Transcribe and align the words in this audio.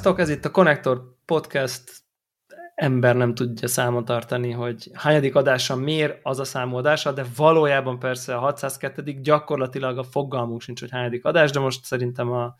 Sziasztok, 0.00 0.20
ez 0.20 0.36
itt 0.36 0.44
a 0.44 0.50
Connector 0.50 1.16
Podcast. 1.24 1.90
Ember 2.74 3.16
nem 3.16 3.34
tudja 3.34 3.68
számon 3.68 4.04
tartani, 4.04 4.50
hogy 4.50 4.90
hányadik 4.94 5.34
adása 5.34 5.76
miért 5.76 6.20
az 6.22 6.38
a 6.38 6.44
számodása, 6.44 7.12
de 7.12 7.24
valójában 7.36 7.98
persze 7.98 8.34
a 8.36 8.38
602 8.38 9.20
gyakorlatilag 9.20 9.98
a 9.98 10.02
fogalmunk 10.02 10.60
sincs, 10.60 10.80
hogy 10.80 10.90
hányadik 10.90 11.24
adás, 11.24 11.50
de 11.50 11.58
most 11.58 11.84
szerintem 11.84 12.32
a 12.32 12.54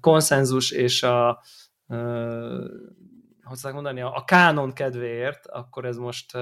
konszenzus 0.00 0.70
és 0.70 1.02
a 1.02 1.42
hogy 3.42 3.72
mondani, 3.72 4.00
a 4.00 4.22
kánon 4.26 4.72
kedvéért, 4.72 5.46
akkor 5.46 5.84
ez 5.84 5.96
most 5.96 6.32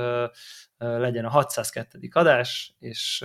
legyen 0.76 1.24
a 1.24 1.30
602. 1.30 1.98
adás, 2.12 2.74
és 2.78 3.24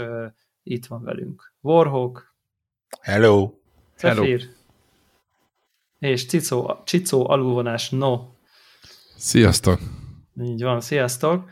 itt 0.63 0.85
van 0.85 1.03
velünk 1.03 1.53
Warhawk. 1.61 2.35
Hello. 3.02 3.53
Zephyr. 3.97 4.39
Hello 4.39 4.61
és 6.03 6.25
Cicó, 6.25 6.81
Csicó 6.84 7.30
alulvonás 7.30 7.89
no. 7.89 8.19
Sziasztok! 9.16 9.80
Így 10.41 10.64
van, 10.64 10.81
sziasztok! 10.81 11.50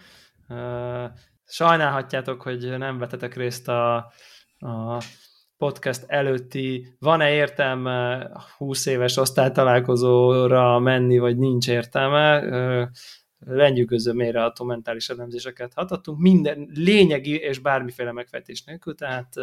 Sajnálhatjátok, 1.46 2.42
hogy 2.42 2.78
nem 2.78 2.98
vetetek 2.98 3.36
részt 3.36 3.68
a, 3.68 3.96
a 4.58 5.02
podcast 5.58 6.04
előtti, 6.08 6.96
van-e 7.00 7.34
értelme 7.34 8.30
20 8.58 8.86
éves 8.86 9.18
osztálytalálkozóra 9.18 10.80
menni, 10.80 11.18
vagy 11.18 11.38
nincs 11.38 11.68
értelme, 11.68 12.44
lenyűgöző 13.40 14.12
mélyreható 14.14 14.66
mentális 14.66 15.10
elemzéseket 15.10 15.74
hatottunk, 15.74 16.20
minden 16.20 16.70
lényegi 16.74 17.36
és 17.36 17.60
bármiféle 17.60 18.12
megfejtés 18.12 18.64
nélkül, 18.64 18.96
tehát 18.96 19.34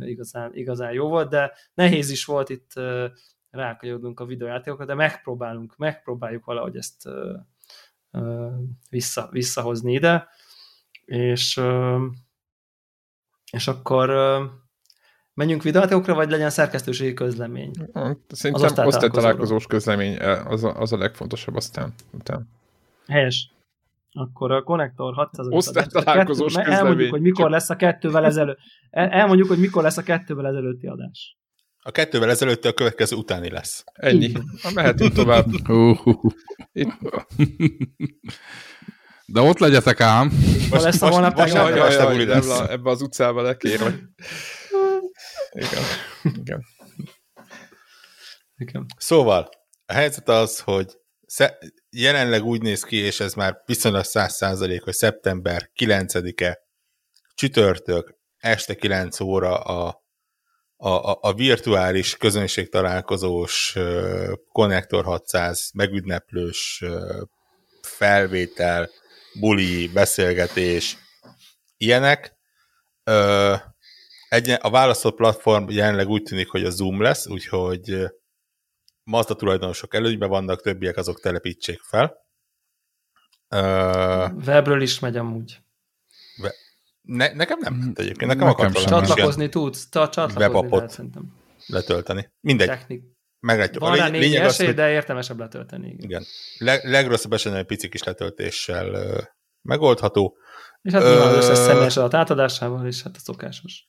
igazán, 0.00 0.50
igazán 0.54 0.92
jó 0.92 1.08
volt, 1.08 1.28
de 1.28 1.52
nehéz 1.74 2.10
is 2.10 2.24
volt 2.24 2.48
itt 2.48 2.72
rákanyodunk 3.56 4.20
a 4.20 4.24
videójátékokra, 4.24 4.84
de 4.84 4.94
megpróbálunk, 4.94 5.76
megpróbáljuk 5.76 6.44
valahogy 6.44 6.76
ezt 6.76 7.06
ö, 7.06 7.36
ö, 8.10 8.48
vissza, 8.90 9.28
visszahozni 9.30 9.92
ide, 9.92 10.28
és, 11.04 11.56
ö, 11.56 12.04
és 13.52 13.68
akkor 13.68 14.10
ö, 14.10 14.44
menjünk 15.34 15.62
videójátékokra, 15.62 16.14
vagy 16.14 16.30
legyen 16.30 16.50
szerkesztőségi 16.50 17.12
közlemény? 17.12 17.70
Szerintem 18.28 18.86
osztálytalálkozós 18.86 19.66
közlemény, 19.66 20.16
az 20.44 20.64
a, 20.64 20.80
az 20.80 20.92
a 20.92 20.98
legfontosabb 20.98 21.54
aztán. 21.54 21.94
Után. 22.12 22.48
Helyes. 23.06 23.50
Akkor 24.12 24.52
a 24.52 24.62
konnektor 24.62 25.14
600 25.14 25.46
Osztálytalálkozós 25.50 26.54
közlemény. 26.54 26.72
Elmondjuk, 26.72 27.10
hogy 27.10 27.20
mikor 27.20 27.50
lesz 27.50 27.70
a 27.70 27.76
kettővel 27.76 28.24
ezelőtt. 28.24 28.58
Elmondjuk, 28.90 29.48
hogy 29.48 29.58
mikor 29.58 29.82
lesz 29.82 29.96
a 29.96 30.02
kettővel 30.02 30.46
ezelőtti 30.46 30.86
adás. 30.86 31.36
A 31.86 31.90
kettővel 31.90 32.30
ezelőtt 32.30 32.64
a 32.64 32.72
következő 32.72 33.16
utáni 33.16 33.50
lesz. 33.50 33.84
Ennyi. 33.92 34.32
Ha 34.62 34.70
mehetünk 34.70 35.12
tovább. 35.12 35.46
De 39.26 39.40
ott 39.40 39.58
legyetek 39.58 40.00
ám. 40.00 40.32
Most, 40.70 40.82
lesz 40.82 41.02
a 41.02 41.08
holnap 41.08 41.36
most, 41.36 41.54
jaj, 41.54 41.76
jaj, 41.76 41.92
jaj, 41.92 42.20
ebbe, 42.20 42.68
ebbe 42.68 42.90
az 42.90 43.02
utcába 43.02 43.42
lekérlek. 43.42 43.94
Igen. 45.50 45.82
Igen. 46.22 46.64
Igen. 48.56 48.86
Szóval, 48.98 49.48
a 49.86 49.92
helyzet 49.92 50.28
az, 50.28 50.60
hogy 50.60 50.98
jelenleg 51.90 52.44
úgy 52.44 52.62
néz 52.62 52.82
ki, 52.82 52.96
és 52.96 53.20
ez 53.20 53.34
már 53.34 53.62
viszonylag 53.64 54.04
száz 54.04 54.34
százalék, 54.34 54.82
hogy 54.82 54.94
szeptember 54.94 55.70
9-e 55.80 56.58
csütörtök 57.34 58.14
este 58.36 58.74
9 58.74 59.20
óra 59.20 59.60
a 59.60 60.05
a, 60.76 60.88
a, 60.88 61.18
a 61.20 61.32
virtuális 61.32 62.16
közönség 62.16 62.68
találkozós 62.68 63.74
uh, 63.76 64.32
Connector 64.52 65.04
600 65.04 65.70
megüdneplős 65.74 66.82
uh, 66.84 67.22
felvétel, 67.82 68.90
buli, 69.40 69.88
beszélgetés, 69.88 70.96
ilyenek. 71.76 72.34
Egy, 74.28 74.56
a 74.60 74.70
választott 74.70 75.16
platform 75.16 75.70
jelenleg 75.70 76.08
úgy 76.08 76.22
tűnik, 76.22 76.48
hogy 76.48 76.64
a 76.64 76.70
Zoom 76.70 77.00
lesz, 77.00 77.26
úgyhogy 77.26 78.06
Mazda 79.04 79.34
tulajdonosok 79.34 79.94
előnyben 79.94 80.28
vannak, 80.28 80.62
többiek 80.62 80.96
azok 80.96 81.20
telepítsék 81.20 81.80
fel. 81.80 82.16
Webről 84.46 84.82
is 84.82 84.98
megy 84.98 85.16
amúgy. 85.16 85.58
Ne, 87.06 87.32
nekem 87.32 87.58
nem 87.58 87.74
ment 87.74 87.98
egyébként, 87.98 88.30
nekem, 88.30 88.46
nekem 88.46 88.66
akart 88.66 88.86
Csatlakozni 88.86 89.48
tudsz, 89.48 89.88
ta, 89.88 90.08
csatlakozni 90.08 90.70
lehet 90.70 90.90
szerintem. 90.90 91.32
letölteni. 91.66 92.32
Mindegy. 92.40 92.68
Technik. 92.68 93.02
Meglátjuk. 93.40 93.82
Van 93.82 93.96
rá 93.96 94.08
négy 94.08 94.34
esély, 94.34 94.66
hogy... 94.66 94.74
de 94.74 94.90
értelmesebb 94.90 95.38
letölteni. 95.38 95.86
Igen. 95.86 96.00
igen. 96.00 96.24
Leg, 96.58 96.84
legrosszabb 96.84 97.32
esetben 97.32 97.60
egy 97.60 97.66
pici 97.66 97.88
kis 97.88 98.02
letöltéssel 98.02 98.90
uh, 98.90 99.22
megoldható. 99.62 100.36
És 100.82 100.92
hát 100.92 101.02
nyilván 101.02 101.30
uh, 101.30 101.36
összes 101.36 101.58
személyes 101.58 101.96
adat 101.96 102.14
átadásával, 102.14 102.86
és 102.86 103.02
hát 103.02 103.16
a 103.16 103.20
szokásos. 103.20 103.88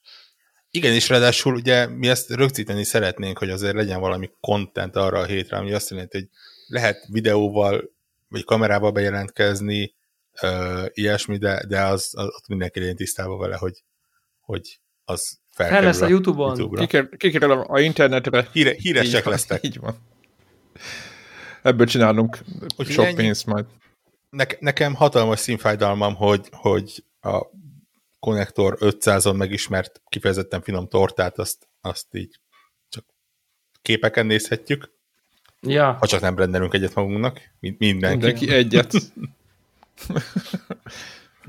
Igen, 0.69 0.93
és 0.93 1.09
ráadásul 1.09 1.55
ugye 1.55 1.87
mi 1.87 2.07
ezt 2.09 2.29
rögzíteni 2.29 2.83
szeretnénk, 2.83 3.37
hogy 3.37 3.49
azért 3.49 3.75
legyen 3.75 3.99
valami 3.99 4.29
content 4.39 4.95
arra 4.95 5.19
a 5.19 5.25
hétre, 5.25 5.57
ami 5.57 5.73
azt 5.73 5.89
jelenti, 5.89 6.17
hogy 6.17 6.27
lehet 6.67 7.05
videóval 7.11 7.95
vagy 8.27 8.43
kamerával 8.43 8.91
bejelentkezni, 8.91 9.95
uh, 10.41 10.85
ilyesmi, 10.93 11.37
de, 11.37 11.65
de 11.67 11.81
az, 11.81 12.11
az 12.11 12.25
ott 12.25 12.47
mindenki 12.47 12.79
legyen 12.79 12.95
tisztában 12.95 13.39
vele, 13.39 13.55
hogy, 13.55 13.83
hogy 14.39 14.79
az 15.05 15.39
fel 15.57 15.83
lesz 15.83 16.01
a 16.01 16.07
YouTube-on. 16.07 16.57
YouTube 16.57 17.17
Kikerül 17.17 17.51
a 17.51 17.79
internetre. 17.79 18.47
Híre, 18.51 18.73
híresek 18.73 19.25
így 19.25 19.31
lesznek. 19.31 19.63
Így 19.63 19.79
van. 19.79 19.97
Ebből 21.61 21.85
csinálunk 21.85 22.39
Úgy 22.77 22.89
sok 22.89 23.05
ennyi, 23.05 23.15
pénzt 23.15 23.45
majd. 23.45 23.65
Ne, 24.29 24.45
nekem 24.59 24.93
hatalmas 24.93 25.39
színfájdalmam, 25.39 26.15
hogy, 26.15 26.47
hogy 26.51 27.03
a 27.21 27.45
konnektor 28.19 28.77
500-on 28.79 29.37
megismert 29.37 30.01
kifejezetten 30.09 30.61
finom 30.61 30.87
tortát, 30.87 31.37
azt, 31.39 31.67
azt 31.81 32.05
így 32.11 32.39
csak 32.89 33.05
képeken 33.81 34.25
nézhetjük. 34.25 34.91
Ja. 35.61 35.91
Ha 35.91 36.07
csak 36.07 36.21
nem 36.21 36.37
rendelünk 36.37 36.73
egyet 36.73 36.95
magunknak, 36.95 37.41
mindenki. 37.59 37.95
Mindenki 37.95 38.49
egyet. 38.49 38.93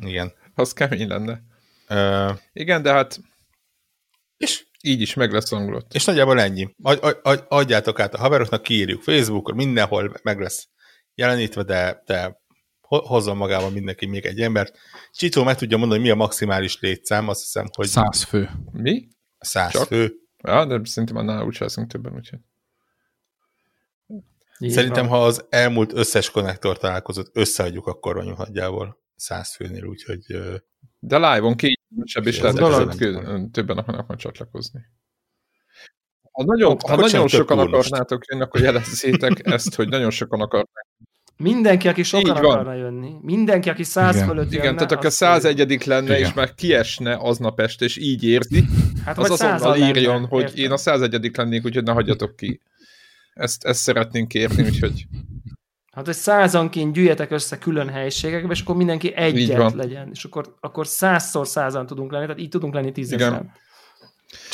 Igen. 0.01 0.33
Az 0.55 0.73
kemény 0.73 1.09
lenne. 1.09 1.43
Uh, 1.89 2.39
Igen, 2.53 2.83
de 2.83 2.93
hát 2.93 3.21
és 4.37 4.67
így 4.83 5.01
is 5.01 5.15
meg 5.15 5.33
lesz 5.33 5.53
angolott. 5.53 5.95
És 5.95 6.05
nagyjából 6.05 6.41
ennyi. 6.41 6.75
Adj, 6.83 7.07
adj, 7.23 7.43
adjátok 7.49 8.01
át 8.01 8.15
a 8.15 8.19
haveroknak, 8.19 8.63
kiírjuk 8.63 9.03
Facebookon, 9.03 9.55
mindenhol 9.55 10.15
meg 10.23 10.41
lesz 10.41 10.69
jelenítve, 11.15 11.63
de, 11.63 12.03
de 12.07 12.41
hozzon 12.81 13.37
magával 13.37 13.71
mindenki 13.71 14.07
még 14.07 14.25
egy 14.25 14.41
embert. 14.41 14.79
Csicó 15.13 15.45
meg 15.45 15.57
tudja 15.57 15.77
mondani, 15.77 16.01
hogy 16.01 16.09
mi 16.09 16.15
a 16.15 16.19
maximális 16.25 16.81
létszám, 16.81 17.29
azt 17.29 17.41
hiszem, 17.41 17.67
hogy... 17.77 17.87
Száz 17.87 18.23
fő. 18.23 18.51
Mi? 18.73 19.09
Száz 19.39 19.73
Csak? 19.73 19.87
fő. 19.87 20.13
Ja, 20.45 20.67
de 20.67 20.81
szerintem 20.85 21.17
annál 21.17 21.45
úgy 21.45 21.57
leszünk 21.61 21.91
többen, 21.91 22.15
úgyhogy... 22.15 22.39
Így 24.59 24.71
Szerintem, 24.71 25.07
van. 25.07 25.19
ha 25.19 25.25
az 25.25 25.47
elmúlt 25.49 25.93
összes 25.93 26.31
konnektor 26.31 26.79
találkozott, 26.79 27.31
összeadjuk, 27.33 27.87
akkor 27.87 28.15
vagyunk 28.15 28.39
nagyjából 28.39 29.03
száz 29.17 29.55
főnél, 29.55 29.85
úgyhogy... 29.85 30.21
De 30.99 31.17
live-on 31.17 31.57
kényelmesebb, 31.57 32.27
és 32.27 32.41
lehet, 32.41 32.59
hogy 32.59 33.51
többen 33.51 33.79
akarnak 33.79 34.07
majd 34.07 34.21
csatlakozni. 34.21 34.81
Ha 36.33 36.45
nagyon, 36.45 36.77
ha 36.87 36.97
nagyon 36.97 37.29
sokan 37.29 37.59
akarnátok 37.59 38.27
jönni, 38.27 38.43
akkor 38.43 38.61
jelezzétek 38.61 39.47
ezt, 39.55 39.75
hogy 39.75 39.89
nagyon 39.89 40.11
sokan 40.11 40.41
akarnak. 40.41 40.87
Mindenki, 41.37 41.89
aki 41.89 42.03
sokan 42.03 42.37
Így 42.37 42.45
akarna 42.45 42.75
jönni. 42.75 43.15
Mindenki, 43.23 43.69
aki 43.69 43.83
száz 43.83 44.15
Igen. 44.15 44.27
fölött 44.27 44.53
Igen, 44.53 44.65
jönne, 44.65 44.77
tehát 44.77 44.93
akkor 44.93 45.13
101 45.13 45.87
lenne, 45.87 46.19
Igen. 46.19 46.29
és 46.29 46.35
már 46.35 46.55
kiesne 46.55 47.17
aznap 47.21 47.61
este, 47.61 47.85
és 47.85 47.97
így 47.97 48.25
érzi, 48.25 48.65
hát 49.05 49.19
az 49.19 49.31
azonnal 49.31 49.77
írjon, 49.77 50.15
lenne, 50.15 50.27
hogy 50.29 50.43
értem. 50.43 50.65
én 50.65 50.71
a 50.71 50.77
101 50.77 51.37
lennék, 51.37 51.65
úgyhogy 51.65 51.85
ne 51.85 51.93
hagyjatok 51.93 52.37
ki. 52.37 52.61
Ezt, 53.39 53.65
ezt 53.65 53.81
szeretnénk 53.81 54.29
kérni, 54.29 54.63
úgyhogy... 54.63 55.07
Hát, 55.93 56.05
hogy 56.05 56.15
százanként 56.15 56.93
gyűjjetek 56.93 57.31
össze 57.31 57.59
külön 57.59 57.89
helyiségekbe, 57.89 58.53
és 58.53 58.61
akkor 58.61 58.77
mindenki 58.77 59.15
egyet 59.15 59.73
legyen, 59.73 60.09
és 60.13 60.25
akkor, 60.25 60.57
akkor 60.61 60.87
százszor 60.87 61.47
százan 61.47 61.87
tudunk 61.87 62.13
lenni, 62.13 62.25
tehát 62.25 62.41
így 62.41 62.49
tudunk 62.49 62.75
lenni 62.75 62.93
tízezeren. 62.93 63.53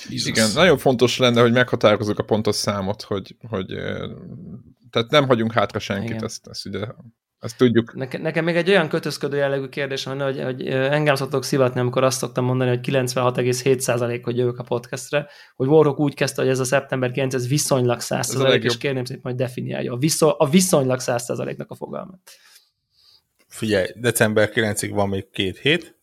Igen. 0.08 0.26
Igen, 0.26 0.50
nagyon 0.54 0.78
fontos 0.78 1.19
lenne, 1.19 1.40
hogy 1.40 1.52
meghatározzuk 1.52 2.19
a 2.19 2.22
pontos 2.22 2.56
számot, 2.56 3.02
hogy, 3.02 3.36
hogy 3.48 3.66
tehát 4.90 5.10
nem 5.10 5.26
hagyunk 5.26 5.52
hátra 5.52 5.78
senkit, 5.78 6.22
ezt, 6.22 6.46
ezt 6.46 6.66
ugye 6.66 6.86
ezt 7.44 7.56
tudjuk. 7.56 7.94
Neke, 7.94 8.19
nekem 8.19 8.44
még 8.44 8.56
egy 8.56 8.69
olyan 8.69 8.88
kötözködő 8.88 9.37
jellegű 9.37 9.67
kérdés 9.67 10.05
van, 10.05 10.20
hogy, 10.20 10.43
hogy 10.43 10.67
engem 10.67 11.14
szoktok 11.14 11.44
szivatni, 11.44 11.81
amikor 11.81 12.05
azt 12.05 12.19
szoktam 12.19 12.44
mondani, 12.44 12.70
hogy 12.70 12.88
96,7% 12.88 14.20
hogy 14.23 14.37
jövök 14.37 14.58
a 14.58 14.62
podcastre, 14.62 15.29
hogy 15.56 15.69
Warhawk 15.69 15.99
úgy 15.99 16.14
kezdte, 16.14 16.43
hogy 16.43 16.50
ez 16.50 16.58
a 16.58 16.64
szeptember 16.64 17.11
9, 17.11 17.35
ez 17.35 17.49
viszonylag 17.49 17.99
100%, 18.00 18.62
és 18.62 18.79
kérném 18.79 19.05
szépen, 19.05 19.20
majd 19.25 19.37
definiálja 19.37 19.93
a, 19.93 19.96
viszony, 19.96 20.35
a 20.38 20.49
viszonylag 20.49 20.99
100%-nak 21.02 21.70
a 21.70 21.75
fogalmat. 21.75 22.20
Figyelj, 23.46 23.87
december 23.96 24.50
9-ig 24.55 24.91
van 24.93 25.08
még 25.08 25.31
két 25.31 25.58
hét, 25.58 25.99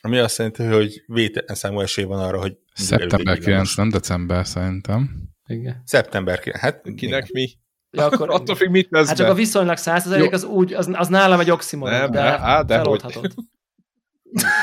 ami 0.00 0.18
azt 0.18 0.38
jelenti, 0.38 0.64
hogy 0.64 1.02
vétetlen 1.06 1.56
számú 1.56 1.80
esély 1.80 2.04
van 2.04 2.18
arra, 2.18 2.38
hogy... 2.38 2.56
Szeptember 2.72 3.38
9, 3.38 3.74
nem 3.74 3.88
december 3.88 4.46
szerintem. 4.46 5.30
Igen. 5.46 5.82
Szeptember, 5.84 6.40
hát 6.60 6.82
kinek 6.82 7.28
igen. 7.28 7.28
mi? 7.32 7.48
Ja, 7.96 8.04
akkor, 8.04 8.30
Attól 8.36 8.54
függ, 8.54 8.70
mit 8.70 8.88
vesz 8.90 9.06
Hát 9.06 9.16
csak 9.16 9.28
a 9.28 9.34
viszonylag 9.34 9.76
100 9.76 10.06
az, 10.06 10.44
úgy, 10.44 10.74
az, 10.74 10.90
az 10.92 11.08
nálam 11.08 11.40
egy 11.40 11.50
oximoron, 11.50 11.98
nem, 11.98 12.10
de, 12.10 12.20
á, 12.20 12.62
de 12.62 12.76
feloldhatod. 12.76 13.34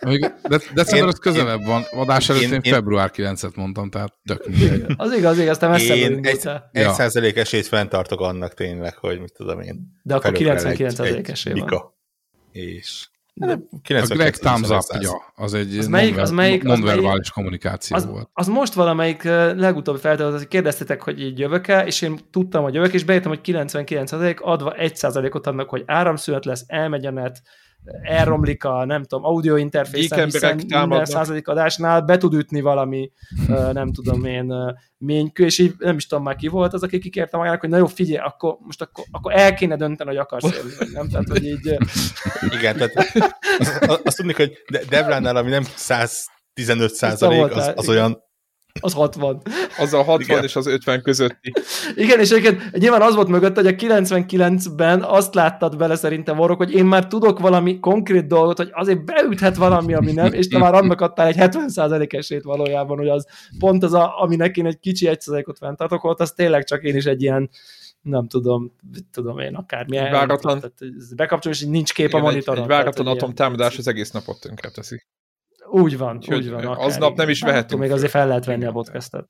Még 0.00 0.20
de, 0.48 0.58
december 0.74 1.08
az 1.08 1.18
közelebb 1.18 1.64
van, 1.64 1.82
adás 1.90 2.28
előtt 2.28 2.42
én, 2.42 2.52
én 2.52 2.72
február 2.72 3.10
9-et 3.14 3.54
mondtam, 3.54 3.90
tehát 3.90 4.14
tök 4.24 4.46
mindegy. 4.46 4.84
Az 4.96 5.12
igaz, 5.12 5.38
igaz, 5.38 5.58
te 5.58 5.68
messze 5.68 5.96
Én 5.96 6.26
egy, 6.26 6.48
egy 6.72 6.92
százalék 6.92 7.36
esélyt 7.36 7.66
fenntartok 7.66 8.20
annak 8.20 8.54
tényleg, 8.54 8.96
hogy 8.96 9.20
mit 9.20 9.32
tudom 9.32 9.60
én. 9.60 10.00
De 10.02 10.14
akkor 10.14 10.32
99 10.32 10.94
százalék 10.94 11.28
esély 11.28 11.52
van. 11.52 11.94
És 12.52 13.08
de 13.12 13.19
a 13.40 14.14
Greg 14.14 14.36
Thumbs 14.36 14.68
up 14.68 14.82
az 15.34 15.54
egy 15.54 15.78
az 15.78 15.86
melyik, 15.86 16.18
az 16.18 16.30
melyik, 16.30 16.62
nonverbális 16.62 17.04
az 17.04 17.12
melyik, 17.12 17.32
kommunikáció 17.32 17.96
az, 17.96 18.06
volt. 18.06 18.28
Az 18.32 18.48
most 18.48 18.72
valamelyik 18.72 19.22
legutóbbi 19.22 19.98
feltétel, 19.98 20.32
hogy 20.32 20.48
kérdeztetek, 20.48 21.02
hogy 21.02 21.20
így 21.20 21.38
jövök-e, 21.38 21.86
és 21.86 22.02
én 22.02 22.18
tudtam, 22.30 22.62
hogy 22.62 22.74
jövök, 22.74 22.92
és 22.92 23.04
beírtam, 23.04 23.30
hogy 23.30 23.40
99 23.40 24.12
adva 24.40 24.72
1 24.72 25.06
ot 25.30 25.46
adnak, 25.46 25.68
hogy 25.68 25.82
áramszünet 25.86 26.44
lesz, 26.44 26.64
elmegy 26.66 27.06
a 27.06 27.10
net, 27.10 27.42
elromlik 28.02 28.64
a, 28.64 28.84
nem 28.84 29.02
tudom, 29.02 29.24
audio 29.24 29.56
interfészen, 29.56 30.24
hiszen 30.24 30.54
minden 30.66 31.04
századik 31.04 31.48
adásnál 31.48 32.00
be 32.00 32.16
tud 32.16 32.34
ütni 32.34 32.60
valami, 32.60 33.12
nem 33.72 33.92
tudom 33.92 34.24
én, 34.24 34.54
ménykő, 34.98 35.44
és 35.44 35.58
így 35.58 35.74
nem 35.78 35.96
is 35.96 36.06
tudom 36.06 36.24
már 36.24 36.36
ki 36.36 36.48
volt 36.48 36.72
az, 36.72 36.82
aki 36.82 36.98
kikérte 36.98 37.36
magának, 37.36 37.60
hogy 37.60 37.68
na 37.68 37.76
jó, 37.76 37.86
figyelj, 37.86 38.26
akkor 38.26 38.56
most 38.60 38.82
akkor, 38.82 39.04
akkor 39.10 39.32
el 39.34 39.54
kéne 39.54 39.76
dönteni, 39.76 40.10
hogy 40.10 40.18
akarsz 40.18 40.52
élni, 40.56 40.70
vagy 40.78 40.88
nem? 40.92 41.08
Tehát, 41.08 41.28
hogy 41.28 41.44
így... 41.44 41.76
Igen, 42.58 42.76
tehát 42.76 42.92
azt, 43.58 44.00
azt 44.04 44.16
tudni, 44.16 44.32
hogy 44.32 44.52
Devlánnál, 44.88 45.36
ami 45.36 45.50
nem 45.50 45.62
115 45.62 46.94
százalék, 46.94 47.56
az, 47.56 47.72
az 47.74 47.88
olyan 47.88 48.28
az 48.80 48.92
60. 48.92 49.42
Az 49.78 49.92
a 49.92 50.02
60 50.02 50.20
Igen. 50.20 50.44
és 50.44 50.56
az 50.56 50.66
50 50.66 51.02
közötti. 51.02 51.52
Igen, 51.94 52.20
és 52.20 52.30
egyébként 52.30 52.78
nyilván 52.78 53.02
az 53.02 53.14
volt 53.14 53.28
mögött, 53.28 53.54
hogy 53.54 53.66
a 53.66 53.70
99-ben 53.70 55.02
azt 55.02 55.34
láttad 55.34 55.76
bele 55.76 55.96
szerintem 55.96 56.38
orrok, 56.38 56.56
hogy 56.56 56.72
én 56.72 56.84
már 56.84 57.06
tudok 57.06 57.38
valami 57.38 57.78
konkrét 57.78 58.26
dolgot, 58.26 58.56
hogy 58.56 58.70
azért 58.72 59.04
beüthet 59.04 59.56
valami, 59.56 59.94
ami 59.94 60.12
nem, 60.12 60.32
és 60.32 60.48
te 60.48 60.58
már 60.58 60.74
annak 60.74 61.00
adtál 61.00 61.26
egy 61.26 61.36
70% 61.38 62.12
esélyt 62.12 62.42
valójában, 62.42 62.98
hogy 62.98 63.08
az 63.08 63.26
pont 63.58 63.82
az, 63.82 63.94
a, 63.94 64.22
aminek 64.22 64.56
én 64.56 64.66
egy 64.66 64.78
kicsi 64.78 65.08
1%-ot 65.10 65.58
fenntartok, 65.58 66.02
volt, 66.02 66.20
az 66.20 66.32
tényleg 66.32 66.64
csak 66.64 66.82
én 66.82 66.96
is 66.96 67.04
egy 67.04 67.22
ilyen 67.22 67.50
nem 68.02 68.28
tudom, 68.28 68.72
tudom 69.10 69.38
én, 69.38 69.54
akármilyen. 69.54 70.10
Váratlan. 70.10 70.72
Bekapcsolom, 71.16 71.56
és 71.60 71.64
nincs 71.64 71.92
kép 71.92 72.08
Igen, 72.08 72.20
a 72.20 72.22
monitoron. 72.22 72.64
Egy, 72.64 72.70
egy 72.70 72.76
váratlan 72.76 73.06
atomtámadás 73.06 73.78
az 73.78 73.88
egész 73.88 74.10
napot 74.10 74.40
tönkre 74.40 74.70
teszi. 74.70 75.02
Úgy 75.70 75.98
van, 75.98 76.16
Úgyhogy 76.16 76.36
úgy 76.36 76.50
van. 76.50 76.64
Akár 76.66 76.86
aznap 76.86 77.16
nem 77.16 77.28
is 77.28 77.40
vehetünk. 77.40 77.80
Még 77.80 77.90
azért 77.90 78.10
fel 78.10 78.26
lehet 78.26 78.44
venni 78.44 78.64
a 78.64 78.72
podcastet. 78.72 79.28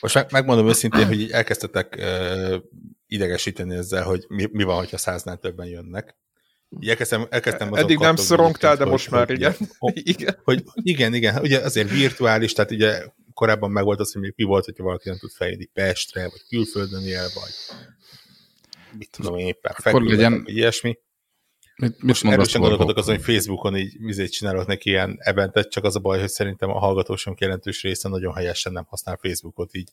Most 0.00 0.14
meg, 0.14 0.26
megmondom 0.30 0.68
őszintén, 0.68 1.06
hogy 1.06 1.20
így 1.20 1.30
elkezdtetek 1.30 1.96
uh, 1.98 2.54
idegesíteni 3.06 3.74
ezzel, 3.74 4.02
hogy 4.02 4.24
mi, 4.28 4.48
mi 4.52 4.62
van, 4.62 4.76
hogyha 4.76 4.96
száznál 4.96 5.36
többen 5.36 5.66
jönnek. 5.66 6.16
Így 6.80 6.88
elkezdtem, 6.88 7.26
elkezdtem 7.30 7.74
Eddig 7.74 7.98
nem 7.98 8.16
szorongtál, 8.16 8.76
de 8.76 8.84
most 8.84 9.10
már 9.10 9.30
igen. 9.30 9.54
Hogy, 9.78 10.00
igen. 10.14 10.40
Hogy, 10.44 10.62
igen, 10.74 11.14
igen. 11.14 11.40
Ugye 11.40 11.58
azért 11.58 11.90
virtuális, 11.90 12.52
tehát 12.52 12.70
ugye 12.70 13.02
korábban 13.34 13.70
meg 13.70 13.84
volt 13.84 14.00
az, 14.00 14.12
hogy 14.12 14.32
mi 14.36 14.44
volt, 14.44 14.64
hogyha 14.64 14.84
valaki 14.84 15.08
nem 15.08 15.18
tud 15.18 15.30
fejlődni 15.30 15.64
Pestre, 15.64 16.22
vagy 16.22 16.42
külföldön 16.48 17.02
él, 17.02 17.26
vagy 17.34 17.78
mit 18.98 19.10
tudom 19.10 19.38
én 19.38 19.46
éppen, 19.46 19.72
fekül, 19.72 20.08
legyen... 20.08 20.42
vagy 20.42 20.56
ilyesmi. 20.56 20.98
Mit, 21.76 21.90
mit 21.90 22.02
Most 22.02 22.24
erősen 22.24 22.60
gondolkodok 22.60 22.96
azon, 22.96 23.14
hogy 23.14 23.24
Facebookon 23.24 23.76
így 23.76 23.96
vizét 23.98 24.32
csinálok 24.32 24.66
neki 24.66 24.90
ilyen 24.90 25.16
eventet, 25.18 25.70
csak 25.70 25.84
az 25.84 25.96
a 25.96 26.00
baj, 26.00 26.20
hogy 26.20 26.28
szerintem 26.28 26.70
a 26.70 26.78
hallgatósom 26.78 27.34
jelentős 27.38 27.82
része 27.82 28.08
nagyon 28.08 28.34
helyesen 28.34 28.72
nem 28.72 28.84
használ 28.88 29.18
Facebookot 29.22 29.74
így. 29.74 29.90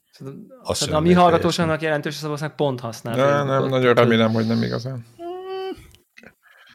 Azt 0.63 0.91
a 0.91 0.99
mi 0.99 1.13
hallgatósának 1.13 1.81
jelentős 1.81 2.13
része 2.13 2.25
valószínűleg 2.25 2.57
pont 2.57 2.79
használ 2.79 3.15
Facebookot. 3.15 3.47
Nem, 3.47 3.69
nagyon 3.69 3.93
remélem, 3.93 4.31
hogy 4.31 4.47
nem 4.47 4.63
igazán. 4.63 5.05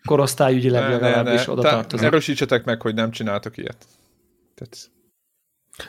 Korosztályügyileg 0.05 0.83
ne, 0.83 0.89
legalábbis 0.89 1.41
ne, 1.41 1.47
ne. 1.47 1.53
oda 1.53 1.63
tartozik. 1.63 2.07
Erősítsetek 2.07 2.65
meg, 2.65 2.83
hogy 2.83 2.95
nem 2.95 3.11
csináltok 3.11 3.57
ilyet. 3.57 3.87
Tehát... 4.55 4.91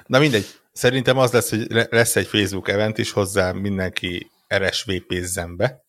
Na 0.05 0.19
mindegy. 0.19 0.45
Szerintem 0.71 1.17
az 1.17 1.31
lesz, 1.31 1.49
hogy 1.49 1.87
lesz 1.89 2.15
egy 2.15 2.27
Facebook 2.27 2.67
event 2.67 2.97
is 2.97 3.11
hozzá 3.11 3.51
mindenki 3.51 4.31
RSVP-zzen 4.55 5.55
be 5.55 5.86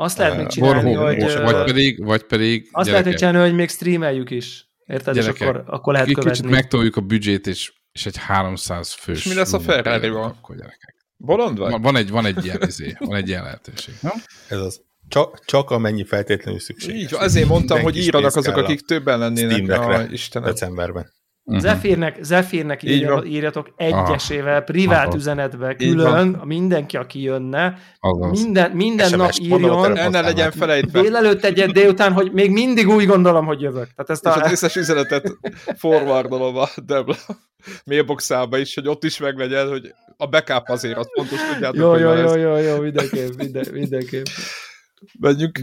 azt 0.00 0.18
lehet 0.18 0.36
még 0.36 0.46
csinálni, 0.46 0.92
hogy... 0.92 1.22
Vagy 1.42 1.64
pedig, 1.64 2.04
vagy 2.04 2.22
pedig... 2.22 2.68
Azt 2.72 2.90
lehet 2.90 3.04
még 3.04 3.14
csinálni, 3.14 3.38
hogy 3.38 3.54
még 3.54 3.68
streameljük 3.68 4.30
is. 4.30 4.70
Érted? 4.86 5.14
Gyerekek, 5.14 5.40
és 5.40 5.46
akkor, 5.46 5.64
akkor 5.66 5.92
lehet 5.92 6.08
követni. 6.08 6.30
Kicsit 6.30 6.50
megtoljuk 6.50 6.96
a 6.96 7.00
büdzsét, 7.00 7.46
és, 7.46 7.72
és 7.92 8.06
egy 8.06 8.16
300 8.16 8.92
fős... 8.92 9.18
És 9.18 9.24
mi 9.24 9.34
lesz 9.34 9.52
a 9.52 9.60
ferrari 9.60 10.08
Akkor 10.08 10.56
gyerekek. 10.56 10.94
Bolond 11.16 11.58
vagy? 11.58 11.80
Van 11.80 11.96
egy, 11.96 12.10
van 12.10 12.26
egy 12.26 12.44
ilyen, 12.44 12.62
izé, 12.66 12.96
van 12.98 13.16
egy 13.16 13.28
ilyen 13.28 13.42
lehetőség. 13.42 13.94
No? 14.00 14.10
Ez 14.56 14.58
az. 14.58 14.80
Csak, 15.08 15.44
csak 15.44 15.70
amennyi 15.70 16.04
feltétlenül 16.04 16.60
szükség. 16.60 16.94
Így, 16.94 17.14
azért 17.14 17.48
mondtam, 17.48 17.80
hogy 17.80 17.96
írjanak 17.96 18.36
azok, 18.36 18.56
akik 18.56 18.80
többen 18.80 19.18
lennének. 19.18 19.80
A 19.80 20.02
Istenem. 20.10 20.48
Decemberben. 20.48 21.12
Uh-huh. 21.48 21.62
Zephyr-nek, 21.62 22.18
Zephyr-nek 22.22 22.82
írja, 22.82 23.22
írjatok 23.26 23.72
egyesével, 23.76 24.62
privát 24.62 25.06
Aha. 25.06 25.16
üzenetbe 25.16 25.74
külön, 25.74 26.40
mindenki, 26.44 26.96
aki 26.96 27.22
jönne, 27.22 27.78
Azaz. 27.98 28.42
minden, 28.42 28.70
minden 28.70 29.16
nap 29.16 29.30
írjon, 29.40 29.96
enne 29.96 30.20
legyen 30.20 30.50
felejtve. 30.50 31.00
Délelőtt 31.00 31.44
egyet, 31.44 31.72
délután, 31.72 32.12
hogy 32.12 32.32
még 32.32 32.50
mindig 32.50 32.88
úgy 32.88 33.06
gondolom, 33.06 33.46
hogy 33.46 33.60
jövök. 33.60 33.88
Tehát 33.94 34.10
ezt 34.10 34.26
a... 34.26 34.34
És 34.36 34.42
az 34.42 34.50
összes 34.50 34.76
üzenetet 34.76 35.36
forwardolom 35.76 36.56
a 36.56 36.68
Debla 36.86 37.16
mailboxába 37.84 38.58
is, 38.58 38.74
hogy 38.74 38.88
ott 38.88 39.04
is 39.04 39.18
meglegyen, 39.18 39.68
hogy 39.68 39.94
a 40.16 40.26
backup 40.26 40.68
azért, 40.68 40.96
az 40.96 41.08
fontos, 41.14 41.38
tudjátok, 41.52 41.80
jó, 41.80 41.96
jó, 41.96 42.12
jó, 42.12 42.34
jó, 42.34 42.56
jó, 42.56 42.80
mindenképp, 42.80 43.34
minden, 43.36 43.66
mindenképp. 43.72 44.26
Menjünk. 45.20 45.60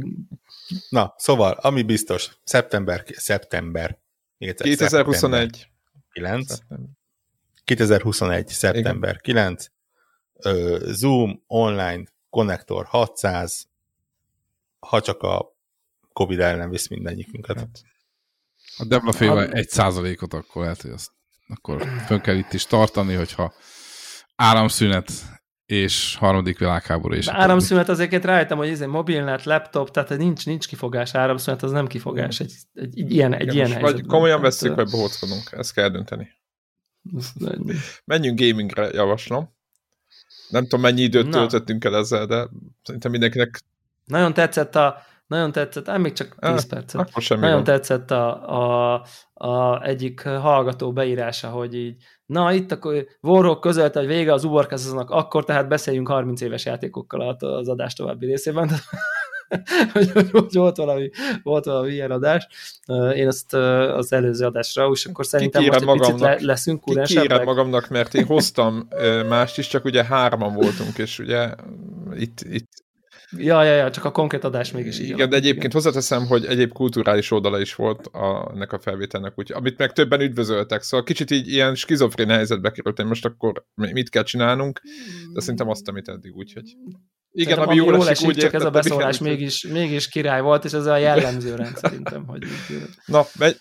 Na, 0.90 1.14
szóval, 1.18 1.58
ami 1.62 1.82
biztos, 1.82 2.30
szeptember, 2.44 3.04
szeptember, 3.08 3.98
2021. 4.38 5.68
9. 6.16 6.58
2021. 7.64 8.48
szeptember 8.48 9.20
Igen. 9.22 9.22
9. 9.22 9.66
Zoom 10.94 11.44
online 11.48 12.04
konnektor 12.30 12.86
600, 12.86 13.68
ha 14.80 15.02
csak 15.02 15.22
a 15.22 15.56
Covid 16.14 16.40
ellen 16.40 16.70
visz 16.70 16.88
mindegyikünket. 16.88 17.58
Hát. 17.58 17.82
A 18.78 18.86
Debla 18.86 19.52
egy 19.52 19.70
százalékot 19.70 20.34
akkor 20.34 20.62
lehet, 20.62 20.82
hogy 20.82 20.92
azt 20.92 21.12
akkor 21.48 21.88
fönn 22.06 22.20
kell 22.20 22.36
itt 22.36 22.54
is 22.54 22.66
tartani, 22.66 23.14
hogyha 23.14 23.54
áramszünet 24.36 25.12
és 25.66 26.16
harmadik 26.16 26.60
világháború 26.60 27.14
is. 27.14 27.28
Áramszünet 27.28 27.90
azért 27.90 28.26
rájöttem, 28.26 28.58
hogy 28.58 28.70
ez 28.70 28.82
egy 28.82 28.88
mobilnet, 28.88 29.44
laptop, 29.44 29.92
tehát 29.92 30.18
nincs, 30.18 30.46
nincs 30.46 30.68
kifogás, 30.68 31.16
áramszünet 31.16 31.64
az 31.64 31.72
nem 31.72 31.88
kifogás, 31.88 32.40
egy, 32.40 32.54
egy, 32.74 33.00
egy 33.00 33.12
ilyen, 33.12 33.34
egy 33.34 33.54
ilyen 33.54 33.72
helyzet. 33.72 33.92
Vagy 33.92 34.06
komolyan 34.06 34.42
veszük, 34.42 34.76
vagy 34.76 34.90
bohóckodunk, 34.90 35.52
ezt 35.52 35.74
kell 35.74 35.90
dönteni. 35.90 36.28
Menjünk 38.06 38.40
gamingre, 38.40 38.90
javaslom. 38.92 39.54
Nem 40.50 40.64
tudom, 40.64 40.82
mennyi 40.82 41.02
időt 41.02 41.26
Na. 41.26 41.32
töltöttünk 41.32 41.86
el 41.86 41.96
ezzel, 41.96 42.26
de 42.26 42.48
szerintem 42.84 43.12
mindenkinek... 43.12 43.60
Nagyon 44.06 44.34
tetszett 44.34 44.76
a, 44.76 44.98
nagyon 45.28 45.52
tetszett, 45.52 45.90
ám 45.90 46.02
még 46.02 46.14
csak 46.14 46.36
10 46.40 46.50
ah, 46.50 46.64
percet. 46.70 47.30
Nagyon 47.30 47.56
van. 47.56 47.64
tetszett 47.64 48.12
a, 48.12 48.50
a, 48.94 49.06
a 49.34 49.84
egyik 49.84 50.22
hallgató 50.22 50.94
beírása, 50.94 51.50
hogy 51.50 51.76
így, 51.76 52.04
na 52.26 52.54
itt 52.54 52.72
akkor 52.72 53.06
Warhawk 53.22 53.60
közölte, 53.60 54.00
hogy 54.00 54.08
vége 54.08 54.34
az 54.34 54.44
uborkászoznak, 54.44 55.10
akkor 55.10 55.44
tehát 55.44 55.68
beszéljünk 55.68 56.08
30 56.08 56.42
éves 56.42 56.66
játékokkal 56.66 57.38
az 57.40 57.68
adás 57.68 57.94
további 57.94 58.26
részében. 58.26 58.70
hogy, 59.94 60.12
hogy 60.12 60.54
volt, 60.54 60.78
valami, 60.78 61.10
volt 61.44 61.66
valami 61.66 61.92
ilyen 61.92 62.12
adás. 62.12 62.48
Én 63.16 63.28
ezt 63.28 63.54
az 63.54 64.14
előző 64.14 64.46
adásra, 64.46 64.90
és 64.94 65.06
akkor 65.06 65.26
szerintem 65.26 65.64
most 65.64 65.76
egy 65.76 65.86
magamnak, 65.86 66.16
picit 66.16 66.22
le, 66.22 66.38
leszünk 66.46 66.82
kurensebbek. 66.82 67.46
magamnak, 67.46 67.88
mert 67.88 68.14
én 68.14 68.26
hoztam 68.26 68.88
mást 69.28 69.58
is, 69.58 69.68
csak 69.68 69.86
ugye 69.86 70.04
hárman 70.04 70.54
voltunk, 70.54 70.98
és 70.98 71.20
ugye 71.20 71.50
itt, 72.14 72.40
itt 72.42 72.85
Ja, 73.38 73.64
ja, 73.64 73.74
ja, 73.74 73.92
csak 73.92 74.06
a 74.06 74.12
konkrét 74.12 74.44
adás 74.44 74.72
mégis 74.72 75.00
így. 75.00 75.10
Igen, 75.10 75.30
de 75.30 75.36
egyébként 75.36 75.74
hozzáteszem, 75.74 76.26
hogy 76.26 76.46
egyéb 76.46 76.72
kulturális 76.72 77.32
oldala 77.32 77.60
is 77.60 77.76
volt 77.76 78.08
a, 78.08 78.52
ennek 78.54 78.72
a 78.72 78.80
felvételnek, 78.80 79.34
úgy, 79.36 79.52
amit 79.54 79.78
meg 79.78 79.92
többen 79.92 80.22
üdvözöltek, 80.22 80.82
szóval 80.82 81.06
kicsit 81.06 81.32
így 81.32 81.48
ilyen 81.48 81.76
skizofrén 81.76 82.30
helyzetbe 82.30 82.72
kerültem, 82.72 83.08
most 83.08 83.26
akkor 83.26 83.66
mit 83.76 84.10
kell 84.10 84.24
csinálnunk, 84.24 84.82
de 85.34 85.40
szerintem 85.40 85.70
azt, 85.70 85.88
amit 85.88 86.08
eddig, 86.08 86.36
úgy, 86.36 86.54
hogy 86.54 86.76
igen, 87.38 87.60
ami 87.60 87.76
jól, 87.76 87.94
jól 87.94 88.10
esik, 88.10 88.28
úgy 88.28 88.38
csak 88.38 88.54
ez 88.54 88.64
a 88.64 88.70
beszólás 88.70 89.20
mégis, 89.20 89.68
mégis 89.68 90.08
király 90.08 90.42
volt, 90.42 90.66
és 90.66 90.72
ez 90.72 90.86
a 90.86 90.98
jellemző 90.98 91.56
rend 91.56 91.78
szerintem, 91.78 92.26
hogy 92.28 92.44
Na, 93.06 93.26
megy... 93.40 93.58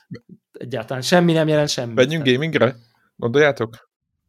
egyáltalán 0.52 1.02
semmi 1.02 1.32
nem 1.32 1.48
jelent 1.48 1.68
semmi. 1.68 1.92
Menjünk 1.92 2.24
gamingre? 2.24 2.76
Gondoljátok? 3.16 3.88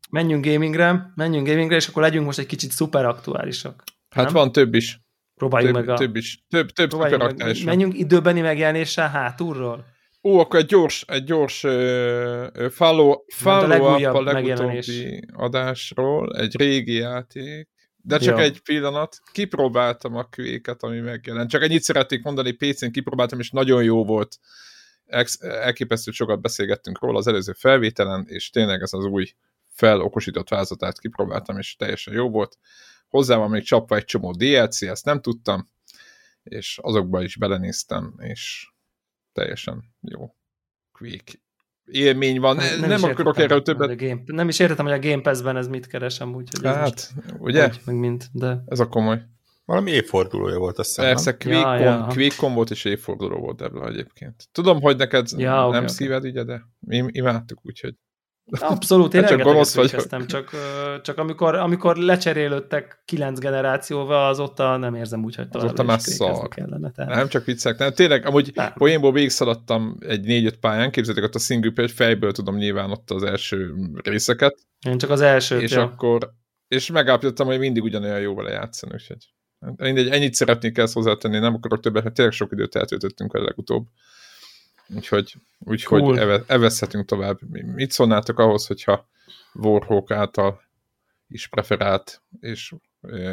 Menjünk 0.10 0.46
gamingre, 0.46 1.12
menjünk 1.16 1.48
gamingre, 1.48 1.75
és 1.75 1.88
akkor 1.88 2.02
legyünk 2.02 2.25
most 2.25 2.40
egy 2.40 2.46
kicsit 2.46 2.72
szuper 2.72 3.06
aktuálisak. 3.06 3.84
Hát 4.10 4.25
nem? 4.25 4.34
van 4.34 4.52
több 4.52 4.74
is. 4.74 5.05
Próbáljuk 5.36 5.75
több, 5.75 5.86
meg 5.86 5.96
a... 5.96 5.98
Több 5.98 6.15
is. 6.15 6.46
Több, 6.50 6.70
több 6.70 6.92
szuper 6.92 7.18
meg, 7.18 7.63
Menjünk 7.65 7.98
időbeni 7.98 8.42
megjelenéssel 8.42 9.10
hátulról. 9.10 9.86
Ó, 10.24 10.39
akkor 10.39 10.60
egy 10.60 10.65
gyors, 10.65 11.06
egy 11.08 11.24
gyors 11.24 11.63
uh, 11.63 12.70
follow, 12.70 13.24
follow 13.27 13.68
legújabb 13.68 14.15
up 14.15 14.20
a 14.20 14.24
legutóbbi 14.24 15.27
adásról, 15.34 16.36
egy 16.38 16.58
régi 16.58 16.94
játék, 16.94 17.70
de 17.98 18.18
csak 18.18 18.38
Ja. 18.38 18.44
egy 18.44 18.60
pillanat. 18.60 19.20
Kipróbáltam 19.32 20.15
a 20.15 20.24
kvéket, 20.24 20.84
ami 20.84 21.00
megjelent. 21.00 21.50
Csak 21.50 21.63
ennyit 21.63 21.82
szeretnék 21.82 22.24
mondani, 22.24 22.51
PC-n 22.51 22.92
kipróbáltam, 22.92 23.39
és 23.39 23.50
nagyon 23.50 23.84
jó 23.84 24.06
volt. 24.06 24.38
Elképesztő 25.39 26.12
sokat 26.12 26.42
beszélgettünk 26.42 27.00
róla 27.01 27.18
az 27.18 27.27
előző 27.27 27.54
felvételen, 27.54 28.25
és 28.27 28.50
tényleg 28.50 28.82
ez 28.82 28.94
az 28.94 29.06
új 29.06 29.32
felokosított 29.70 30.50
változatát 30.50 31.00
kipróbáltam, 31.00 31.58
és 31.58 31.75
teljesen 31.75 32.13
jó 32.13 32.30
volt. 32.30 32.58
Hozzá 33.15 33.38
van 33.38 33.50
még 33.50 33.63
csapva 33.63 33.95
egy 33.95 34.05
csomó 34.05 34.31
DLC, 34.31 34.81
ezt 34.81 35.05
nem 35.05 35.22
tudtam, 35.22 35.69
és 36.43 36.79
azokba 36.81 37.24
is 37.24 37.36
belenéztem, 37.38 38.13
és 38.17 38.69
teljesen 39.34 39.84
jó 40.01 40.36
Quake 40.91 41.31
élmény 41.86 42.39
van. 42.39 42.55
Nem, 42.55 42.79
nem 42.79 42.91
is 42.91 43.03
akarok 43.03 43.38
értettem, 43.38 43.43
erről 43.43 43.62
többet. 43.62 43.98
Game, 43.98 44.22
nem 44.25 44.48
is 44.48 44.60
értettem, 44.60 44.86
hogy 44.86 44.93
a 44.93 45.10
Game 45.10 45.22
Pass-ben 45.22 45.57
ez 45.57 45.67
mit 45.67 45.88
keresem, 45.88 46.36
úgyhogy 46.36 46.65
ez 46.65 46.75
most 46.77 47.12
Hát, 47.13 47.13
ugye? 47.39 47.67
hogy, 47.67 47.81
meg 47.86 47.95
mint, 47.95 48.29
de 48.31 48.63
Ez 48.65 48.79
a 48.79 48.88
komoly. 48.88 49.22
Valami 49.65 49.91
évfordulója 49.91 50.57
volt, 50.57 50.79
azt 50.79 50.88
hiszem. 50.88 51.05
Persze, 51.05 51.36
Ja, 51.39 51.77
ja. 51.77 52.07
QuakeCon 52.10 52.53
volt 52.53 52.69
és 52.72 52.86
évforduló 52.86 53.39
volt 53.39 53.62
ebből 53.62 53.88
egyébként. 53.88 54.48
Tudom, 54.51 54.81
hogy 54.81 54.98
neked 54.98 55.27
Ja, 55.38 55.69
nem 55.69 55.84
oké. 55.84 55.93
szíved, 55.93 56.24
ugye, 56.25 56.43
de 56.43 56.65
mi 56.79 57.03
imádtuk, 57.12 57.60
úgyhogy. 57.63 57.95
Abszolút, 58.52 59.14
én 59.14 59.22
Hát 59.22 59.30
csak 59.30 59.42
gonosz 59.42 59.75
vagyok. 59.75 60.25
csak, 60.25 60.50
csak 61.02 61.18
amikor, 61.18 61.56
amikor 61.56 61.96
lecserélődtek 61.96 63.02
kilenc 63.06 63.40
generációval, 63.40 64.28
azóta 64.28 64.78
nem 64.78 64.96
érzem 64.96 65.24
úgy, 65.24 65.36
hogy 65.36 65.50
továbbra 65.50 65.74
Azóta 65.74 65.84
már 65.84 66.00
szar. 66.00 66.48
kellene. 66.48 66.92
Tehát. 66.92 67.16
Nem 67.16 67.28
csak 67.28 67.46
viccek, 67.46 67.78
nem. 67.78 67.94
Tényleg, 67.94 68.25
amúgy 68.25 68.52
Nem. 68.54 68.74
poénból 68.74 69.12
végigszaladtam 69.12 69.98
egy 70.00 70.22
négy-öt 70.25 70.58
pályán, 70.58 70.92
képzeljétek 70.92 71.30
ott 71.30 71.36
a 71.36 71.40
single 71.44 71.72
player, 71.72 71.92
fejből 71.92 72.32
tudom 72.32 72.56
nyilván 72.56 72.92
ott 72.92 73.12
az 73.12 73.24
első 73.24 73.74
részeket, 74.04 74.56
Én 74.88 74.98
csak 74.98 75.10
az 75.10 75.22
elsőt, 75.22 75.62
és 75.62 75.72
ja. 75.72 75.82
akkor, 75.82 76.32
és 76.68 76.92
megállapítottam, 76.92 77.48
hogy 77.48 77.60
mindig 77.60 77.84
ugyanolyan 77.84 78.20
jó 78.20 78.36
vele 78.36 78.52
játszani, 78.52 78.94
úgyhogy 78.94 79.34
mindegy, 79.78 80.08
ennyit 80.10 80.34
szeretnék 80.34 80.78
ezt 80.78 80.94
hozzátenni, 80.94 81.40
nem 81.40 81.54
akarok 81.54 81.80
többet, 81.80 82.04
mert 82.04 82.16
tényleg 82.16 82.34
sok 82.34 82.52
időt 82.52 82.75
eltöltöttünk 82.75 83.32
vele 83.32 83.46
legutóbb. 83.46 83.86
Úgyhogy, 84.88 85.36
úgyhogy 85.60 86.01
Cool. 86.01 86.20
eve, 86.20 86.44
evezhetünk 86.48 87.06
tovább. 87.06 87.39
Mi- 87.50 87.62
Mit 87.62 87.92
szólnátok 87.92 88.39
ahhoz, 88.39 88.68
hogyha 88.68 89.08
Warhawk 89.54 90.12
által 90.12 90.62
is 91.27 91.48
preferált, 91.48 92.22
és 92.39 92.74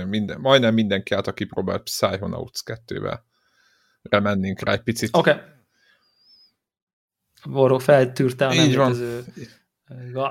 minden, 0.07 0.41
majdnem 0.41 0.75
mindenki 0.75 1.15
által 1.15 1.35
kipróbált 1.35 1.83
Psychonauts 1.83 2.61
2-vel 2.65 3.19
remennénk 4.03 4.61
rá 4.61 4.73
egy 4.73 4.83
picit. 4.83 5.17
Oké. 5.17 5.31
Okay. 5.31 5.43
Boró 7.45 7.79
feltűrte 7.79 8.47
a 8.47 8.55
Így 8.55 8.77
van. 8.77 8.97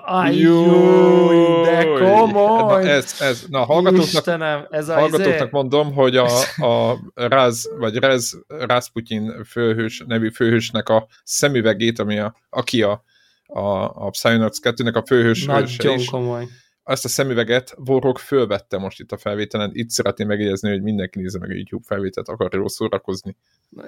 Aj, 0.05 0.35
jó, 0.35 1.63
de 1.63 1.85
komoly! 1.85 2.83
Na, 2.83 2.89
ez, 2.89 3.15
ez, 3.19 3.45
na 3.49 3.63
hallgatóknak, 3.65 4.05
Istenem, 4.05 4.67
ez 4.69 4.89
a 4.89 4.93
hallgatóknak 4.93 5.35
izé, 5.35 5.47
mondom, 5.51 5.93
hogy 5.93 6.17
a, 6.17 6.27
a 6.57 6.97
Raz, 7.13 7.69
vagy 7.77 7.95
Rez 7.95 8.37
Rasputin 8.47 9.43
főhős, 9.45 10.03
nevű 10.07 10.29
főhősnek 10.29 10.89
a 10.89 11.07
szemüvegét, 11.23 11.99
ami 11.99 12.19
a, 12.19 12.35
aki 12.49 12.83
a, 12.83 13.03
a, 13.45 13.59
a 14.05 14.09
Psyonauts 14.09 14.57
2-nek 14.61 14.93
a 14.93 15.05
főhős 15.05 15.45
nagyon 15.45 15.97
is, 15.97 16.05
komoly. 16.05 16.47
Azt 16.83 17.05
a 17.05 17.07
szemüveget 17.07 17.75
Warhawk 17.87 18.17
fölvette 18.17 18.77
most 18.77 18.99
itt 18.99 19.11
a 19.11 19.17
felvételen. 19.17 19.69
Itt 19.73 19.89
szeretném 19.89 20.27
megjegyezni, 20.27 20.69
hogy 20.69 20.81
mindenki 20.81 21.19
nézze 21.19 21.39
meg 21.39 21.49
a 21.49 21.53
YouTube 21.53 21.83
felvételt, 21.87 22.27
akar 22.27 22.53
jól 22.53 22.69
szórakozni. 22.69 23.35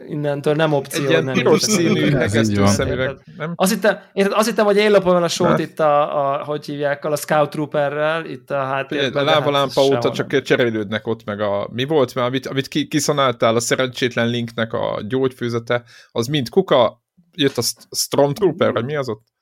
Innentől 0.07 0.53
nem 0.53 0.73
opció, 0.73 1.03
Egy 1.03 1.09
ilyen 1.09 1.23
nem 1.23 1.33
piros 1.33 1.61
színű, 1.61 2.11
hegesztő 2.11 2.65
szemüveg. 2.65 3.17
Nem? 3.37 3.53
Azt 3.55 3.73
hittem, 3.73 3.99
érted, 4.13 4.33
azt 4.37 4.47
hittem, 4.47 4.65
hogy 4.65 4.77
én 4.77 4.91
lopom 4.91 5.15
el 5.15 5.23
a 5.23 5.27
sót 5.27 5.47
Hát. 5.47 5.59
itt 5.59 5.79
a, 5.79 6.31
a, 6.33 6.43
hogy 6.43 6.65
hívják, 6.65 7.05
a 7.05 7.15
Scout 7.15 7.49
Trooperrel, 7.49 8.25
itt 8.25 8.51
a 8.51 8.63
háttérben. 8.63 9.25
a 9.25 9.25
hát 9.25 9.37
lávalámpa 9.37 9.81
ez 9.81 9.87
óta 9.87 10.11
csak 10.11 10.31
nem. 10.31 10.43
cserélődnek 10.43 11.07
ott, 11.07 11.23
meg 11.25 11.39
a... 11.39 11.69
Mi 11.71 11.83
volt 11.83 12.15
már, 12.15 12.25
amit, 12.25 12.45
amit 12.45 12.67
ki, 12.67 12.87
kiszonáltál, 12.87 13.55
a 13.55 13.59
szerencsétlen 13.59 14.27
linknek 14.27 14.73
a 14.73 15.01
gyógyfőzete, 15.07 15.83
az 16.11 16.27
mind 16.27 16.49
kuka, 16.49 17.01
jött 17.35 17.57
a 17.57 17.61
St- 17.61 17.87
Stormtrooper, 17.95 18.71
vagy 18.71 18.85
mi 18.85 18.95
az 18.95 19.09
ott? 19.09 19.32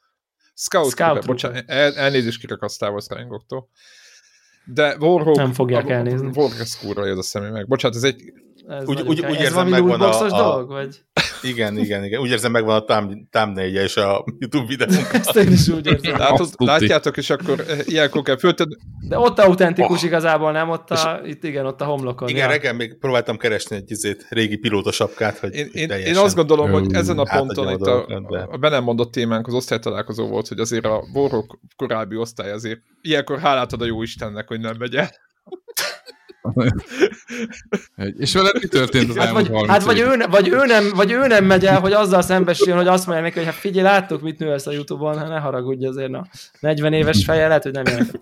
Scout, 0.62 0.90
Scout 0.90 0.96
Trooper, 0.96 1.26
bocsánat, 1.26 1.64
el, 1.68 1.96
elnézést 1.96 2.40
kérek 2.40 2.62
a 2.62 2.68
Star 2.68 2.92
Wars. 2.92 3.08
De 4.66 4.96
Warhawk... 5.00 5.36
Nem 5.36 5.54
fogják 5.54 5.86
a- 5.86 5.92
elnézni. 5.92 6.28
Warhawk 6.28 6.60
ez 7.10 7.18
a 7.18 7.22
szemüveg. 7.22 7.68
Bocsánat, 7.68 7.98
ez 7.98 8.04
egy... 8.04 8.34
Ez 8.68 8.88
Úgy- 8.88 9.02
úgy- 9.02 9.26
úgy 9.26 9.40
érzem, 9.40 9.68
megvan 9.68 10.02
a- 10.02 10.22
a- 10.22 10.28
dolog, 10.28 10.70
vagy? 10.70 11.02
Igen, 11.44 11.78
igen, 11.78 12.04
igen. 12.04 12.22
Úgy 12.22 12.30
érzem, 12.30 12.52
megvan 12.52 12.76
a 12.76 12.84
thumb- 12.84 13.30
thumbnailje 13.30 13.82
és 13.84 13.98
a 13.98 14.24
YouTube 14.40 14.66
videónk. 14.68 15.14
Ezt 15.14 15.36
én 15.36 15.52
is 15.52 15.68
úgy 15.68 15.86
érzem. 15.88 16.18
Látod, 16.18 16.50
látjátok, 16.58 17.18
és 17.18 17.30
akkor 17.30 17.60
eh, 17.68 17.80
ilyenkor 17.86 18.22
kell 18.22 18.38
föltenni. 18.38 18.76
De 19.08 19.18
ott 19.20 19.40
autentikus 19.40 20.04
igazából, 20.04 20.52
nem? 20.52 20.70
Ott 20.70 20.90
a, 20.90 21.20
itt 21.26 21.44
igen, 21.44 21.66
ott 21.66 21.82
a 21.82 21.86
homlokon. 21.86 22.28
Igen, 22.30 22.42
ja. 22.46 22.48
reggel 22.52 22.74
még 22.74 22.98
próbáltam 23.00 23.38
keresni 23.38 23.76
egy 23.76 23.92
izét, 23.92 24.26
régi 24.30 24.58
pilótasapkát, 24.58 25.38
hogy 25.38 25.54
Én, 25.56 25.70
én, 25.74 25.90
én 25.90 26.18
azt 26.18 26.36
gondolom, 26.36 26.72
hogy 26.72 26.94
ezen 26.94 27.18
a 27.18 27.22
átadjam 27.22 27.48
ponton 27.48 27.68
a 27.68 27.72
itt 27.72 27.82
a, 27.82 28.28
de- 28.32 28.48
a 28.52 28.58
be 28.58 28.70
nem 28.70 28.84
mondott 28.84 29.12
témánk 29.12 29.48
az 29.48 29.54
osztálytalálkozó 29.54 30.28
volt, 30.28 30.48
hogy 30.48 30.60
azért 30.60 30.86
a 30.86 31.04
Warhawk 31.14 31.60
korábbi 31.76 32.16
osztály 32.16 32.52
azért 32.52 32.80
ilyenkor 33.02 33.40
hálát 33.40 33.74
ad 33.74 33.82
a 33.82 33.86
jó 33.86 34.02
Istennek, 34.02 34.48
hogy 34.48 34.60
nem 34.60 34.76
megy 34.80 34.96
el. 34.96 35.10
És 38.18 38.34
veled 38.34 38.54
mi 38.62 38.68
történt 38.68 39.10
az 39.10 39.18
Hát 39.18 39.26
elmúlt 39.28 39.48
vagy, 39.48 39.56
30 39.56 39.70
hát 39.72 39.84
vagy, 39.84 39.98
év? 39.98 40.06
ő, 40.06 40.16
ne- 40.16 40.26
vagy, 40.28 40.48
ő 40.48 40.66
nem, 40.66 40.90
vagy 40.96 41.12
ő 41.12 41.28
nem 41.28 41.46
megy 41.46 41.66
el, 41.66 41.80
hogy 41.80 41.94
azzal 41.94 42.22
szembesüljön, 42.22 42.78
hogy 42.78 42.88
azt 42.88 43.06
mondja 43.06 43.24
neki, 43.24 43.38
hogy 43.38 43.46
hát 43.48 43.56
figyelj, 43.56 43.84
láttuk, 43.86 44.22
mit 44.22 44.40
nősz 44.40 44.66
a 44.68 44.72
Youtube-on, 44.72 45.18
hát 45.18 45.28
ne 45.28 45.40
haragudj 45.40 45.86
azért, 45.86 46.10
na. 46.10 46.26
40 46.60 46.94
éves 46.94 47.24
feje 47.24 47.48
lehet, 47.48 47.64
hogy 47.64 47.72
nem 47.72 47.84
ilyeneket. 47.86 48.20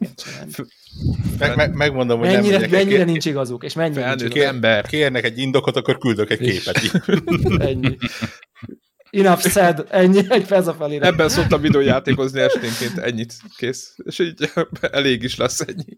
Meg, 1.39 1.55
meg, 1.55 1.73
megmondom, 1.73 2.19
hogy 2.19 2.27
Mennyire, 2.27 2.57
nem 2.59 2.69
mennyire 2.69 3.03
nincs 3.03 3.25
igazuk, 3.25 3.63
és 3.63 3.73
mennyire 3.73 3.99
nincs 4.05 4.07
Felnőtt 4.19 4.35
igazuk. 4.35 4.53
ember. 4.53 4.85
Kérnek 4.87 5.23
egy 5.23 5.37
indokot, 5.37 5.75
akkor 5.75 5.97
küldök 5.97 6.29
egy 6.29 6.41
És- 6.41 6.63
képet. 6.63 7.01
Ennyi. 7.61 7.97
Enough 9.11 9.41
said, 9.47 9.85
ennyi, 9.89 10.21
egy 10.29 10.51
ez 10.51 10.67
a 10.67 10.73
felirat. 10.73 11.07
Ebben 11.07 11.29
szoktam 11.29 11.61
videójátékozni 11.61 12.39
esténként, 12.39 12.97
ennyit, 12.97 13.33
kész. 13.57 13.95
És 14.03 14.19
így 14.19 14.51
elég 14.91 15.23
is 15.23 15.35
lesz 15.37 15.59
ennyi. 15.59 15.97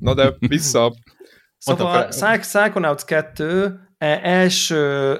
Na 0.00 0.14
de 0.14 0.34
vissza. 0.38 0.92
Szóval 1.64 2.08
Psychonauts 2.40 3.02
2 3.04 3.80
e- 3.98 4.20
első 4.22 4.76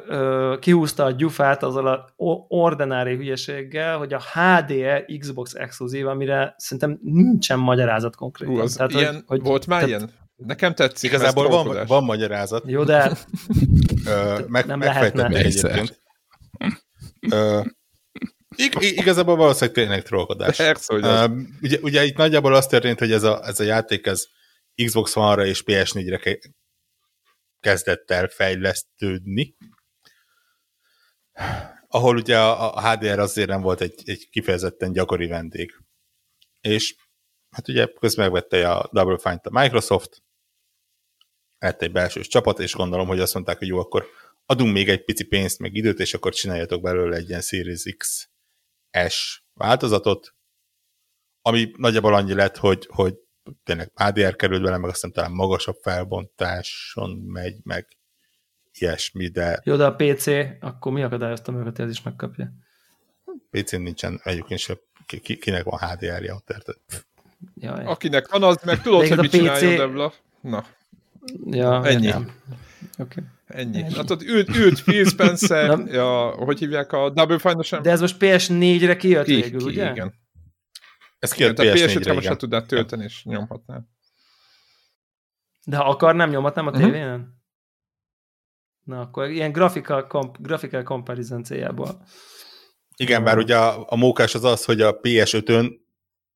ö, 0.07 0.57
kihúzta 0.61 1.05
a 1.05 1.11
gyufát 1.11 1.63
azzal 1.63 1.87
a 1.87 2.15
ordinári 2.49 3.17
hülyeséggel, 3.17 3.99
hogy 3.99 4.13
a 4.13 4.21
HDR 4.33 5.05
Xbox 5.19 5.55
exkluzív, 5.55 6.07
amire 6.07 6.55
szerintem 6.57 6.99
nincsen 7.03 7.59
magyarázat 7.59 8.17
konkrétan. 8.17 8.55
Hú, 8.55 8.61
az 8.61 8.75
Tehát, 8.75 8.93
ilyen, 8.93 9.13
hogy, 9.15 9.25
hogy, 9.27 9.41
volt 9.43 9.67
már 9.67 9.83
tehát- 9.85 9.99
ilyen? 10.01 10.11
Nekem 10.37 10.75
tetszik. 10.75 11.11
Igazából 11.11 11.49
van, 11.49 11.87
van 11.87 12.05
magyarázat. 12.05 12.63
Jó, 12.67 12.85
de 12.85 13.13
Ö, 14.07 14.39
meg, 14.47 14.67
Nem 14.67 14.79
megfejtették 14.79 15.29
lehetne. 15.31 15.39
egyébként. 15.39 16.03
Ö, 17.31 17.61
ig- 18.57 18.83
ig- 18.83 18.97
igazából 18.97 19.37
valószínűleg 19.37 19.75
tényleg 19.75 20.03
trollkodás. 20.03 20.57
Persze, 20.57 20.93
hogy. 20.95 21.05
Ö, 21.05 21.41
ugye, 21.63 21.79
ugye 21.81 22.05
itt 22.05 22.17
nagyjából 22.17 22.55
az 22.55 22.67
történt, 22.67 22.99
hogy 22.99 23.13
ez 23.13 23.23
a, 23.23 23.47
ez 23.47 23.61
a 23.61 23.65
játék 23.65 24.07
ez 24.07 24.27
Xbox 24.85 25.17
One-ra 25.17 25.47
és 25.47 25.63
PS4-re 25.67 26.17
ke- 26.19 26.51
kezdett 27.61 28.11
el 28.11 28.29
fejlesztődni, 28.29 29.57
ahol 31.89 32.17
ugye 32.17 32.39
a, 32.39 32.75
a 32.75 32.91
HDR 32.91 33.19
azért 33.19 33.49
nem 33.49 33.61
volt 33.61 33.81
egy, 33.81 34.03
egy 34.05 34.29
kifejezetten 34.31 34.93
gyakori 34.93 35.27
vendég. 35.27 35.77
És 36.61 36.95
hát 37.51 37.69
ugye 37.69 37.87
közben 38.01 38.25
megvette 38.25 38.71
a 38.71 38.89
Double 38.93 39.19
Fine-t 39.19 39.47
a 39.47 39.61
Microsoft, 39.61 40.23
lett 41.59 41.83
egy 41.83 41.93
belsős 41.93 42.27
csapat, 42.27 42.59
és 42.59 42.75
gondolom, 42.75 43.07
hogy 43.07 43.21
azt 43.21 43.35
mondták, 43.35 43.59
hogy 43.59 43.69
jó, 43.69 43.79
akkor 43.79 44.07
adunk 44.47 44.73
még 44.73 44.89
egy 44.89 45.05
pici 45.05 45.25
pénzt, 45.25 45.59
meg 45.59 45.75
időt, 45.75 45.99
és 45.99 46.15
akkor 46.15 46.35
csináljatok 46.35 46.83
belőle 46.83 47.17
egy 47.17 47.29
ilyen 47.29 47.41
Series 47.41 47.83
X 47.97 48.31
S 49.09 49.43
változatot, 49.55 50.35
ami 51.43 51.73
nagyjából 51.77 52.15
annyi 52.15 52.35
lett, 52.35 52.57
hogy, 52.57 52.89
hogy 52.93 53.15
tényleg 53.65 53.93
HDR 53.95 54.37
került 54.37 54.63
bele, 54.63 54.77
meg 54.77 54.91
aztán 54.91 55.13
talán 55.13 55.33
magasabb 55.33 55.77
felbontáson 55.83 57.11
megy, 57.11 57.57
meg 57.63 57.87
ilyesmi, 58.73 59.29
de 59.29 59.61
jó, 59.65 59.77
de 59.77 59.87
a 59.87 59.95
PC, 59.95 60.27
akkor 60.61 60.93
mi 60.93 61.03
akadályozta 61.03 61.53
meg, 61.53 61.63
hogy 61.63 61.81
ez 61.81 61.91
is 61.91 62.03
megkapja? 62.03 62.53
PC-n 63.51 63.81
nincsen 63.81 64.21
egyébként 64.23 64.61
sem, 64.61 64.77
ki, 65.07 65.21
ki, 65.21 65.39
kinek 65.39 65.65
van 65.65 65.79
HDR-ja 65.79 66.35
ott, 66.35 66.51
érted? 66.51 66.77
Jaj. 67.55 67.85
Akinek 67.85 68.29
van, 68.29 68.43
az 68.43 68.63
meg 68.65 68.83
tudod, 68.83 69.09
hogy 69.09 69.19
mit 69.19 69.31
PC 69.31 69.37
csináljon, 69.37 69.77
Debla. 69.77 70.13
Na, 70.41 70.65
Ja, 71.45 71.85
Ennyi. 71.85 72.13
Oké. 72.99 73.23
Ennyi. 73.53 73.83
Hát 73.95 74.11
ott 74.11 74.23
ült, 74.23 74.57
ült 74.57 74.83
Phil 74.83 75.05
Spencer, 75.05 75.79
ja, 75.87 76.29
hogy 76.31 76.59
hívják 76.59 76.93
a 76.93 77.11
Double 77.11 77.39
Fine? 77.39 77.81
De 77.81 77.91
ez 77.91 78.01
most 78.01 78.17
PS4-re 78.21 78.97
kijött 78.97 79.25
Ki- 79.25 79.35
végül, 79.35 79.59
ki- 79.59 79.65
ugye? 79.67 79.91
Igen. 79.91 80.15
Ez 81.19 81.33
kijött 81.33 81.57
tehát 81.57 81.75
PS5-re 81.77 81.93
PS4-re, 82.01 82.13
most 82.13 82.27
se 82.27 82.37
tudnád 82.37 82.67
tölteni, 82.67 83.05
és 83.05 83.25
nyomhatnál. 83.25 83.89
De 85.65 85.77
ha 85.77 85.89
akar, 85.89 86.15
nem 86.15 86.31
nyomhatnám 86.31 86.67
a 86.67 86.71
Mhm. 86.71 86.83
tévén? 86.83 87.41
Na, 88.85 89.01
akkor 89.01 89.29
ilyen 89.31 89.53
graphical, 89.53 90.07
comp, 90.07 90.37
graphical 90.41 90.83
comparison 90.83 91.43
céljából. 91.45 92.03
Igen, 92.97 93.25
bár 93.25 93.39
ugye 93.39 93.57
a, 93.59 93.85
a 93.89 93.97
mókás 93.97 94.35
az 94.35 94.45
az, 94.45 94.65
hogy 94.65 94.81
a 94.81 95.01
PS5-ön 95.01 95.81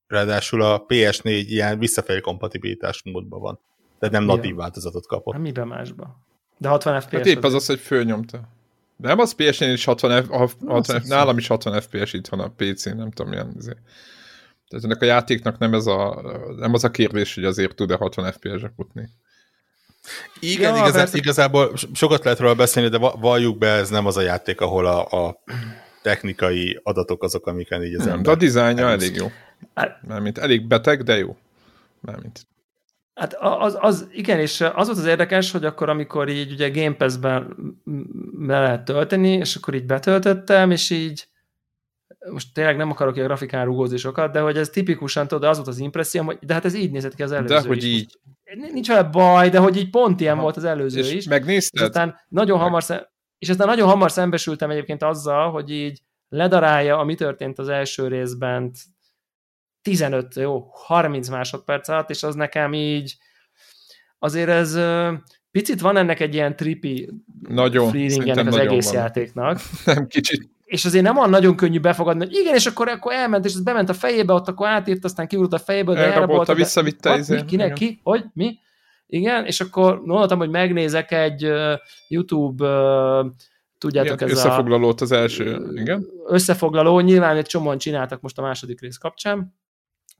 ráadásul 0.06 0.62
a 0.62 0.84
PS4 0.86 1.44
ilyen 1.48 1.78
visszafelé 1.78 2.20
kompatibilitás 2.20 3.02
módban 3.04 3.40
van. 3.40 3.60
Tehát 3.98 4.14
nem 4.14 4.24
natív 4.24 4.44
Igen. 4.44 4.56
változatot 4.56 5.06
kapott. 5.06 5.32
Hát 5.34 5.42
miben 5.42 5.68
másba? 5.68 6.25
De 6.58 6.68
60 6.68 7.00
FPS. 7.00 7.12
Hát 7.16 7.26
épp 7.26 7.42
az 7.44 7.54
az, 7.54 7.66
hogy 7.66 7.78
fölnyomta. 7.80 8.40
De 8.96 9.08
nem 9.08 9.18
az 9.18 9.32
PS-nél 9.34 9.72
is 9.72 9.84
60, 9.84 10.22
F, 10.24 10.28
ha- 10.28 10.50
60 10.66 11.00
F, 11.00 11.06
nálam 11.06 11.38
is 11.38 11.46
60 11.46 11.80
FPS 11.80 12.12
itthon 12.12 12.40
a 12.40 12.48
PC-n, 12.56 12.96
nem 12.96 13.10
tudom 13.10 13.30
milyen. 13.30 13.54
Azért. 13.58 13.78
Tehát 14.68 14.84
ennek 14.84 15.02
a 15.02 15.04
játéknak 15.04 15.58
nem, 15.58 15.74
ez 15.74 15.86
a, 15.86 16.22
nem 16.58 16.74
az 16.74 16.84
a 16.84 16.90
kérdés, 16.90 17.34
hogy 17.34 17.44
azért 17.44 17.74
tud-e 17.74 17.94
60 17.96 18.32
FPS-re 18.32 18.72
futni. 18.76 19.08
Igen, 20.40 20.72
Ja, 20.74 20.76
igazá, 20.78 20.98
persze. 20.98 21.16
igazából 21.16 21.76
so- 21.76 21.94
sokat 21.96 22.24
lehet 22.24 22.38
róla 22.38 22.54
beszélni, 22.54 22.88
de 22.88 22.98
va- 22.98 23.20
valljuk 23.20 23.58
be, 23.58 23.68
ez 23.68 23.90
nem 23.90 24.06
az 24.06 24.16
a 24.16 24.20
játék, 24.20 24.60
ahol 24.60 24.86
a, 24.86 25.26
a 25.26 25.42
technikai 26.02 26.80
adatok 26.82 27.22
azok, 27.22 27.46
amiken 27.46 27.82
így 27.84 27.94
az 27.94 27.98
Nem, 27.98 28.08
de 28.08 28.12
ember... 28.12 28.32
a 28.32 28.36
dizájnja 28.36 28.88
elég 28.88 29.14
jó. 29.14 29.30
Hát- 29.74 29.98
Mármint 30.06 30.38
elég 30.38 30.66
beteg, 30.66 31.02
de 31.02 31.16
jó. 31.18 31.36
Mármint. 32.00 32.46
Hát 33.16 33.34
az, 33.40 33.76
az, 33.80 34.08
igen, 34.12 34.38
és 34.40 34.60
az 34.60 34.86
volt 34.86 34.98
az 34.98 35.04
érdekes, 35.06 35.50
hogy 35.52 35.64
akkor, 35.64 35.88
amikor 35.88 36.28
így 36.28 36.52
ugye 36.52 36.68
Game 36.70 36.94
Pass-ben 36.94 37.54
le 38.38 38.60
lehet 38.60 38.84
tölteni, 38.84 39.28
és 39.32 39.56
akkor 39.56 39.74
így 39.74 39.86
betöltöttem, 39.86 40.70
és 40.70 40.90
így 40.90 41.28
most 42.30 42.54
tényleg 42.54 42.76
nem 42.76 42.90
akarok 42.90 43.14
ilyen 43.14 43.26
grafikán 43.26 43.64
rugózni 43.64 43.96
sokat, 43.96 44.32
de 44.32 44.40
hogy 44.40 44.56
ez 44.56 44.68
tipikusan, 44.68 45.28
tudod, 45.28 45.48
az 45.48 45.56
volt 45.56 45.68
az 45.68 45.78
impresszióm, 45.78 46.26
hogy 46.26 46.38
de 46.40 46.54
hát 46.54 46.64
ez 46.64 46.74
így 46.74 46.90
nézett 46.90 47.14
ki 47.14 47.22
az 47.22 47.32
előző 47.32 47.54
De 47.54 47.60
hogy 47.60 47.76
is. 47.76 47.84
így. 47.84 48.18
Nincs 48.72 48.88
vele 48.88 49.02
baj, 49.02 49.48
de 49.48 49.58
hogy 49.58 49.76
így 49.76 49.90
pont 49.90 50.20
ilyen 50.20 50.32
Aha. 50.32 50.42
volt 50.42 50.56
az 50.56 50.64
előző 50.64 50.98
És 50.98 51.08
is. 51.08 51.14
És 51.14 51.26
megnézted? 51.26 51.82
aztán 51.82 52.14
nagyon 52.28 52.56
Meg- 52.56 52.66
hamar, 52.66 52.82
szem, 52.82 53.00
és 53.38 53.48
aztán 53.48 53.66
nagyon 53.66 53.88
hamar 53.88 54.10
szembesültem 54.10 54.70
egyébként 54.70 55.02
azzal, 55.02 55.50
hogy 55.50 55.70
így 55.70 56.00
ledarálja, 56.28 56.98
ami 56.98 57.14
történt 57.14 57.58
az 57.58 57.68
első 57.68 58.08
részben 58.08 58.70
15, 59.86 60.34
jó, 60.34 60.68
30 60.72 61.28
másodperc 61.28 61.88
alatt, 61.88 62.10
és 62.10 62.22
az 62.22 62.34
nekem 62.34 62.72
így 62.72 63.16
azért 64.18 64.48
ez 64.48 64.78
picit 65.50 65.80
van 65.80 65.96
ennek 65.96 66.20
egy 66.20 66.34
ilyen 66.34 66.56
trippy 66.56 67.10
Nagyon, 67.48 67.90
feeling 67.90 68.28
ennek 68.28 68.46
az 68.46 68.54
nagyon 68.54 68.72
egész 68.72 68.86
van. 68.86 68.94
játéknak. 68.94 69.60
Nem 69.84 70.06
kicsit. 70.06 70.48
És 70.64 70.84
azért 70.84 71.04
nem 71.04 71.16
olyan 71.16 71.30
nagyon 71.30 71.56
könnyű 71.56 71.80
befogadni, 71.80 72.24
hogy 72.24 72.34
igen, 72.34 72.54
és 72.54 72.66
akkor, 72.66 72.88
akkor 72.88 73.12
elment, 73.12 73.44
és 73.44 73.52
ez 73.52 73.62
bement 73.62 73.88
a 73.88 73.92
fejébe, 73.92 74.32
ott 74.32 74.48
akkor 74.48 74.68
átírt, 74.68 75.04
aztán 75.04 75.26
kiúrt 75.26 75.52
a 75.52 75.58
fejéből, 75.58 75.94
de 75.94 76.12
Elrabolta, 76.12 76.52
de- 76.52 76.58
visszavitte, 76.58 77.08
What? 77.08 77.20
izé? 77.20 77.44
Kinek? 77.44 77.66
igen. 77.66 77.74
Ki? 77.74 78.00
Hogy? 78.02 78.24
Mi? 78.32 78.58
Igen, 79.06 79.44
és 79.44 79.60
akkor 79.60 80.04
gondoltam, 80.04 80.38
hogy 80.38 80.50
megnézek 80.50 81.12
egy 81.12 81.44
uh, 81.44 81.72
YouTube, 82.08 82.64
uh, 82.64 83.26
tudjátok, 83.78 84.14
Igen, 84.14 84.28
ez 84.28 84.36
összefoglalót 84.36 85.00
az 85.00 85.12
első. 85.12 85.70
Igen. 85.74 86.06
összefoglaló, 86.26 87.00
nyilván 87.00 87.36
egy 87.36 87.46
csomóan 87.46 87.78
csináltak 87.78 88.20
most 88.20 88.38
a 88.38 88.42
második 88.42 88.80
rész 88.80 88.96
kapcsán, 88.96 89.54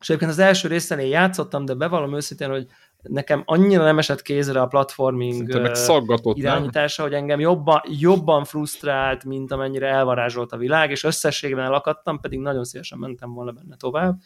és 0.00 0.08
egyébként 0.08 0.30
az 0.30 0.38
első 0.38 0.68
részen 0.68 0.98
én 0.98 1.08
játszottam, 1.08 1.64
de 1.64 1.74
bevallom 1.74 2.14
őszintén, 2.14 2.50
hogy 2.50 2.66
nekem 3.02 3.42
annyira 3.44 3.84
nem 3.84 3.98
esett 3.98 4.22
kézre 4.22 4.60
a 4.60 4.66
platforming 4.66 5.54
ö, 5.54 5.74
szaggatott, 5.74 6.36
nem? 6.36 6.44
irányítása, 6.44 7.02
hogy 7.02 7.12
engem 7.12 7.40
jobban, 7.40 7.82
jobban 7.84 8.44
frusztrált, 8.44 9.24
mint 9.24 9.52
amennyire 9.52 9.88
elvarázsolt 9.88 10.52
a 10.52 10.56
világ, 10.56 10.90
és 10.90 11.04
összességben 11.04 11.64
elakadtam, 11.64 12.20
pedig 12.20 12.38
nagyon 12.38 12.64
szívesen 12.64 12.98
mentem 12.98 13.32
volna 13.32 13.52
benne 13.52 13.76
tovább. 13.76 14.18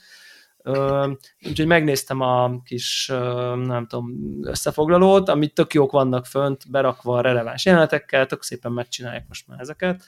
Ö, 0.62 1.10
úgyhogy 1.46 1.66
megnéztem 1.66 2.20
a 2.20 2.62
kis, 2.62 3.08
ö, 3.12 3.54
nem 3.56 3.86
tudom, 3.86 4.14
összefoglalót, 4.42 5.28
amit 5.28 5.54
tök 5.54 5.74
jók 5.74 5.92
vannak 5.92 6.26
fönt, 6.26 6.70
berakva 6.70 7.16
a 7.16 7.20
releváns 7.20 7.64
jelenetekkel, 7.64 8.26
tök 8.26 8.42
szépen 8.42 8.72
megcsinálják 8.72 9.24
most 9.28 9.46
már 9.48 9.60
ezeket. 9.60 10.04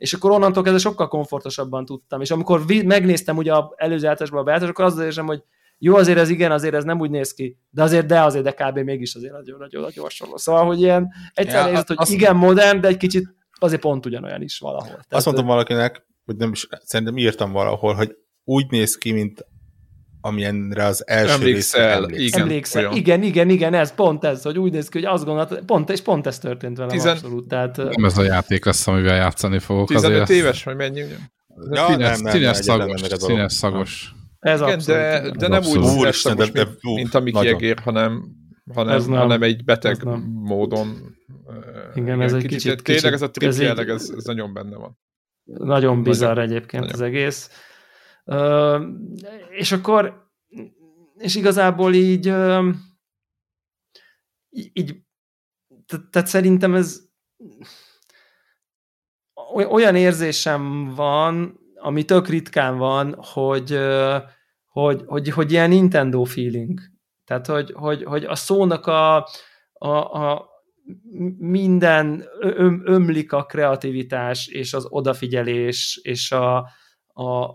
És 0.00 0.12
akkor 0.12 0.30
onnantól 0.30 0.62
kezdve 0.62 0.80
sokkal 0.80 1.08
komfortosabban 1.08 1.84
tudtam. 1.84 2.20
És 2.20 2.30
amikor 2.30 2.66
vi- 2.66 2.82
megnéztem 2.82 3.36
ugye 3.36 3.54
az 3.54 3.64
előző 3.76 4.08
általásban 4.08 4.40
a 4.40 4.42
beállítást, 4.42 4.70
akkor 4.72 4.84
az 4.84 4.98
az 4.98 5.04
érzem, 5.04 5.26
hogy 5.26 5.42
jó, 5.78 5.94
azért 5.96 6.18
ez 6.18 6.28
igen, 6.28 6.52
azért 6.52 6.74
ez 6.74 6.84
nem 6.84 7.00
úgy 7.00 7.10
néz 7.10 7.32
ki, 7.34 7.56
de 7.70 7.82
azért, 7.82 8.06
de 8.06 8.20
azért, 8.22 8.44
de 8.44 8.52
kb. 8.52 8.78
mégis 8.78 9.14
azért 9.14 9.32
nagyon-nagyon 9.32 10.02
hasonló. 10.02 10.36
Szóval, 10.36 10.64
hogy 10.66 10.80
ilyen 10.80 11.08
egyszerűen 11.34 11.64
Ja, 11.64 11.70
érzed, 11.70 11.86
hogy 11.86 11.96
azt- 11.98 12.10
igen, 12.12 12.36
modern, 12.36 12.80
de 12.80 12.88
egy 12.88 12.96
kicsit 12.96 13.34
azért 13.58 13.80
pont 13.80 14.06
ugyanolyan 14.06 14.42
is 14.42 14.58
valahol. 14.58 14.86
Tehát, 14.88 15.12
Azt 15.12 15.24
mondtam 15.24 15.46
valakinek, 15.46 16.06
hogy 16.24 16.36
nem 16.36 16.52
is, 16.52 16.66
szerintem 16.82 17.16
írtam 17.16 17.52
valahol, 17.52 17.94
hogy 17.94 18.16
úgy 18.44 18.70
néz 18.70 18.96
ki, 18.98 19.12
mint 19.12 19.46
amilyenre 20.20 20.84
az 20.84 21.06
első 21.06 21.32
Emlékszel, 21.32 21.90
emlékszel. 21.92 22.20
igen. 22.26 22.40
Emlékszel, 22.40 22.82
olyan. 22.82 22.96
igen, 22.96 23.22
igen, 23.22 23.48
igen, 23.48 23.74
ez 23.74 23.94
pont 23.94 24.24
ez, 24.24 24.42
hogy 24.42 24.58
úgy 24.58 24.72
néz 24.72 24.88
ki, 24.88 24.98
hogy 24.98 25.06
azt 25.14 25.24
gondolt, 25.24 25.62
pont, 25.64 25.90
és 25.90 26.00
pont 26.00 26.26
ez 26.26 26.38
történt 26.38 26.76
velem 26.76 26.92
Tizen- 26.92 27.12
abszolút. 27.16 27.48
Tehát, 27.48 27.76
Nem 27.76 28.04
ez 28.04 28.18
a 28.18 28.22
játék 28.22 28.64
lesz, 28.64 28.86
amivel 28.86 29.16
játszani 29.16 29.58
fogok. 29.58 29.86
15 29.88 30.20
azért. 30.20 30.40
éves, 30.40 30.64
vagy 30.64 30.76
mennyi? 30.76 30.98
Ja, 31.70 31.86
színes, 31.86 31.98
nem, 31.98 32.20
nem, 32.22 32.32
színes 32.32 32.58
egyáltalán 32.58 32.96
szagos, 32.96 33.20
színes 33.22 33.52
szagos. 33.52 34.12
ez 34.38 34.60
Igen, 34.60 34.72
abszolút. 34.72 35.00
de, 35.00 35.30
de 35.38 35.48
nem 35.48 35.62
úgy. 35.64 35.76
Úristen, 35.78 36.12
szagos, 36.12 36.50
de- 36.50 36.64
de- 36.64 36.70
mint, 36.80 36.96
mint 36.96 37.14
a 37.14 37.20
Miki. 37.20 37.46
Egér, 37.48 37.78
hanem, 37.78 38.22
hanem, 38.74 38.94
Ez 38.96 39.06
nem. 39.06 39.18
hanem 39.18 39.42
egy 39.42 39.64
beteg 39.64 39.92
Ez 39.92 39.98
nem. 39.98 40.20
módon. 40.42 41.14
Igen, 41.94 42.20
ez 42.20 42.32
egy 42.32 42.46
kicsit- 42.46 42.62
Tényleg 42.82 42.82
kicsit- 42.82 43.12
ez 43.12 43.22
a 43.22 43.30
trip 43.30 43.48
ez 43.48 43.60
jelleg, 43.60 43.88
ez, 43.88 44.10
ez 44.16 44.24
nagyon 44.24 44.52
benne 44.52 44.76
van. 44.76 44.98
Nagyon 45.44 46.02
bizarr 46.02 46.38
egyébként 46.38 46.92
az 46.92 47.00
egész. 47.00 47.50
És 49.50 49.72
akkor, 49.72 50.30
és 51.16 51.34
igazából 51.34 51.94
így, 51.94 52.32
így, 54.50 54.70
így 54.72 54.96
te- 55.86 56.08
tehát 56.10 56.28
szerintem 56.28 56.74
ez 56.74 57.00
oly- 59.52 59.72
olyan 59.72 59.96
érzésem 59.96 60.94
van, 60.94 61.58
ami 61.74 62.04
tök 62.04 62.28
ritkán 62.28 62.76
van, 62.76 63.14
hogy, 63.18 63.78
hogy, 64.68 65.02
hogy, 65.06 65.28
hogy 65.30 65.52
ilyen 65.52 65.68
Nintendo 65.68 66.24
feeling. 66.24 66.80
Tehát, 67.24 67.46
hogy, 67.46 67.72
hogy, 67.72 68.02
hogy 68.04 68.24
a 68.24 68.34
szónak 68.34 68.86
a, 68.86 69.16
a, 69.72 69.88
a 69.88 70.48
minden 71.38 72.24
öm, 72.40 72.82
ömlik 72.84 73.32
a 73.32 73.44
kreativitás 73.44 74.46
és 74.46 74.74
az 74.74 74.86
odafigyelés 74.88 76.00
és 76.02 76.32
a, 76.32 76.70
a 77.20 77.54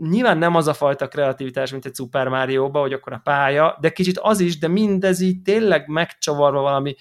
nyilván 0.00 0.38
nem 0.38 0.54
az 0.54 0.66
a 0.68 0.74
fajta 0.74 1.08
kreativitás, 1.08 1.70
mint 1.70 1.84
egy 1.86 1.94
Super 1.94 2.28
mario 2.28 2.68
hogy 2.68 2.92
akkor 2.92 3.12
a 3.12 3.20
pálya, 3.24 3.78
de 3.80 3.90
kicsit 3.90 4.18
az 4.18 4.40
is, 4.40 4.58
de 4.58 4.68
mindez 4.68 5.20
így 5.20 5.42
tényleg 5.42 5.88
megcsavarva 5.88 6.60
valami 6.60 6.94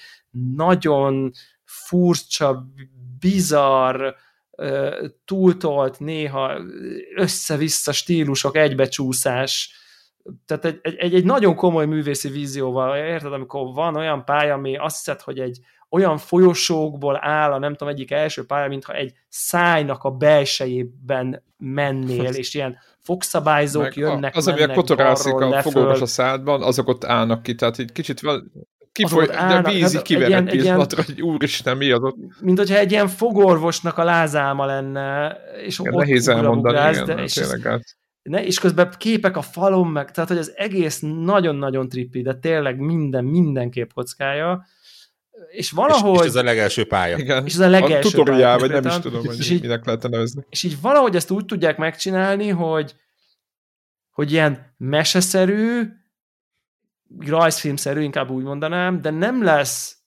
nagyon 0.56 1.32
furcsa, 1.64 2.68
bizarr, 3.20 4.14
túltolt, 5.26 6.00
néha 6.00 6.62
össze-vissza 7.16 7.92
stílusok, 7.92 8.58
egybecsúszás, 8.58 9.74
tehát 10.46 10.66
egy, 10.66 10.80
egy, 10.82 11.14
egy 11.14 11.26
nagyon 11.26 11.56
komoly 11.56 11.86
művészi 11.86 12.30
vízióval, 12.30 12.98
érted, 12.98 13.34
amikor 13.34 13.74
van 13.74 13.96
olyan 13.96 14.26
pálya, 14.26 14.54
ami 14.54 14.78
azt 14.78 14.98
hiszed, 14.98 15.22
hogy 15.22 15.40
egy 15.40 15.60
olyan 15.90 16.18
folyosókból 16.18 17.20
áll 17.22 17.52
a 17.52 17.60
nem 17.60 17.76
tudom, 17.76 17.94
egyik 17.94 18.12
első 18.12 18.46
pálya, 18.46 18.68
mintha 18.68 18.94
egy 18.94 19.14
szájnak 19.30 20.04
a 20.04 20.10
belsejében 20.10 21.44
mennél, 21.58 22.34
és 22.34 22.54
ilyen 22.54 22.78
fogszabályzók 23.00 23.84
Meg 23.84 23.96
jönnek, 23.96 24.36
a, 24.36 24.38
az, 24.38 24.48
ami 24.48 24.62
a 24.62 24.74
kotorászik 24.74 25.34
a 25.34 25.62
fogorvos 25.62 26.02
a 26.02 26.06
szádban, 26.06 26.62
azok 26.62 26.88
ott 26.88 27.06
állnak 27.06 27.44
ki, 27.44 27.56
tehát 27.56 27.80
így 27.80 27.92
kicsit 27.92 28.22
val- 28.22 28.44
kifoly, 28.92 29.26
de 29.26 29.62
víz 29.62 29.82
hát 29.82 29.92
így 29.92 29.96
egy 29.96 30.02
kiver 30.02 30.32
egy 30.32 30.48
egy 30.48 30.62
pillanatra, 30.62 31.04
hogy 31.04 31.22
úristen, 31.22 31.78
mi 31.78 31.92
az 31.92 32.04
ott? 32.04 32.16
mint 32.42 32.58
hogyha 32.58 32.78
egy 32.78 32.92
ilyen 32.92 33.08
fogorvosnak 33.08 33.98
a 33.98 34.04
lázálma 34.04 34.66
lenne, 34.66 35.38
és 35.66 35.80
Igen, 35.80 35.94
ott 35.94 36.00
nehéz 36.00 36.28
elmondani, 36.28 36.58
ugrabugrász, 36.60 36.96
igen, 36.96 37.16
de, 37.16 37.24
és, 37.24 37.34
tényleg 37.34 37.62
hát. 37.62 37.82
ne, 38.22 38.46
és 38.46 38.60
közben 38.60 38.94
képek 38.98 39.38
a 39.38 39.42
falon 39.42 39.88
meg, 39.88 40.12
tehát 40.12 40.30
hogy 40.30 40.40
az 40.40 40.54
egész 40.56 41.00
nagyon-nagyon 41.24 41.90
trippi, 41.90 42.22
de 42.22 42.34
tényleg 42.34 42.80
minden, 42.80 43.26
minden 43.26 43.70
képkockája, 43.70 44.66
és 45.50 45.58
És, 45.58 45.72
valahogy, 45.72 46.20
és 46.20 46.26
ez 46.26 46.36
a 46.36 46.44
legelső 46.44 46.86
pálya. 46.88 47.18
Igen. 47.18 47.46
és 47.46 47.54
ez 47.54 47.60
a 47.60 47.68
legelső 47.70 48.08
a 48.08 48.12
tutoriál, 48.12 48.58
pálya 48.58 48.60
vagy 48.60 48.70
nem 48.84 48.96
is 48.96 49.00
tudom, 49.00 49.26
hogy 49.26 49.40
És 49.40 49.50
így- 49.50 49.62
minek 49.62 49.86
lehetne 49.86 50.10
nevezni. 50.10 50.46
és 50.50 50.64
így 50.64 50.82
valahogy 50.82 51.16
ezt 51.16 51.32
úgy 51.32 51.46
tudják 51.46 51.78
megcsinálni, 51.78 52.50
hogy, 52.50 52.96
hogy 54.12 54.32
ilyen 54.32 54.74
meseszerű, 54.78 55.82
rajzfilmszerű, 57.20 58.02
inkább 58.02 58.30
úgy 58.30 58.44
mondanám, 58.44 59.02
de 59.02 59.10
nem 59.10 59.44
lesz 59.44 59.98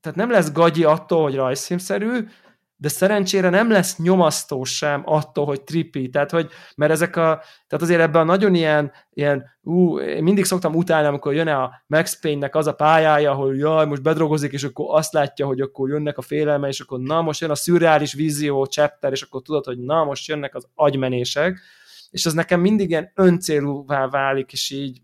tehát 0.00 0.18
nem 0.18 0.30
lesz 0.30 0.52
gagyi 0.52 0.84
attól, 0.84 1.22
hogy 1.22 1.34
rajzfilmszerű, 1.34 2.26
de 2.82 2.88
szerencsére 2.88 3.48
nem 3.48 3.70
lesz 3.70 3.96
nyomasztó 3.96 4.64
sem 4.64 5.02
attól, 5.04 5.44
hogy 5.44 5.62
trippi, 5.62 6.08
tehát 6.08 6.30
hogy, 6.30 6.50
mert 6.76 6.92
ezek 6.92 7.16
a, 7.16 7.42
tehát 7.66 7.84
azért 7.84 8.00
ebben 8.00 8.20
a 8.20 8.24
nagyon 8.24 8.54
ilyen, 8.54 8.92
ilyen 9.12 9.44
ú, 9.60 9.98
én 9.98 10.22
mindig 10.22 10.44
szoktam 10.44 10.74
utálni, 10.74 11.06
amikor 11.06 11.34
jön 11.34 11.48
a 11.48 11.70
Max 11.86 12.20
Payne-nek 12.20 12.54
az 12.54 12.66
a 12.66 12.72
pályája, 12.72 13.30
ahol 13.30 13.56
jaj, 13.56 13.86
most 13.86 14.02
bedrogozik, 14.02 14.52
és 14.52 14.64
akkor 14.64 14.86
azt 14.88 15.12
látja, 15.12 15.46
hogy 15.46 15.60
akkor 15.60 15.88
jönnek 15.88 16.18
a 16.18 16.22
félelme, 16.22 16.68
és 16.68 16.80
akkor 16.80 17.00
na, 17.00 17.22
most 17.22 17.40
jön 17.40 17.50
a 17.50 17.54
szürreális 17.54 18.12
vízió 18.12 18.66
chapter, 18.66 19.12
és 19.12 19.22
akkor 19.22 19.42
tudod, 19.42 19.64
hogy 19.64 19.78
na, 19.78 20.04
most 20.04 20.28
jönnek 20.28 20.54
az 20.54 20.66
agymenések, 20.74 21.60
és 22.10 22.24
ez 22.24 22.32
nekem 22.32 22.60
mindig 22.60 22.90
ilyen 22.90 23.12
öncélúvá 23.14 24.08
válik, 24.08 24.52
és 24.52 24.70
így 24.70 25.00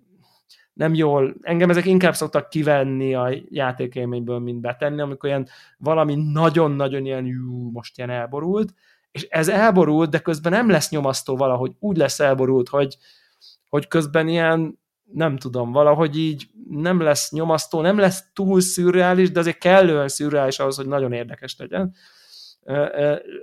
nem 0.78 0.94
jól, 0.94 1.34
engem 1.40 1.70
ezek 1.70 1.84
inkább 1.84 2.14
szoktak 2.14 2.48
kivenni 2.48 3.14
a 3.14 3.30
játékélményből, 3.48 4.38
mint 4.38 4.60
betenni, 4.60 5.00
amikor 5.00 5.28
ilyen 5.28 5.48
valami 5.78 6.14
nagyon-nagyon 6.32 7.04
ilyen 7.04 7.26
jú, 7.26 7.70
most 7.70 7.98
ilyen 7.98 8.10
elborult, 8.10 8.74
és 9.10 9.22
ez 9.22 9.48
elborult, 9.48 10.10
de 10.10 10.18
közben 10.18 10.52
nem 10.52 10.70
lesz 10.70 10.90
nyomasztó 10.90 11.36
valahogy, 11.36 11.72
úgy 11.78 11.96
lesz 11.96 12.20
elborult, 12.20 12.68
hogy, 12.68 12.96
hogy 13.68 13.88
közben 13.88 14.28
ilyen, 14.28 14.78
nem 15.12 15.36
tudom, 15.36 15.72
valahogy 15.72 16.18
így 16.18 16.48
nem 16.70 17.00
lesz 17.00 17.30
nyomasztó, 17.30 17.80
nem 17.80 17.98
lesz 17.98 18.24
túl 18.32 18.60
szürreális, 18.60 19.30
de 19.30 19.40
azért 19.40 19.58
kellően 19.58 20.08
szürreális 20.08 20.58
ahhoz, 20.58 20.76
hogy 20.76 20.86
nagyon 20.86 21.12
érdekes 21.12 21.56
legyen. 21.58 21.94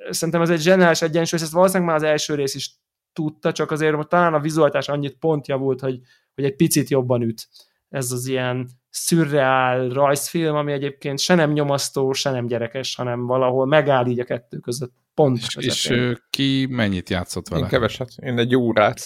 Szerintem 0.10 0.42
ez 0.42 0.50
egy 0.50 0.62
zseniális 0.62 1.02
egyensúly, 1.02 1.40
és 1.40 1.46
ezt 1.46 1.54
valószínűleg 1.54 1.88
már 1.88 1.98
az 1.98 2.10
első 2.10 2.36
rész 2.36 2.56
is 2.56 2.72
tudta, 3.14 3.52
csak 3.52 3.72
azért 3.72 4.08
talán 4.08 4.34
a 4.34 4.40
vizualitás 4.40 4.90
annyit 4.90 5.18
pont 5.18 5.48
javult, 5.48 5.80
hogy, 5.80 6.00
hogy 6.36 6.44
egy 6.44 6.56
picit 6.56 6.90
jobban 6.90 7.22
üt. 7.22 7.48
Ez 7.90 8.12
az 8.12 8.28
ilyen 8.28 8.70
szürreál 8.90 9.90
rajzfilm, 9.90 10.56
ami 10.56 10.72
egyébként 10.72 11.20
se 11.20 11.36
nem 11.36 11.52
nyomasztó, 11.52 12.14
se 12.14 12.32
nem 12.32 12.48
gyerekes, 12.48 12.96
hanem 12.96 13.26
valahol 13.26 13.66
megáll 13.66 14.06
így 14.08 14.20
a 14.20 14.24
kettő 14.24 14.58
között. 14.58 14.94
Pont 15.14 15.38
és, 15.38 15.56
és 15.56 15.94
ki 16.30 16.68
mennyit 16.70 17.10
játszott 17.10 17.48
vele? 17.48 17.62
Én 17.64 17.68
keveset. 17.70 18.10
Én 18.16 18.38
egy 18.38 18.56
órát. 18.56 19.00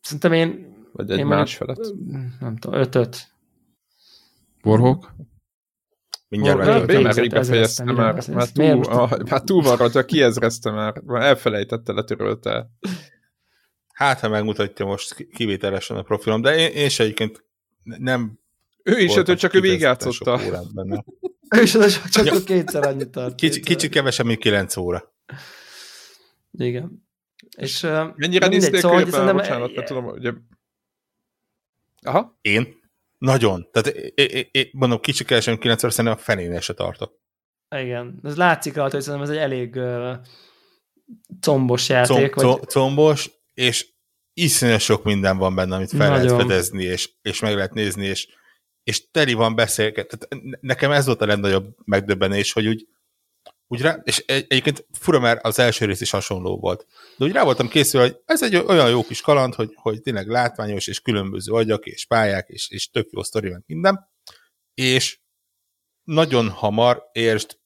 Szerintem 0.00 0.32
én... 0.32 0.76
Vagy 0.92 1.10
egy 1.10 1.18
én 1.18 1.26
másfelet. 1.26 1.94
Nem 2.40 2.56
tudom, 2.56 2.80
ötöt. 2.80 3.28
Borhók? 4.62 5.14
Mindjárt 6.28 6.60
Ezért- 6.60 7.02
már 7.02 7.14
rég 7.14 7.30
befejeztem 7.30 7.94
már. 7.94 8.28
Már 8.28 8.48
túl, 8.48 8.74
most- 8.74 8.90
ah, 8.90 9.18
már 9.30 9.42
túl 9.42 9.62
van 9.62 9.76
rajta, 9.76 10.04
kiezrezte 10.04 10.70
már. 10.70 11.00
Már 11.04 11.22
elfelejtette, 11.22 11.92
letörölte. 11.92 12.70
Hát, 13.98 14.20
ha 14.20 14.28
megmutatja 14.28 14.86
most 14.86 15.14
ki- 15.14 15.28
kivételesen 15.34 15.96
a 15.96 16.02
profilom, 16.02 16.40
de 16.40 16.56
én, 16.56 16.70
én 16.70 16.88
se 16.88 17.02
egyébként 17.02 17.44
nem 17.82 18.38
Ő 18.82 18.98
is, 18.98 19.16
ötöt, 19.16 19.38
csak 19.38 19.54
ő 19.54 19.60
végigjátszotta. 19.60 20.40
benne. 20.74 21.04
És 21.62 21.74
az 21.74 22.08
csak, 22.10 22.26
csak 22.26 22.44
kétszer 22.44 22.86
annyit 22.86 23.08
tart. 23.08 23.34
Kicsi, 23.34 23.60
kicsit 23.60 23.90
kevesebb, 23.90 24.26
mint 24.26 24.38
9 24.38 24.76
óra. 24.76 25.14
Igen. 26.52 27.06
És, 27.56 27.80
Mennyire 28.14 28.46
nézték 28.46 28.80
szóval, 28.80 28.80
szóval, 28.80 29.04
be? 29.04 29.10
szerintem- 29.10 29.36
Bocsánat, 29.36 29.74
mert 29.74 29.86
tudom, 29.86 30.04
hogy... 30.04 30.34
Aha. 32.02 32.38
Én? 32.40 32.80
Nagyon. 33.18 33.68
Tehát 33.72 33.88
é, 34.14 34.22
é, 34.22 34.48
é, 34.52 34.70
mondom, 34.72 35.00
kicsit 35.00 35.26
kevesebb, 35.26 35.50
mint 35.50 35.62
9 35.62 35.82
óra, 35.82 35.92
szerintem 35.92 36.18
a 36.20 36.22
fenénél 36.22 36.60
se 36.60 36.74
tartok. 36.74 37.18
Igen, 37.70 38.20
ez 38.22 38.36
látszik 38.36 38.74
rajta, 38.74 38.94
hogy 38.94 39.04
szerintem 39.04 39.30
ez 39.30 39.36
egy 39.36 39.42
elég 39.42 39.74
uh, 39.76 40.16
combos 41.40 41.88
játék. 41.88 42.30
Com, 42.30 42.44
vagy... 42.46 42.58
com, 42.58 42.66
combos, 42.66 43.30
és 43.58 43.88
iszonyat 44.32 44.80
sok 44.80 45.04
minden 45.04 45.36
van 45.36 45.54
benne, 45.54 45.74
amit 45.74 45.90
fel 45.90 46.10
lehet 46.10 46.24
Nagyon. 46.24 46.38
fedezni, 46.38 46.84
és, 46.84 47.10
és 47.22 47.40
meg 47.40 47.54
lehet 47.54 47.74
nézni, 47.74 48.06
és, 48.06 48.28
és 48.82 49.10
teli 49.10 49.32
van 49.32 49.54
beszélget. 49.54 50.28
Nekem 50.60 50.90
ez 50.90 51.06
volt 51.06 51.20
a 51.20 51.26
legnagyobb 51.26 51.76
megdöbbenés, 51.84 52.52
hogy 52.52 52.66
úgy, 52.66 52.88
úgy 53.66 53.80
rá, 53.80 54.00
és 54.04 54.18
egy, 54.26 54.46
egyébként 54.48 54.86
fura, 54.92 55.18
mert 55.18 55.44
az 55.44 55.58
első 55.58 55.84
rész 55.84 56.00
is 56.00 56.10
hasonló 56.10 56.58
volt. 56.58 56.86
De 57.16 57.24
úgy 57.24 57.32
rá 57.32 57.44
voltam 57.44 57.68
készülve, 57.68 58.06
hogy 58.06 58.20
ez 58.24 58.42
egy 58.42 58.56
olyan 58.56 58.90
jó 58.90 59.02
kis 59.02 59.20
kaland, 59.20 59.54
hogy, 59.54 59.70
hogy 59.74 60.00
tényleg 60.00 60.28
látványos, 60.28 60.86
és 60.86 61.00
különböző 61.00 61.52
agyak, 61.52 61.86
és 61.86 62.06
pályák, 62.06 62.48
és, 62.48 62.70
és 62.70 62.90
tök 62.90 63.08
jó 63.10 63.22
sztori, 63.22 63.48
meg 63.48 63.62
minden. 63.66 64.08
És 64.74 65.18
nagyon 66.02 66.48
hamar, 66.48 67.08
értsd, 67.12 67.58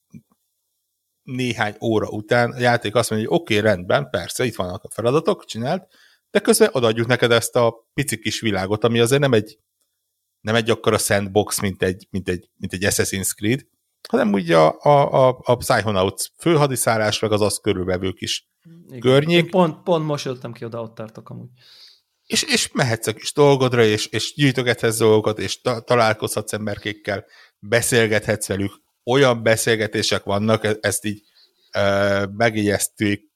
néhány 1.22 1.76
óra 1.80 2.08
után 2.08 2.50
a 2.50 2.58
játék 2.58 2.94
azt 2.94 3.11
mondja, 3.11 3.28
hogy 3.28 3.38
oké, 3.40 3.58
okay, 3.58 3.70
rendben, 3.70 4.11
persze, 4.11 4.44
itt 4.44 4.54
vannak 4.54 4.82
a 4.82 4.90
feladatok, 4.90 5.44
csinált, 5.44 5.87
de 6.30 6.40
közben 6.40 6.68
odaadjuk 6.72 7.06
neked 7.06 7.30
ezt 7.30 7.56
a 7.56 7.88
pici 7.94 8.18
kis 8.18 8.40
világot, 8.40 8.85
ami 8.85 9.00
azért 9.00 9.20
nem 9.20 9.32
egy 9.32 9.58
nem 10.42 10.54
egy 10.54 10.70
akkora 10.70 10.98
sandbox, 10.98 11.61
mint 11.61 11.82
egy, 11.82 12.06
mint 12.11 12.28
egy, 12.28 12.50
mint 12.56 12.72
egy 12.72 12.85
Assassin's 12.85 13.35
Creed, 13.35 13.66
hanem 14.08 14.32
úgy 14.32 14.50
a, 14.50 14.80
a, 14.80 15.28
a, 15.28 15.40
a 15.42 15.56
Psychonauts 15.56 16.24
főhadiszállás, 16.38 17.18
meg 17.18 17.32
az 17.32 17.40
azt 17.40 17.61
körülvevő 17.61 18.12
kis 18.12 18.48
Igen. 18.87 19.00
környék. 19.00 19.44
Én 19.44 19.50
pont, 19.50 19.82
pont 19.82 20.04
most 20.04 20.24
jöttem 20.24 20.52
ki, 20.52 20.64
oda 20.64 20.80
ott 20.80 20.94
tartok 20.94 21.30
amúgy. 21.30 21.48
és, 22.26 22.42
és 22.42 22.72
mehetsz 22.72 23.06
a 23.06 23.12
kis 23.12 23.32
dolgodra, 23.32 23.85
és, 23.85 24.06
és 24.06 24.35
gyűjtögethetsz 24.35 24.98
dolgokat, 24.98 25.38
és 25.38 25.61
ta, 25.61 25.80
találkozhatsz 25.80 26.52
emberkékkel, 26.52 27.24
beszélgethetsz 27.58 28.46
velük, 28.46 28.82
olyan 29.04 29.42
beszélgetések 29.42 30.22
vannak, 30.22 30.64
e- 30.64 30.78
ezt 30.80 31.04
így 31.04 31.22
e, 31.70 32.26
megjegyezték 32.26 33.30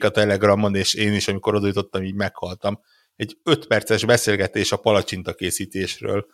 a 0.00 0.08
Telegramon, 0.10 0.74
és 0.74 0.94
én 0.94 1.12
is, 1.12 1.28
amikor 1.28 1.54
oda 1.54 1.66
jutottam, 1.66 2.02
így 2.02 2.14
meghaltam. 2.14 2.80
Egy 3.16 3.38
öt 3.42 3.66
perces 3.66 4.04
beszélgetés 4.04 4.72
a 4.72 4.76
palacsinta 4.76 5.34
készítésről, 5.34 6.26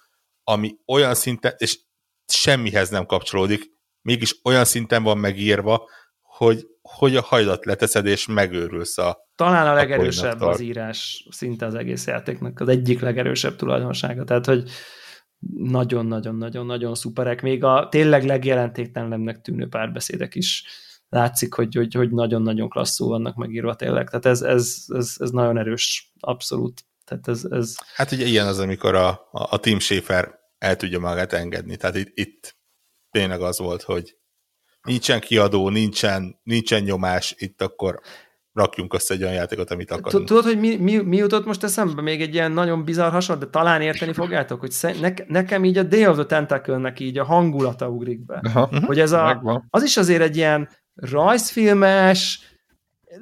ami 0.43 0.77
olyan 0.87 1.15
szinten, 1.15 1.55
és 1.57 1.79
semmihez 2.27 2.89
nem 2.89 3.07
kapcsolódik, 3.07 3.63
mégis 4.03 4.35
olyan 4.45 4.65
szinten 4.65 5.03
van 5.03 5.19
megírva, 5.19 5.89
hogy, 6.21 6.67
hogy 6.83 7.17
a 7.17 7.23
hajdat 7.23 7.65
leteszed, 7.65 8.07
és 8.07 8.27
megőrülsz 8.27 8.99
a, 8.99 9.27
Talán 9.35 9.67
a 9.67 9.71
Akkor 9.71 9.75
legerősebb 9.75 10.41
az 10.41 10.61
írás 10.61 11.27
szinte 11.31 11.67
az 11.67 11.75
egész 11.75 12.07
játéknak, 12.07 12.61
az 12.61 12.69
egyik 12.69 13.01
legerősebb 13.01 13.57
tulajdonsága. 13.57 14.25
Tehát, 14.25 14.47
hogy 14.47 14.71
nagyon-nagyon-nagyon-nagyon 15.57 16.95
szuperek. 16.95 17.43
Még 17.43 17.65
a 17.65 17.89
tényleg 17.91 18.25
legjelentéktelenebbnek 18.25 19.41
tűnő 19.41 19.69
párbeszédek 19.69 20.35
is 20.35 20.65
látszik, 21.09 21.55
hogy, 21.55 21.75
hogy, 21.75 21.95
hogy 21.95 22.11
nagyon-nagyon 22.11 22.69
klasszul 22.69 23.09
vannak 23.09 23.37
megírva 23.37 23.75
tényleg. 23.75 24.09
Tehát 24.09 24.27
ez, 24.27 24.43
ez, 24.43 24.85
ez, 24.89 25.15
ez 25.19 25.31
nagyon 25.31 25.59
erős, 25.59 26.13
abszolút. 26.21 26.85
Tehát 27.05 27.29
ez, 27.29 27.45
ez 27.45 27.77
Hát 27.95 28.13
ugye 28.13 28.25
ilyen 28.25 28.47
az, 28.47 28.59
amikor 28.59 28.95
a, 28.95 29.09
a, 29.09 29.29
a 29.31 29.59
Tim 29.59 29.79
Schafer 29.79 30.39
el 30.59 30.77
tudja 30.77 30.99
magát 30.99 31.33
engedni. 31.33 31.77
Tehát 31.77 31.97
itt, 31.97 32.11
itt 32.15 32.57
tényleg 33.11 33.41
az 33.41 33.59
volt, 33.59 33.83
hogy 33.83 34.17
nincsen 34.83 35.21
kiadó, 35.21 35.69
nincsen, 35.69 36.41
nincsen 36.43 36.83
nyomás, 36.83 37.35
itt 37.39 37.63
akkor 37.63 38.01
rakjunk 38.59 38.95
össze 38.95 39.15
egy 39.15 39.23
olyan 39.23 39.35
játékot, 39.35 39.71
amit 39.71 39.91
akarunk. 39.91 40.27
Tudod, 40.27 40.45
hogy 40.45 40.59
mi, 40.59 40.77
mi, 40.77 40.97
mi 40.97 41.17
jutott 41.17 41.47
most 41.47 41.65
eszembe? 41.65 42.03
Még 42.03 42.21
egy 42.21 42.35
ilyen 42.35 42.53
nagyon 42.53 42.85
bizarr 42.85 43.11
hasonlat, 43.11 43.45
de 43.45 43.51
talán 43.51 43.81
érteni 43.81 44.13
fogjátok, 44.13 44.61
hogy 44.61 44.75
ne, 45.01 45.13
nekem 45.27 45.65
így 45.65 45.79
a 45.79 45.83
Day 45.83 46.07
of 46.07 46.15
the 46.15 46.25
Tentacle-nek 46.25 47.01
így 47.01 47.19
a 47.19 47.25
hangulata 47.25 47.89
ugrik 47.89 48.27
be. 48.27 48.41
Aha. 48.43 48.71
Hogy 48.87 49.01
ez 49.01 49.13
a, 49.13 49.25
Megvan. 49.25 49.67
az 49.71 49.83
is 49.83 49.97
azért 49.97 50.23
egy 50.23 50.37
ilyen 50.37 50.69
rajzfilmes, 50.95 52.41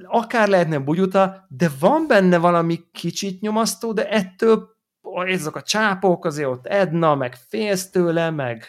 akár 0.06 0.48
lehetne 0.48 0.78
bugyuta, 0.78 1.46
de 1.48 1.70
van 1.80 2.06
benne 2.08 2.38
valami 2.38 2.80
kicsit 2.92 3.40
nyomasztó, 3.40 3.92
de 3.92 4.08
ettől 4.08 4.68
ezek 5.26 5.56
a 5.56 5.62
csápok 5.62 6.24
azért 6.24 6.48
ott 6.48 6.66
Edna, 6.66 7.14
meg 7.14 7.34
félsz 7.48 7.90
tőle, 7.90 8.30
meg 8.30 8.64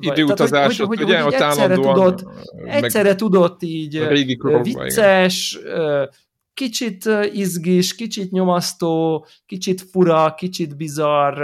időutazás, 0.00 0.80
ott 0.80 0.86
hogy, 0.86 1.02
ugye, 1.02 1.20
hogy, 1.20 1.34
hogy, 1.34 1.42
hogy 1.42 1.48
egyszerre 1.48 1.74
tudott, 1.74 2.24
egyszerre 2.64 3.14
tudott 3.14 3.62
így 3.62 4.36
korokban, 4.36 4.66
igen. 4.66 4.82
vicces, 4.82 5.58
ö, 5.64 6.04
kicsit 6.54 7.08
izgis, 7.32 7.94
kicsit 7.94 8.30
nyomasztó, 8.30 9.26
kicsit 9.46 9.80
fura, 9.80 10.34
kicsit 10.34 10.76
bizarr 10.76 11.38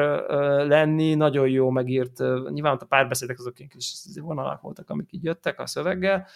lenni, 0.67 1.15
nagyon 1.15 1.49
jó 1.49 1.71
megírt, 1.71 2.19
nyilván 2.51 2.73
ott 2.73 2.83
a 2.83 2.87
párbeszédek 2.87 3.39
azok 3.39 3.55
kis 3.55 3.95
vonalak 4.21 4.61
voltak, 4.61 4.91
amik 4.91 5.09
így 5.13 5.25
jöttek 5.25 5.61
a 5.61 5.67
szöveggel, 5.67 6.27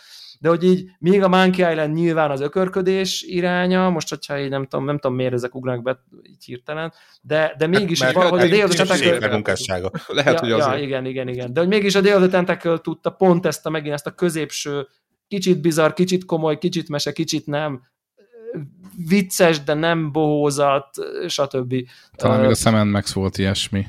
de 0.42 0.48
hogy 0.48 0.64
így 0.64 0.90
még 0.98 1.22
a 1.22 1.28
Monkey 1.28 1.70
Island 1.70 1.94
nyilván 1.94 2.31
az 2.31 2.40
ökörködés 2.40 3.22
iránya, 3.22 3.90
most 3.90 4.09
hogyha 4.09 4.40
így 4.40 4.48
nem 4.48 4.66
tudom, 4.66 4.85
nem 4.85 4.98
tudom 4.98 5.16
miért 5.16 5.33
ezek 5.33 5.55
ugranak 5.55 5.83
be 5.83 6.05
így 6.22 6.44
hirtelen, 6.44 6.92
de, 7.20 7.55
de 7.59 7.66
mégis 7.66 8.02
Hát, 8.02 8.12
valahogy 8.12 8.40
a 8.40 8.48
Day 8.48 8.62
of 8.62 8.74
the 8.74 8.85
Tentacle-. 8.85 9.90
Lehet, 10.09 10.33
ja, 10.33 10.40
hogy 10.40 10.48
ja, 10.48 10.57
azért. 10.57 10.83
igen, 10.83 11.07
igen, 11.07 11.28
igen. 11.28 11.52
De 11.52 11.61
hogy 11.61 11.68
mégis 11.68 11.94
a 11.94 12.00
Day 12.00 12.12
of 12.12 12.18
the 12.18 12.28
Tentacle 12.28 12.78
tudta 12.78 13.11
pont 13.11 13.46
ezt 13.46 13.66
a 13.66 13.70
megint 13.70 13.94
ezt 13.94 14.07
a 14.07 14.11
középső, 14.11 14.87
kicsit 15.28 15.61
bizarr, 15.61 15.92
kicsit 15.92 16.24
komoly, 16.24 16.59
kicsit 16.59 16.88
mese, 16.88 17.12
kicsit 17.12 17.46
nem, 17.46 17.83
vicces, 19.09 19.62
de 19.62 19.74
nem 19.74 20.12
bohózat, 20.12 20.88
stb. 21.26 21.74
Talán 22.16 22.40
még 22.40 22.50
a 22.50 22.55
Sam 22.55 22.88
Max 22.88 23.12
volt 23.12 23.38
ilyesmi 23.38 23.87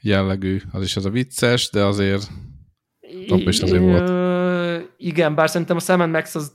jellegű. 0.00 0.60
Az 0.72 0.82
is 0.82 0.96
az 0.96 1.04
a 1.04 1.10
vicces, 1.10 1.70
de 1.70 1.84
azért 1.84 2.30
Abba 3.28 3.48
is 3.48 3.60
azért 3.60 3.82
volt. 3.82 4.29
Igen, 5.02 5.34
bár 5.34 5.50
szerintem 5.50 5.76
a 5.76 5.80
Sam 5.80 6.10
Max 6.10 6.34
az, 6.34 6.52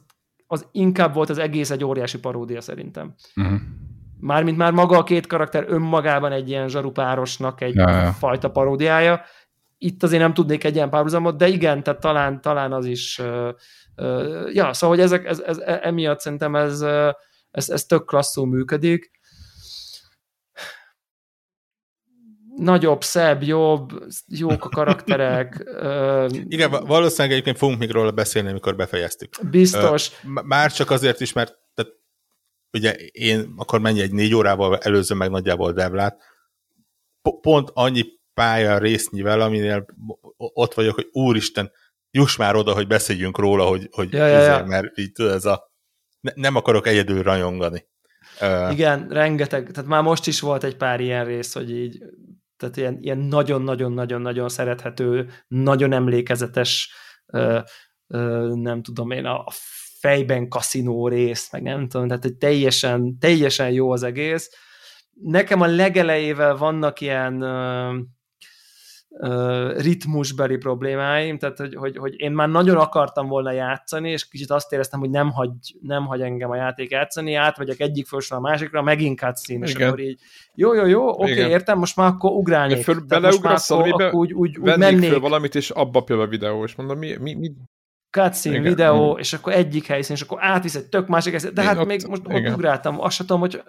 az 0.48 0.68
inkább 0.72 1.14
volt 1.14 1.30
az 1.30 1.38
egész 1.38 1.70
egy 1.70 1.84
óriási 1.84 2.20
paródia 2.20 2.62
szerintem. 2.62 3.16
uh-huh. 3.36 3.60
Mármint 4.20 4.58
már 4.58 4.72
maga 4.72 4.98
a 4.98 5.04
két 5.04 5.28
karakter 5.28 5.66
önmagában 5.68 6.32
egy 6.32 6.50
ilyen 6.50 6.68
zsarupárosnak 6.68 7.62
egy 7.62 7.76
Ja, 7.76 7.90
ja. 7.90 8.12
fajta 8.12 8.52
paródiája. 8.52 9.22
Itt 9.78 10.04
azért 10.04 10.22
nem 10.22 10.34
tudnék 10.34 10.64
egy 10.64 10.76
ilyen 10.76 10.90
párhuzamot, 10.90 11.38
de 11.38 11.48
igen, 11.48 11.84
tehát 11.84 12.00
talán, 12.00 12.42
talán 12.42 12.74
az 12.74 12.86
is 12.86 13.22
ja, 14.54 14.74
szóval 14.74 14.96
hogy 14.96 15.00
ezek, 15.00 15.26
ez, 15.26 15.40
ez, 15.40 15.58
emiatt 15.58 16.20
szerintem 16.20 16.56
ez, 16.56 16.82
ez, 17.52 17.70
ez 17.70 17.86
tök 17.86 18.06
klasszul 18.06 18.48
működik. 18.48 19.12
Nagyobb, 22.58 23.04
szebb, 23.04 23.44
jobb, 23.44 23.92
jók 24.28 24.66
a 24.66 24.70
karakterek, 24.70 25.64
Igen, 26.32 26.70
va- 26.72 26.88
valószínűleg 26.88 27.32
egyébként 27.32 27.58
fogunk 27.58 27.80
még 27.80 27.92
róla 27.92 28.12
beszélni, 28.12 28.50
amikor 28.50 28.76
befejeztük. 28.76 29.50
biztos. 29.50 30.12
Már 30.24 30.72
csak 30.72 30.92
azért 30.92 31.20
is, 31.20 31.34
mert 31.34 31.58
tehát, 31.74 31.92
ugye 32.78 32.92
én 33.12 33.54
akkor 33.58 33.80
mennyi 33.80 34.02
egy 34.02 34.12
négy 34.12 34.34
órával 34.34 34.78
előzöm 34.78 35.18
meg 35.18 35.30
nagyjából 35.30 35.72
Devlát, 35.72 36.22
Po- 37.22 37.42
pont 37.42 37.70
annyi 37.74 38.04
pálya 38.34 38.78
résznyivel, 38.78 39.42
aminél 39.42 39.86
ott 40.38 40.74
vagyok, 40.74 40.96
hogy 40.96 41.08
úristen, 41.12 41.72
juss 42.12 42.36
már 42.38 42.56
oda, 42.56 42.74
hogy 42.74 42.88
beszéljünk 42.88 43.38
róla, 43.38 43.64
hogy, 43.66 43.88
hogy 43.92 44.14
Ja, 44.14 44.26
ja, 44.28 44.40
ja. 44.42 44.66
mert 44.66 44.98
így 44.98 45.12
tudod, 45.12 45.32
ez 45.32 45.46
a 45.46 45.72
ne, 46.20 46.32
nem 46.36 46.56
akarok 46.56 46.88
egyedül 46.88 47.24
rajongani. 47.24 47.86
Igen, 48.72 49.08
rengeteg, 49.10 49.72
tehát 49.72 49.90
már 49.90 50.04
most 50.04 50.28
is 50.28 50.40
volt 50.40 50.64
egy 50.64 50.78
pár 50.78 51.00
ilyen 51.00 51.26
rész, 51.26 51.54
hogy 51.54 51.72
így, 51.72 52.04
tehát 52.58 52.78
ilyen, 52.78 52.98
ilyen 53.02 53.18
nagyon-nagyon-nagyon-nagyon 53.18 54.50
szerethető, 54.50 55.30
nagyon 55.48 55.94
emlékezetes, 55.94 56.94
uh, 57.26 57.62
uh, 58.08 58.54
nem 58.54 58.82
tudom 58.82 59.12
én, 59.12 59.26
a 59.26 59.46
fejben 60.00 60.50
kaszinó 60.50 61.08
rész, 61.08 61.52
meg 61.52 61.62
nem 61.62 61.88
tudom, 61.88 62.08
tehát 62.08 62.24
hogy 62.24 62.36
teljesen, 62.36 63.20
teljesen 63.20 63.72
jó 63.72 63.92
az 63.92 64.04
egész. 64.04 64.50
Nekem 65.22 65.62
a 65.62 65.66
legelejével 65.66 66.56
vannak 66.56 67.02
ilyen 67.02 67.44
ritmusbeli 69.78 70.58
problémáim, 70.58 71.38
tehát 71.38 71.58
hogy, 71.58 71.76
hogy, 71.76 71.98
hogy 71.98 72.14
én 72.18 72.32
már 72.32 72.50
nagyon 72.50 72.78
akartam 72.78 73.28
volna 73.28 73.52
játszani, 73.52 74.12
és 74.12 74.28
kicsit 74.28 74.52
azt 74.52 74.74
éreztem, 74.74 75.00
hogy 75.00 75.10
nem 75.10 75.32
hagy, 75.32 75.52
nem 75.82 76.06
hagy 76.06 76.22
engem 76.22 76.50
a 76.50 76.56
játék 76.56 76.92
játszani, 76.92 77.34
átvegyek 77.34 77.80
egyik 77.80 78.08
fősről 78.08 78.40
a 78.40 78.42
másikra, 78.42 78.82
megint 78.82 79.20
cutscene, 79.20 79.66
és 79.66 79.76
akkor 79.76 80.00
így 80.00 80.20
jó, 80.56 80.74
jó, 80.74 80.86
jó, 80.86 81.10
oké, 81.10 81.32
okay, 81.32 81.50
értem, 81.50 81.78
most 81.78 81.96
már 81.96 82.08
akkor 82.08 82.32
ugrálni. 82.32 82.82
Föl, 82.82 83.00
beleugrasz 83.08 83.70
valamibe, 83.70 84.12
úgy, 84.12 84.34
úgy, 84.34 84.58
úgy 84.58 84.78
mennék. 84.78 85.10
föl 85.10 85.20
valamit, 85.20 85.56
és 85.56 85.70
abba 85.70 86.02
például 86.02 86.28
a 86.28 86.32
videó, 86.32 86.64
és 86.64 86.76
mondom, 86.76 86.98
mi, 86.98 87.16
mi, 87.20 87.34
mi, 87.34 87.52
cutscene, 88.10 88.56
igen. 88.56 88.70
videó, 88.70 89.14
mm. 89.14 89.20
és 89.20 89.34
akkor 89.34 89.54
egyik 89.54 89.86
helyszín, 89.88 90.16
és 90.16 90.22
akkor 90.22 90.38
átvisz 90.42 90.76
egy 90.76 90.86
tök 90.86 91.08
másik 91.08 91.32
helyszín, 91.32 91.54
de 91.54 91.62
Én 91.62 91.68
hát 91.68 91.78
ott, 91.78 91.88
még 91.88 92.06
most 92.08 92.22
igen. 92.28 92.46
ott 92.46 92.54
ugráltam, 92.54 93.02
azt 93.02 93.16
sem 93.16 93.26
tudom, 93.26 93.42
hogy 93.42 93.64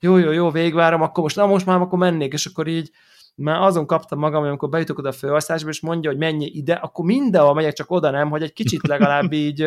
jó, 0.00 0.16
jó, 0.16 0.30
jó, 0.30 0.50
végvárom, 0.50 1.02
akkor 1.02 1.22
most, 1.22 1.36
na 1.36 1.46
most 1.46 1.66
már 1.66 1.80
akkor 1.80 1.98
mennék, 1.98 2.32
és 2.32 2.46
akkor 2.46 2.66
így 2.66 2.90
már 3.34 3.62
azon 3.62 3.86
kaptam 3.86 4.18
magam, 4.18 4.40
hogy 4.40 4.48
amikor 4.48 4.68
bejutok 4.68 4.98
oda 4.98 5.08
a 5.08 5.12
főosztásba, 5.12 5.68
és 5.68 5.80
mondja, 5.80 6.10
hogy 6.10 6.18
menj 6.18 6.44
ide, 6.44 6.74
akkor 6.74 7.04
mindenhol 7.04 7.54
megyek, 7.54 7.72
csak 7.72 7.90
oda 7.90 8.10
nem, 8.10 8.30
hogy 8.30 8.42
egy 8.42 8.52
kicsit 8.52 8.86
legalább 8.86 9.32
így 9.32 9.66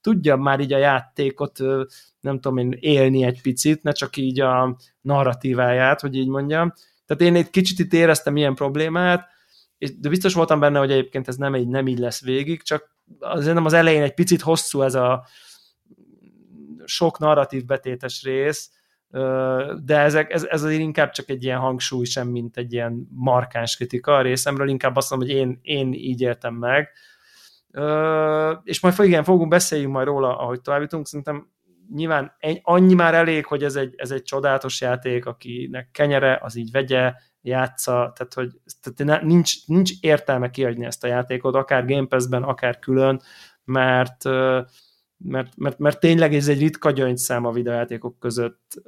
tudjam 0.00 0.40
már 0.40 0.60
így 0.60 0.72
a 0.72 0.78
játékot, 0.78 1.58
nem 2.20 2.40
tudom 2.40 2.56
én, 2.56 2.76
élni 2.80 3.24
egy 3.24 3.42
picit, 3.42 3.82
ne 3.82 3.92
csak 3.92 4.16
így 4.16 4.40
a 4.40 4.76
narratíváját, 5.00 6.00
hogy 6.00 6.16
így 6.16 6.28
mondjam. 6.28 6.72
Tehát 7.06 7.22
én 7.22 7.36
egy 7.36 7.50
kicsit 7.50 7.78
itt 7.78 7.92
éreztem 7.92 8.36
ilyen 8.36 8.54
problémát, 8.54 9.28
de 9.98 10.08
biztos 10.08 10.34
voltam 10.34 10.60
benne, 10.60 10.78
hogy 10.78 10.90
egyébként 10.90 11.28
ez 11.28 11.36
nem 11.36 11.56
így, 11.56 11.68
nem 11.68 11.86
így 11.86 11.98
lesz 11.98 12.22
végig, 12.22 12.62
csak 12.62 12.96
azért 13.18 13.54
nem 13.54 13.64
az 13.64 13.72
elején 13.72 14.02
egy 14.02 14.14
picit 14.14 14.40
hosszú 14.40 14.82
ez 14.82 14.94
a 14.94 15.26
sok 16.84 17.18
narratív 17.18 17.64
betétes 17.64 18.22
rész, 18.22 18.70
de 19.84 19.98
ezek, 19.98 20.32
ez, 20.32 20.44
ez 20.44 20.62
azért 20.62 20.80
inkább 20.80 21.10
csak 21.10 21.28
egy 21.28 21.44
ilyen 21.44 21.58
hangsúly 21.58 22.04
sem, 22.04 22.28
mint 22.28 22.56
egy 22.56 22.72
ilyen 22.72 23.08
markáns 23.10 23.76
kritika 23.76 24.16
a 24.16 24.22
részemről, 24.22 24.68
inkább 24.68 24.96
azt 24.96 25.10
mondom, 25.10 25.28
hogy 25.28 25.38
én, 25.38 25.58
én 25.62 25.92
így 25.92 26.20
értem 26.20 26.54
meg. 26.54 26.88
És 28.62 28.80
majd 28.80 28.94
igen, 28.98 29.24
fogunk 29.24 29.48
beszéljünk 29.48 29.92
majd 29.92 30.06
róla, 30.06 30.38
ahogy 30.38 30.60
tovább 30.60 30.80
jutunk, 30.80 31.06
szerintem 31.06 31.48
nyilván 31.94 32.36
annyi 32.62 32.94
már 32.94 33.14
elég, 33.14 33.46
hogy 33.46 33.64
ez 33.64 33.76
egy, 33.76 33.94
ez 33.96 34.10
egy 34.10 34.22
csodálatos 34.22 34.80
játék, 34.80 35.26
akinek 35.26 35.88
kenyere, 35.92 36.38
az 36.42 36.56
így 36.56 36.70
vegye, 36.70 37.12
játsza, 37.42 38.12
tehát 38.14 38.34
hogy 38.34 38.50
tehát 38.94 39.22
nincs, 39.22 39.66
nincs 39.66 39.90
értelme 40.00 40.50
kiadni 40.50 40.84
ezt 40.84 41.04
a 41.04 41.06
játékot, 41.06 41.54
akár 41.54 41.84
Game 41.84 42.06
Pass-ben, 42.06 42.42
akár 42.42 42.78
külön, 42.78 43.22
mert 43.64 44.24
mert, 45.24 45.56
mert, 45.56 45.78
mert 45.78 46.00
tényleg 46.00 46.34
ez 46.34 46.48
egy 46.48 46.58
ritka 46.58 46.90
gyöngyszám 46.90 47.44
a 47.44 47.52
videojátékok 47.52 48.18
között 48.18 48.82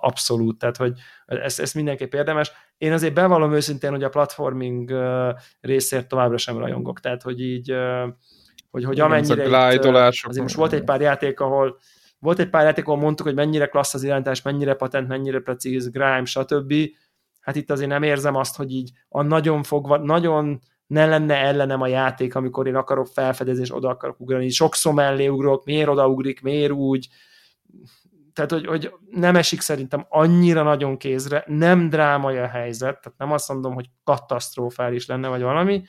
abszolút, 0.00 0.58
tehát 0.58 0.76
hogy 0.76 0.92
ez, 1.26 1.58
ez 1.58 1.72
mindenképp 1.72 2.14
érdemes. 2.14 2.52
Én 2.78 2.92
azért 2.92 3.14
bevallom 3.14 3.52
őszintén, 3.52 3.90
hogy 3.90 4.02
a 4.02 4.08
platforming 4.08 4.94
részért 5.60 6.08
továbbra 6.08 6.36
sem 6.36 6.58
rajongok, 6.58 7.00
tehát 7.00 7.22
hogy 7.22 7.40
így 7.40 7.74
hogy, 8.70 8.84
hogy 8.84 9.00
amennyire 9.00 9.44
itt, 9.74 9.84
azért 10.22 10.42
most 10.42 10.54
volt 10.54 10.72
egy 10.72 10.84
pár 10.84 11.00
játék, 11.00 11.40
ahol 11.40 11.78
volt 12.18 12.38
egy 12.38 12.50
pár 12.50 12.64
játék, 12.64 12.86
ahol 12.86 13.00
mondtuk, 13.00 13.26
hogy 13.26 13.34
mennyire 13.34 13.66
klassz 13.66 13.94
az 13.94 14.02
irányítás, 14.02 14.42
mennyire 14.42 14.74
patent, 14.74 15.08
mennyire 15.08 15.38
precíz, 15.38 15.90
grime, 15.90 16.24
stb. 16.24 16.74
Hát 17.40 17.56
itt 17.56 17.70
azért 17.70 17.88
nem 17.88 18.02
érzem 18.02 18.34
azt, 18.34 18.56
hogy 18.56 18.72
így 18.72 18.90
a 19.08 19.22
nagyon 19.22 19.62
fogva, 19.62 19.96
nagyon 19.96 20.60
ne 20.92 21.06
lenne 21.06 21.34
ellenem 21.34 21.80
a 21.80 21.86
játék, 21.86 22.34
amikor 22.34 22.66
én 22.66 22.74
akarok 22.74 23.06
felfedezni, 23.06 23.62
és 23.62 23.74
oda 23.74 23.88
akarok 23.88 24.20
ugrani. 24.20 24.48
Sokszor 24.48 24.92
mellé 24.92 25.26
ugrok, 25.26 25.64
miért 25.64 25.88
odaugrik, 25.88 26.42
miért 26.42 26.72
úgy. 26.72 27.08
Tehát, 28.32 28.50
hogy, 28.50 28.66
hogy 28.66 28.94
nem 29.10 29.36
esik 29.36 29.60
szerintem 29.60 30.06
annyira 30.08 30.62
nagyon 30.62 30.96
kézre, 30.96 31.44
nem 31.46 31.88
drámai 31.88 32.36
a 32.36 32.46
helyzet, 32.46 33.00
tehát 33.00 33.18
nem 33.18 33.32
azt 33.32 33.48
mondom, 33.48 33.74
hogy 33.74 33.90
katasztrofális 34.04 35.06
lenne, 35.06 35.28
vagy 35.28 35.42
valami, 35.42 35.82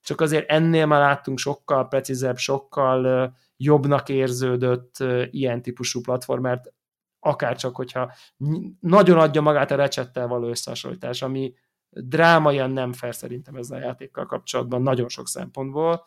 csak 0.00 0.20
azért 0.20 0.50
ennél 0.50 0.86
már 0.86 1.00
láttunk 1.00 1.38
sokkal 1.38 1.88
precízebb, 1.88 2.36
sokkal 2.36 3.32
jobbnak 3.56 4.08
érződött 4.08 4.96
ilyen 5.30 5.62
típusú 5.62 6.00
platformert, 6.00 6.72
akárcsak, 7.20 7.76
hogyha 7.76 8.12
nagyon 8.80 9.18
adja 9.18 9.40
magát 9.40 9.70
a 9.70 9.76
recsettel 9.76 10.26
való 10.26 10.48
összehasonlítás, 10.48 11.22
ami 11.22 11.54
drámaian 11.90 12.70
nem 12.70 12.92
fel 12.92 13.12
szerintem 13.12 13.54
ezzel 13.54 13.78
a 13.78 13.84
játékkal 13.84 14.26
kapcsolatban 14.26 14.82
nagyon 14.82 15.08
sok 15.08 15.28
szempontból, 15.28 16.04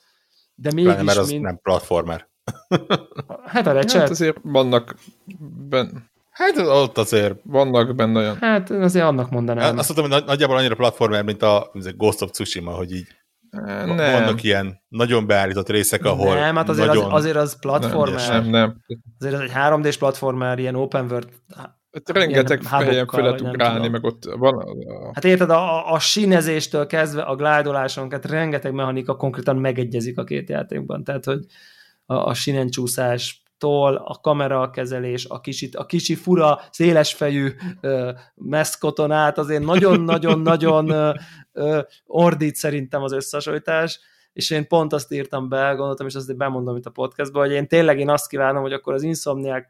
de 0.55 0.71
mégis... 0.73 0.91
Pláne, 0.91 1.03
mert 1.03 1.17
az 1.17 1.29
mint... 1.29 1.43
nem 1.43 1.59
platformer. 1.61 2.27
Hát 3.45 3.67
a 3.67 3.71
recset... 3.71 4.01
Hát 4.01 4.09
azért 4.09 4.37
vannak 4.41 4.95
benne... 5.69 5.89
Hát 6.29 6.57
ott 6.57 6.97
azért... 6.97 7.39
Vannak 7.43 7.95
benne 7.95 8.19
olyan... 8.19 8.37
Hát 8.37 8.69
azért 8.69 9.05
annak 9.05 9.29
mondanám. 9.29 9.77
Azt 9.77 9.95
mondtam, 9.95 10.19
hogy 10.19 10.27
nagyjából 10.27 10.57
annyira 10.57 10.75
platformer, 10.75 11.23
mint 11.23 11.41
a 11.41 11.71
Ghost 11.95 12.21
of 12.21 12.31
Tsushima, 12.31 12.71
hogy 12.71 12.91
így 12.91 13.07
nem. 13.49 13.95
Vannak 13.95 14.43
ilyen 14.43 14.81
nagyon 14.87 15.27
beállított 15.27 15.69
részek, 15.69 16.05
ahol 16.05 16.35
Nem, 16.35 16.55
hát 16.55 16.69
azért, 16.69 16.87
nagyon... 16.87 17.05
az, 17.05 17.13
azért 17.13 17.35
az 17.35 17.59
platformer. 17.59 18.29
Nem, 18.29 18.49
nem. 18.49 18.81
Azért 19.19 19.35
az 19.35 19.41
egy 19.41 19.51
3D-s 19.55 19.97
platformer, 19.97 20.59
ilyen 20.59 20.75
open 20.75 21.05
world 21.05 21.29
Hát 21.91 22.09
rengeteg 22.09 22.63
helyen 22.63 23.07
fel 23.07 23.23
lehet 23.23 23.41
ugrálni, 23.41 23.87
meg 23.87 24.03
ott 24.03 24.23
van... 24.37 24.57
A... 24.57 25.11
Hát 25.13 25.25
érted, 25.25 25.49
a, 25.49 25.93
a 25.93 25.99
sínezéstől 25.99 26.85
kezdve 26.85 27.21
a 27.21 27.35
glájdoláson, 27.35 28.11
hát 28.11 28.25
rengeteg 28.25 28.73
mechanika 28.73 29.15
konkrétan 29.15 29.57
megegyezik 29.57 30.17
a 30.17 30.23
két 30.23 30.49
játékban, 30.49 31.03
tehát 31.03 31.25
hogy 31.25 31.45
a, 32.05 32.13
a 32.13 32.33
sinencsúszás 32.33 33.43
tól, 33.57 33.95
a 33.95 34.19
kamera 34.21 34.69
kezelés, 34.69 35.25
a 35.25 35.39
kicsit, 35.39 35.75
a 35.75 35.85
kicsi 35.85 36.15
fura, 36.15 36.59
szélesfejű 36.71 37.49
ö, 37.81 38.11
meszkoton 38.35 39.11
át 39.11 39.37
azért 39.37 39.63
nagyon-nagyon-nagyon 39.63 41.15
ordít 42.05 42.55
szerintem 42.55 43.03
az 43.03 43.11
összehasonlítás, 43.11 43.99
és 44.33 44.49
én 44.49 44.67
pont 44.67 44.93
azt 44.93 45.11
írtam 45.11 45.49
be, 45.49 45.73
gondoltam, 45.73 46.07
és 46.07 46.15
azt 46.15 46.37
bemondom 46.37 46.75
itt 46.75 46.85
a 46.85 46.89
podcastban, 46.89 47.41
hogy 47.45 47.51
én 47.51 47.67
tényleg 47.67 47.99
én 47.99 48.09
azt 48.09 48.27
kívánom, 48.27 48.61
hogy 48.61 48.73
akkor 48.73 48.93
az 48.93 49.03
Insomniac 49.03 49.65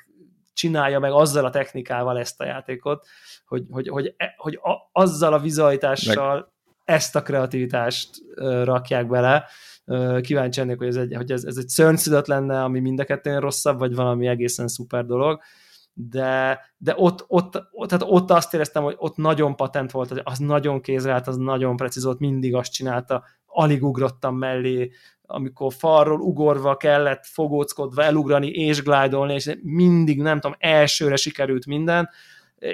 csinálja 0.54 1.00
meg 1.00 1.12
azzal 1.12 1.46
a 1.46 1.50
technikával 1.50 2.20
ezt 2.20 2.42
a 2.42 2.46
játékot, 2.46 3.08
hogy, 3.46 3.66
hogy, 3.70 3.88
hogy, 3.88 4.14
e, 4.18 4.34
hogy 4.38 4.60
a, 4.62 5.00
azzal 5.02 5.34
a 5.34 5.40
vizualitással 5.40 6.36
meg... 6.36 6.46
ezt 6.98 7.16
a 7.16 7.22
kreativitást 7.22 8.10
uh, 8.36 8.64
rakják 8.64 9.08
bele. 9.08 9.46
Uh, 9.86 10.22
kíváncsi 10.22 10.62
ennék, 10.62 10.78
hogy 10.78 10.88
ez 10.88 10.96
egy, 10.96 11.16
hogy 11.16 11.32
ez, 11.32 11.44
ez 11.44 11.58
egy 11.58 11.68
szörnyszület 11.68 12.28
lenne, 12.28 12.64
ami 12.64 12.80
mind 12.80 13.06
a 13.24 13.40
rosszabb, 13.40 13.80
vagy 13.80 13.96
valami 13.96 14.28
egészen 14.28 14.68
szuper 14.68 15.06
dolog 15.06 15.42
de, 16.02 16.60
de 16.78 16.94
ott, 16.98 17.26
ott, 17.28 17.68
ott, 17.72 17.90
tehát 17.90 18.06
ott 18.08 18.32
azt 18.32 18.54
éreztem, 18.54 18.84
hogy 18.84 18.96
ott 18.98 19.16
nagyon 19.16 19.56
patent 19.56 19.92
volt, 19.92 20.22
az 20.24 20.38
nagyon 20.38 20.82
kézre 20.82 21.14
állt, 21.14 21.28
az 21.28 21.38
nagyon 21.38 21.76
precíz 21.76 22.04
volt, 22.04 22.20
mindig 22.20 22.56
azt 22.56 22.72
csinálta, 22.72 23.24
alig 23.60 23.84
ugrottam 23.84 24.38
mellé, 24.38 24.92
amikor 25.22 25.74
falról 25.74 26.20
ugorva 26.20 26.78
kellett 26.78 27.26
fogóckodva 27.26 28.04
elugrani 28.04 28.48
és 28.48 28.84
glidolni, 28.84 29.34
és 29.34 29.58
mindig, 29.62 30.22
nem 30.22 30.40
tudom, 30.40 30.58
elsőre 30.60 31.16
sikerült 31.16 31.66
minden, 31.66 32.10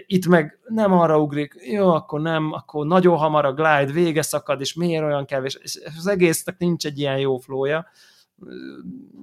itt 0.05 0.27
meg 0.27 0.59
nem 0.67 0.93
arra 0.93 1.19
ugrik, 1.19 1.55
jó, 1.71 1.89
akkor 1.89 2.21
nem, 2.21 2.51
akkor 2.51 2.85
nagyon 2.85 3.17
hamar 3.17 3.45
a 3.45 3.53
glide 3.53 3.91
vége 3.91 4.21
szakad, 4.21 4.61
és 4.61 4.73
miért 4.73 5.03
olyan 5.03 5.25
kevés, 5.25 5.57
és 5.61 5.79
az 5.97 6.07
egésznek 6.07 6.57
nincs 6.57 6.85
egy 6.85 6.99
ilyen 6.99 7.17
jó 7.17 7.37
flója, 7.37 7.87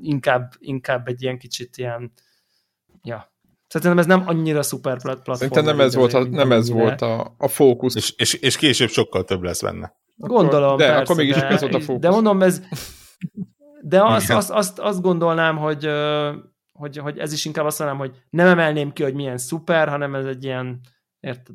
inkább, 0.02 0.52
inkább 0.58 1.08
egy 1.08 1.22
ilyen 1.22 1.38
kicsit 1.38 1.76
ilyen, 1.76 2.12
ja, 3.02 3.30
Szerintem 3.72 3.98
ez 3.98 4.06
nem 4.06 4.22
annyira 4.26 4.62
szuper 4.62 5.02
platform. 5.02 5.38
Szerintem 5.38 5.64
nem 5.64 5.80
ez 5.80 5.94
volt, 5.94 6.12
a, 6.12 6.24
nem 6.28 6.52
ez 6.52 6.70
volt 6.70 7.00
a, 7.00 7.34
a 7.38 7.48
fókusz. 7.48 7.94
És, 7.94 8.14
és, 8.16 8.34
és 8.34 8.56
később 8.56 8.88
sokkal 8.88 9.24
több 9.24 9.42
lesz 9.42 9.62
benne. 9.62 9.94
Gondolom, 10.28 10.76
de 10.76 10.86
persze, 10.86 11.02
akkor 11.02 11.16
mégis 11.16 11.34
de, 11.34 11.48
ez 11.48 11.60
volt 11.60 11.74
a 11.74 11.80
fókusz. 11.80 12.02
De 12.02 12.10
mondom, 12.10 12.42
ez, 12.42 12.62
de 13.82 14.02
azt, 14.04 14.30
azt, 14.30 14.50
azt, 14.50 14.78
azt 14.78 15.00
gondolnám, 15.02 15.56
hogy, 15.56 15.90
hogy, 16.72 16.96
hogy 16.96 17.18
ez 17.18 17.32
is 17.32 17.44
inkább 17.44 17.64
azt 17.64 17.78
mondanám, 17.78 18.06
hogy 18.06 18.22
nem 18.30 18.46
emelném 18.46 18.92
ki, 18.92 19.02
hogy 19.02 19.14
milyen 19.14 19.38
szuper, 19.38 19.88
hanem 19.88 20.14
ez 20.14 20.26
egy 20.26 20.44
ilyen, 20.44 20.80
érted, 21.20 21.54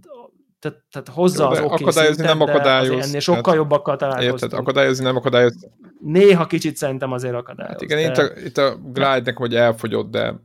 tehát, 0.60 0.84
tehát 0.91 1.08
hozza 1.08 1.43
Jó, 1.43 1.50
az 1.50 1.60
oké 1.60 1.84
Akadályozni 1.84 2.24
szinten, 2.24 2.38
nem 2.38 2.48
akadályoz. 2.48 3.08
Ennél 3.08 3.20
sokkal 3.20 3.41
tehát, 3.41 3.60
jobbakkal 3.60 3.96
találkoztunk. 3.96 4.41
Érted, 4.41 4.60
akadályozni 4.60 5.04
nem 5.04 5.15
akadályoz. 5.15 5.70
Néha 6.00 6.48
kicsit 6.48 6.78
szerintem 6.78 7.12
azért 7.12 7.34
akadályoz. 7.34 7.72
Hát 7.72 7.82
igen, 7.82 7.98
de... 7.98 8.04
itt, 8.04 8.17
a, 8.17 8.39
itt 8.46 8.58
a 8.58 8.76
glide-nek 8.76 9.39
vagy 9.39 9.56
elfogyott, 9.56 10.12
de 10.12 10.36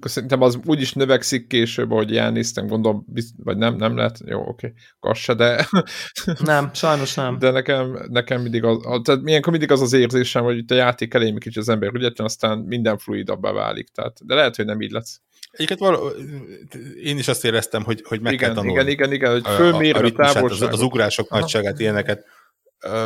szerintem 0.00 0.42
az 0.42 0.58
úgyis 0.64 0.92
növekszik 0.92 1.46
később, 1.46 1.90
ahogy 1.90 2.16
elnéztem, 2.16 2.66
gondolom, 2.66 3.06
vagy 3.36 3.56
nem, 3.56 3.76
nem 3.76 3.96
lehet, 3.96 4.20
jó, 4.26 4.40
oké, 4.40 4.74
okay. 5.00 5.14
se, 5.14 5.34
de... 5.34 5.68
Nem, 6.44 6.70
sajnos 6.74 7.14
nem. 7.14 7.38
De 7.38 7.50
nekem, 7.50 8.06
nekem 8.08 8.42
mindig 8.42 8.64
az 8.64 9.00
tehát 9.02 9.22
milyenkor 9.22 9.50
mindig 9.50 9.70
az 9.70 9.80
az 9.80 9.92
érzésem, 9.92 10.44
hogy 10.44 10.56
itt 10.56 10.70
a 10.70 10.74
játék 10.74 11.14
elején 11.14 11.38
kicsit 11.38 11.62
az 11.62 11.68
ember 11.68 11.94
ügyetlen, 11.94 12.26
aztán 12.26 12.58
minden 12.58 12.98
fluidabbá 12.98 13.52
válik, 13.52 13.88
tehát, 13.88 14.26
de 14.26 14.34
lehet, 14.34 14.56
hogy 14.56 14.64
nem 14.64 14.80
így 14.80 14.90
lesz. 14.90 15.20
Egyiket 15.50 15.78
való, 15.78 16.08
én 17.02 17.18
is 17.18 17.28
azt 17.28 17.44
éreztem, 17.44 17.84
hogy, 17.84 18.04
hogy 18.08 18.20
meg 18.20 18.32
igen, 18.32 18.46
kell 18.46 18.54
tanulni. 18.54 18.80
Igen, 18.80 18.88
igen, 18.88 19.12
igen, 19.12 19.30
hogy 19.30 19.46
fölméred 19.46 20.04
a, 20.04 20.06
a, 20.06 20.08
a 20.08 20.32
távolságot. 20.32 20.72
Az, 20.72 20.80
az 20.80 20.86
ugrások 20.86 21.30
Aha. 21.30 21.40
nagyságát, 21.40 21.78
ilyeneket 21.80 22.24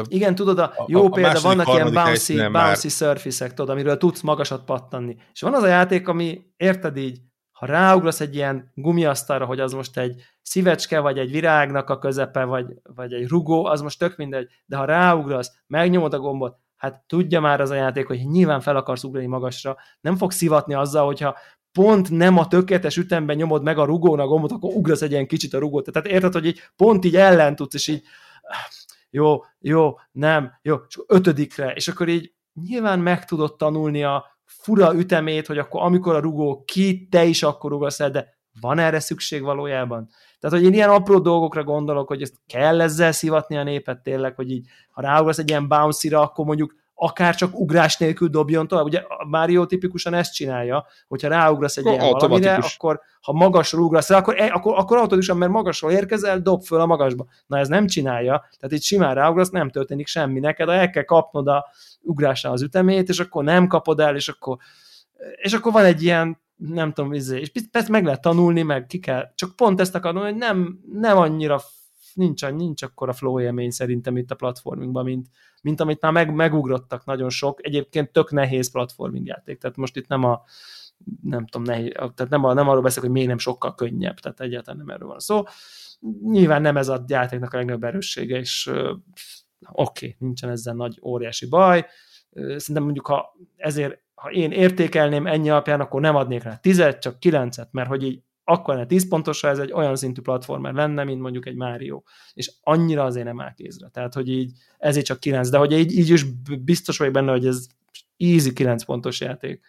igen, 0.09 0.35
tudod, 0.35 0.59
a 0.59 0.85
jó 0.87 1.05
a, 1.05 1.09
példa, 1.09 1.39
a 1.39 1.41
vannak 1.41 1.69
ilyen 1.69 1.93
bouncy, 1.93 2.35
bouncy 2.35 2.51
már... 2.51 2.77
surface 2.89 3.49
tudod, 3.49 3.69
amiről 3.69 3.97
tudsz 3.97 4.21
magasat 4.21 4.65
pattanni. 4.65 5.17
És 5.33 5.41
van 5.41 5.55
az 5.55 5.63
a 5.63 5.67
játék, 5.67 6.09
ami, 6.09 6.41
érted 6.57 6.97
így, 6.97 7.19
ha 7.53 7.67
ráugrasz 7.67 8.21
egy 8.21 8.35
ilyen 8.35 8.71
gumiasztalra, 8.75 9.45
hogy 9.45 9.61
az 9.61 9.73
most 9.73 9.99
egy 9.99 10.23
szívecske, 10.43 11.01
vagy 11.01 11.19
egy 11.19 11.31
virágnak 11.31 11.91
a 11.91 11.99
közepe, 11.99 12.45
vagy, 12.45 12.67
vagy 12.83 13.13
egy 13.13 13.29
rugó, 13.29 13.65
az 13.65 13.81
most 13.81 13.99
tök 13.99 14.17
mindegy, 14.17 14.49
de 14.67 14.77
ha 14.77 14.85
ráugrasz, 14.85 15.53
megnyomod 15.67 16.15
a 16.15 16.19
gombot, 16.19 16.57
hát 16.77 17.05
tudja 17.07 17.41
már 17.41 17.61
az 17.61 17.71
a 17.71 17.75
játék, 17.75 18.07
hogy 18.07 18.27
nyilván 18.27 18.61
fel 18.61 18.77
akarsz 18.77 19.05
ugrani 19.05 19.27
magasra, 19.27 19.77
nem 20.01 20.17
fog 20.17 20.31
szivatni 20.31 20.75
azzal, 20.75 21.07
hogyha 21.07 21.37
pont 21.75 22.11
nem 22.11 22.39
a 22.39 22.47
tökéletes 22.47 22.97
ütemben 22.97 23.37
nyomod 23.37 23.63
meg 23.63 23.79
a 23.79 23.85
rugón 23.85 24.27
gombot, 24.27 24.53
akkor 24.53 24.75
ugrasz 24.75 25.03
egy 25.03 25.11
ilyen 25.11 25.27
kicsit 25.27 25.55
a 25.55 25.59
rugót. 25.59 25.91
Tehát 25.93 26.09
érted, 26.09 26.33
hogy 26.33 26.47
így 26.47 26.61
pont 26.77 27.05
így 27.05 27.17
ellen 27.17 27.57
tudsz, 27.57 27.75
és 27.75 27.87
így 27.87 28.03
jó, 29.11 29.45
jó, 29.61 29.99
nem, 30.13 30.53
jó, 30.63 30.77
és 30.89 30.99
ötödikre, 31.07 31.73
és 31.73 31.89
akkor 31.89 32.09
így 32.09 32.33
nyilván 32.55 32.99
meg 32.99 33.25
tudod 33.25 33.57
tanulni 33.57 34.05
a 34.05 34.25
fura 34.45 34.95
ütemét, 34.95 35.47
hogy 35.47 35.59
akkor 35.59 35.83
amikor 35.83 36.15
a 36.15 36.21
rugó 36.21 36.63
ki, 36.65 37.09
te 37.11 37.25
is 37.25 37.43
akkor 37.43 37.73
ugrasz 37.73 38.01
el, 38.01 38.11
de 38.11 38.39
van 38.61 38.79
erre 38.79 39.01
szükség 39.01 39.43
valójában? 39.43 40.09
Tehát, 40.41 40.57
hogy 40.57 40.67
én 40.67 40.73
ilyen 40.73 40.91
apró 40.91 41.19
dolgokra 41.19 41.65
gondolok, 41.65 42.09
hogy 42.09 42.23
ezt 42.23 42.35
kell 42.47 42.81
ezzel 42.81 43.13
szivatni 43.13 43.57
a 43.57 43.63
népet 43.63 44.03
tényleg, 44.03 44.35
hogy 44.35 44.51
így, 44.51 44.67
ha 44.91 45.01
ráugrasz 45.01 45.39
egy 45.39 45.49
ilyen 45.49 45.69
bouncy 45.69 46.09
akkor 46.09 46.45
mondjuk 46.45 46.75
akár 46.95 47.35
csak 47.35 47.59
ugrás 47.61 47.97
nélkül 47.97 48.29
dobjon 48.29 48.69
tovább. 48.69 48.85
Ugye 48.85 48.99
a 48.99 49.25
Mario 49.25 49.67
tipikusan 49.67 50.15
ezt 50.15 50.35
csinálja, 50.35 50.87
hogyha 51.09 51.29
ráugrasz 51.29 51.77
egy 51.77 51.87
ilyen 51.87 52.11
valamire, 52.11 52.55
akkor 52.55 53.01
ha 53.21 53.33
magasról 53.33 53.83
ugrasz 53.83 54.09
rá, 54.09 54.17
akkor, 54.17 54.35
akkor, 54.41 54.73
akkor 54.79 54.97
automatikusan, 54.97 55.37
mert 55.37 55.53
magasról 55.53 55.91
érkezel, 55.91 56.41
dob 56.41 56.63
föl 56.63 56.81
a 56.81 56.87
magasba. 56.87 57.27
Na 57.47 57.59
ez 57.59 57.69
nem 57.69 57.87
csinálja, 57.87 58.49
tehát 58.59 58.77
itt 58.77 58.83
simán 58.83 59.15
ráugrasz, 59.15 59.51
nem 59.51 59.71
történik 59.71 60.07
semmi. 60.07 60.41
Neked 60.41 60.69
el 60.69 60.91
kell 60.91 61.03
kapnod 61.05 61.49
a 61.49 61.67
ugrásra 62.01 62.51
az 62.51 62.63
ütemét, 62.63 63.09
és 63.09 63.19
akkor 63.19 63.45
nem 63.45 63.67
kapod 63.67 64.01
el, 64.01 64.17
és 64.17 64.29
akkor, 64.29 64.57
és 65.37 65.53
akkor 65.53 65.73
van 65.73 65.85
egy 65.85 66.03
ilyen 66.03 66.43
nem 66.57 66.93
tudom, 66.93 67.13
izé, 67.13 67.41
és 67.41 67.53
persze 67.71 67.91
meg 67.91 68.05
lehet 68.05 68.21
tanulni, 68.21 68.63
meg 68.63 68.87
ki 68.87 68.99
kell, 68.99 69.33
csak 69.35 69.57
pont 69.57 69.81
ezt 69.81 69.95
akarom, 69.95 70.23
hogy 70.23 70.37
nem, 70.37 70.79
nem 70.93 71.17
annyira 71.17 71.61
nincs, 72.15 72.47
nincs 72.47 72.83
akkor 72.83 73.09
a 73.09 73.13
flow 73.13 73.41
élmény 73.41 73.71
szerintem 73.71 74.17
itt 74.17 74.31
a 74.31 74.35
platformingban, 74.35 75.05
mint, 75.05 75.29
mint 75.63 75.81
amit 75.81 76.01
már 76.01 76.13
meg, 76.13 76.35
megugrottak 76.35 77.05
nagyon 77.05 77.31
sok, 77.31 77.67
egyébként 77.67 78.13
tök 78.13 78.31
nehéz 78.31 78.71
platforming 78.71 79.27
játék, 79.27 79.59
tehát 79.59 79.77
most 79.77 79.97
itt 79.97 80.07
nem 80.07 80.25
a 80.25 80.43
nem 81.23 81.47
tudom, 81.47 81.67
nehéz, 81.67 81.93
tehát 81.93 82.29
nem, 82.29 82.45
a, 82.45 82.53
nem 82.53 82.69
arról 82.69 82.83
beszélek, 82.83 83.11
hogy 83.11 83.19
még 83.19 83.29
nem 83.29 83.39
sokkal 83.39 83.75
könnyebb, 83.75 84.19
tehát 84.19 84.41
egyáltalán 84.41 84.79
nem 84.85 84.95
erről 84.95 85.09
van 85.09 85.19
szó. 85.19 85.43
Nyilván 86.23 86.63
nem 86.63 86.77
ez 86.77 86.89
a 86.89 87.05
játéknak 87.07 87.53
a 87.53 87.57
legnagyobb 87.57 87.85
erőssége, 87.85 88.39
és 88.39 88.67
oké, 88.67 90.07
okay, 90.07 90.17
nincsen 90.19 90.51
ezzel 90.51 90.75
nagy 90.75 90.99
óriási 91.03 91.49
baj. 91.49 91.87
Szerintem 92.33 92.83
mondjuk, 92.83 93.07
ha 93.07 93.37
ezért, 93.57 94.03
ha 94.15 94.31
én 94.31 94.51
értékelném 94.51 95.27
ennyi 95.27 95.51
alapján, 95.51 95.81
akkor 95.81 96.01
nem 96.01 96.17
adnék 96.17 96.43
rá 96.43 96.57
tizet, 96.57 97.01
csak 97.01 97.19
kilencet, 97.19 97.69
mert 97.73 97.89
hogy 97.89 98.03
így 98.03 98.23
akkor 98.45 98.75
lenne 98.75 98.87
10 98.87 99.09
pontos, 99.09 99.41
ha 99.41 99.49
ez 99.49 99.59
egy 99.59 99.73
olyan 99.73 99.97
szintű 99.97 100.21
platformer 100.21 100.73
lenne, 100.73 101.05
mint 101.05 101.21
mondjuk 101.21 101.47
egy 101.47 101.55
Mario. 101.55 102.03
És 102.33 102.53
annyira 102.63 103.05
azért 103.05 103.27
nem 103.27 103.41
áll 103.41 103.55
kézre. 103.55 103.89
Tehát, 103.89 104.15
hogy 104.15 104.29
így 104.29 104.53
ezért 104.79 105.07
csak 105.07 105.21
9, 105.21 105.49
de 105.49 105.59
hogy 105.59 105.73
így, 105.73 105.99
így 105.99 106.11
is 106.11 106.25
biztos 106.65 106.99
vagyok 106.99 107.15
benne, 107.15 107.31
hogy 107.31 107.47
ez 107.47 107.67
easy 108.17 108.53
9 108.53 108.85
pontos 108.85 109.21
játék. 109.21 109.61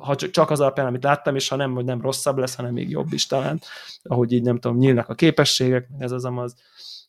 Ha 0.00 0.14
csak 0.14 0.50
az 0.50 0.60
alapján, 0.60 0.86
amit 0.86 1.02
láttam, 1.02 1.34
és 1.34 1.48
ha 1.48 1.56
nem, 1.56 1.74
hogy 1.74 1.84
nem 1.84 2.00
rosszabb 2.00 2.38
lesz, 2.38 2.54
hanem 2.54 2.72
még 2.72 2.90
jobb 2.90 3.12
is 3.12 3.26
talán, 3.26 3.60
ahogy 4.02 4.32
így 4.32 4.42
nem 4.42 4.58
tudom, 4.58 4.76
nyílnak 4.76 5.08
a 5.08 5.14
képességek, 5.14 5.88
ez 5.98 6.12
az 6.12 6.24
amaz. 6.24 6.54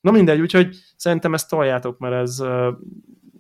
Na 0.02 0.12
mindegy, 0.12 0.40
úgyhogy 0.40 0.76
szerintem 0.96 1.34
ezt 1.34 1.50
toljátok, 1.50 1.98
mert 1.98 2.14
ez, 2.14 2.38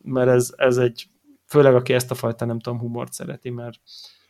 mert 0.04 0.30
ez, 0.30 0.54
ez 0.56 0.78
egy, 0.78 1.08
főleg 1.46 1.76
aki 1.76 1.94
ezt 1.94 2.12
a 2.12 2.16
fajta, 2.16 2.46
nem 2.46 2.60
tudom, 2.60 2.80
humort 2.80 3.14
szereti, 3.14 3.50
mert 3.50 3.80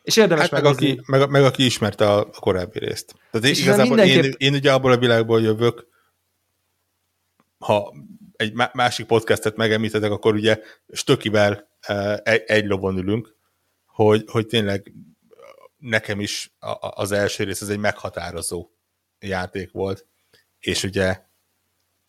és 0.03 0.17
érdemes 0.17 0.49
hát 0.49 0.51
meg, 0.51 0.65
aki, 0.65 1.01
meg, 1.05 1.29
meg, 1.29 1.43
aki 1.43 1.65
ismerte 1.65 2.11
a 2.11 2.25
korábbi 2.25 2.79
részt. 2.79 3.15
Tehát 3.31 3.47
és 3.47 3.61
igazából 3.61 3.95
mindenképp... 3.95 4.23
én, 4.23 4.33
én 4.37 4.53
ugye 4.53 4.73
abból 4.73 4.91
a 4.91 4.97
világból 4.97 5.41
jövök, 5.41 5.87
ha 7.57 7.93
egy 8.35 8.53
másik 8.73 9.05
podcastet 9.05 9.55
megemlítetek, 9.55 10.11
akkor 10.11 10.33
ugye 10.33 10.59
Stökivel 10.93 11.69
e, 11.79 12.21
egy, 12.23 12.43
egy 12.45 12.65
lovon 12.65 12.97
ülünk, 12.97 13.35
hogy, 13.85 14.23
hogy 14.27 14.47
tényleg 14.47 14.93
nekem 15.77 16.19
is 16.19 16.55
az 16.79 17.11
első 17.11 17.43
rész 17.43 17.61
ez 17.61 17.69
egy 17.69 17.79
meghatározó 17.79 18.69
játék 19.19 19.71
volt, 19.71 20.07
és 20.59 20.83
ugye 20.83 21.21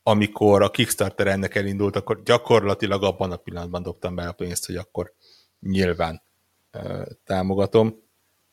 amikor 0.03 0.63
a 0.63 0.71
Kickstarter 0.71 1.27
ennek 1.27 1.55
elindult, 1.55 1.97
akkor 1.97 2.23
gyakorlatilag 2.23 3.03
abban 3.03 3.33
a 3.33 3.37
pillanatban 3.37 3.83
dobtam 3.83 4.15
be 4.15 4.29
a 4.29 4.33
pénzt, 4.33 4.67
hogy 4.67 4.77
akkor 4.77 5.15
nyilván 5.61 6.23
támogatom, 7.25 8.03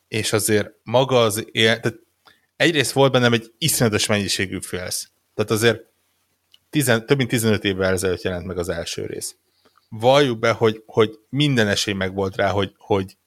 és 0.07 0.33
azért 0.33 0.69
maga 0.83 1.21
az 1.21 1.45
él, 1.51 1.79
tehát 1.79 1.99
egyrészt 2.55 2.91
volt 2.91 3.11
bennem 3.11 3.33
egy 3.33 3.53
iszonyatos 3.57 4.05
mennyiségű 4.05 4.59
félsz. 4.61 5.11
Tehát 5.33 5.51
azért 5.51 5.79
tizen, 6.69 7.05
több 7.05 7.17
mint 7.17 7.29
15 7.29 7.63
évvel 7.63 7.93
ezelőtt 7.93 8.21
jelent 8.21 8.45
meg 8.45 8.57
az 8.57 8.69
első 8.69 9.05
rész. 9.05 9.35
Valljuk 9.89 10.39
be, 10.39 10.51
hogy, 10.51 10.83
hogy 10.85 11.19
minden 11.29 11.67
esély 11.67 11.93
meg 11.93 12.13
volt 12.13 12.35
rá, 12.35 12.49
hogy, 12.49 12.73
hogy, 12.77 13.17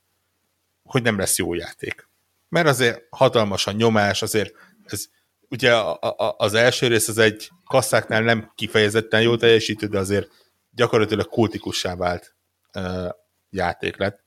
hogy 0.82 1.02
nem 1.02 1.18
lesz 1.18 1.38
jó 1.38 1.54
játék. 1.54 2.08
Mert 2.48 2.66
azért 2.66 3.02
hatalmas 3.10 3.66
a 3.66 3.72
nyomás, 3.72 4.22
azért 4.22 4.54
ez, 4.84 5.06
ugye 5.48 5.74
a, 5.74 5.98
a, 6.00 6.34
az 6.38 6.54
első 6.54 6.86
rész 6.86 7.08
az 7.08 7.18
egy 7.18 7.50
kasszáknál 7.64 8.22
nem 8.22 8.52
kifejezetten 8.54 9.22
jó 9.22 9.36
teljesítő, 9.36 9.86
de 9.86 9.98
azért 9.98 10.28
gyakorlatilag 10.70 11.28
kultikussá 11.28 11.96
vált 11.96 12.34
uh, 12.74 13.08
játék 13.50 13.96
lett 13.96 14.23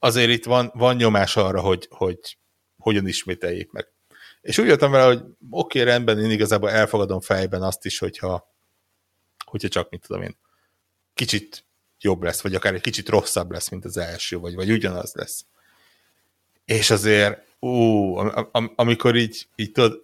azért 0.00 0.30
itt 0.30 0.44
van, 0.44 0.70
van 0.74 0.96
nyomás 0.96 1.36
arra, 1.36 1.60
hogy, 1.60 1.86
hogy 1.90 2.38
hogyan 2.78 3.06
ismételjék 3.06 3.70
meg. 3.70 3.88
És 4.40 4.58
úgy 4.58 4.66
jöttem 4.66 4.90
vele, 4.90 5.04
hogy 5.04 5.22
oké, 5.50 5.80
okay, 5.80 5.92
rendben, 5.92 6.18
én 6.18 6.30
igazából 6.30 6.70
elfogadom 6.70 7.20
fejben 7.20 7.62
azt 7.62 7.84
is, 7.84 7.98
hogyha, 7.98 8.54
hogyha 9.44 9.68
csak, 9.68 9.90
mit 9.90 10.06
tudom 10.06 10.22
én, 10.22 10.36
kicsit 11.14 11.64
jobb 12.00 12.22
lesz, 12.22 12.40
vagy 12.40 12.54
akár 12.54 12.74
egy 12.74 12.80
kicsit 12.80 13.08
rosszabb 13.08 13.50
lesz, 13.50 13.68
mint 13.68 13.84
az 13.84 13.96
első, 13.96 14.38
vagy, 14.38 14.54
vagy 14.54 14.70
ugyanaz 14.70 15.12
lesz. 15.14 15.44
És 16.64 16.90
azért, 16.90 17.46
ú, 17.58 17.68
am, 18.16 18.48
am, 18.52 18.72
amikor 18.76 19.16
így, 19.16 19.48
így 19.56 19.72
tudod, 19.72 20.02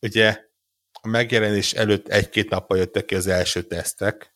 ugye 0.00 0.44
a 0.92 1.08
megjelenés 1.08 1.72
előtt 1.72 2.08
egy-két 2.08 2.50
nappal 2.50 2.78
jöttek 2.78 3.04
ki 3.04 3.14
az 3.14 3.26
első 3.26 3.62
tesztek, 3.62 4.34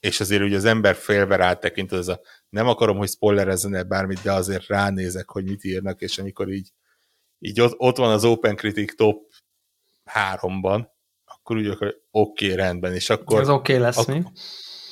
és 0.00 0.20
azért 0.20 0.42
ugye 0.42 0.56
az 0.56 0.64
ember 0.64 0.94
félve 0.94 1.36
rátekint, 1.36 1.92
az 1.92 2.08
a 2.08 2.20
nem 2.54 2.68
akarom, 2.68 2.96
hogy 2.96 3.08
spoilerezzen 3.08 3.74
el 3.74 3.84
bármit, 3.84 4.22
de 4.22 4.32
azért 4.32 4.66
ránézek, 4.66 5.30
hogy 5.30 5.44
mit 5.44 5.64
írnak, 5.64 6.00
és 6.00 6.18
amikor 6.18 6.48
így, 6.52 6.68
így 7.38 7.60
ott, 7.60 7.74
ott 7.76 7.96
van 7.96 8.10
az 8.10 8.24
Open 8.24 8.56
Critic 8.56 8.96
top 8.96 9.32
háromban, 10.04 10.90
akkor 11.24 11.56
úgy 11.56 11.68
oké, 11.68 11.96
okay, 12.10 12.54
rendben, 12.54 12.94
és 12.94 13.10
akkor... 13.10 13.40
Ez 13.40 13.48
oké 13.48 13.72
okay 13.72 13.84
lesz, 13.84 13.96
ak- 13.96 14.08
mi? 14.08 14.22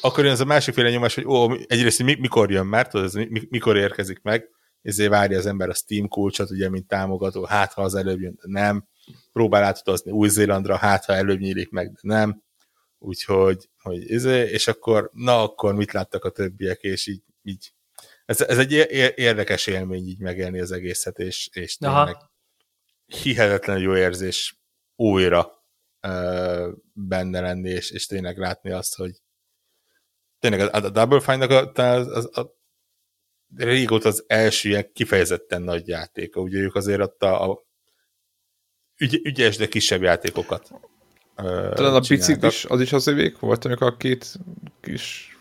Akkor 0.01 0.25
jön 0.25 0.33
az 0.33 0.41
a 0.41 0.45
másik 0.45 0.75
féle 0.75 0.91
nyomás, 0.91 1.15
hogy 1.15 1.25
ó, 1.25 1.53
egyrészt 1.53 2.03
mi, 2.03 2.15
mikor 2.15 2.51
jön 2.51 2.67
már, 2.67 2.89
tudod, 2.89 3.07
ez 3.07 3.13
mi, 3.13 3.43
mikor 3.49 3.77
érkezik 3.77 4.23
meg, 4.23 4.49
ezért 4.83 5.11
várja 5.11 5.39
az 5.39 5.47
ember 5.47 5.69
a 5.69 5.75
Steam 5.75 6.09
kulcsot, 6.09 6.51
ugye, 6.51 6.69
mint 6.69 6.87
támogató, 6.87 7.45
hát 7.45 7.73
ha 7.73 7.83
az 7.83 7.95
előbb 7.95 8.21
jön, 8.21 8.39
de 8.43 8.61
nem, 8.61 8.89
próbál 9.33 9.63
átutazni 9.63 10.11
Új-Zélandra, 10.11 10.77
hát 10.77 11.05
ha 11.05 11.13
előbb 11.13 11.39
nyílik 11.39 11.71
meg, 11.71 11.93
de 11.93 12.01
nem, 12.03 12.43
úgyhogy, 12.99 13.69
hogy 13.83 14.11
izé, 14.11 14.41
és 14.41 14.69
akkor, 14.69 15.11
na 15.13 15.43
akkor 15.43 15.75
mit 15.75 15.93
láttak 15.93 16.25
a 16.25 16.31
többiek, 16.31 16.81
és 16.81 17.07
így 17.07 17.23
így. 17.43 17.73
Ez, 18.25 18.41
ez 18.41 18.59
egy 18.59 18.73
érdekes 19.15 19.67
élmény 19.67 20.07
így 20.07 20.21
megélni 20.21 20.61
az 20.61 20.73
egészet, 20.73 21.19
és, 21.19 21.49
és 21.53 21.77
tényleg 21.77 22.17
hihetetlen 23.07 23.79
jó 23.79 23.97
érzés 23.97 24.61
újra 24.97 25.65
uh, 26.03 26.69
benne 26.93 27.41
lenni, 27.41 27.71
és, 27.71 27.91
és 27.91 28.07
tényleg 28.07 28.39
látni 28.39 28.71
azt, 28.71 28.97
hogy 28.97 29.23
tényleg 30.39 30.61
a, 30.61 30.77
a 30.77 30.91
Double 30.91 31.21
Fine-nak 31.21 31.51
a, 31.51 31.83
az, 31.83 32.07
az, 32.07 32.39
a, 32.39 32.61
régóta 33.57 34.09
az 34.09 34.25
első 34.27 34.69
ilyen 34.69 34.93
kifejezetten 34.93 35.63
nagy 35.63 35.89
játéka, 35.89 36.41
ugye 36.41 36.59
ők 36.59 36.75
azért 36.75 37.01
ott 37.01 37.23
a, 37.23 37.51
a 37.51 37.65
ügy, 38.97 39.21
ügyes, 39.25 39.57
de 39.57 39.69
kisebb 39.69 40.03
játékokat 40.03 40.71
Talán 41.35 41.95
a 41.95 42.01
picit 42.01 42.43
is, 42.43 42.65
az 42.65 42.81
is 42.81 42.93
az 42.93 43.07
övék 43.07 43.39
volt, 43.39 43.65
amikor 43.65 43.87
a 43.87 43.97
két 43.97 44.35
kis 44.81 45.32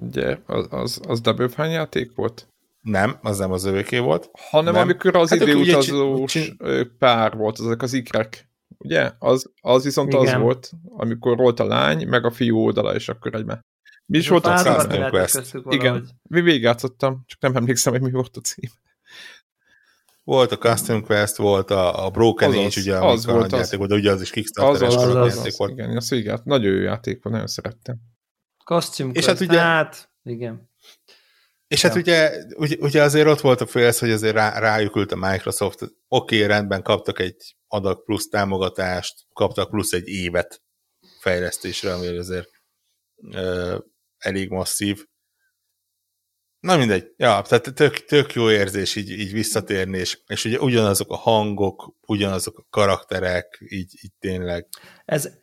ugye, 0.00 0.38
az, 0.46 0.66
az, 0.70 1.00
az 1.08 1.20
Double 1.20 1.48
Fine 1.48 1.68
játék 1.68 2.14
volt? 2.14 2.46
Nem, 2.80 3.18
az 3.22 3.38
nem 3.38 3.52
az 3.52 3.64
övéké 3.64 3.98
volt. 3.98 4.30
Hanem 4.50 4.72
Nem. 4.72 4.82
amikor 4.82 5.16
az 5.16 5.30
Hát 5.30 5.40
időutazós 5.40 6.32
csin- 6.32 6.56
pár 6.98 7.36
volt, 7.36 7.58
azok 7.58 7.82
az 7.82 7.92
ikrek. 7.92 8.48
Ugye? 8.78 9.10
Az, 9.18 9.50
az 9.60 9.84
viszont 9.84 10.14
az 10.14 10.22
Igen. 10.22 10.40
volt, 10.40 10.70
amikor 10.96 11.36
volt 11.36 11.60
a 11.60 11.64
lány, 11.66 12.08
meg 12.08 12.24
a 12.24 12.30
fiú 12.30 12.58
oldala, 12.58 12.94
és 12.94 13.08
akkor 13.08 13.34
egy 13.34 13.44
Mi 14.06 14.18
is 14.18 14.28
volt 14.28 14.46
a 14.46 14.48
lehetett 14.48 15.08
Quest. 15.10 15.54
Igen. 15.68 16.08
Mi 16.22 16.40
végigjátszottam, 16.40 17.22
csak 17.26 17.40
nem 17.40 17.56
emlékszem, 17.56 17.92
hogy 17.92 18.02
mi 18.02 18.10
volt 18.10 18.36
a 18.36 18.40
cím. 18.40 18.70
Volt 20.24 20.52
a 20.52 20.58
Custom 20.58 21.02
Quest, 21.04 21.36
volt 21.36 21.70
a, 21.70 22.06
a 22.06 22.10
Broken 22.10 22.50
Age, 22.50 22.80
ugye, 22.80 22.96
az 22.96 23.12
az 23.12 23.26
volt 23.26 23.52
az. 23.52 23.58
játék 23.58 23.86
de 23.86 23.94
ugye 23.94 24.10
az 24.10 24.20
is 24.20 24.30
Kickstarter-es 24.30 24.94
Az, 24.94 25.02
az, 25.02 25.14
az, 25.14 25.36
az, 25.38 25.46
az, 25.46 25.56
volt. 25.56 25.70
igen, 25.70 25.96
azt 25.96 26.08
végigját, 26.10 26.44
nagyon 26.44 26.72
jó 26.72 26.80
játék 26.80 27.22
volt, 27.22 27.34
nagyon 27.34 27.50
szerettem. 27.50 27.96
Costume 28.70 29.12
És 29.12 29.26
hát 29.26 29.38
hát 29.38 29.48
ugye- 29.48 29.58
hát, 29.58 30.10
igen. 30.22 30.70
És 31.66 31.82
hát 31.82 31.94
Ja. 31.94 32.00
ugye, 32.00 32.44
ugye, 32.56 32.76
ugye 32.78 33.02
azért 33.02 33.26
ott 33.26 33.40
volt 33.40 33.60
a 33.60 33.66
félsz, 33.66 33.98
hogy 34.00 34.10
azért 34.10 34.34
rá, 34.34 34.58
rájuk 34.58 34.96
ült 34.96 35.12
a 35.12 35.16
Microsoft, 35.16 35.82
oké, 35.82 35.94
okay, 36.08 36.46
rendben, 36.46 36.82
kaptak 36.82 37.18
egy 37.18 37.56
adag 37.66 38.04
plusz 38.04 38.28
támogatást, 38.28 39.26
kaptak 39.32 39.70
plusz 39.70 39.92
egy 39.92 40.08
évet 40.08 40.62
fejlesztésre, 41.20 41.92
ami 41.92 42.06
azért 42.16 42.48
ö, 43.32 43.78
elég 44.18 44.48
masszív. 44.50 45.06
Na 46.60 46.76
mindegy, 46.76 47.12
ja, 47.16 47.42
tehát 47.42 47.74
tök, 47.74 48.04
tök 48.04 48.32
jó 48.32 48.50
érzés 48.50 48.96
így, 48.96 49.10
így 49.10 49.32
visszatérni, 49.32 49.98
és, 49.98 50.18
és 50.26 50.44
ugye 50.44 50.58
ugyanazok 50.58 51.10
a 51.10 51.16
hangok, 51.16 51.94
ugyanazok 52.06 52.58
a 52.58 52.66
karakterek, 52.70 53.58
így, 53.68 53.92
így 54.02 54.12
tényleg. 54.18 54.66
Ez, 55.04 55.38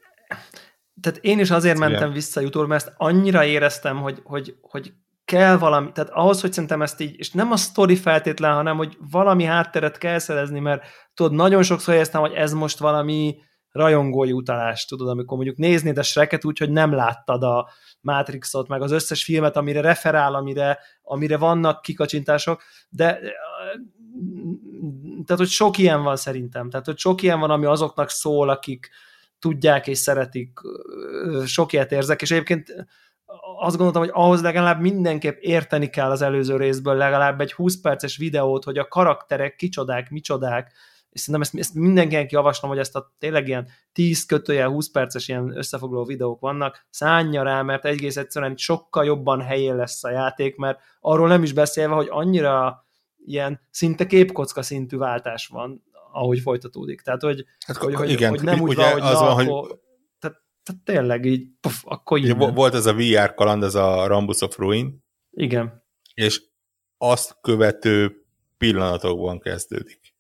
tehát 1.01 1.19
én 1.21 1.39
is 1.39 1.51
azért 1.51 1.77
Igen. 1.77 1.89
mentem 1.89 2.11
vissza 2.11 2.39
YouTube, 2.39 2.67
mert 2.67 2.85
ezt 2.85 2.95
annyira 2.97 3.45
éreztem, 3.45 3.97
hogy, 3.97 4.21
hogy, 4.23 4.55
hogy 4.61 4.93
kell 5.25 5.57
valami, 5.57 5.91
tehát 5.91 6.09
ahhoz, 6.09 6.41
hogy 6.41 6.53
szerintem 6.53 6.81
ezt 6.81 7.01
így, 7.01 7.15
és 7.17 7.31
nem 7.31 7.51
a 7.51 7.57
sztori 7.57 7.95
feltétlen, 7.95 8.53
hanem 8.53 8.77
hogy 8.77 8.97
valami 9.11 9.43
hátteret 9.43 9.97
kell 9.97 10.19
szerezni, 10.19 10.59
mert 10.59 10.83
tudod, 11.13 11.33
nagyon 11.33 11.63
sokszor 11.63 11.93
éreztem, 11.93 12.21
hogy 12.21 12.33
ez 12.33 12.53
most 12.53 12.79
valami 12.79 13.35
rajongói 13.71 14.31
utalás, 14.31 14.85
tudod, 14.85 15.07
amikor 15.07 15.35
mondjuk 15.35 15.57
néznéd 15.57 15.97
a 15.97 16.03
Shreket 16.03 16.45
úgy, 16.45 16.57
hogy 16.57 16.71
nem 16.71 16.93
láttad 16.93 17.43
a 17.43 17.69
Matrixot, 18.01 18.67
meg 18.67 18.81
az 18.81 18.91
összes 18.91 19.23
filmet, 19.23 19.57
amire 19.57 19.81
referál, 19.81 20.35
amire, 20.35 20.79
amire 21.01 21.37
vannak 21.37 21.81
kikacsintások, 21.81 22.63
de 22.89 23.19
tehát, 25.25 25.41
hogy 25.41 25.47
sok 25.47 25.77
ilyen 25.77 26.03
van 26.03 26.15
szerintem, 26.15 26.69
tehát, 26.69 26.85
hogy 26.85 26.97
sok 26.97 27.21
ilyen 27.21 27.39
van, 27.39 27.49
ami 27.49 27.65
azoknak 27.65 28.09
szól, 28.09 28.49
akik 28.49 28.89
tudják 29.39 29.88
és 29.88 29.97
szeretik, 29.97 30.59
sok 31.45 31.73
ilyet 31.73 31.91
érzek, 31.91 32.21
és 32.21 32.31
egyébként 32.31 32.88
azt 33.59 33.75
gondoltam, 33.75 34.01
hogy 34.01 34.11
ahhoz 34.13 34.41
legalább 34.41 34.81
mindenképp 34.81 35.38
érteni 35.39 35.89
kell 35.89 36.09
az 36.09 36.21
előző 36.21 36.57
részből 36.57 36.95
legalább 36.95 37.41
egy 37.41 37.53
20 37.53 37.81
perces 37.81 38.17
videót, 38.17 38.63
hogy 38.63 38.77
a 38.77 38.88
karakterek 38.88 39.55
kicsodák, 39.55 40.09
micsodák, 40.09 40.73
és 41.09 41.19
szerintem 41.19 41.41
ezt, 41.41 41.67
ezt 41.67 41.73
mindenkinek 41.73 42.31
javaslom, 42.31 42.71
hogy 42.71 42.79
ezt 42.79 42.95
a 42.95 43.13
tényleg 43.19 43.47
ilyen 43.47 43.67
10 43.93 44.25
kötője 44.25 44.65
20 44.65 44.89
perces 44.89 45.27
ilyen 45.27 45.57
összefoglaló 45.57 46.05
videók 46.05 46.39
vannak, 46.39 46.85
szánja 46.89 47.43
rá, 47.43 47.61
mert 47.61 47.85
egész 47.85 48.17
egyszerűen 48.17 48.55
sokkal 48.55 49.05
jobban 49.05 49.41
helyén 49.41 49.75
lesz 49.75 50.03
a 50.03 50.09
játék, 50.09 50.55
mert 50.55 50.79
arról 50.99 51.27
nem 51.27 51.43
is 51.43 51.53
beszélve, 51.53 51.95
hogy 51.95 52.07
annyira 52.09 52.85
ilyen 53.25 53.59
szinte 53.71 54.05
képkocka 54.05 54.61
szintű 54.61 54.97
váltás 54.97 55.47
van, 55.47 55.83
ahogy 56.18 56.39
folytatódik. 56.39 57.01
Tehát, 57.01 57.22
hogy, 57.22 57.45
Hát, 57.65 57.78
hogy, 57.78 57.93
hogy, 57.93 58.09
igen, 58.09 58.30
hogy 58.30 58.41
nem 58.43 58.61
úgy 58.61 58.76
van, 58.76 58.91
hogy 58.91 59.01
az 59.01 59.20
na, 59.20 59.26
van, 59.26 59.34
hogy 59.34 59.47
akkor, 59.47 59.80
tehát, 60.20 60.38
tehát 60.63 60.82
tényleg 60.84 61.26
így, 61.26 61.47
puf, 61.61 61.82
akkor 61.86 62.20
ugye 62.20 62.34
volt 62.34 62.74
ez 62.74 62.86
a 62.86 62.93
VR 62.93 63.34
kaland, 63.34 63.63
ez 63.63 63.76
a 63.76 64.07
Rambus 64.07 64.41
of 64.41 64.57
Ruin, 64.57 65.03
Igen. 65.32 65.84
és 66.13 66.41
azt 66.97 67.38
követő 67.41 68.26
pillanatokban 68.57 69.39
kezdődik. 69.39 70.15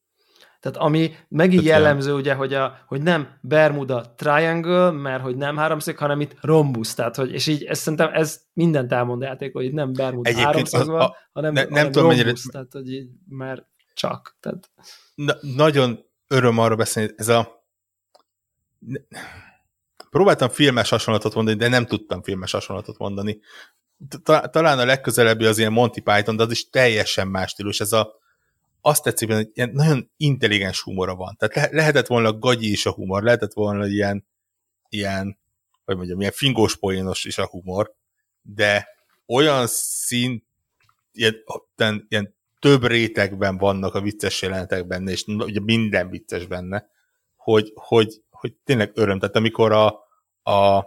Tehát 0.59 0.77
ami 0.77 1.11
megint 1.27 1.63
Tehát 1.63 1.79
jellemző, 1.79 2.13
ugye, 2.13 2.33
hogy, 2.33 2.53
a, 2.53 2.77
hogy 2.87 3.01
nem 3.01 3.37
Bermuda 3.41 4.13
Triangle, 4.15 4.91
mert 4.91 5.21
hogy 5.21 5.35
nem 5.35 5.57
háromszög, 5.57 5.97
hanem 5.97 6.21
itt 6.21 6.35
rhombus, 6.41 6.93
tehát 6.93 7.15
hogy, 7.15 7.31
és 7.31 7.47
így 7.47 7.63
ez, 7.63 7.79
szerintem 7.79 8.09
ez 8.13 8.41
mindent 8.53 8.91
elmond 8.91 9.21
a 9.21 9.25
játék, 9.25 9.53
hogy 9.53 9.65
itt 9.65 9.73
nem 9.73 9.93
Bermuda 9.93 10.29
Egyébként 10.29 10.53
háromszög 10.53 10.87
van, 10.87 11.11
hanem, 11.31 11.53
ne- 11.53 11.61
nem 11.63 11.71
hanem 11.71 11.91
tudom, 11.91 12.07
mennyire- 12.07 12.25
rhombus, 12.25 12.45
tehát 12.51 12.71
hogy 12.71 12.93
így, 12.93 13.09
mert 13.27 13.65
csak. 13.97 14.37
Tehát, 14.39 14.69
Na, 15.15 15.35
nagyon 15.41 16.05
öröm 16.27 16.57
arra 16.57 16.75
beszélni, 16.75 17.13
ez 17.15 17.27
a 17.27 17.65
próbáltam 20.09 20.49
filmes 20.49 20.89
hasonlatot 20.89 21.33
mondani, 21.33 21.57
de 21.57 21.67
nem 21.67 21.85
tudtam 21.85 22.23
filmes 22.23 22.51
hasonlatot 22.51 22.97
mondani. 22.97 23.39
Ta- 24.23 24.49
Talán 24.49 24.79
a 24.79 24.85
legközelebbi 24.85 25.45
az 25.45 25.57
ilyen 25.57 25.71
Monty 25.71 25.99
Python, 25.99 26.35
de 26.35 26.43
az 26.43 26.51
is 26.51 26.69
teljesen 26.69 27.27
más 27.27 27.51
stílus. 27.51 27.79
Ez 27.79 27.91
a, 27.91 28.19
azt 28.81 29.03
tetszik, 29.03 29.31
hogy 29.31 29.49
ilyen 29.53 29.69
nagyon 29.73 30.11
intelligens 30.17 30.81
humora 30.81 31.15
van. 31.15 31.35
Tehát 31.37 31.55
le- 31.55 31.77
lehetett 31.77 32.07
volna 32.07 32.33
gagyi 32.33 32.71
is 32.71 32.85
a 32.85 32.91
humor, 32.91 33.23
lehetett 33.23 33.53
volna 33.53 33.87
ilyen, 33.87 34.25
ilyen 34.89 35.37
hogy 35.85 35.95
mondjam, 35.95 36.19
ilyen 36.19 36.31
fingós 36.31 36.77
poénos 36.77 37.25
is 37.25 37.37
a 37.37 37.47
humor, 37.47 37.95
de 38.41 38.87
olyan 39.25 39.67
szint, 39.67 40.43
ilyen, 41.11 41.35
ilyen 42.09 42.35
több 42.59 42.85
rétegben 42.85 43.57
vannak 43.57 43.93
a 43.93 44.01
vicces 44.01 44.41
jelenetek 44.41 44.87
benne, 44.87 45.11
és 45.11 45.23
ugye 45.27 45.59
minden 45.59 46.09
vicces 46.09 46.45
benne, 46.45 46.89
hogy, 47.35 47.71
hogy, 47.75 48.21
hogy 48.29 48.53
tényleg 48.63 48.91
öröm. 48.93 49.19
Tehát 49.19 49.35
amikor 49.35 49.71
a, 49.71 49.87
a 50.51 50.85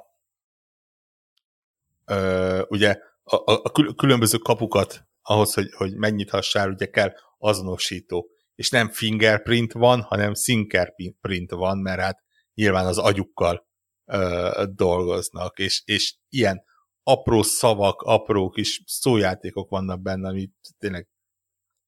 ö, 2.05 2.63
ugye 2.69 2.99
a, 3.23 3.37
a, 3.37 3.61
a 3.63 3.71
kül- 3.71 3.97
különböző 3.97 4.39
kapukat 4.39 5.05
ahhoz, 5.23 5.55
hogy, 5.55 5.73
hogy 5.73 5.95
megnyithassál, 5.95 6.71
ugye 6.71 6.87
kell 6.87 7.13
azonosító. 7.39 8.31
És 8.55 8.71
nem 8.71 8.89
fingerprint 8.89 9.73
van, 9.73 10.01
hanem 10.01 10.35
sinkerprint 10.35 11.51
van, 11.51 11.79
mert 11.79 12.01
hát 12.01 12.23
nyilván 12.55 12.87
az 12.87 12.99
agyukkal 12.99 13.67
ö, 14.05 14.65
dolgoznak, 14.75 15.59
és, 15.59 15.83
és 15.85 16.15
ilyen 16.29 16.65
apró 17.03 17.43
szavak, 17.43 18.03
apró 18.03 18.51
kis 18.51 18.83
szójátékok 18.87 19.71
vannak 19.71 20.01
benne, 20.01 20.29
ami 20.29 20.51
tényleg 20.79 21.09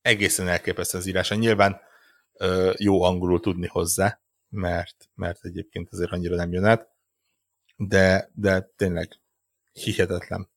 egészen 0.03 0.49
elképesztő 0.49 0.99
az 0.99 1.07
írása. 1.07 1.35
Nyilván 1.35 1.81
ö, 2.33 2.73
jó 2.79 3.03
angolul 3.03 3.41
tudni 3.41 3.67
hozzá, 3.67 4.21
mert, 4.49 5.09
mert 5.15 5.45
egyébként 5.45 5.89
azért 5.91 6.13
annyira 6.13 6.37
nem 6.37 6.53
jön 6.53 6.65
át, 6.65 6.89
de, 7.77 8.31
de 8.35 8.71
tényleg 8.77 9.21
hihetetlen. 9.73 10.51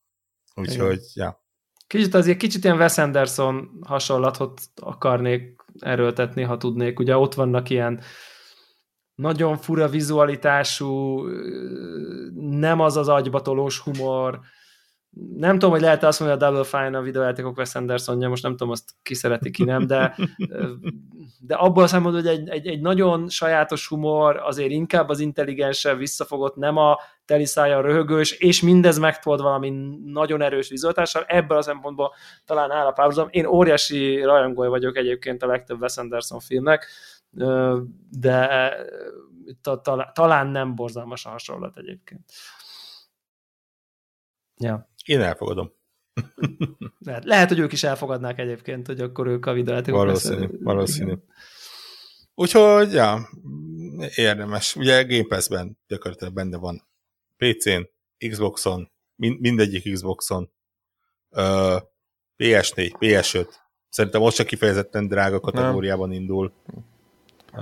Úgyhogy, 0.56 1.02
ja. 1.14 1.46
kicsit 1.88 2.14
azért 2.14 2.38
kicsit 2.38 2.64
ilyen 2.64 2.78
Wes 2.78 2.98
Anderson 2.98 3.80
hasonlatot 3.82 4.62
akarnék 4.76 5.64
erőltetni, 5.80 6.44
ha 6.44 6.58
tudnék. 6.58 7.00
Ugye 7.00 7.18
ott 7.18 7.34
vannak 7.34 7.70
ilyen 7.70 8.02
nagyon 9.16 9.58
fura 9.58 9.88
vizualitású, 9.88 11.22
nem 12.34 12.80
az 12.80 12.98
az 12.98 13.08
agybatolós 13.08 13.80
humor, 13.80 14.40
nem 15.38 15.54
tudom, 15.54 15.70
hogy 15.70 15.82
lehet 15.82 16.04
azt 16.04 16.20
mondani, 16.20 16.42
a 16.42 16.46
Double 16.46 16.64
Fine 16.64 16.98
a 16.98 17.02
videójátékok 17.02 17.58
Wes 17.58 17.76
Andersonja, 17.76 18.30
most 18.30 18.44
nem 18.44 18.52
tudom, 18.52 18.70
azt 18.70 18.90
ki 19.04 19.14
szereti, 19.14 19.52
ki 19.52 19.64
nem, 19.64 19.88
de, 19.88 20.16
de 21.40 21.56
abból 21.56 21.84
a 21.84 21.88
szempontból, 21.88 22.24
hogy 22.24 22.40
egy, 22.40 22.50
egy, 22.50 22.68
egy 22.68 22.82
nagyon 22.82 23.30
sajátos 23.30 23.88
humor, 23.88 24.38
azért 24.38 24.72
inkább 24.72 25.10
az 25.10 25.20
intelligensebb, 25.20 25.98
visszafogott, 25.98 26.56
nem 26.56 26.78
a 26.78 26.98
teliszája 27.26 27.82
röhögős, 27.82 28.32
és 28.32 28.62
mindez 28.62 28.98
megtold 28.98 29.42
valami 29.42 29.70
nagyon 30.06 30.42
erős 30.42 30.70
vizualitással, 30.70 31.24
ebből 31.28 31.58
a 31.58 31.62
szempontból 31.62 32.14
talán 32.46 32.72
áll 32.72 32.86
a 32.86 32.92
párhuzam. 32.92 33.28
Én 33.32 33.46
óriási 33.46 34.22
rajongója 34.22 34.70
vagyok 34.70 34.98
egyébként 34.98 35.44
a 35.44 35.48
legtöbb 35.48 35.82
Wes 35.82 35.98
Anderson 35.98 36.40
filmnek, 36.40 36.88
de 38.10 38.74
ta, 39.62 39.82
ta, 39.82 40.12
talán 40.14 40.48
nem 40.48 40.76
borzalmas 40.76 41.26
a 41.26 41.30
hasonlat 41.30 41.78
egyébként. 41.78 42.32
Ja. 44.58 44.88
Én 45.06 45.22
elfogadom. 45.22 45.72
Lehet, 47.00 47.24
lehet, 47.24 47.50
hogy 47.50 47.60
ők 47.60 47.72
is 47.72 47.84
elfogadnák 47.84 48.40
egyébként, 48.40 48.88
hogy 48.88 49.00
akkor 49.00 49.28
ők 49.28 49.46
a 49.46 49.54
videójátékok 49.54 50.00
Valószínű, 50.00 50.48
valószínű. 50.60 51.14
Úgyhogy, 52.36 52.94
ja, 52.94 53.30
érdemes. 54.16 54.76
Ugye 54.76 55.04
Game 55.04 55.28
Pass-ben 55.28 55.78
gyakorlatilag 55.88 56.34
benne 56.34 56.58
van 56.58 56.88
PC-n, 57.38 57.90
Xboxon, 58.30 58.92
min- 59.16 59.40
mindegyik 59.40 59.94
Xboxon, 59.94 60.52
uh, 61.30 61.82
PS4, 62.38 62.92
PS5. 63.00 63.48
Szerintem 63.90 64.22
most 64.22 64.36
csak 64.36 64.48
kifejezetten 64.48 65.08
drága 65.08 65.40
kategóriában 65.40 66.10
nem. 66.10 66.18
indul. 66.18 66.54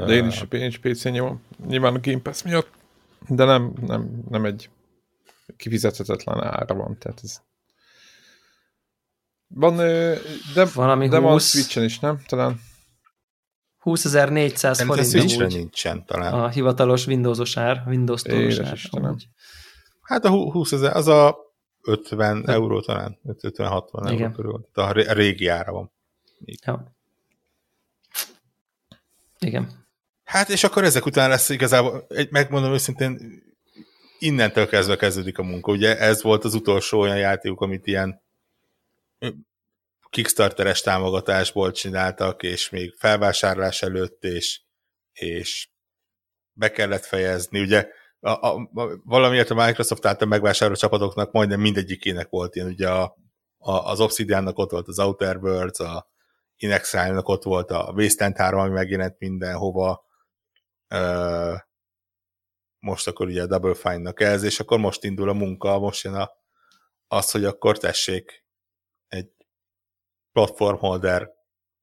De 0.06 0.14
én 0.14 0.26
is, 0.26 0.44
én 0.52 0.68
is 0.68 0.78
PC 0.78 1.04
nyomom. 1.04 1.42
Nyilván 1.68 1.96
a 1.96 2.00
Game 2.00 2.20
Pass 2.22 2.44
miatt, 2.44 2.70
de 3.28 3.44
nem, 3.44 3.74
nem, 3.82 4.24
nem 4.30 4.46
egy 4.46 4.70
kifizethetetlen 5.58 6.44
ára 6.44 6.76
van, 6.76 6.98
tehát 6.98 7.20
ez 7.24 7.42
van, 9.48 9.76
de, 9.76 10.66
Valami 10.74 11.08
de 11.08 11.20
van 11.20 11.32
20. 11.32 11.50
Switchen 11.50 11.84
is, 11.84 12.00
nem? 12.00 12.20
Talán 12.28 12.62
20.400 13.84 14.56
Szerintem 14.56 14.88
forint 14.88 15.10
Switchre 15.10 15.46
nincsen 15.46 16.06
talán. 16.06 16.34
a 16.34 16.50
hivatalos 16.50 17.08
Windows-os 17.08 17.58
ár, 17.58 17.84
Windows 17.88 18.24
Édes 18.24 18.60
ár. 18.60 18.80
Amúgy. 18.90 19.28
Hát 20.02 20.26
a 20.26 20.30
hu- 20.30 20.52
20 20.52 20.72
ezer, 20.72 20.96
az 20.96 21.08
a 21.08 21.38
50 21.82 22.50
euró 22.50 22.82
talán, 22.82 23.20
50-60 23.24 24.04
euró 24.04 24.14
Igen. 24.16 24.34
körül. 24.34 24.70
Tehát 24.74 24.92
a 24.92 24.94
ré- 24.94 25.08
a 25.08 25.14
régi 25.14 25.48
ára 25.48 25.72
van. 25.72 25.92
Ja. 26.66 26.96
Igen. 29.40 29.86
Hát 30.24 30.50
és 30.50 30.64
akkor 30.64 30.84
ezek 30.84 31.06
után 31.06 31.30
lesz 31.30 31.50
igazából, 31.50 32.06
egy, 32.10 32.32
megmondom 32.32 32.74
őszintén, 32.74 33.42
innentől 34.24 34.68
kezdve 34.68 34.96
kezdődik 34.96 35.38
a 35.38 35.44
munka. 35.44 35.72
Ugye 35.72 35.98
ez 35.98 36.22
volt 36.22 36.44
az 36.44 36.54
utolsó 36.54 37.00
olyan 37.00 37.18
játék, 37.18 37.60
amit 37.60 37.88
ilyen 37.88 38.22
Kickstarteres 40.10 40.82
támogatásból 40.82 41.72
csináltak, 41.72 42.44
és 42.44 42.70
még 42.70 42.96
felvásárlás 42.98 43.82
előtt, 43.82 44.24
és, 44.24 44.62
és 45.14 45.70
be 46.54 46.72
kellett 46.72 47.06
fejezni. 47.06 47.60
Ugye 47.62 47.88
a, 48.20 48.30
a, 48.30 48.70
a, 48.74 49.02
valamiért 49.04 49.50
a 49.50 49.66
Microsoft 49.66 50.06
által 50.06 50.28
megvásároló 50.28 50.78
csapatoknak 50.78 51.32
majdnem 51.32 51.60
mindegyikének 51.60 52.30
volt 52.30 52.56
ilyen, 52.56 52.68
ugye 52.68 52.90
a, 52.90 53.18
a, 53.58 53.72
az 53.72 54.00
Obsidiannak 54.00 54.58
ott 54.58 54.72
volt 54.72 54.88
az 54.88 55.00
Outer 55.00 55.38
Worlds, 55.38 55.80
a 55.80 56.08
Inexile-nak 56.56 57.28
ott 57.28 57.44
volt 57.44 57.72
a 57.72 57.94
Wasteland 57.96 58.38
3, 58.38 58.60
ami 58.60 58.70
megjelent 58.70 59.20
mindenhova, 59.20 60.06
uh, 60.90 61.58
most 62.84 63.08
akkor 63.08 63.28
ugye 63.28 63.42
a 63.42 63.48
Double 63.48 63.74
Fine-nak 63.74 64.22
ez, 64.22 64.44
és 64.44 64.60
akkor 64.60 64.80
most 64.80 65.04
indul 65.04 65.30
a 65.30 65.34
munka, 65.34 65.80
most 65.80 66.04
jön 66.04 66.14
a, 66.14 66.30
az, 67.08 67.32
hogy 67.32 67.46
akkor 67.46 67.78
tessék 67.78 68.46
egy 69.08 69.30
platformholder 70.32 71.30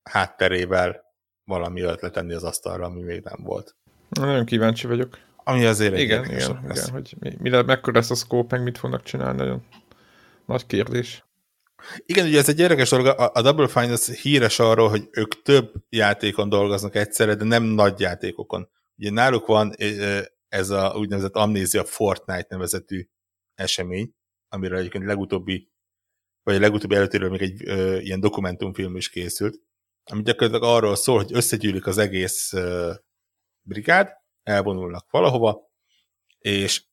hátterével 0.03 1.03
valami 1.44 1.80
ötlet 1.80 2.12
tenni 2.12 2.32
az 2.32 2.44
asztalra, 2.44 2.84
ami 2.84 3.03
még 3.03 3.22
nem 3.22 3.38
volt. 3.42 3.76
Nagyon 4.09 4.44
kíváncsi 4.44 4.86
vagyok. 4.86 5.18
Ami 5.36 5.64
azért 5.64 5.94
egy 5.94 6.01
igen, 6.01 6.24
igen, 6.24 6.61
igen, 6.70 6.90
hogy 6.90 7.14
mi, 7.18 7.36
mi, 7.38 7.51
mekkora 7.51 7.96
lesz 7.96 8.11
a 8.11 8.14
scope, 8.14 8.57
meg 8.57 8.64
mit 8.64 8.78
fognak 8.78 9.03
csinálni, 9.03 9.38
nagyon 9.38 9.66
nagy 10.46 10.66
kérdés. 10.66 11.24
Igen, 12.07 12.26
ugye 12.26 12.38
ez 12.38 12.48
egy 12.48 12.59
érdekes 12.59 12.90
dolog, 12.90 13.07
a, 13.07 13.30
a 13.34 13.42
Double 13.42 13.68
Fine 13.68 13.92
az 13.92 14.11
híres 14.11 14.59
arról, 14.59 14.88
hogy 14.88 15.09
ők 15.11 15.42
több 15.42 15.72
játékon 15.88 16.48
dolgoznak 16.48 16.94
egyszerre, 16.94 17.34
de 17.34 17.44
nem 17.44 17.62
nagy 17.62 18.01
játékokon. 18.01 18.68
Ugye 18.96 19.11
náluk 19.11 19.46
van 19.46 19.74
ez 20.51 20.70
a 20.70 20.94
úgynevezett 20.96 21.34
Amnézia 21.34 21.84
Fortnite 21.84 22.46
nevezetű 22.48 23.09
esemény, 23.55 24.14
amiről 24.48 24.78
egyébként 24.78 25.05
legutóbbi, 25.05 25.70
vagy 26.42 26.55
a 26.55 26.61
legutóbbi 26.61 26.94
előttéről 26.94 27.30
még 27.30 27.42
egy 27.42 27.68
ö, 27.68 27.98
ilyen 27.98 28.20
dokumentumfilm 28.20 28.96
is 28.96 29.09
készült, 29.09 29.61
ami 30.05 30.22
gyakorlatilag 30.22 30.76
arról 30.76 30.96
szól, 30.96 31.16
hogy 31.16 31.34
összegyűlik 31.34 31.86
az 31.86 31.98
egész 31.98 32.53
ö, 32.53 32.92
brigád, 33.62 34.12
elvonulnak 34.42 35.11
valahova, 35.11 35.70
és 36.38 36.84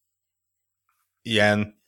ilyen 1.21 1.83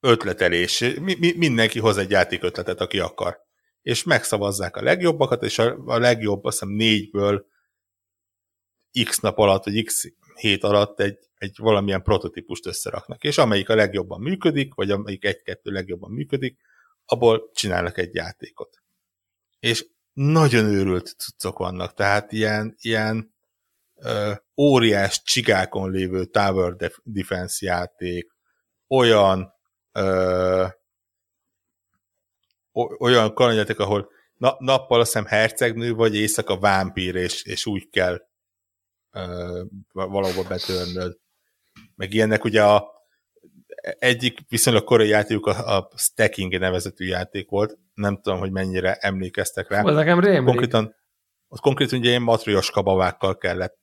ötletelés, 0.00 0.78
mi, 0.78 1.14
mi, 1.14 1.32
mindenki 1.36 1.78
hoz 1.78 1.96
egy 1.96 2.10
játékötletet, 2.10 2.80
aki 2.80 2.98
akar. 2.98 3.48
És 3.82 4.02
megszavazzák 4.02 4.76
a 4.76 4.82
legjobbakat, 4.82 5.42
és 5.42 5.58
a, 5.58 5.76
a 5.84 5.98
legjobb, 5.98 6.44
azt 6.44 6.58
hiszem 6.58 6.74
négyből 6.74 7.46
x 9.04 9.18
nap 9.18 9.38
alatt, 9.38 9.64
vagy 9.64 9.84
x 9.84 10.04
hét 10.40 10.64
alatt 10.64 11.00
egy, 11.00 11.18
egy 11.34 11.54
valamilyen 11.56 12.02
prototípust 12.02 12.66
összeraknak, 12.66 13.24
és 13.24 13.38
amelyik 13.38 13.68
a 13.68 13.74
legjobban 13.74 14.20
működik, 14.20 14.74
vagy 14.74 14.90
amelyik 14.90 15.24
egy-kettő 15.24 15.70
legjobban 15.70 16.10
működik, 16.10 16.58
abból 17.04 17.50
csinálnak 17.54 17.98
egy 17.98 18.14
játékot. 18.14 18.82
És 19.60 19.86
nagyon 20.12 20.64
őrült 20.64 21.14
cuccok 21.18 21.58
vannak, 21.58 21.94
tehát 21.94 22.32
ilyen, 22.32 22.76
ilyen 22.80 23.34
ö, 23.94 24.32
óriás 24.56 25.22
csigákon 25.22 25.90
lévő 25.90 26.24
tower 26.24 26.76
defense 27.04 27.66
játék, 27.66 28.30
olyan 28.88 29.52
ö, 29.92 30.66
olyan 32.98 33.34
kalandjáték, 33.34 33.78
ahol 33.78 34.10
na, 34.36 34.56
nappal 34.58 35.00
azt 35.00 35.12
hiszem 35.12 35.26
hercegnő, 35.26 35.94
vagy 35.94 36.16
éjszaka 36.16 36.58
vámpír, 36.58 37.14
és, 37.14 37.44
és 37.44 37.66
úgy 37.66 37.88
kell 37.90 38.29
ö, 39.12 39.62
valahol 39.92 40.44
betörnöd. 40.48 41.16
Meg 41.96 42.14
ilyenek 42.14 42.44
ugye 42.44 42.64
a 42.64 42.98
egyik 43.98 44.38
viszonylag 44.48 44.84
korai 44.84 45.08
játékuk 45.08 45.46
a, 45.46 45.76
a 45.76 45.90
Stacking 45.96 46.58
nevezetű 46.58 47.06
játék 47.06 47.48
volt. 47.48 47.78
Nem 47.94 48.20
tudom, 48.22 48.38
hogy 48.38 48.50
mennyire 48.50 48.94
emlékeztek 48.94 49.70
rá. 49.70 49.82
Az 49.82 49.94
nekem 49.94 50.20
rémlik. 50.20 50.44
Konkrétan, 50.44 50.94
ott 51.48 51.60
konkrétan 51.60 51.98
ugye 51.98 52.08
ilyen 52.08 52.22
matrioska 52.22 52.82
bavákkal 52.82 53.36
kellett 53.36 53.78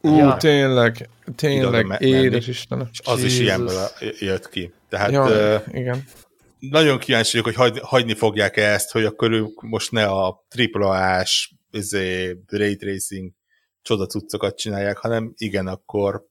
Ú, 0.00 0.16
ja. 0.16 0.36
tényleg, 0.36 1.08
tényleg, 1.36 2.00
édes 2.00 2.46
Istenem. 2.46 2.88
És 2.92 3.00
az 3.04 3.22
Jesus. 3.22 3.32
is 3.32 3.40
ilyenből 3.40 3.88
jött 4.18 4.48
ki. 4.48 4.72
Tehát 4.88 5.10
ja, 5.10 5.24
uh, 5.24 5.76
igen. 5.76 6.04
nagyon 6.58 6.98
kíváncsi 6.98 7.40
vagyok, 7.40 7.56
hogy 7.56 7.70
hagy, 7.70 7.78
hagyni 7.82 8.14
fogják-e 8.14 8.72
ezt, 8.72 8.90
hogy 8.90 9.04
akkor 9.04 9.30
ők 9.30 9.60
most 9.60 9.90
ne 9.90 10.06
a 10.06 10.44
AAA-s 10.72 11.54
izé, 11.70 12.38
Ray 12.46 12.76
Tracing 12.76 13.32
csoda 13.82 14.06
cuccokat 14.06 14.56
csinálják, 14.56 14.96
hanem 14.96 15.32
igen, 15.36 15.66
akkor 15.66 16.26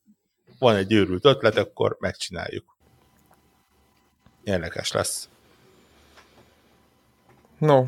van 0.60 0.76
egy 0.76 0.94
őrült 0.94 1.26
ötlet, 1.26 1.58
akkor 1.58 1.98
megcsináljuk. 2.00 2.78
Érdekes 4.44 4.92
lesz. 4.92 5.30
No, 7.58 7.86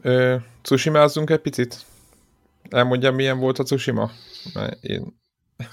ö, 0.00 0.36
Tsushima-zzunk 0.62 1.30
egy 1.30 1.40
picit? 1.40 1.84
Elmondjam, 2.70 3.14
milyen 3.14 3.38
volt 3.38 3.58
a 3.58 3.62
Tsushima? 3.62 4.10
Mert 4.54 4.82
én... 4.82 5.20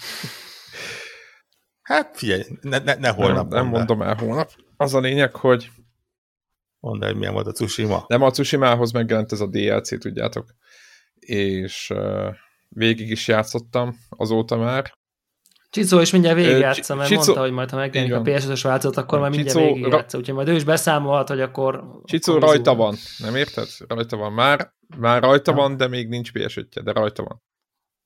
hát 1.81 2.17
figyelj, 2.17 2.43
ne, 2.61 2.77
ne, 2.77 2.95
ne 2.95 3.09
holnap. 3.09 3.49
Nem, 3.49 3.63
nem 3.63 3.71
mondom 3.71 4.01
el 4.01 4.15
holnap. 4.15 4.51
Az 4.77 4.93
a 4.93 4.99
lényeg, 4.99 5.35
hogy 5.35 5.71
Mondd 6.81 7.03
el, 7.03 7.13
milyen 7.13 7.33
volt 7.33 7.47
a 7.47 7.51
Tsushima. 7.51 8.05
Nem, 8.07 8.21
a 8.21 8.31
Tsushima-hoz 8.31 8.91
megjelent 8.91 9.31
ez 9.31 9.39
a 9.39 9.47
DLC, 9.47 9.99
tudjátok. 9.99 10.55
És 11.19 11.89
uh, 11.89 12.35
végig 12.75 13.09
is 13.09 13.27
játszottam 13.27 13.97
azóta 14.09 14.57
már. 14.57 14.99
Csicó 15.69 15.99
is 15.99 16.11
mindjárt 16.11 16.37
végigjátszom, 16.37 16.97
mert 16.97 17.09
Csicó... 17.09 17.23
mondta, 17.23 17.41
hogy 17.41 17.51
majd 17.51 17.69
ha 17.69 17.77
megjelenik 17.77 18.15
a 18.15 18.21
PS5-ös 18.21 18.59
változat, 18.63 18.97
akkor 18.97 19.19
már 19.19 19.29
mindjárt 19.29 19.57
Csicó... 19.57 19.73
végigjátsza, 19.73 20.17
úgyhogy 20.17 20.35
majd 20.35 20.47
ő 20.47 20.53
is 20.53 20.63
beszámolhat, 20.63 21.27
hogy 21.27 21.41
akkor... 21.41 21.83
Csicó 22.03 22.35
akkor 22.35 22.47
rajta 22.47 22.75
van, 22.75 22.95
nem 23.17 23.35
érted? 23.35 23.67
Rajta 23.87 24.17
van. 24.17 24.33
Már, 24.33 24.73
már 24.97 25.21
rajta 25.21 25.51
ja. 25.51 25.57
van, 25.57 25.77
de 25.77 25.87
még 25.87 26.07
nincs 26.07 26.31
ps 26.31 26.59
de 26.83 26.91
rajta 26.91 27.23
van. 27.23 27.41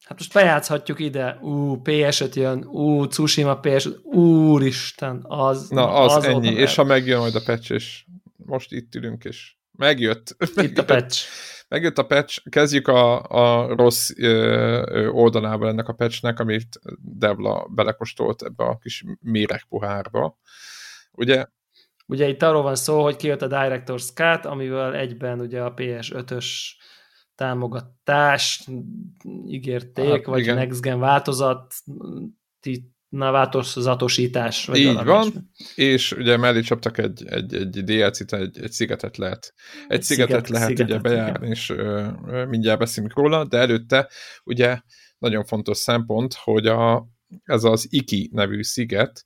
Hát 0.05 0.17
most 0.17 0.33
bejátszhatjuk 0.33 0.99
ide, 0.99 1.37
ú, 1.41 1.81
PS5 1.83 2.33
jön, 2.33 2.65
ú, 2.65 3.07
Tsushima 3.07 3.59
PS5, 3.61 4.01
úristen, 4.03 5.19
az... 5.27 5.69
Na, 5.69 5.93
az, 5.93 6.15
az 6.15 6.23
ennyi, 6.23 6.53
és 6.53 6.75
ha 6.75 6.83
megjön 6.83 7.19
majd 7.19 7.35
a 7.35 7.41
patch, 7.45 7.71
és 7.71 8.05
most 8.35 8.71
itt 8.71 8.95
ülünk, 8.95 9.23
és 9.23 9.55
megjött. 9.77 10.35
Itt 10.55 10.77
a 10.77 10.85
patch. 10.85 11.23
Megjött 11.67 11.97
a 11.97 12.05
patch, 12.05 12.49
kezdjük 12.49 12.87
a, 12.87 13.21
a 13.23 13.75
rossz 13.75 14.09
ö, 14.17 15.07
oldalával 15.07 15.67
ennek 15.69 15.87
a 15.87 15.93
patchnek, 15.93 16.39
amit 16.39 16.79
Devla 16.99 17.67
belekostolt 17.69 18.41
ebbe 18.41 18.63
a 18.63 18.77
kis 18.77 19.03
méreg 19.19 19.63
pohárba. 19.69 20.37
Ugye? 21.11 21.45
Ugye 22.07 22.27
itt 22.27 22.41
arról 22.41 22.61
van 22.61 22.75
szó, 22.75 23.03
hogy 23.03 23.15
kijött 23.15 23.41
a 23.41 23.47
Director's 23.47 24.13
Cut, 24.13 24.45
amivel 24.45 24.95
egyben 24.95 25.39
ugye 25.39 25.61
a 25.61 25.73
PS5-ös 25.73 26.45
támogatást 27.35 28.69
ígérték, 29.47 30.09
hát, 30.09 30.25
vagy 30.25 30.39
igen. 30.39 30.55
Next 30.55 30.81
Gen 30.81 30.99
változat, 30.99 31.73
na, 33.09 33.31
változatosítás. 33.31 34.65
Vagy 34.65 34.77
Így 34.77 35.03
van, 35.03 35.51
is. 35.57 35.75
és 35.75 36.11
ugye 36.11 36.37
mellé 36.37 36.61
csaptak 36.61 36.97
egy, 36.97 37.25
egy, 37.25 37.53
egy 37.53 37.83
DLC-t, 37.83 38.33
egy, 38.33 38.59
egy 38.61 38.71
szigetet 38.71 39.17
lehet, 39.17 39.53
egy 39.87 40.03
szigetet, 40.03 40.45
sziget, 40.45 40.49
lehet 40.49 40.67
szigetet, 40.67 40.99
ugye 40.99 41.09
bejárni, 41.09 41.45
igen. 41.45 41.51
és 41.51 41.69
ö, 41.69 42.07
ö, 42.27 42.45
mindjárt 42.45 42.79
beszélünk 42.79 43.13
róla, 43.13 43.45
de 43.45 43.57
előtte 43.57 44.09
ugye 44.43 44.79
nagyon 45.17 45.45
fontos 45.45 45.77
szempont, 45.77 46.33
hogy 46.33 46.67
a, 46.67 47.07
ez 47.43 47.63
az 47.63 47.87
Iki 47.89 48.29
nevű 48.33 48.63
sziget 48.63 49.25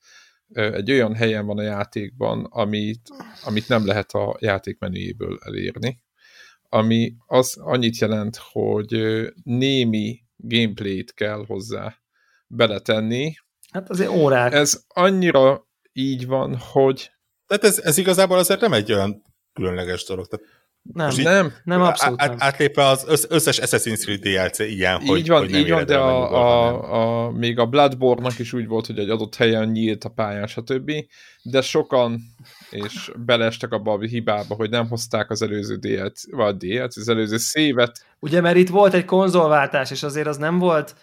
ö, 0.53 0.73
egy 0.73 0.91
olyan 0.91 1.15
helyen 1.15 1.45
van 1.45 1.57
a 1.57 1.63
játékban, 1.63 2.45
amit, 2.49 3.09
amit 3.43 3.67
nem 3.67 3.85
lehet 3.85 4.11
a 4.11 4.37
játék 4.39 4.79
menüjéből 4.79 5.39
elérni, 5.41 6.03
ami 6.69 7.13
az 7.25 7.57
annyit 7.57 7.97
jelent, 7.97 8.37
hogy 8.51 9.21
némi 9.43 10.19
gameplayt 10.35 11.13
kell 11.13 11.45
hozzá 11.45 11.95
beletenni, 12.47 13.33
Hát 13.71 13.89
azért 13.89 14.09
órák. 14.09 14.53
Ez 14.53 14.83
annyira 14.87 15.67
így 15.93 16.27
van, 16.27 16.57
hogy... 16.57 17.11
Tehát 17.47 17.63
ez, 17.63 17.79
ez 17.79 17.97
igazából 17.97 18.37
azért 18.37 18.61
nem 18.61 18.73
egy 18.73 18.93
olyan 18.93 19.21
különleges 19.53 20.05
dolog. 20.05 20.27
Tehát 20.27 20.45
nem, 20.93 21.11
nem, 21.15 21.53
nem 21.63 21.81
abszolút 21.81 22.21
át, 22.21 22.35
Átlépve 22.37 22.85
az 22.85 23.25
összes 23.29 23.59
Assassin's 23.59 23.99
Creed 23.99 24.19
DLC 24.19 24.59
ilyen, 24.59 25.01
így 25.01 25.07
hogy, 25.07 25.27
van, 25.27 25.39
hogy 25.39 25.49
nem 25.49 25.59
így 25.59 25.69
van, 25.69 25.85
de 25.85 25.97
a, 25.97 26.33
a, 26.33 27.25
a, 27.25 27.31
még 27.31 27.59
a 27.59 27.65
Bloodborne-nak 27.65 28.39
is 28.39 28.53
úgy 28.53 28.67
volt, 28.67 28.85
hogy 28.85 28.99
egy 28.99 29.09
adott 29.09 29.35
helyen 29.35 29.67
nyílt 29.67 30.03
a 30.03 30.09
pályán, 30.09 30.47
stb. 30.47 30.91
De 31.41 31.61
sokan 31.61 32.21
és 32.69 33.11
beleestek 33.25 33.71
abba 33.71 33.93
a 33.93 33.99
hibába, 33.99 34.55
hogy 34.55 34.69
nem 34.69 34.87
hozták 34.87 35.29
az 35.29 35.41
előző 35.41 35.75
DLC, 35.75 36.31
vagy 36.31 36.57
DLC, 36.57 36.97
az 36.97 37.09
előző 37.09 37.37
szévet. 37.37 38.05
Ugye, 38.19 38.41
mert 38.41 38.57
itt 38.57 38.69
volt 38.69 38.93
egy 38.93 39.05
konzolváltás, 39.05 39.91
és 39.91 40.03
azért 40.03 40.27
az 40.27 40.37
nem 40.37 40.59
volt 40.59 40.95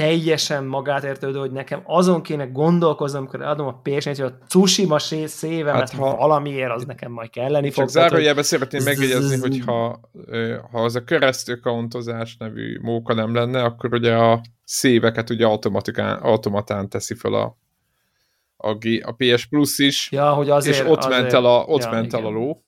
teljesen 0.00 0.64
magát 0.64 1.04
értődő, 1.04 1.38
hogy 1.38 1.50
nekem 1.50 1.82
azon 1.84 2.22
kéne 2.22 2.44
gondolkoznom, 2.44 3.20
amikor 3.20 3.42
adom 3.42 3.66
a 3.66 3.80
ps 3.82 4.04
hogy 4.04 4.20
a 4.20 4.38
Tsushima 4.48 4.98
szévemet 4.98 5.90
hát, 5.90 5.92
ha 5.92 6.16
valamiért 6.16 6.70
az 6.70 6.84
nekem 6.84 7.12
majd 7.12 7.30
kelleni 7.30 7.70
fog. 7.70 7.84
Csak 7.84 7.88
zárójelben 7.88 8.44
szeretném 8.44 8.82
megjegyezni, 8.82 9.36
hogy 9.36 9.60
ha, 9.66 10.00
ha 10.70 10.82
az 10.82 10.96
a 10.96 11.04
keresztőkauntozás 11.04 12.36
nevű 12.36 12.78
móka 12.82 13.14
nem 13.14 13.34
lenne, 13.34 13.62
akkor 13.62 13.94
ugye 13.94 14.14
a 14.14 14.40
széveket 14.64 15.30
ugye 15.30 15.46
automatán 16.20 16.88
teszi 16.88 17.14
fel 17.14 17.34
a, 17.34 17.56
a, 18.56 18.74
G, 18.74 18.84
a 19.04 19.14
PS 19.16 19.46
Plus 19.46 19.78
is, 19.78 20.12
ja, 20.12 20.32
hogy 20.32 20.50
azért, 20.50 20.76
és 20.76 20.90
ott 20.90 20.98
azért, 20.98 21.20
ment 21.20 21.32
el 21.32 21.44
a, 21.44 21.64
ott 21.64 21.82
ja, 21.82 21.90
ment 21.90 22.14
el 22.14 22.26
a 22.26 22.30
ló. 22.30 22.64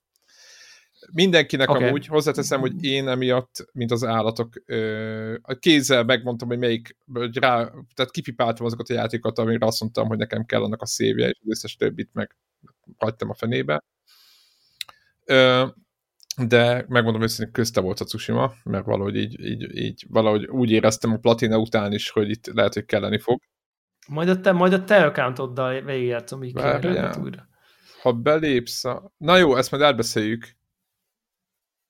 Mindenkinek 1.15 1.71
okay. 1.71 1.89
amúgy 1.89 2.07
hozzáteszem, 2.07 2.61
hogy 2.61 2.85
én 2.85 3.09
emiatt, 3.09 3.69
mint 3.73 3.91
az 3.91 4.05
állatok, 4.05 4.55
a 5.43 5.55
kézzel 5.55 6.05
megmondtam, 6.05 6.49
hogy 6.49 6.59
melyik, 6.59 6.97
hogy 7.13 7.39
rá, 7.39 7.73
tehát 7.95 8.11
kipipáltam 8.11 8.67
azokat 8.67 8.91
a 8.91 8.95
játékokat, 8.95 9.39
amire 9.39 9.67
azt 9.67 9.81
mondtam, 9.81 10.07
hogy 10.07 10.19
nekem 10.19 10.45
kell 10.45 10.63
annak 10.63 10.83
a 10.83 10.87
szévje, 10.87 11.29
és 11.29 11.39
az 11.43 11.51
összes 11.51 11.77
többit 11.77 12.11
meg 12.13 12.37
hagytam 12.97 13.31
a 13.31 13.35
fenébe. 13.35 13.85
De 16.47 16.85
megmondom 16.89 17.23
őszintén, 17.23 17.53
közte 17.53 17.81
volt 17.81 18.01
a 18.01 18.05
Tsushima, 18.05 18.53
mert 18.65 18.85
valahogy 18.85 19.17
így, 19.17 19.41
így, 19.41 19.77
így 19.77 20.07
valahogy 20.09 20.47
úgy 20.47 20.71
éreztem 20.71 21.13
a 21.13 21.17
platina 21.17 21.59
után 21.59 21.93
is, 21.93 22.11
hogy 22.11 22.31
itt 22.31 22.47
lehet, 22.47 22.75
hogy 22.75 22.85
kelleni 22.85 23.19
fog. 23.19 23.41
Majd 24.09 24.29
a 24.29 24.41
te, 24.41 24.53
majd 24.53 24.73
a 24.73 24.85
te 24.85 25.05
accountoddal 25.05 25.81
végigjátszom 25.81 26.43
így 26.43 26.57
újra. 27.23 27.49
Ha 28.03 28.13
belépsz 28.13 28.85
a... 28.85 29.13
Na 29.17 29.37
jó, 29.37 29.57
ezt 29.57 29.71
majd 29.71 29.83
elbeszéljük. 29.83 30.61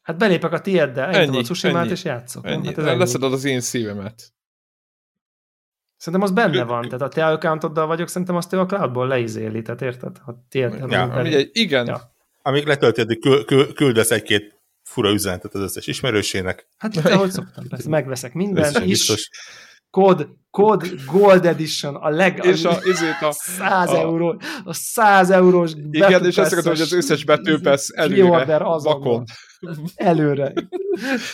Hát 0.03 0.19
belépek 0.19 0.53
a 0.53 0.61
tieddel, 0.61 1.11
ennyi, 1.11 1.39
a 1.39 1.43
tsushima 1.43 1.85
és 1.85 2.05
játszok. 2.05 2.47
Ennyi. 2.47 2.67
Hát 2.67 2.79
ez 2.79 2.85
ennyi. 2.85 2.99
Leszeded 2.99 3.33
az 3.33 3.45
én 3.45 3.61
szívemet. 3.61 4.33
Szerintem 5.97 6.29
az 6.29 6.35
benne 6.35 6.65
van, 6.65 6.83
tehát 6.83 7.03
a 7.03 7.09
te 7.09 7.27
accountoddal 7.27 7.87
vagyok, 7.87 8.09
szerintem 8.09 8.37
azt 8.37 8.53
ő 8.53 8.59
a 8.59 8.67
cloudból 8.67 9.07
leizéli, 9.07 9.63
tehát 9.63 9.83
érted? 9.83 10.19
Ha 10.19 10.47
tiéd, 10.49 10.85
ja, 10.89 11.21
ugye, 11.21 11.45
igen. 11.53 11.87
Ja. 11.87 12.01
Amíg 12.43 12.67
letöltöd, 12.67 13.19
küldesz 13.75 14.11
egy-két 14.11 14.61
fura 14.83 15.11
üzenetet 15.11 15.55
az 15.55 15.61
összes 15.61 15.87
ismerősének. 15.87 16.67
Hát 16.79 17.03
te 17.03 17.15
hogy 17.15 17.31
szoktam, 17.41 17.69
persze, 17.69 17.89
megveszek 17.89 18.33
mindent 18.35 18.79
is. 18.79 18.85
Biztos. 18.85 19.29
Kod, 19.91 20.29
kod 20.51 20.87
Gold 21.07 21.47
Edition, 21.47 21.95
a 21.95 22.11
leg... 22.11 22.45
És 22.45 22.65
a, 22.65 22.79
izét 22.85 23.21
a, 23.21 23.33
100 23.33 23.91
a, 23.91 23.99
euró, 23.99 24.41
a 24.65 24.73
100 24.73 25.31
eurós 25.31 25.73
Igen, 25.91 26.27
és 26.27 26.39
azt 26.39 26.53
akarom, 26.53 26.73
hogy 26.73 26.81
az 26.81 26.93
összes 26.93 27.25
betűpesz 27.25 27.91
előre, 27.95 28.59
vakon. 28.59 29.25
Előre. 29.95 30.53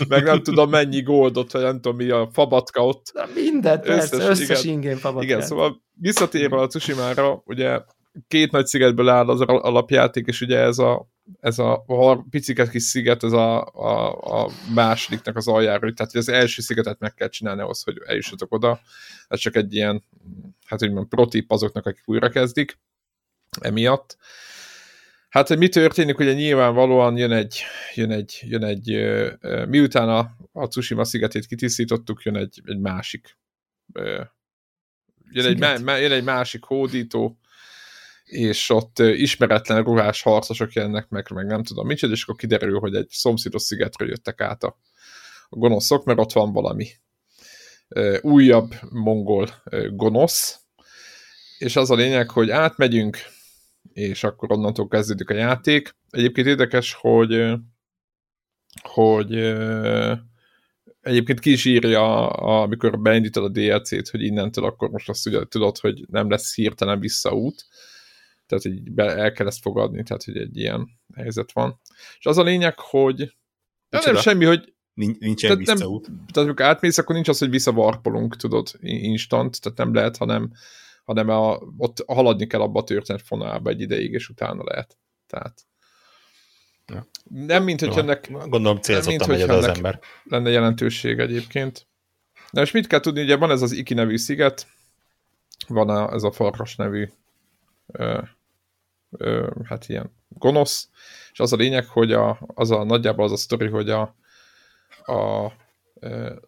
Meg 0.08 0.22
nem 0.22 0.42
tudom 0.42 0.70
mennyi 0.70 1.02
goldot, 1.02 1.52
vagy 1.52 1.62
nem 1.62 1.80
tudom 1.80 1.96
mi 1.96 2.10
a 2.10 2.28
fabatka 2.32 2.86
ott. 2.86 3.10
Na 3.14 3.24
mindent, 3.34 3.88
összes, 3.88 4.08
persze, 4.08 4.28
összes 4.28 4.64
igen, 4.64 4.74
ingén 4.74 4.96
fabatka. 4.96 5.24
Igen, 5.24 5.40
szóval 5.42 5.82
visszatérve 5.92 6.56
a 6.56 6.66
Tsushima-ra, 6.66 7.42
ugye 7.46 7.80
két 8.28 8.50
nagy 8.50 8.66
szigetből 8.66 9.08
áll 9.08 9.28
az 9.28 9.40
alapjáték, 9.40 10.26
és 10.26 10.40
ugye 10.40 10.58
ez 10.58 10.78
a, 10.78 11.08
ez 11.40 11.58
a, 11.58 11.84
a 11.86 12.26
piciket 12.30 12.70
kis 12.70 12.82
sziget, 12.82 13.24
ez 13.24 13.32
a, 13.32 13.64
a, 13.64 14.12
a 14.42 14.50
másodiknak 14.74 15.36
az 15.36 15.48
aljára, 15.48 15.92
tehát 15.92 16.14
az 16.14 16.28
első 16.28 16.62
szigetet 16.62 16.98
meg 16.98 17.14
kell 17.14 17.28
csinálni 17.28 17.60
ahhoz, 17.60 17.82
hogy 17.82 17.96
eljussatok 18.06 18.52
oda. 18.52 18.80
Ez 19.28 19.38
csak 19.38 19.56
egy 19.56 19.74
ilyen, 19.74 20.04
hát 20.66 20.78
hogy 20.78 20.88
mondjam, 20.88 21.08
protip 21.08 21.50
azoknak, 21.52 21.86
akik 21.86 22.02
újra 22.04 22.28
kezdik 22.28 22.78
emiatt. 23.60 24.16
Hát, 25.28 25.48
hogy 25.48 25.58
mi 25.58 25.68
történik, 25.68 26.18
ugye 26.18 26.32
nyilvánvalóan 26.32 27.16
jön 27.16 27.32
egy, 27.32 27.62
jön 27.94 28.10
egy, 28.10 28.40
jön 28.42 28.64
egy 28.64 28.86
miután 29.68 30.08
a, 30.08 30.36
a 30.52 30.68
Tsushima 30.68 31.04
szigetét 31.04 31.46
kitisztítottuk, 31.46 32.22
jön 32.22 32.36
egy, 32.36 32.60
egy 32.64 32.78
másik 32.78 33.38
jön 35.30 35.46
egy, 35.46 35.80
jön 35.84 36.12
egy 36.12 36.24
másik 36.24 36.64
hódító, 36.64 37.38
és 38.24 38.70
ott 38.70 38.98
ismeretlen 38.98 39.82
ruhás 39.82 40.22
harcosok 40.22 40.72
jönnek 40.72 41.08
meg, 41.08 41.30
meg 41.34 41.46
nem 41.46 41.62
tudom 41.62 41.86
micsoda, 41.86 42.12
és 42.12 42.22
akkor 42.22 42.36
kiderül, 42.36 42.78
hogy 42.78 42.94
egy 42.94 43.08
szomszédos 43.10 43.62
szigetről 43.62 44.08
jöttek 44.08 44.40
át 44.40 44.62
a, 44.62 44.78
a 45.48 45.56
gonoszok, 45.56 46.04
mert 46.04 46.18
ott 46.18 46.32
van 46.32 46.52
valami 46.52 46.88
újabb 48.20 48.74
mongol 48.90 49.62
gonosz, 49.90 50.60
és 51.58 51.76
az 51.76 51.90
a 51.90 51.94
lényeg, 51.94 52.30
hogy 52.30 52.50
átmegyünk, 52.50 53.18
és 53.98 54.24
akkor 54.24 54.52
onnantól 54.52 54.88
kezdődik 54.88 55.30
a 55.30 55.34
játék. 55.34 55.96
Egyébként 56.10 56.46
érdekes, 56.46 56.96
hogy 57.00 57.54
hogy 58.82 59.34
egyébként 61.00 61.40
ki 61.40 61.52
is 61.52 61.64
írja, 61.64 62.26
amikor 62.28 63.00
beindítod 63.00 63.44
a 63.44 63.48
DLC-t, 63.48 64.08
hogy 64.08 64.22
innentől 64.22 64.64
akkor 64.64 64.90
most 64.90 65.08
azt 65.08 65.26
ugye 65.26 65.44
tudod, 65.44 65.78
hogy 65.78 66.04
nem 66.08 66.30
lesz 66.30 66.54
hirtelen 66.54 67.00
visszaút, 67.00 67.66
tehát 68.46 68.64
hogy 68.64 68.92
be, 68.92 69.16
el 69.16 69.32
kell 69.32 69.46
ezt 69.46 69.60
fogadni, 69.60 70.02
tehát 70.02 70.24
hogy 70.24 70.36
egy 70.36 70.56
ilyen 70.56 70.88
helyzet 71.14 71.52
van. 71.52 71.80
És 72.18 72.26
az 72.26 72.38
a 72.38 72.42
lényeg, 72.42 72.78
hogy 72.78 73.36
nem, 73.88 74.02
nem 74.04 74.16
semmi, 74.16 74.44
hogy 74.44 74.74
nincsen 74.94 75.36
tehát 75.38 75.58
visszaút. 75.58 76.06
Nem, 76.06 76.16
tehát 76.16 76.48
amikor 76.48 76.66
átmész, 76.66 76.98
akkor 76.98 77.14
nincs 77.14 77.28
az, 77.28 77.38
hogy 77.38 77.50
visszavarpolunk, 77.50 78.36
tudod, 78.36 78.70
instant, 78.80 79.60
tehát 79.60 79.78
nem 79.78 79.94
lehet, 79.94 80.16
hanem, 80.16 80.52
hanem 81.08 81.28
a, 81.28 81.58
ott 81.76 82.04
haladni 82.06 82.46
kell 82.46 82.60
abba 82.60 82.80
a 82.80 82.84
történet 82.84 83.22
fonálba 83.22 83.70
egy 83.70 83.80
ideig, 83.80 84.12
és 84.12 84.28
utána 84.28 84.64
lehet. 84.64 84.96
Tehát 85.26 85.60
ja. 86.86 87.06
nem, 87.24 87.64
mint 87.64 87.80
hogy 87.80 87.98
ennek... 87.98 88.30
Gondolom 88.30 88.80
célzottan 88.80 89.28
megy 89.28 89.40
az 89.40 89.64
ember. 89.64 90.00
Lenne 90.24 90.50
jelentőség 90.50 91.18
egyébként. 91.18 91.86
De 92.52 92.60
most 92.60 92.72
mit 92.72 92.86
kell 92.86 93.00
tudni, 93.00 93.22
ugye 93.22 93.36
van 93.36 93.50
ez 93.50 93.62
az 93.62 93.72
Iki 93.72 93.94
nevű 93.94 94.16
sziget, 94.16 94.66
van 95.68 95.88
a, 95.88 96.12
ez 96.12 96.22
a 96.22 96.32
Farkas 96.32 96.76
nevű 96.76 97.08
ö, 97.86 98.20
hát 99.64 99.88
ilyen 99.88 100.12
gonosz, 100.28 100.88
és 101.32 101.40
az 101.40 101.52
a 101.52 101.56
lényeg, 101.56 101.86
hogy 101.86 102.12
a, 102.12 102.38
az 102.54 102.70
a 102.70 102.84
nagyjából 102.84 103.24
az 103.24 103.32
a 103.32 103.36
sztori, 103.36 103.68
hogy 103.68 103.90
a, 103.90 104.14
a 105.04 105.46
ö, 105.46 105.46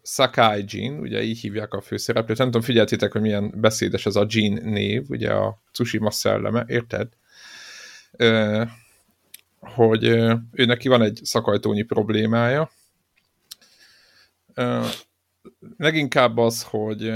Sakai 0.02 0.64
Jin, 0.66 0.98
ugye 0.98 1.22
így 1.22 1.38
hívják 1.38 1.72
a 1.72 1.80
főszereplőt, 1.80 2.38
nem 2.38 2.46
tudom, 2.46 2.62
figyeltétek, 2.62 3.12
hogy 3.12 3.20
milyen 3.20 3.52
beszédes 3.56 4.06
ez 4.06 4.16
a 4.16 4.26
Jin 4.28 4.60
név, 4.64 5.04
ugye 5.08 5.32
a 5.32 5.60
Tsushima 5.72 6.10
szelleme, 6.10 6.64
érted? 6.68 7.08
Hogy 9.60 10.04
ő 10.52 10.64
neki 10.64 10.88
van 10.88 11.02
egy 11.02 11.20
szakajtónyi 11.22 11.82
problémája. 11.82 12.70
Leginkább 15.76 16.36
az, 16.36 16.62
hogy 16.62 17.12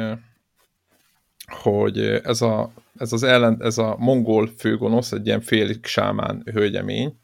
hogy 1.47 1.99
ez, 1.99 2.43
a, 2.43 2.73
ez 2.99 3.13
az 3.13 3.23
ellen, 3.23 3.63
ez 3.63 3.79
a 3.79 3.97
mongol 3.99 4.51
főgonosz, 4.59 5.13
egy 5.13 5.27
ilyen 5.27 5.41
félig 5.41 5.85
sámán 5.85 6.43
hölgyemény, 6.53 7.19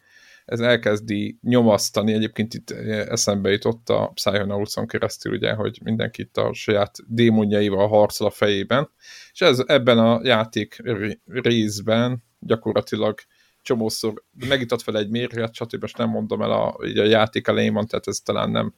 ez 0.50 0.60
elkezdi 0.60 1.38
nyomasztani, 1.42 2.12
egyébként 2.12 2.54
itt 2.54 2.70
eszembe 2.70 3.50
jutott 3.50 3.88
a 3.88 4.10
Psychonauts-on 4.14 4.86
keresztül, 4.86 5.32
ugye, 5.32 5.52
hogy 5.52 5.80
mindenki 5.84 6.22
itt 6.22 6.36
a 6.36 6.52
saját 6.52 6.98
démonjaival 7.06 7.88
harcol 7.88 8.26
a 8.26 8.30
fejében, 8.30 8.90
és 9.32 9.40
ez 9.40 9.62
ebben 9.66 9.98
a 9.98 10.20
játék 10.22 10.82
részben 11.26 12.22
gyakorlatilag 12.38 13.18
csomószor 13.62 14.24
megitat 14.48 14.82
fel 14.82 14.96
egy 14.96 15.10
mérget, 15.10 15.54
stb. 15.54 15.80
most 15.80 15.96
nem 15.96 16.08
mondom 16.08 16.42
el, 16.42 16.50
a, 16.50 16.76
a 16.78 17.04
játék 17.04 17.46
elején 17.46 17.72
van, 17.72 17.86
tehát 17.86 18.06
ez 18.06 18.18
talán 18.18 18.50
nem 18.50 18.74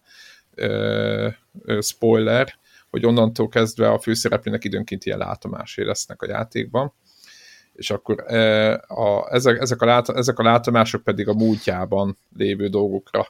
ö, 0.55 1.29
ö, 1.63 1.79
spoiler, 1.81 2.55
hogy 2.91 3.07
onnantól 3.07 3.49
kezdve 3.49 3.89
a 3.91 3.99
főszereplőnek 3.99 4.65
időnként 4.65 5.05
ilyen 5.05 5.19
látomásai 5.19 5.85
lesznek 5.85 6.23
a 6.23 6.29
játékban, 6.29 6.95
és 7.75 7.91
akkor 7.91 8.33
e, 8.33 8.73
a, 8.87 9.35
ezek, 9.35 9.61
ezek, 9.61 9.83
a 9.83 9.85
lát, 9.85 10.09
ezek 10.09 10.39
a 10.39 10.43
látomások 10.43 11.03
pedig 11.03 11.29
a 11.29 11.35
múltjában 11.35 12.19
lévő 12.37 12.69
dolgokra 12.69 13.27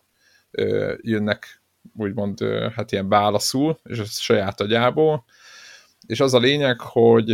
e, 0.50 0.64
jönnek 1.00 1.60
úgymond 1.96 2.40
e, 2.40 2.72
hát 2.76 2.92
ilyen 2.92 3.08
válaszul, 3.08 3.78
és 3.84 3.98
ez 3.98 4.18
saját 4.18 4.60
agyából, 4.60 5.24
és 6.06 6.20
az 6.20 6.34
a 6.34 6.38
lényeg, 6.38 6.80
hogy 6.80 7.30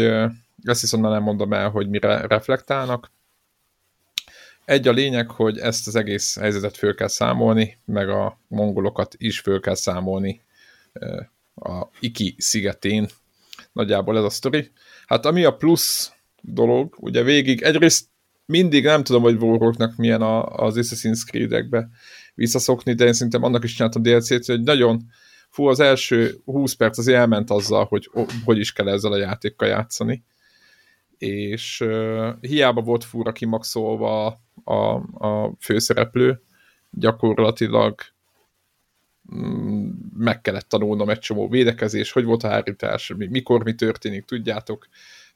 ezt 0.62 0.80
viszont 0.80 1.02
nem 1.02 1.22
mondom 1.22 1.52
el, 1.52 1.70
hogy 1.70 1.88
mire 1.88 2.26
reflektálnak. 2.26 3.10
Egy 4.64 4.88
a 4.88 4.92
lényeg, 4.92 5.30
hogy 5.30 5.58
ezt 5.58 5.86
az 5.86 5.96
egész 5.96 6.38
helyzetet 6.38 6.76
föl 6.76 6.94
kell 6.94 7.08
számolni, 7.08 7.78
meg 7.84 8.08
a 8.08 8.38
mongolokat 8.48 9.14
is 9.18 9.40
föl 9.40 9.60
kell 9.60 9.74
számolni 9.74 10.42
a 11.54 11.86
Iki 12.00 12.34
szigetén. 12.38 13.08
Nagyjából 13.72 14.16
ez 14.16 14.24
a 14.24 14.30
sztori. 14.30 14.70
Hát 15.06 15.26
ami 15.26 15.44
a 15.44 15.56
plusz 15.56 16.12
dolog, 16.40 16.94
ugye 16.98 17.22
végig 17.22 17.62
egyrészt 17.62 18.06
mindig 18.46 18.84
nem 18.84 19.02
tudom, 19.02 19.22
hogy 19.22 19.42
Warhawknak 19.42 19.96
milyen 19.96 20.22
a, 20.22 20.46
az 20.46 20.74
Assassin's 20.78 21.24
Creed-ekbe 21.26 21.88
visszaszokni, 22.34 22.94
de 22.94 23.04
én 23.04 23.12
szerintem 23.12 23.42
annak 23.42 23.64
is 23.64 23.74
csináltam 23.74 24.02
DLC-t, 24.02 24.46
hogy 24.46 24.62
nagyon 24.62 25.00
fú, 25.48 25.66
az 25.66 25.80
első 25.80 26.40
20 26.44 26.72
perc 26.72 26.98
az 26.98 27.08
elment 27.08 27.50
azzal, 27.50 27.84
hogy 27.84 28.10
hogy 28.44 28.58
is 28.58 28.72
kell 28.72 28.88
ezzel 28.88 29.12
a 29.12 29.16
játékkal 29.16 29.68
játszani. 29.68 30.24
És 31.18 31.80
uh, 31.80 32.28
hiába 32.40 32.80
volt 32.80 33.04
fúra 33.04 33.32
kimaxolva 33.32 34.40
a, 34.64 34.74
a 35.26 35.52
főszereplő, 35.60 36.42
gyakorlatilag 36.90 37.94
mm, 39.34 39.88
meg 40.16 40.40
kellett 40.40 40.68
tanulnom 40.68 41.08
egy 41.08 41.18
csomó 41.18 41.48
védekezés, 41.48 42.12
hogy 42.12 42.24
volt 42.24 42.42
a 42.42 42.48
hárítás, 42.48 43.12
mikor 43.16 43.64
mi 43.64 43.74
történik, 43.74 44.24
tudjátok, 44.24 44.88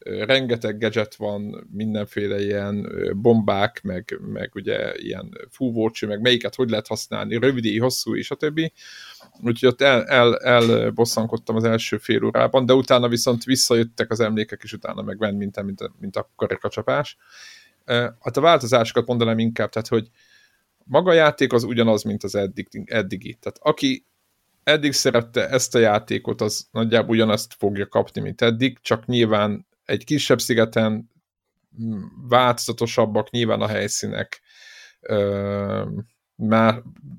rengeteg 0.04 0.78
gadget 0.78 1.14
van, 1.14 1.68
mindenféle 1.70 2.42
ilyen 2.42 2.88
bombák, 3.16 3.82
meg, 3.82 4.18
meg 4.32 4.50
ugye 4.54 4.92
ilyen 4.96 5.38
fúvócső, 5.50 6.06
meg 6.06 6.20
melyiket 6.20 6.54
hogy 6.54 6.70
lehet 6.70 6.86
használni, 6.86 7.38
rövidé, 7.38 7.76
hosszú, 7.76 8.16
és 8.16 8.30
a 8.30 8.34
többi. 8.34 8.72
Úgyhogy 9.42 9.68
ott 9.68 9.80
el, 9.80 10.04
el, 10.04 10.36
elbosszankodtam 10.36 11.56
az 11.56 11.64
első 11.64 11.96
fél 11.96 12.24
órában, 12.24 12.66
de 12.66 12.72
utána 12.72 13.08
viszont 13.08 13.44
visszajöttek 13.44 14.10
az 14.10 14.20
emlékek, 14.20 14.60
és 14.62 14.72
utána 14.72 15.02
meg 15.02 15.18
ment, 15.18 15.38
mint, 15.38 15.62
mint, 15.62 15.90
mint 16.00 16.16
a 16.16 16.30
karikacsapás. 16.36 17.16
Hát 18.20 18.36
a 18.36 18.40
változásokat 18.40 19.06
mondanám 19.06 19.38
inkább, 19.38 19.70
tehát 19.70 19.88
hogy 19.88 20.08
maga 20.84 21.10
a 21.10 21.14
játék 21.14 21.52
az 21.52 21.64
ugyanaz, 21.64 22.02
mint 22.02 22.24
az 22.24 22.34
eddig, 22.34 22.68
eddigi. 22.84 23.38
Tehát 23.40 23.58
aki 23.60 24.06
eddig 24.64 24.92
szerette 24.92 25.48
ezt 25.48 25.74
a 25.74 25.78
játékot, 25.78 26.40
az 26.40 26.68
nagyjából 26.70 27.14
ugyanazt 27.14 27.54
fogja 27.58 27.88
kapni, 27.88 28.20
mint 28.20 28.40
eddig, 28.40 28.78
csak 28.80 29.06
nyilván 29.06 29.66
egy 29.84 30.04
kisebb 30.04 30.40
szigeten 30.40 31.10
változatosabbak 32.28 33.30
nyilván 33.30 33.60
a 33.60 33.66
helyszínek, 33.66 34.40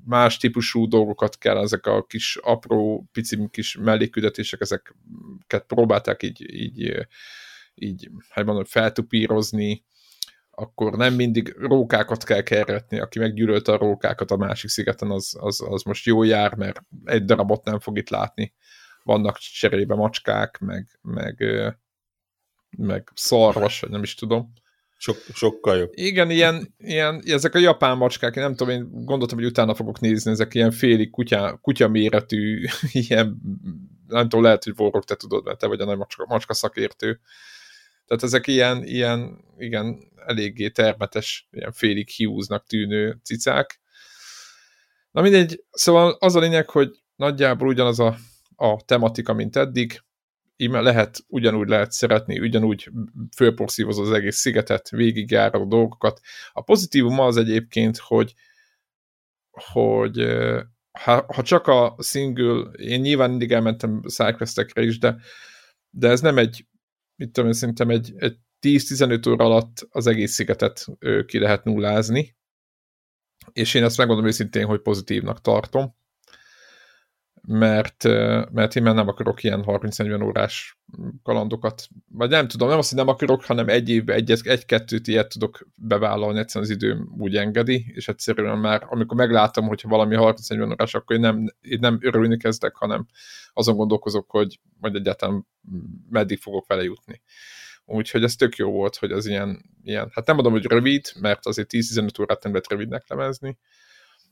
más 0.04 0.36
típusú 0.36 0.88
dolgokat 0.88 1.38
kell, 1.38 1.58
ezek 1.58 1.86
a 1.86 2.04
kis 2.04 2.36
apró, 2.42 3.08
pici 3.12 3.48
kis 3.50 3.76
melléküldetések, 3.76 4.60
ezeket 4.60 5.64
próbálták 5.66 6.22
így, 6.22 6.54
így, 6.54 7.06
így 7.74 8.10
hogy 8.28 8.44
mondom, 8.44 8.64
feltupírozni, 8.64 9.84
akkor 10.50 10.96
nem 10.96 11.14
mindig 11.14 11.54
rókákat 11.58 12.24
kell 12.24 12.42
keretni, 12.42 13.00
aki 13.00 13.18
meggyűlölte 13.18 13.72
a 13.72 13.76
rókákat 13.76 14.30
a 14.30 14.36
másik 14.36 14.70
szigeten, 14.70 15.10
az, 15.10 15.36
az, 15.40 15.60
az 15.68 15.82
most 15.82 16.06
jó 16.06 16.22
jár, 16.22 16.54
mert 16.54 16.82
egy 17.04 17.24
darabot 17.24 17.64
nem 17.64 17.78
fog 17.78 17.98
itt 17.98 18.08
látni. 18.08 18.54
Vannak 19.02 19.38
cserébe 19.38 19.94
macskák, 19.94 20.58
meg, 20.58 20.98
meg, 21.02 21.44
meg 22.76 23.10
szarvas, 23.14 23.80
vagy 23.80 23.90
nem 23.90 24.02
is 24.02 24.14
tudom. 24.14 24.52
Sok, 24.96 25.16
sokkal 25.34 25.76
jobb. 25.76 25.90
Igen, 25.94 26.30
ilyen, 26.30 26.74
ilyen, 26.78 27.22
ezek 27.26 27.54
a 27.54 27.58
japán 27.58 27.96
macskák, 27.96 28.36
én 28.36 28.42
nem 28.42 28.54
tudom, 28.54 28.74
én 28.74 28.88
gondoltam, 29.04 29.38
hogy 29.38 29.46
utána 29.46 29.74
fogok 29.74 30.00
nézni, 30.00 30.30
ezek 30.30 30.54
ilyen 30.54 30.70
félig 30.70 31.10
kutya, 31.10 31.58
kutya 31.62 31.88
méretű, 31.88 32.64
ilyen, 33.08 33.40
nem 34.06 34.22
tudom, 34.22 34.42
lehet, 34.44 34.64
hogy 34.64 34.76
vorok, 34.76 35.04
te 35.04 35.14
tudod, 35.14 35.44
mert 35.44 35.58
te 35.58 35.66
vagy 35.66 35.80
a 35.80 35.84
nagy 35.84 35.96
macska, 35.96 36.26
macska 36.28 36.54
szakértő. 36.54 37.20
Tehát 38.06 38.22
ezek 38.22 38.46
ilyen, 38.46 38.84
ilyen, 38.84 39.44
igen, 39.58 40.12
eléggé 40.26 40.68
termetes, 40.68 41.48
ilyen 41.50 41.72
félig 41.72 42.08
hiúznak 42.08 42.66
tűnő 42.66 43.18
cicák. 43.22 43.80
Na 45.10 45.22
mindegy, 45.22 45.64
szóval 45.70 46.16
az 46.18 46.34
a 46.34 46.40
lényeg, 46.40 46.68
hogy 46.70 46.90
nagyjából 47.16 47.68
ugyanaz 47.68 47.98
a, 47.98 48.16
a 48.56 48.80
tematika, 48.84 49.32
mint 49.32 49.56
eddig, 49.56 50.02
íme 50.56 50.80
lehet, 50.80 51.24
ugyanúgy 51.26 51.68
lehet 51.68 51.92
szeretni, 51.92 52.40
ugyanúgy 52.40 52.90
fölporszívoz 53.36 53.98
az 53.98 54.10
egész 54.10 54.36
szigetet, 54.36 54.88
végigjár 54.88 55.54
a 55.54 55.64
dolgokat. 55.64 56.20
A 56.52 56.62
pozitívum 56.62 57.20
az 57.20 57.36
egyébként, 57.36 57.98
hogy, 57.98 58.34
hogy 59.50 60.16
ha, 60.98 61.24
ha 61.34 61.42
csak 61.42 61.66
a 61.66 61.96
single, 62.02 62.70
én 62.70 63.00
nyilván 63.00 63.30
mindig 63.30 63.52
elmentem 63.52 64.02
sidequestekre 64.08 64.82
is, 64.82 64.98
de, 64.98 65.16
de 65.90 66.08
ez 66.08 66.20
nem 66.20 66.38
egy, 66.38 66.66
mit 67.16 67.32
tudom 67.32 67.48
én, 67.48 67.54
szerintem 67.56 67.90
egy, 67.90 68.12
egy 68.16 68.36
10-15 68.60 69.28
óra 69.28 69.44
alatt 69.44 69.86
az 69.90 70.06
egész 70.06 70.32
szigetet 70.32 70.86
ki 71.26 71.38
lehet 71.38 71.64
nullázni, 71.64 72.36
és 73.52 73.74
én 73.74 73.84
ezt 73.84 73.98
megmondom 73.98 74.26
őszintén, 74.26 74.66
hogy 74.66 74.80
pozitívnak 74.80 75.40
tartom 75.40 75.94
mert, 77.46 78.04
mert 78.52 78.76
én 78.76 78.82
már 78.82 78.94
nem 78.94 79.08
akarok 79.08 79.42
ilyen 79.42 79.64
30-40 79.66 80.24
órás 80.24 80.78
kalandokat, 81.22 81.88
vagy 82.08 82.30
nem 82.30 82.48
tudom, 82.48 82.68
nem 82.68 82.78
azt, 82.78 82.88
hogy 82.88 82.98
nem 82.98 83.08
akarok, 83.08 83.44
hanem 83.44 83.68
egy 83.68 83.88
évben 83.88 84.16
egy-kettőt 84.16 84.92
egy, 84.92 84.94
egy 84.94 85.08
ilyet 85.08 85.28
tudok 85.28 85.68
bevállalni, 85.76 86.38
egyszerűen 86.38 86.70
az 86.70 86.76
időm 86.76 87.14
úgy 87.18 87.36
engedi, 87.36 87.84
és 87.94 88.08
egyszerűen 88.08 88.58
már, 88.58 88.86
amikor 88.88 89.16
meglátom, 89.16 89.66
hogyha 89.66 89.88
valami 89.88 90.16
30-40 90.18 90.70
órás, 90.70 90.94
akkor 90.94 91.16
én 91.16 91.22
nem, 91.22 91.46
én 91.60 91.78
nem 91.80 91.98
örülni 92.00 92.36
kezdek, 92.36 92.74
hanem 92.74 93.06
azon 93.52 93.76
gondolkozok, 93.76 94.30
hogy 94.30 94.60
majd 94.80 94.94
egyáltalán 94.94 95.46
meddig 96.10 96.38
fogok 96.38 96.66
vele 96.66 96.82
jutni. 96.82 97.22
Úgyhogy 97.84 98.22
ez 98.22 98.36
tök 98.36 98.56
jó 98.56 98.70
volt, 98.70 98.96
hogy 98.96 99.12
az 99.12 99.26
ilyen, 99.26 99.64
ilyen 99.82 100.10
hát 100.12 100.26
nem 100.26 100.34
mondom, 100.34 100.52
hogy 100.52 100.66
rövid, 100.66 101.06
mert 101.20 101.46
azért 101.46 101.70
10-15 101.72 102.20
órát 102.20 102.42
nem 102.42 102.52
lehet 102.52 102.68
rövidnek 102.68 103.08
lemezni, 103.08 103.58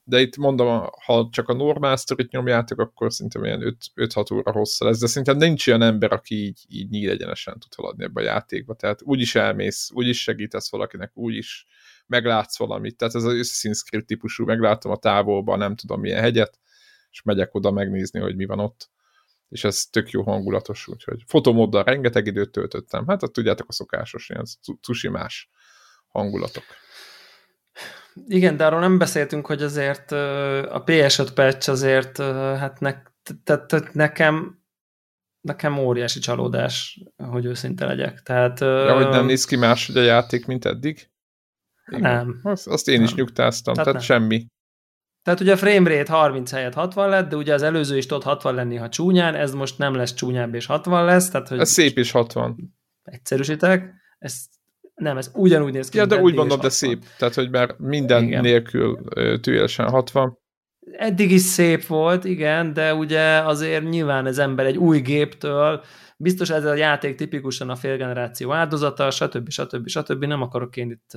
de 0.05 0.20
itt 0.20 0.36
mondom, 0.36 0.88
ha 1.05 1.28
csak 1.32 1.48
a 1.48 1.53
normál 1.53 1.96
sztorit 1.96 2.30
nyomjátok, 2.30 2.78
akkor 2.78 3.12
szerintem 3.12 3.44
ilyen 3.44 3.78
5-6 3.94 4.34
óra 4.34 4.53
hossza 4.53 4.84
lesz, 4.84 4.98
de 5.00 5.07
szerintem 5.07 5.36
nincs 5.36 5.66
olyan 5.66 5.82
ember, 5.82 6.12
aki 6.12 6.34
így, 6.34 6.61
így 6.68 6.90
nyíl 6.90 7.11
egyenesen 7.11 7.59
tud 7.59 7.74
haladni 7.74 8.05
ebbe 8.05 8.20
a 8.20 8.24
játékba, 8.24 8.74
tehát 8.74 9.03
úgyis 9.03 9.34
elmész, 9.34 9.90
úgyis 9.94 10.22
segítesz 10.22 10.70
valakinek, 10.70 11.11
úgyis 11.14 11.66
meglátsz 12.07 12.59
valamit, 12.59 12.96
tehát 12.96 13.14
ez 13.14 13.24
az 13.24 13.34
Assassin's 13.34 13.82
Creed 13.86 14.05
típusú, 14.05 14.44
meglátom 14.44 14.92
a 14.92 14.96
távolban, 14.96 15.59
nem 15.59 15.76
tudom 15.76 16.00
milyen 16.00 16.20
hegyet, 16.20 16.59
és 17.11 17.22
megyek 17.22 17.55
oda 17.55 17.70
megnézni, 17.70 18.20
hogy 18.20 18.36
mi 18.36 18.44
van 18.44 18.59
ott, 18.59 18.90
és 19.48 19.64
ez 19.64 19.84
tök 19.84 20.11
jó 20.11 20.22
hangulatos, 20.22 20.88
úgyhogy. 20.88 21.22
Fotomóddal 21.26 21.82
rengeteg 21.84 22.26
időt 22.26 22.50
töltöttem, 22.50 23.07
hát 23.07 23.22
ott 23.22 23.32
tudjátok 23.32 23.68
a 23.68 23.72
szokásos 23.72 24.30
ilyen 24.30 25.12
más 25.12 25.50
hangulatok. 26.09 26.64
Igen, 28.26 28.56
de 28.56 28.66
arról 28.66 28.80
nem 28.80 28.98
beszéltünk, 28.98 29.46
hogy 29.46 29.62
azért 29.62 30.10
a 30.70 30.82
PS5 30.86 31.28
patch 31.34 31.70
azért, 31.70 32.16
hát 32.58 32.80
ne, 32.80 32.94
nekem 33.92 34.60
nekem 35.40 35.78
óriási 35.78 36.18
csalódás, 36.18 37.02
hogy 37.16 37.44
őszinte 37.44 37.86
legyek. 37.86 38.22
Tehát, 38.22 38.60
ja, 38.60 38.94
hogy 38.94 39.08
nem 39.08 39.26
néz 39.26 39.44
ki 39.44 39.56
más 39.56 39.88
a 39.88 40.00
játék, 40.00 40.46
mint 40.46 40.64
eddig? 40.64 41.10
Igen. 41.86 42.00
Nem. 42.00 42.40
Azt, 42.42 42.66
azt 42.66 42.88
én 42.88 42.94
nem. 42.94 43.04
is 43.04 43.14
nyugtáztam, 43.14 43.74
tehát, 43.74 43.90
tehát 43.90 44.06
semmi. 44.06 44.46
Tehát 45.22 45.40
ugye 45.40 45.52
a 45.52 45.56
framerate 45.56 46.12
30 46.12 46.50
helyett 46.50 46.74
60 46.74 47.08
lett, 47.08 47.28
de 47.28 47.36
ugye 47.36 47.54
az 47.54 47.62
előző 47.62 47.96
is 47.96 48.06
tud 48.06 48.22
60 48.22 48.54
lenni, 48.54 48.76
ha 48.76 48.88
csúnyán, 48.88 49.34
ez 49.34 49.52
most 49.52 49.78
nem 49.78 49.94
lesz 49.94 50.14
csúnyább 50.14 50.54
és 50.54 50.66
60 50.66 51.04
lesz. 51.04 51.30
Tehát, 51.30 51.48
hogy 51.48 51.58
ez 51.58 51.70
szép 51.70 51.98
is 51.98 52.10
60. 52.10 52.76
Egyszerűsítek, 53.02 53.94
ez 54.18 54.44
nem, 54.95 55.16
ez 55.16 55.30
ugyanúgy 55.34 55.72
néz 55.72 55.88
ki. 55.88 55.97
Ja, 55.97 56.07
de 56.07 56.16
úgy 56.16 56.34
mondom, 56.34 56.61
de 56.61 56.68
szép. 56.68 57.05
Tehát, 57.18 57.34
hogy 57.34 57.51
már 57.51 57.74
minden 57.78 58.22
igen. 58.24 58.40
nélkül 58.40 58.99
tűjelesen 59.40 59.88
60. 59.88 60.38
Eddig 60.93 61.30
is 61.30 61.40
szép 61.40 61.86
volt, 61.86 62.24
igen, 62.24 62.72
de 62.72 62.95
ugye 62.95 63.20
azért 63.20 63.88
nyilván 63.90 64.26
ez 64.26 64.38
ember 64.38 64.66
egy 64.66 64.76
új 64.76 65.01
géptől, 65.01 65.82
biztos 66.16 66.51
ez 66.51 66.64
a 66.64 66.74
játék 66.74 67.14
tipikusan 67.14 67.70
a 67.70 67.76
félgeneráció 67.76 68.53
áldozata, 68.53 69.11
stb. 69.11 69.51
stb. 69.51 69.88
stb. 69.88 70.24
Nem 70.24 70.43
akarok 70.43 70.76
én 70.76 70.90
itt... 70.90 71.11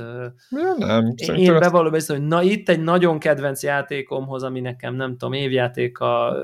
Ja, 0.50 0.74
nem. 0.78 1.14
Én 1.36 1.60
bevallom 1.60 1.94
ezt... 1.94 2.12
hogy 2.12 2.22
na 2.22 2.42
itt 2.42 2.70
egy 2.70 2.84
nagyon 2.84 3.20
kedvenc 3.20 3.64
játékomhoz, 3.64 4.44
ami 4.44 4.60
nekem 4.60 4.96
nem 4.96 5.12
tudom, 5.12 5.34
évjáték 5.34 6.00
a 6.00 6.36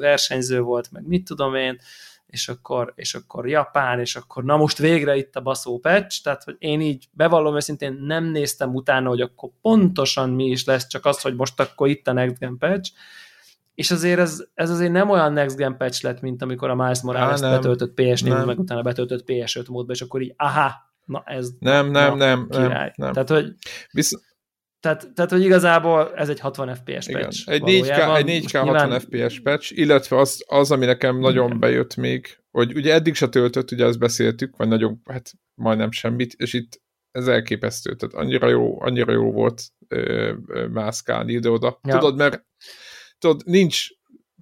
versenyző 0.00 0.60
volt, 0.60 0.90
meg 0.90 1.06
mit 1.06 1.24
tudom 1.24 1.54
én, 1.54 1.78
és 2.32 2.48
akkor, 2.48 2.92
és 2.96 3.14
akkor 3.14 3.48
Japán, 3.48 4.00
és 4.00 4.16
akkor 4.16 4.44
na 4.44 4.56
most 4.56 4.78
végre 4.78 5.16
itt 5.16 5.36
a 5.36 5.40
baszó 5.40 5.78
patch, 5.78 6.22
tehát 6.22 6.44
hogy 6.44 6.56
én 6.58 6.80
így 6.80 7.08
bevallom 7.10 7.56
őszintén 7.56 7.92
nem 7.92 8.24
néztem 8.24 8.74
utána, 8.74 9.08
hogy 9.08 9.20
akkor 9.20 9.50
pontosan 9.62 10.30
mi 10.30 10.44
is 10.44 10.64
lesz, 10.64 10.86
csak 10.86 11.04
az, 11.04 11.20
hogy 11.20 11.34
most 11.34 11.60
akkor 11.60 11.88
itt 11.88 12.08
a 12.08 12.12
Next 12.12 12.38
Gen 12.38 12.58
patch, 12.58 12.92
és 13.74 13.90
azért 13.90 14.18
ez, 14.18 14.44
ez 14.54 14.70
azért 14.70 14.92
nem 14.92 15.10
olyan 15.10 15.32
Next 15.32 15.56
Gen 15.56 15.76
patch 15.76 16.04
lett, 16.04 16.20
mint 16.20 16.42
amikor 16.42 16.70
a 16.70 16.74
Miles 16.74 17.00
Morales 17.00 17.40
betöltött 17.40 17.92
PS4, 17.96 18.46
meg 18.46 18.58
utána 18.58 18.82
betöltött 18.82 19.24
PS5 19.26 19.68
módba, 19.68 19.92
és 19.92 20.00
akkor 20.00 20.22
így, 20.22 20.34
aha, 20.36 20.70
na 21.04 21.22
ez 21.26 21.50
nem, 21.58 21.90
nem, 21.90 22.10
na, 22.10 22.14
nem, 22.14 22.46
király. 22.48 22.68
nem, 22.68 22.92
nem. 22.96 23.12
Tehát, 23.12 23.28
hogy 23.28 23.54
Visz... 23.90 24.20
Tehát, 24.82 25.12
tehát, 25.14 25.30
hogy 25.30 25.44
igazából 25.44 26.12
ez 26.14 26.28
egy 26.28 26.40
60 26.40 26.74
FPS 26.74 27.06
Igen. 27.06 27.22
patch. 27.22 27.48
Egy 27.48 27.62
4K, 27.62 28.16
egy 28.16 28.44
4K 28.44 28.52
60 28.52 28.64
nyilván... 28.64 29.00
FPS 29.00 29.40
patch, 29.40 29.78
illetve 29.78 30.18
az, 30.18 30.44
az, 30.46 30.70
ami 30.70 30.84
nekem 30.84 31.18
nagyon 31.18 31.46
Igen. 31.46 31.58
bejött 31.58 31.96
még, 31.96 32.38
hogy 32.50 32.76
ugye 32.76 32.92
eddig 32.92 33.14
se 33.14 33.28
töltött, 33.28 33.70
ugye 33.70 33.86
ezt 33.86 33.98
beszéltük, 33.98 34.56
vagy 34.56 34.68
nagyon, 34.68 35.00
hát 35.04 35.32
majdnem 35.54 35.90
semmit, 35.90 36.34
és 36.36 36.52
itt 36.52 36.80
ez 37.10 37.26
elképesztő, 37.26 37.94
tehát 37.94 38.14
annyira 38.14 38.48
jó, 38.48 38.82
annyira 38.82 39.12
jó 39.12 39.32
volt 39.32 39.62
ö, 39.88 40.32
ö, 40.46 40.66
mászkálni 40.66 41.32
ide-oda. 41.32 41.78
Ja. 41.82 41.98
Tudod, 41.98 42.16
mert 42.16 42.44
tudod, 43.18 43.42
nincs, 43.44 43.86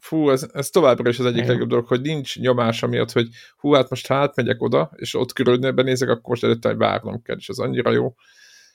fú, 0.01 0.31
ez, 0.31 0.49
ez 0.53 0.71
továbbra 0.71 1.09
is 1.09 1.19
az 1.19 1.25
egyik 1.25 1.37
Igen. 1.37 1.51
legjobb 1.51 1.69
dolog, 1.69 1.87
hogy 1.87 2.01
nincs 2.01 2.39
nyomás 2.39 2.83
amiatt, 2.83 3.13
hogy 3.13 3.29
hú, 3.57 3.73
hát 3.73 3.91
most 3.91 4.07
hát 4.07 4.37
megyek 4.37 4.63
oda, 4.63 4.91
és 4.97 5.15
ott 5.15 5.33
körülnél 5.33 5.73
benézek, 5.73 6.09
akkor 6.09 6.29
most 6.29 6.45
előtte 6.45 6.75
várnom 6.75 7.23
kell, 7.23 7.37
és 7.37 7.49
az 7.49 7.59
annyira 7.59 7.91
jó 7.91 8.15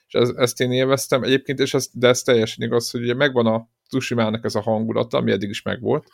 és 0.06 0.14
ez, 0.14 0.28
ezt 0.28 0.60
én 0.60 0.72
élveztem. 0.72 1.22
Egyébként, 1.22 1.58
és 1.58 1.74
ez, 1.74 1.88
de 1.92 2.08
ez 2.08 2.22
teljesen 2.22 2.64
igaz, 2.64 2.90
hogy 2.90 3.02
ugye 3.02 3.14
megvan 3.14 3.46
a 3.46 3.68
Tsushimának 3.88 4.44
ez 4.44 4.54
a 4.54 4.60
hangulata, 4.60 5.18
ami 5.18 5.32
eddig 5.32 5.48
is 5.48 5.62
megvolt, 5.62 6.08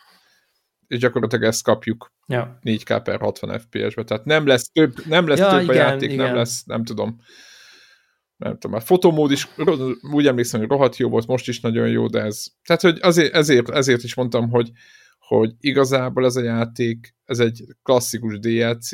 és 0.87 0.99
gyakorlatilag 0.99 1.45
ezt 1.45 1.63
kapjuk 1.63 2.13
ja. 2.27 2.59
4K 2.63 3.01
per 3.05 3.21
60 3.21 3.59
FPS-be, 3.59 4.05
tehát 4.05 4.25
nem 4.25 4.47
lesz 4.47 4.71
több, 4.73 5.07
nem 5.07 5.29
lesz 5.29 5.39
ja, 5.39 5.51
több 5.51 5.63
igen, 5.63 5.75
a 5.75 5.79
játék, 5.79 6.11
igen. 6.13 6.27
nem 6.27 6.35
lesz, 6.35 6.65
nem 6.65 6.85
tudom, 6.85 7.21
nem 8.37 8.59
tudom, 8.59 8.77
a 8.77 8.81
fotomód 8.81 9.31
is 9.31 9.49
úgy 10.13 10.27
emlékszem, 10.27 10.61
hogy 10.61 10.69
rohadt 10.69 10.97
jó 10.97 11.09
volt, 11.09 11.27
most 11.27 11.49
is 11.49 11.61
nagyon 11.61 11.89
jó, 11.89 12.07
de 12.07 12.21
ez, 12.21 12.45
tehát 12.67 12.83
hogy 12.83 12.99
azért, 13.01 13.35
ezért, 13.35 13.69
ezért 13.69 14.03
is 14.03 14.15
mondtam, 14.15 14.51
hogy, 14.51 14.71
hogy 15.19 15.53
igazából 15.61 16.25
ez 16.25 16.37
a 16.37 16.43
játék, 16.43 17.15
ez 17.25 17.39
egy 17.39 17.65
klasszikus 17.83 18.39
DLC, 18.39 18.91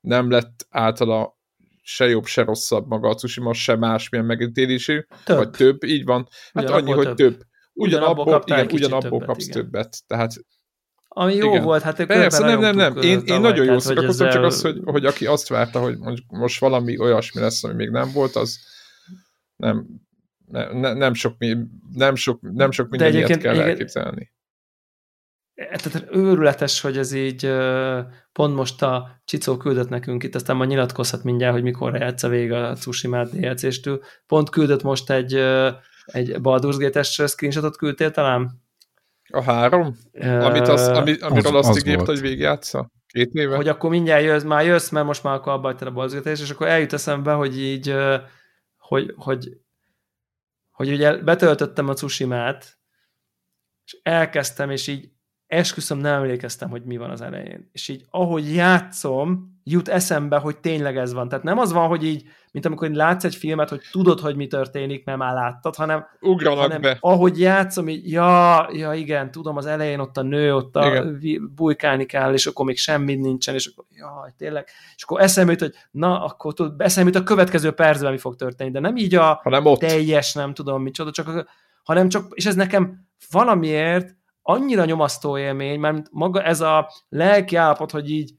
nem 0.00 0.30
lett 0.30 0.66
általa 0.70 1.40
se 1.82 2.08
jobb, 2.08 2.24
se 2.24 2.42
rosszabb 2.42 2.86
maga 2.86 3.08
a 3.08 3.14
Tsushima, 3.14 3.52
se 3.52 3.76
másmilyen 3.76 4.26
megítélésű, 4.26 5.06
több. 5.24 5.36
vagy 5.36 5.50
több, 5.50 5.84
így 5.84 6.04
van. 6.04 6.28
Hát 6.54 6.64
ugyanabból 6.64 6.92
annyi, 6.92 7.04
hogy 7.04 7.14
több. 7.14 7.42
Ugyanabból, 7.72 8.42
igen, 8.46 8.68
ugyanabból 8.72 9.10
többet, 9.10 9.26
kapsz 9.26 9.46
igen. 9.46 9.62
többet. 9.62 9.96
Tehát 10.06 10.32
ami 11.14 11.34
jó 11.34 11.48
igen. 11.48 11.62
volt, 11.62 11.82
hát 11.82 12.06
Persze, 12.06 12.44
nem, 12.44 12.60
nem, 12.60 12.76
nem. 12.76 12.96
Én, 12.96 13.20
én 13.24 13.40
nagyon 13.40 13.64
jó 13.64 13.78
szórakoztam, 13.78 14.26
ezzel... 14.26 14.40
csak 14.40 14.44
az, 14.44 14.60
hogy, 14.60 14.80
hogy 14.84 15.06
aki 15.06 15.26
azt 15.26 15.48
várta, 15.48 15.80
hogy 15.80 15.96
most 16.28 16.60
valami 16.60 16.98
olyasmi 16.98 17.40
lesz, 17.40 17.64
ami 17.64 17.74
még 17.74 17.90
nem 17.90 18.10
volt, 18.12 18.36
az 18.36 18.58
nem, 19.56 19.86
ne, 20.46 20.92
nem, 20.92 21.14
sok, 21.14 21.36
nem, 21.92 22.14
sok, 22.14 22.40
nem 22.40 22.70
sok 22.70 22.88
minden 22.88 23.12
ilyet 23.12 23.38
kell 23.38 23.54
igen, 23.54 23.68
elképzelni. 23.68 24.32
Tehát 25.68 26.06
őrületes, 26.10 26.80
hogy 26.80 26.98
ez 26.98 27.12
így 27.12 27.52
pont 28.32 28.54
most 28.54 28.82
a 28.82 29.20
Csicó 29.24 29.56
küldött 29.56 29.88
nekünk 29.88 30.22
itt, 30.22 30.34
aztán 30.34 30.56
majd 30.56 30.68
nyilatkozhat 30.68 31.24
mindjárt, 31.24 31.52
hogy 31.52 31.62
mikor 31.62 31.94
játsz 31.94 32.22
a 32.22 32.28
vége 32.28 32.66
a 32.66 32.74
Tsushima 32.74 33.24
DLC-stől. 33.24 34.02
Pont 34.26 34.50
küldött 34.50 34.82
most 34.82 35.10
egy, 35.10 35.34
egy 36.04 36.36
Baldur's 36.42 36.76
Gate-es 36.78 37.22
screenshotot 37.26 37.76
küldtél 37.76 38.10
talán? 38.10 38.62
A 39.28 39.42
három? 39.42 39.96
Uh, 40.12 40.44
Amit 40.44 40.68
az, 40.68 40.88
ami, 40.88 41.18
amiről 41.20 41.56
az, 41.56 41.66
azt 41.66 41.68
az 41.68 41.86
ígért, 41.86 42.06
hogy 42.06 42.20
végigjátsza? 42.20 42.90
Két 43.06 43.32
éve? 43.32 43.56
Hogy 43.56 43.68
akkor 43.68 43.90
mindjárt 43.90 44.22
jössz, 44.22 44.42
már 44.42 44.64
jössz, 44.64 44.90
mert 44.90 45.06
most 45.06 45.22
már 45.22 45.34
akkor 45.34 45.52
abba 45.52 45.68
a 45.68 45.92
Baldur's 45.92 46.12
Gate 46.12 46.30
és 46.30 46.50
akkor 46.50 46.66
eljut 46.66 46.92
eszembe, 46.92 47.32
hogy 47.32 47.60
így, 47.60 47.94
hogy, 48.76 49.12
hogy, 49.16 49.56
hogy 50.70 50.92
ugye 50.92 51.16
betöltöttem 51.16 51.88
a 51.88 51.94
Tsushima-t, 51.94 52.78
és 53.84 53.98
elkezdtem, 54.02 54.70
és 54.70 54.86
így 54.86 55.10
esküszöm 55.52 55.98
nem 55.98 56.14
emlékeztem, 56.14 56.70
hogy 56.70 56.82
mi 56.82 56.96
van 56.96 57.10
az 57.10 57.20
elején. 57.20 57.68
És 57.72 57.88
így 57.88 58.04
ahogy 58.10 58.54
játszom, 58.54 59.60
jut 59.64 59.88
eszembe, 59.88 60.36
hogy 60.36 60.56
tényleg 60.56 60.96
ez 60.96 61.12
van. 61.12 61.28
Tehát 61.28 61.44
nem 61.44 61.58
az 61.58 61.72
van, 61.72 61.88
hogy 61.88 62.04
így, 62.04 62.24
mint 62.52 62.66
amikor 62.66 62.90
látsz 62.90 63.24
egy 63.24 63.34
filmet, 63.34 63.68
hogy 63.68 63.80
tudod, 63.90 64.20
hogy 64.20 64.36
mi 64.36 64.46
történik, 64.46 65.04
mert 65.04 65.18
már 65.18 65.34
láttad, 65.34 65.74
hanem, 65.74 66.06
Ugranak 66.20 66.58
hanem 66.58 66.80
be. 66.80 66.96
ahogy 67.00 67.40
játszom, 67.40 67.88
így, 67.88 68.10
ja, 68.10 68.68
ja, 68.72 68.92
igen, 68.92 69.30
tudom, 69.30 69.56
az 69.56 69.66
elején 69.66 69.98
ott 69.98 70.16
a 70.16 70.22
nő, 70.22 70.54
ott 70.54 70.76
a 70.76 70.86
igen. 70.86 71.50
bujkálni 71.54 72.06
kell, 72.06 72.32
és 72.32 72.46
akkor 72.46 72.66
még 72.66 72.78
semmi 72.78 73.14
nincsen, 73.14 73.54
és 73.54 73.66
akkor, 73.66 73.84
jaj, 73.90 74.30
tényleg, 74.36 74.68
és 74.96 75.02
akkor 75.02 75.20
eszembe 75.20 75.50
jut, 75.52 75.60
hogy 75.60 75.74
na, 75.90 76.24
akkor 76.24 76.54
tud, 76.54 76.80
eszembe 76.80 77.10
jut 77.12 77.20
a 77.22 77.24
következő 77.24 77.70
percben 77.70 78.12
mi 78.12 78.18
fog 78.18 78.36
történni, 78.36 78.70
de 78.70 78.80
nem 78.80 78.96
így 78.96 79.14
a 79.14 79.40
hanem 79.42 79.66
ott. 79.66 79.80
teljes, 79.80 80.32
nem 80.32 80.54
tudom 80.54 80.82
micsoda, 80.82 81.10
csak, 81.10 81.46
hanem 81.82 82.08
csak, 82.08 82.26
és 82.34 82.46
ez 82.46 82.54
nekem 82.54 83.06
valamiért 83.30 84.20
annyira 84.42 84.84
nyomasztó 84.84 85.38
élmény, 85.38 85.80
mert 85.80 86.06
maga 86.10 86.42
ez 86.42 86.60
a 86.60 86.90
lelki 87.08 87.56
állapot, 87.56 87.90
hogy 87.90 88.10
így 88.10 88.34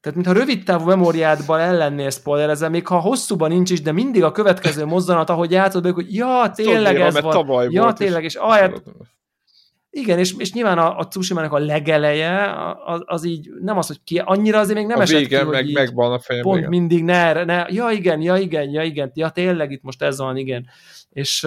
tehát 0.00 0.18
mintha 0.18 0.34
rövid 0.34 0.64
távú 0.64 0.84
memóriádban 0.84 1.60
ellennél 1.60 2.10
spoilerezve, 2.10 2.68
még 2.68 2.86
ha 2.86 2.98
hosszúban 2.98 3.50
nincs 3.50 3.70
is, 3.70 3.82
de 3.82 3.92
mindig 3.92 4.22
a 4.22 4.32
következő 4.32 4.84
mozzanat, 4.84 5.30
ahogy 5.30 5.50
játszod, 5.50 5.90
hogy 5.90 6.14
ja, 6.14 6.50
tényleg 6.54 6.94
Tudnél, 6.94 7.06
ez 7.06 7.46
van. 7.46 7.70
Ja, 7.70 7.92
tényleg, 7.92 8.24
és 8.24 8.34
ahelyett, 8.34 8.82
igen, 9.90 10.18
és, 10.18 10.34
és 10.38 10.52
nyilván 10.52 10.78
a, 10.78 10.98
a 10.98 11.08
tsushima 11.08 11.40
a 11.40 11.58
legeleje, 11.58 12.54
az, 12.84 13.02
az 13.04 13.24
így 13.24 13.48
nem 13.60 13.78
az, 13.78 13.86
hogy 13.86 14.02
ki, 14.04 14.18
annyira 14.18 14.58
azért 14.58 14.78
még 14.78 14.86
nem 14.86 14.98
a 14.98 15.02
esett 15.02 15.18
vége, 15.18 15.38
ki, 15.38 15.44
meg, 15.44 15.64
hogy 15.64 15.72
megvan 15.72 16.12
a 16.12 16.18
fejem, 16.18 16.42
pont 16.42 16.58
igen. 16.58 16.68
mindig 16.68 17.04
ne, 17.04 17.44
ne, 17.44 17.66
ja 17.68 17.90
igen, 17.90 18.20
ja 18.20 18.36
igen, 18.36 18.70
ja 18.70 18.82
igen, 18.82 19.10
ja 19.14 19.30
tényleg 19.30 19.70
itt 19.70 19.82
most 19.82 20.02
ez 20.02 20.18
van, 20.18 20.36
igen. 20.36 20.66
És, 21.10 21.46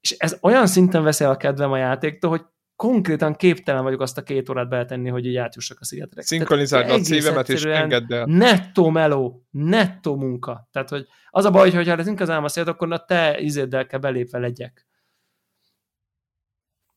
és 0.00 0.10
ez 0.10 0.38
olyan 0.40 0.66
szinten 0.66 1.02
veszi 1.02 1.24
a 1.24 1.36
kedvem 1.36 1.72
a 1.72 1.76
játéktól, 1.76 2.30
hogy 2.30 2.42
konkrétan 2.76 3.34
képtelen 3.34 3.82
vagyok 3.82 4.00
azt 4.00 4.18
a 4.18 4.22
két 4.22 4.48
órát 4.48 4.68
beletenni, 4.68 5.08
hogy 5.08 5.26
így 5.26 5.36
átjussak 5.36 5.80
a 5.80 5.84
szigetre. 5.84 6.22
Szinkronizáld 6.22 6.90
a 6.90 7.04
szívemet, 7.04 7.48
és 7.48 7.64
engedd 7.64 8.12
el. 8.12 8.24
Nettó 8.24 8.88
meló, 8.88 9.46
nettó 9.50 10.16
munka. 10.16 10.68
Tehát, 10.72 10.88
hogy 10.88 11.06
az 11.30 11.44
a 11.44 11.50
baj, 11.50 11.70
hogy 11.70 11.88
ha 11.88 12.02
szinkronizáljam 12.02 12.44
a 12.44 12.48
szélet, 12.48 12.68
akkor 12.68 12.92
a 12.92 13.04
te 13.04 13.38
izéddel 13.40 13.86
kell 13.86 13.98
belépve 13.98 14.38
legyek. 14.38 14.86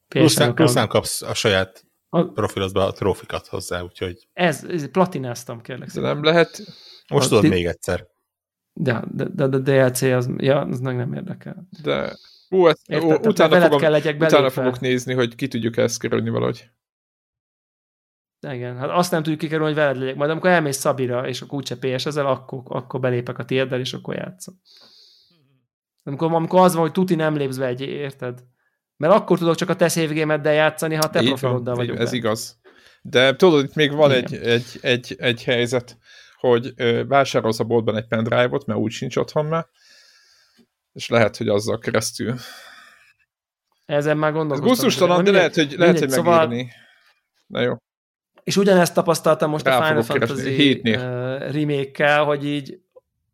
Pluszán, 0.07 0.55
pluszán 0.55 0.88
kapsz 0.88 1.21
a 1.21 1.34
saját 1.34 1.86
a... 2.09 2.23
profilodba 2.23 2.86
a 2.86 2.91
trófikat 2.91 3.47
hozzá, 3.47 3.82
úgyhogy... 3.82 4.28
Ez, 4.34 4.63
ez 4.63 4.91
platináztam, 4.91 5.61
kérlek. 5.61 5.89
De 5.89 6.01
nem 6.01 6.23
lehet... 6.23 6.61
Most 7.07 7.30
tudod 7.30 7.47
még 7.47 7.65
egyszer. 7.65 8.07
De, 8.73 9.03
de, 9.11 9.25
de, 9.25 9.47
de 9.47 9.57
DLC 9.57 10.01
az, 10.01 10.30
ja, 10.38 10.59
az 10.59 10.80
meg 10.80 10.95
nem 10.95 11.13
érdekel. 11.13 11.67
De 11.82 12.17
Ú, 12.50 12.68
ezt, 12.68 12.82
Érted, 12.86 13.26
ó, 13.26 13.30
utána, 13.30 13.62
fogom, 13.62 13.80
kell 13.80 13.91
legyek 13.91 14.22
utána 14.22 14.50
fogok 14.50 14.80
nézni, 14.80 15.14
hogy 15.14 15.36
ki 15.36 15.48
tudjuk 15.48 15.78
ezt 15.78 16.00
kerülni 16.00 16.30
valahogy. 16.30 16.70
Igen, 18.50 18.78
hát 18.78 18.89
azt 18.89 19.12
nem 19.12 19.24
tudjuk 19.24 19.39
kikerülni, 19.39 19.74
hogy 19.74 19.82
veled 19.82 19.98
legyek. 19.98 20.16
Majd 20.16 20.30
amikor 20.30 20.50
elmész 20.50 20.78
Szabira, 20.78 21.28
és 21.28 21.41
akkor 21.41 21.58
úgyse 21.58 21.78
ps 21.78 22.06
ezzel, 22.06 22.28
akkor, 22.28 22.62
akkor 22.66 23.00
belépek 23.00 23.38
a 23.38 23.45
tieddel, 23.45 23.80
és 23.80 23.93
akkor 23.93 24.16
játszom. 24.16 24.62
Amikor, 26.04 26.34
amikor 26.34 26.60
az 26.60 26.74
van, 26.74 26.82
hogy 26.82 26.91
tuti 26.91 27.16
nem 27.16 27.36
lépsz 27.36 27.58
be 27.58 27.66
egy, 27.66 27.82
érted? 27.82 28.43
Mert 28.98 29.14
akkor 29.14 29.38
tudok 29.38 29.56
csak 29.56 29.70
a 29.70 29.76
te 29.76 29.88
save 29.88 30.54
játszani, 30.54 30.95
ha 30.95 31.10
te 31.10 31.24
profiloddal 31.24 31.76
vagyok. 31.76 31.98
Ez 32.00 32.12
be. 32.12 32.18
igaz. 32.18 32.60
De 33.02 33.36
tudod, 33.36 33.64
itt 33.64 33.76
még 33.76 33.91
van 33.91 34.12
egy, 34.12 34.34
egy, 34.34 34.66
egy, 34.82 35.16
egy 35.20 35.43
helyzet, 35.43 35.98
hogy 36.39 36.74
vásárolsz 37.08 37.60
a 37.60 37.64
boltban 37.64 37.95
egy 37.95 38.08
pendrive-ot, 38.08 38.66
mert 38.66 38.80
úgy 38.80 38.91
sincs 38.91 39.16
otthon 39.16 39.45
már, 39.45 39.68
és 40.98 41.10
lehet, 41.10 41.38
hogy 41.38 41.48
azzal 41.48 41.80
keresztül. 41.80 42.36
Ezen 43.86 44.18
már 44.18 44.32
gondolkoztam. 44.32 44.72
Ez 44.72 44.78
gusztustalan, 44.78 45.24
de 45.24 45.32
lehet, 45.32 45.56
hogy, 45.56 45.76
lehet, 45.78 46.00
hogy 46.00 46.10
szóval... 46.10 46.48
megírni. 46.48 46.72
Na 47.48 47.62
jó. 47.62 47.76
És 48.43 48.58
ugyanezt 48.58 48.93
tapasztaltam 48.93 49.50
most 49.50 49.66
Rá 49.66 49.80
a 49.80 49.88
Final 49.88 50.04
Fantasy 50.04 50.82
remake 51.52 52.18
hogy 52.18 52.45
így 52.45 52.80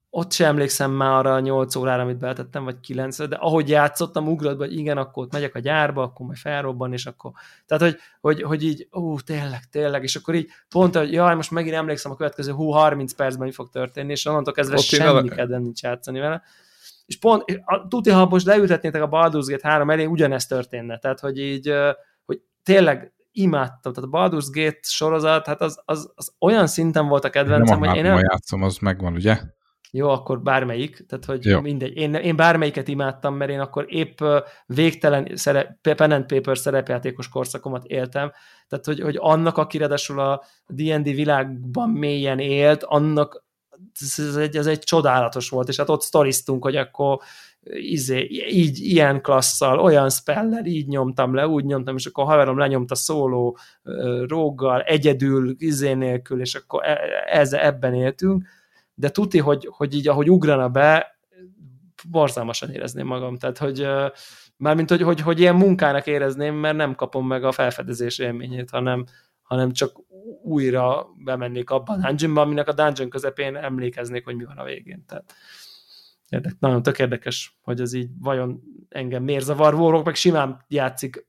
ott 0.09 0.31
sem 0.31 0.47
emlékszem 0.47 0.91
már 0.91 1.11
arra 1.11 1.33
a 1.33 1.39
8 1.39 1.75
órára, 1.75 2.01
amit 2.01 2.17
beletettem, 2.17 2.63
vagy 2.63 2.79
9 2.79 3.27
de 3.27 3.35
ahogy 3.35 3.69
játszottam, 3.69 4.27
ugrott, 4.27 4.57
hogy 4.57 4.77
igen, 4.77 4.97
akkor 4.97 5.23
ott 5.23 5.31
megyek 5.31 5.55
a 5.55 5.59
gyárba, 5.59 6.03
akkor 6.03 6.25
majd 6.25 6.37
felrobban, 6.37 6.93
és 6.93 7.05
akkor... 7.05 7.31
Tehát, 7.65 7.83
hogy, 7.83 7.97
hogy, 8.21 8.41
hogy 8.41 8.63
így, 8.63 8.87
ó, 8.93 9.19
tényleg, 9.19 9.63
tényleg, 9.71 10.03
és 10.03 10.15
akkor 10.15 10.35
így 10.35 10.49
pont, 10.69 10.95
hogy 10.95 11.11
jaj, 11.11 11.35
most 11.35 11.51
megint 11.51 11.75
emlékszem 11.75 12.11
a 12.11 12.15
következő 12.15 12.51
hú, 12.51 12.69
30 12.69 13.13
percben 13.13 13.47
mi 13.47 13.53
fog 13.53 13.69
történni, 13.69 14.11
és 14.11 14.25
onnantól 14.25 14.53
kezdve 14.53 14.75
ott 14.75 14.83
semmi 14.83 15.29
kedvem 15.29 15.61
nincs 15.61 15.81
játszani 15.81 16.19
vele 16.19 16.43
és 17.05 17.19
pont, 17.19 17.43
a, 17.65 17.87
tuti, 17.87 18.09
ha 18.09 18.25
most 18.25 18.45
leültetnétek 18.45 19.01
a 19.01 19.09
Baldur's 19.09 19.45
Gate 19.47 19.67
3 19.67 19.89
elé, 19.89 20.05
ugyanezt 20.05 20.49
történne. 20.49 20.97
Tehát, 20.97 21.19
hogy 21.19 21.39
így, 21.39 21.73
hogy 22.25 22.41
tényleg 22.63 23.13
imádtam. 23.31 23.93
Tehát 23.93 24.09
a 24.11 24.17
Baldur's 24.17 24.47
Gate 24.51 24.79
sorozat, 24.81 25.45
hát 25.45 25.61
az, 25.61 25.81
az, 25.85 26.11
az 26.15 26.33
olyan 26.39 26.67
szinten 26.67 27.07
volt 27.07 27.25
a 27.25 27.29
kedvencem, 27.29 27.79
nem 27.79 27.89
hogy 27.89 27.97
én 27.97 28.03
nem... 28.03 28.17
játszom, 28.17 28.63
az 28.63 28.77
megvan, 28.77 29.13
ugye? 29.13 29.39
Jó, 29.95 30.09
akkor 30.09 30.41
bármelyik, 30.41 31.05
tehát 31.05 31.25
hogy 31.25 31.45
Jó. 31.45 31.61
mindegy. 31.61 31.95
Én, 31.95 32.13
én 32.13 32.35
bármelyiket 32.35 32.87
imádtam, 32.87 33.35
mert 33.35 33.51
én 33.51 33.59
akkor 33.59 33.85
épp 33.87 34.19
végtelen 34.65 35.31
szerep, 35.33 35.77
pen 35.81 36.11
and 36.11 36.25
paper 36.25 36.57
szerepjátékos 36.57 37.29
korszakomat 37.29 37.83
éltem, 37.85 38.31
tehát 38.67 38.85
hogy, 38.85 38.99
hogy 38.99 39.17
annak, 39.19 39.57
aki 39.57 39.77
ráadásul 39.77 40.19
a 40.19 40.43
D&D 40.67 41.03
világban 41.03 41.89
mélyen 41.89 42.39
élt, 42.39 42.83
annak 42.83 43.45
ez 44.17 44.35
egy, 44.35 44.57
ez 44.57 44.67
egy 44.67 44.79
csodálatos 44.79 45.49
volt, 45.49 45.67
és 45.67 45.77
hát 45.77 45.89
ott 45.89 46.01
sztoriztunk, 46.01 46.63
hogy 46.63 46.75
akkor 46.75 47.19
izé, 47.63 48.27
így, 48.49 48.79
ilyen 48.79 49.21
klasszal, 49.21 49.79
olyan 49.79 50.09
spellel, 50.09 50.65
így 50.65 50.87
nyomtam 50.87 51.33
le, 51.33 51.47
úgy 51.47 51.65
nyomtam, 51.65 51.95
és 51.95 52.05
akkor 52.05 52.25
haverom 52.25 52.57
lenyomta 52.57 52.95
szóló 52.95 53.57
róggal, 54.27 54.81
egyedül, 54.81 55.55
izé 55.57 55.93
nélkül, 55.93 56.41
és 56.41 56.55
akkor 56.55 56.83
e, 56.83 56.99
ez, 57.25 57.53
ebben 57.53 57.93
éltünk, 57.93 58.45
de 58.93 59.09
tuti, 59.09 59.39
hogy, 59.39 59.67
hogy 59.71 59.95
így, 59.95 60.07
ahogy 60.07 60.29
ugrana 60.29 60.69
be, 60.69 61.17
borzalmasan 62.09 62.69
érezném 62.69 63.07
magam, 63.07 63.37
tehát, 63.37 63.57
hogy 63.57 63.87
mármint, 64.57 64.89
hogy, 64.89 65.01
hogy, 65.01 65.21
hogy 65.21 65.39
ilyen 65.39 65.55
munkának 65.55 66.07
érezném, 66.07 66.55
mert 66.55 66.75
nem 66.75 66.95
kapom 66.95 67.27
meg 67.27 67.43
a 67.43 67.51
felfedezés 67.51 68.19
élményét, 68.19 68.69
hanem, 68.69 69.05
hanem 69.43 69.71
csak 69.71 69.99
újra 70.43 71.07
bemennék 71.23 71.69
abban 71.69 72.01
a 72.01 72.07
dungeonba, 72.07 72.41
aminek 72.41 72.67
a 72.67 72.73
dungeon 72.73 73.09
közepén 73.09 73.55
emlékeznék, 73.55 74.23
hogy 74.25 74.35
mi 74.35 74.43
van 74.43 74.57
a 74.57 74.63
végén. 74.63 75.05
Tehát 75.07 75.33
érdek, 76.29 76.55
nagyon 76.59 76.83
tök 76.83 76.99
érdekes, 76.99 77.57
hogy 77.61 77.81
ez 77.81 77.93
így 77.93 78.09
vajon 78.19 78.61
engem 78.89 79.23
miért 79.23 79.43
zavar. 79.43 79.73
Warrock 79.73 80.05
meg 80.05 80.15
simán 80.15 80.65
játszik 80.67 81.27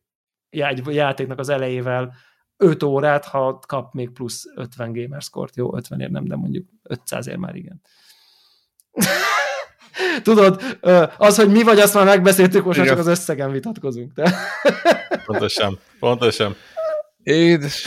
egy 0.51 0.83
játéknak 0.87 1.39
az 1.39 1.49
elejével 1.49 2.15
5 2.57 2.83
órát, 2.83 3.25
ha 3.25 3.59
kap 3.67 3.93
még 3.93 4.11
plusz 4.11 4.45
50 4.55 4.93
gamerscore 4.93 5.51
Jó, 5.55 5.77
50 5.77 6.01
ér 6.01 6.11
nem, 6.11 6.25
de 6.25 6.37
mondjuk 6.37 6.69
500 6.83 7.27
ér 7.27 7.37
már 7.37 7.55
igen. 7.55 7.81
Tudod, 10.23 10.63
az, 11.17 11.37
hogy 11.37 11.51
mi 11.51 11.63
vagy, 11.63 11.79
azt 11.79 11.95
már 11.95 12.05
megbeszéltük, 12.05 12.65
most 12.65 12.79
már 12.79 12.87
csak 12.87 12.99
az 12.99 13.07
összegen 13.07 13.51
vitatkozunk. 13.51 14.13
De... 14.13 14.35
pontosan, 15.27 15.79
pontosan. 15.99 16.57
Édes. 17.25 17.85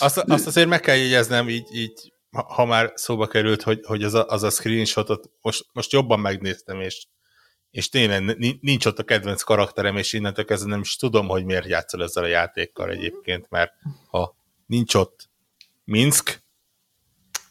Azt, 0.00 0.18
azt 0.18 0.46
azért 0.46 0.68
meg 0.68 0.80
kell 0.80 0.96
jegyeznem, 0.96 1.48
így, 1.48 1.68
így 1.72 2.12
ha 2.30 2.64
már 2.64 2.92
szóba 2.94 3.26
került, 3.26 3.62
hogy, 3.62 3.80
hogy 3.84 4.02
az, 4.02 4.14
a, 4.14 4.26
az 4.28 4.42
a 4.42 4.50
screenshotot 4.50 5.30
most, 5.40 5.66
most 5.72 5.92
jobban 5.92 6.20
megnéztem, 6.20 6.80
és 6.80 7.06
és 7.74 7.88
tényleg 7.88 8.36
nincs 8.60 8.86
ott 8.86 8.98
a 8.98 9.02
kedvenc 9.02 9.42
karakterem, 9.42 9.96
és 9.96 10.12
innentől 10.12 10.44
kezdve 10.44 10.70
nem 10.70 10.80
is 10.80 10.96
tudom, 10.96 11.28
hogy 11.28 11.44
miért 11.44 11.66
játszol 11.66 12.02
ezzel 12.02 12.24
a 12.24 12.26
játékkal 12.26 12.90
egyébként, 12.90 13.46
mert 13.50 13.72
ha 14.10 14.36
nincs 14.66 14.94
ott 14.94 15.28
Minsk 15.84 16.42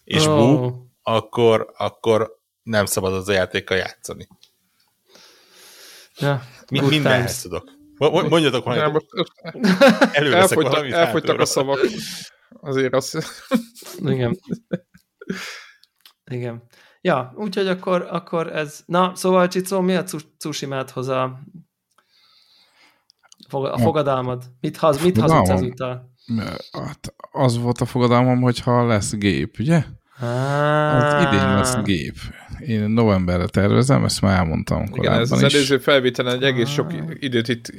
és 0.04 0.26
oh. 0.26 0.36
Bú, 0.36 0.76
akkor, 1.02 1.74
akkor 1.78 2.40
nem 2.64 2.86
szabad 2.86 3.14
az 3.14 3.28
a 3.28 3.32
játékkal 3.32 3.78
játszani. 3.78 4.28
Ja, 6.18 6.44
Mi, 6.70 6.80
mindenhez 6.80 7.42
tudok. 7.42 7.72
Mondjatok 8.12 8.64
valamit. 8.64 9.06
Elfogytak, 10.14 10.90
elfogytak 10.90 11.40
a 11.40 11.46
szavak. 11.46 11.80
Azért 12.62 12.94
az... 12.94 13.18
Igen. 14.14 14.40
Igen. 16.32 16.64
Ja, 17.02 17.34
úgyhogy 17.36 17.68
akkor, 17.68 18.08
akkor 18.12 18.56
ez... 18.56 18.84
Na, 18.86 19.16
szóval 19.16 19.48
Csicó, 19.48 19.82
mi 19.82 19.96
a 19.96 20.04
Tsushima-hoz 20.38 21.08
a, 21.08 21.40
a 23.50 23.78
fogadalmad? 23.78 24.44
Mit, 24.60 24.78
haz, 24.78 25.04
mit 25.04 25.18
hazudsz 25.18 25.50
ezúttal? 25.50 26.12
Hát 26.72 27.14
az 27.32 27.58
volt 27.58 27.82
a 27.82 27.86
fogadalmam, 27.86 28.42
hogyha 28.42 28.86
lesz 28.86 29.16
gép, 29.16 29.56
ugye? 29.60 29.84
Az 30.20 31.26
idén 31.26 31.54
lesz 31.56 31.82
gép. 31.84 32.16
Én 32.60 32.90
novemberre 32.90 33.46
tervezem, 33.46 34.04
ezt 34.04 34.22
már 34.22 34.38
elmondtam 34.38 34.84
Igen, 34.94 35.14
ez 35.14 35.32
az 35.32 35.44
előző 35.44 35.78
felvételen 35.78 36.36
egy 36.36 36.44
egész 36.44 36.70
sok 36.70 36.92
időt 37.20 37.48
itt 37.48 37.74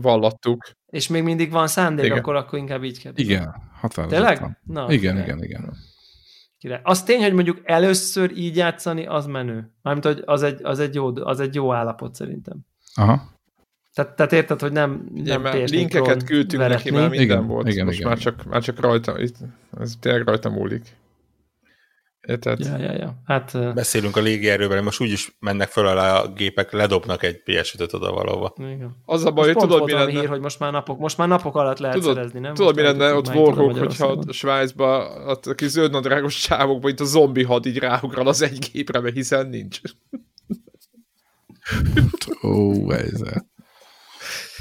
vallattuk. 0.00 0.70
És 0.86 1.08
még 1.08 1.22
mindig 1.22 1.50
van 1.50 1.66
szándék, 1.66 2.04
igen. 2.04 2.18
akkor, 2.18 2.34
akkor 2.34 2.58
inkább 2.58 2.84
így 2.84 3.00
kell. 3.00 3.12
Igen, 3.14 3.54
határozottan. 3.80 4.26
Tényleg? 4.26 4.58
Na, 4.62 4.92
igen, 4.92 5.18
igen, 5.18 5.42
igen. 5.42 5.76
Király. 6.58 6.80
Az 6.82 7.02
tény, 7.02 7.22
hogy 7.22 7.32
mondjuk 7.32 7.60
először 7.64 8.32
így 8.36 8.56
játszani, 8.56 9.06
az 9.06 9.26
menő. 9.26 9.72
Mármint, 9.82 10.06
hogy 10.06 10.22
az 10.24 10.42
egy, 10.42 10.60
az 10.62 10.78
egy, 10.78 10.94
jó, 10.94 11.16
az 11.16 11.40
egy 11.40 11.54
jó 11.54 11.72
állapot 11.72 12.14
szerintem. 12.14 12.58
Aha. 12.94 13.30
Tehát, 13.94 14.16
tehát 14.16 14.32
érted, 14.32 14.60
hogy 14.60 14.72
nem, 14.72 15.08
nem 15.14 15.46
Igen, 15.46 15.64
linkeket 15.64 16.24
küldtünk 16.24 16.62
veretni. 16.62 16.90
neki, 16.90 17.02
már 17.02 17.10
minden 17.10 17.26
igen, 17.26 17.46
volt. 17.46 17.68
Igen, 17.68 17.84
Most 17.84 17.98
igen, 17.98 18.08
már, 18.08 18.18
igen. 18.18 18.32
Csak, 18.32 18.44
már 18.44 18.62
csak 18.62 18.80
rajta, 18.80 19.20
itt, 19.20 19.36
ez 19.80 19.94
tényleg 20.00 20.26
rajta 20.26 20.50
múlik. 20.50 20.96
Érted? 22.28 22.58
Ja, 22.58 22.78
ja, 22.78 22.92
ja. 22.92 23.14
Hát, 23.24 23.74
Beszélünk 23.74 24.16
a 24.16 24.20
légierővel, 24.20 24.82
most 24.82 25.00
úgyis 25.00 25.36
mennek 25.40 25.68
föl 25.68 25.86
alá 25.86 26.20
a 26.20 26.32
gépek, 26.32 26.72
ledobnak 26.72 27.22
egy 27.22 27.42
PS5-öt 27.46 27.92
oda 27.92 28.12
valahova. 28.12 28.54
Igen. 28.56 28.96
Az 29.04 29.24
a 29.24 29.30
baj, 29.30 29.46
hogy 29.46 29.56
tudod, 29.56 29.84
mi 29.84 29.92
lenne... 29.92 30.10
hír, 30.10 30.28
hogy 30.28 30.40
most 30.40 30.58
már 30.58 30.72
napok, 30.72 30.98
most 30.98 31.16
már 31.16 31.28
napok 31.28 31.56
alatt 31.56 31.78
lehet 31.78 31.96
tudod, 31.96 32.14
szerezni, 32.14 32.40
nem? 32.40 32.54
Tudod, 32.54 32.74
mi 32.74 32.82
lenne 32.82 33.14
ott 33.14 33.34
Warhawk, 33.34 33.78
hogyha 33.78 34.06
a 34.06 34.32
Svájcba, 34.32 35.14
a 35.24 35.54
kis 35.54 35.68
zöldnadrágos 35.68 36.36
csávokban, 36.36 36.90
itt 36.90 37.00
a 37.00 37.04
zombi 37.04 37.42
had 37.42 37.66
így 37.66 37.78
ráugral 37.78 38.26
az 38.26 38.42
egy 38.42 38.68
gépre, 38.72 39.00
mert 39.00 39.14
hiszen 39.14 39.46
nincs. 39.46 39.80
Ó, 42.42 42.90
ez 42.92 43.20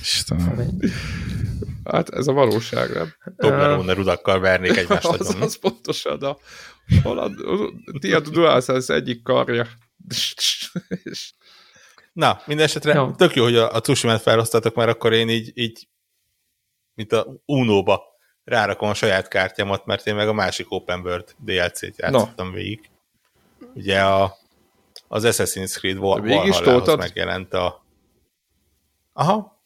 Istenem. 0.02 0.80
Hát 1.84 2.10
ez 2.10 2.28
a 2.28 2.34
valóság, 2.34 2.94
nem? 2.94 3.14
Toblerone 3.38 3.94
rudakkal 3.94 4.40
vernék 4.40 4.78
egymást 4.78 5.06
az, 5.20 5.36
az 5.40 5.56
pontosan 5.56 6.22
a, 6.22 6.38
a, 7.04 7.10
a, 7.10 7.30
a 8.16 8.20
DualSense 8.20 8.94
egyik 8.94 9.24
karja. 9.24 9.68
Na, 12.14 12.42
minden 12.46 12.66
esetre 12.66 12.94
jó. 12.94 13.12
tök 13.12 13.36
jó, 13.36 13.44
hogy 13.44 13.56
a, 13.56 13.74
a 13.74 13.82
Tsushima-t 13.82 14.22
felhoztatok, 14.22 14.76
mert 14.76 14.90
akkor 14.90 15.14
én 15.14 15.30
így, 15.30 15.52
így 15.54 15.88
mint 16.94 17.12
a 17.12 17.42
Uno-ba 17.46 18.04
rárakom 18.44 18.90
a 18.90 18.94
saját 18.94 19.28
kártyámat, 19.28 19.86
mert 19.86 20.08
én 20.08 20.16
meg 20.16 20.28
a 20.28 20.34
másik 20.34 20.72
Open 20.72 21.00
World 21.00 21.36
DLC-t 21.38 21.98
játszottam 21.98 22.48
no. 22.48 22.54
végig. 22.54 22.90
Ugye 23.74 24.02
a, 24.02 24.38
az 25.08 25.24
Assassin's 25.26 25.76
Creed 25.78 25.98
Valhalla 25.98 26.96
megjelent 26.96 27.54
a 27.54 27.86
Aha, 29.14 29.64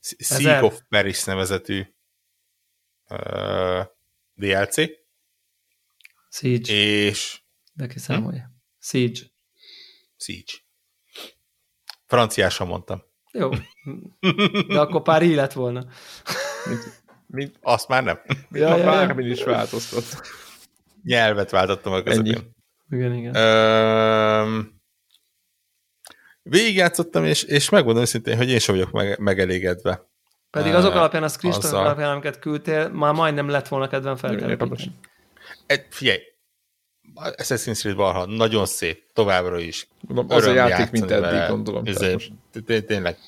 Sea 0.00 0.64
of 0.64 0.80
Paris 0.88 1.24
nevezetű 1.24 1.86
uh, 3.08 3.84
DLC. 4.34 4.74
Siege. 6.34 6.72
És... 6.72 7.42
De 7.72 7.86
ki 7.86 7.98
számolja. 7.98 8.42
Hm? 8.42 8.50
Siege. 8.78 9.20
Siege. 10.16 10.52
Franciásan 12.06 12.66
mondtam. 12.66 13.02
Jó. 13.32 13.50
De 14.68 14.80
akkor 14.80 15.02
pár 15.02 15.22
lett 15.22 15.52
volna. 15.52 15.86
Mint, 16.68 17.02
mint, 17.26 17.58
azt 17.60 17.88
már 17.88 18.04
nem. 18.04 18.20
Ja, 18.50 18.68
ja, 18.68 18.76
ja, 18.76 18.84
bármin 18.84 19.30
is 19.30 19.44
változtat. 19.44 20.04
Nyelvet 21.02 21.50
váltottam 21.50 21.92
a 21.92 22.02
közepén. 22.02 22.54
Igen, 22.88 23.14
igen. 23.14 23.34
Ö, 23.34 24.60
végigjátszottam, 26.42 27.24
és, 27.24 27.42
és 27.42 27.68
megmondom 27.68 28.02
őszintén, 28.02 28.36
hogy 28.36 28.50
én 28.50 28.58
sem 28.58 28.74
vagyok 28.74 28.90
meg, 28.90 29.18
megelégedve. 29.18 30.08
Pedig 30.50 30.74
azok 30.74 30.94
alapján, 30.94 31.22
a 31.22 31.28
screenshot 31.28 31.64
alapján, 31.64 32.10
amiket 32.10 32.38
küldtél, 32.38 32.88
már 32.88 33.14
majdnem 33.14 33.48
lett 33.48 33.68
volna 33.68 33.88
kedven 33.88 34.16
feltelepíteni. 34.16 34.94
Figyelj, 35.88 36.18
Assassin's 37.14 37.78
Creed 37.78 37.96
Valhalla 37.96 38.36
nagyon 38.36 38.66
szép, 38.66 39.04
továbbra 39.12 39.58
is. 39.58 39.88
Az 40.28 40.46
a 40.46 40.52
játék, 40.52 40.90
mint 40.90 41.10
eddig, 41.10 41.22
vele. 41.22 41.46
gondolom. 41.46 41.82
most... 42.12 42.32
Tényleg. 42.86 43.18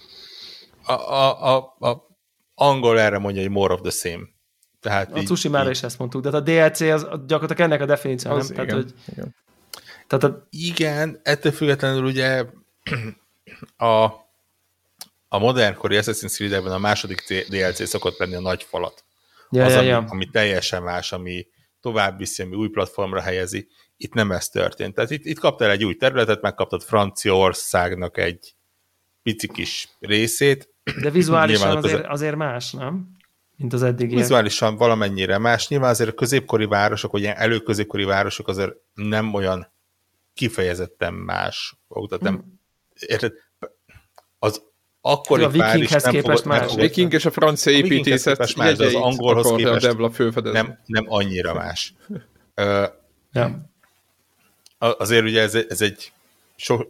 A, 0.82 0.92
a, 0.92 1.54
a, 1.54 1.76
a 1.88 2.06
angol 2.54 3.00
erre 3.00 3.18
mondja, 3.18 3.42
hogy 3.42 3.50
more 3.50 3.74
of 3.74 3.80
the 3.80 3.90
same. 3.90 4.24
Tehát 4.80 5.12
a 5.12 5.22
Tsushima-ra 5.22 5.70
is 5.70 5.82
ezt 5.82 5.98
mondtuk, 5.98 6.22
de 6.22 6.30
hát 6.30 6.40
a 6.40 6.42
DLC 6.42 6.80
az 6.80 7.02
gyakorlatilag 7.26 7.70
ennek 7.70 7.80
a 7.80 7.86
definíció, 7.86 8.30
az 8.30 8.48
nem? 8.48 8.64
Igen, 8.64 8.66
Tehát, 8.66 8.82
hogy... 8.82 8.94
igen. 9.12 9.34
Tehát 10.06 10.24
a... 10.24 10.46
Igen, 10.50 11.20
ettől 11.22 11.52
függetlenül 11.52 12.04
ugye 12.04 12.44
a, 13.76 14.04
a 15.28 15.38
modernkori 15.38 15.98
Assassin's 16.00 16.32
Creed-ben 16.32 16.72
a 16.72 16.78
második 16.78 17.44
DLC 17.48 17.88
szokott 17.88 18.18
lenni 18.18 18.34
a 18.34 18.40
nagy 18.40 18.62
falat. 18.62 19.04
Ja, 19.50 19.64
az, 19.64 19.72
ja, 19.72 19.78
ami, 19.78 19.86
ja. 19.86 20.04
ami 20.08 20.30
teljesen 20.30 20.82
más, 20.82 21.12
ami 21.12 21.46
tovább 21.80 22.18
viszi, 22.18 22.42
ami 22.42 22.54
új 22.54 22.68
platformra 22.68 23.20
helyezi. 23.20 23.68
Itt 23.96 24.12
nem 24.12 24.32
ez 24.32 24.48
történt. 24.48 24.94
Tehát 24.94 25.10
itt, 25.10 25.24
itt 25.24 25.38
kaptál 25.38 25.70
egy 25.70 25.84
új 25.84 25.94
területet, 25.94 26.42
megkaptad 26.42 26.82
Franciaországnak 26.82 28.18
egy 28.18 28.54
pici 29.22 29.48
kis 29.48 29.88
részét. 30.00 30.74
De 31.00 31.10
vizuálisan 31.10 31.76
azért, 31.76 32.06
azért 32.06 32.36
más, 32.36 32.72
nem? 32.72 33.14
Mint 33.56 33.72
az 33.72 33.82
eddig. 33.82 34.14
Vizuálisan 34.14 34.76
valamennyire 34.76 35.38
más. 35.38 35.68
Nyilván 35.68 35.90
azért 35.90 36.10
a 36.10 36.14
középkori 36.14 36.64
városok, 36.64 37.12
vagy 37.12 37.20
ilyen 37.20 37.36
előközépkori 37.36 38.04
városok 38.04 38.48
azért 38.48 38.72
nem 38.94 39.34
olyan 39.34 39.72
kifejezetten 40.34 41.14
más. 41.14 41.76
Tehát 41.88 42.20
nem, 42.24 42.34
hmm 42.34 42.54
érted, 43.00 43.32
az 44.38 44.62
akkori 45.10 45.42
a 45.42 45.48
vikinghez 45.48 46.02
nem 46.02 46.12
képest 46.12 46.42
fogod, 46.42 46.58
más. 46.60 46.72
A 46.72 46.80
viking 46.80 47.12
és 47.12 47.24
a 47.24 47.30
francia 47.30 47.72
építészet 47.72 48.54
más, 48.56 48.76
de 48.76 48.86
az 48.86 48.94
angolhoz 48.94 49.52
képest 49.56 49.86
a 49.86 50.40
nem, 50.40 50.78
nem 50.86 51.04
annyira 51.08 51.54
más. 51.54 51.94
ja. 53.32 53.70
Azért 54.78 55.24
ugye 55.24 55.40
ez, 55.40 55.54
ez 55.54 55.80
egy 55.80 56.12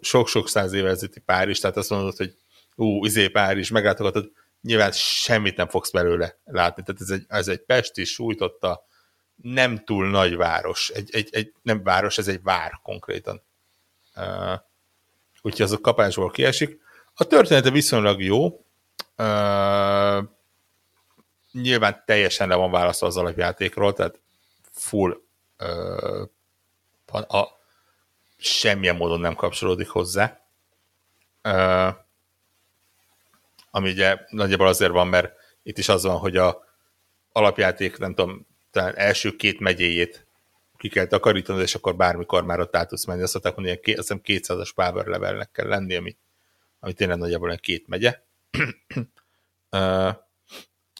sok-sok 0.00 0.48
száz 0.48 0.72
ezelőtti 0.72 1.20
Párizs, 1.20 1.58
tehát 1.58 1.76
azt 1.76 1.90
mondod, 1.90 2.16
hogy 2.16 2.34
ú, 2.74 3.04
izé 3.04 3.28
Párizs, 3.28 3.70
meglátogatod, 3.70 4.30
nyilván 4.62 4.92
semmit 4.92 5.56
nem 5.56 5.68
fogsz 5.68 5.90
belőle 5.90 6.36
látni. 6.44 6.82
Tehát 6.82 7.00
ez 7.00 7.10
egy, 7.10 7.24
ez 7.28 7.48
egy 7.48 7.60
pesti, 7.60 8.04
sújtotta, 8.04 8.86
nem 9.42 9.84
túl 9.84 10.10
nagy 10.10 10.36
város. 10.36 10.88
Egy, 10.88 11.08
egy, 11.12 11.28
egy, 11.32 11.52
nem 11.62 11.82
város, 11.82 12.18
ez 12.18 12.28
egy 12.28 12.42
vár 12.42 12.80
konkrétan. 12.82 13.42
Uh, 14.16 14.60
úgyhogy 15.42 15.64
az 15.64 15.72
a 15.72 15.80
kapásból 15.80 16.30
kiesik. 16.30 16.84
A 17.18 17.24
története 17.24 17.70
viszonylag 17.70 18.22
jó. 18.22 18.46
Uh, 19.18 20.24
nyilván 21.52 22.02
teljesen 22.06 22.48
le 22.48 22.54
van 22.54 22.70
választva 22.70 23.06
az 23.06 23.16
alapjátékról, 23.16 23.92
tehát 23.92 24.20
full 24.72 25.20
uh, 25.58 26.28
a, 27.06 27.36
a, 27.38 27.58
semmilyen 28.36 28.96
módon 28.96 29.20
nem 29.20 29.34
kapcsolódik 29.34 29.88
hozzá. 29.88 30.40
Uh, 31.44 31.94
ami 33.70 33.90
ugye 33.90 34.18
nagyjából 34.28 34.66
azért 34.66 34.92
van, 34.92 35.08
mert 35.08 35.32
itt 35.62 35.78
is 35.78 35.88
az 35.88 36.02
van, 36.02 36.18
hogy 36.18 36.36
a 36.36 36.64
alapjáték, 37.32 37.98
nem 37.98 38.14
tudom, 38.14 38.46
talán 38.70 38.96
első 38.96 39.36
két 39.36 39.60
megyéjét 39.60 40.26
ki 40.76 40.88
kell 40.88 41.06
takarítanod, 41.06 41.62
és 41.62 41.74
akkor 41.74 41.96
bármikor 41.96 42.44
már 42.44 42.60
ott 42.60 42.76
át 42.76 42.88
tudsz 42.88 43.04
menni. 43.04 43.22
Azt 43.22 43.32
mondták, 43.32 43.54
hogy 43.54 43.64
ilyen, 43.64 43.98
azt 43.98 44.08
hiszem 44.08 44.20
200-as 44.58 44.70
power 44.74 45.06
levelnek 45.06 45.50
kell 45.50 45.68
lenni, 45.68 45.94
ami, 45.94 46.16
ami 46.86 46.94
tényleg 46.94 47.18
nagyjából 47.18 47.52
egy 47.52 47.60
két 47.60 47.86
megye. 47.86 48.22
uh, 49.70 50.14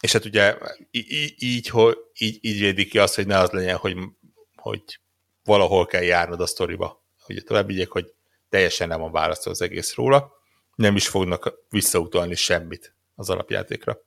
és 0.01 0.13
hát 0.13 0.25
ugye 0.25 0.57
így, 0.91 1.69
hogy, 1.69 1.97
így, 2.19 2.39
így 2.41 2.61
védik 2.61 2.91
ki 2.91 2.99
azt, 2.99 3.15
hogy 3.15 3.27
ne 3.27 3.39
az 3.39 3.51
legyen, 3.51 3.77
hogy, 3.77 3.97
hogy 4.57 5.01
valahol 5.45 5.87
kell 5.87 6.03
járnod 6.03 6.41
a 6.41 6.47
sztoriba. 6.47 7.05
Ugye 7.29 7.43
tovább 7.43 7.67
vigyek, 7.67 7.91
hogy 7.91 8.15
teljesen 8.49 8.89
nem 8.89 9.01
van 9.01 9.13
választva 9.13 9.51
az 9.51 9.63
egész 9.63 9.95
róla, 9.95 10.33
nem 10.75 10.97
is 10.97 11.09
fognak 11.09 11.55
visszautalni 11.71 12.35
semmit 12.35 12.95
az 13.15 13.31
alapjátékra. 13.31 14.01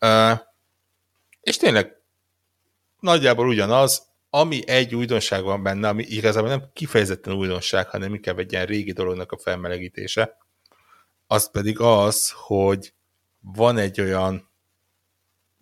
Uh, 0.00 0.38
és 1.40 1.56
tényleg 1.56 2.00
nagyjából 3.00 3.48
ugyanaz, 3.48 4.02
ami 4.30 4.68
egy 4.68 4.94
újdonság 4.94 5.42
van 5.42 5.62
benne, 5.62 5.88
ami 5.88 6.04
igazából 6.08 6.48
nem 6.48 6.70
kifejezetten 6.72 7.34
újdonság, 7.34 7.88
hanem 7.88 8.14
inkább 8.14 8.38
egy 8.38 8.52
ilyen 8.52 8.66
régi 8.66 8.92
dolognak 8.92 9.32
a 9.32 9.38
felmelegítése, 9.38 10.36
az 11.28 11.50
pedig 11.50 11.80
az, 11.80 12.32
hogy 12.34 12.92
van 13.40 13.78
egy 13.78 14.00
olyan 14.00 14.50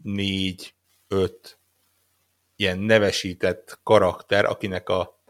négy, 0.03 0.75
öt 1.09 1.59
ilyen 2.57 2.79
nevesített 2.79 3.79
karakter, 3.83 4.45
akinek 4.45 4.89
a 4.89 5.21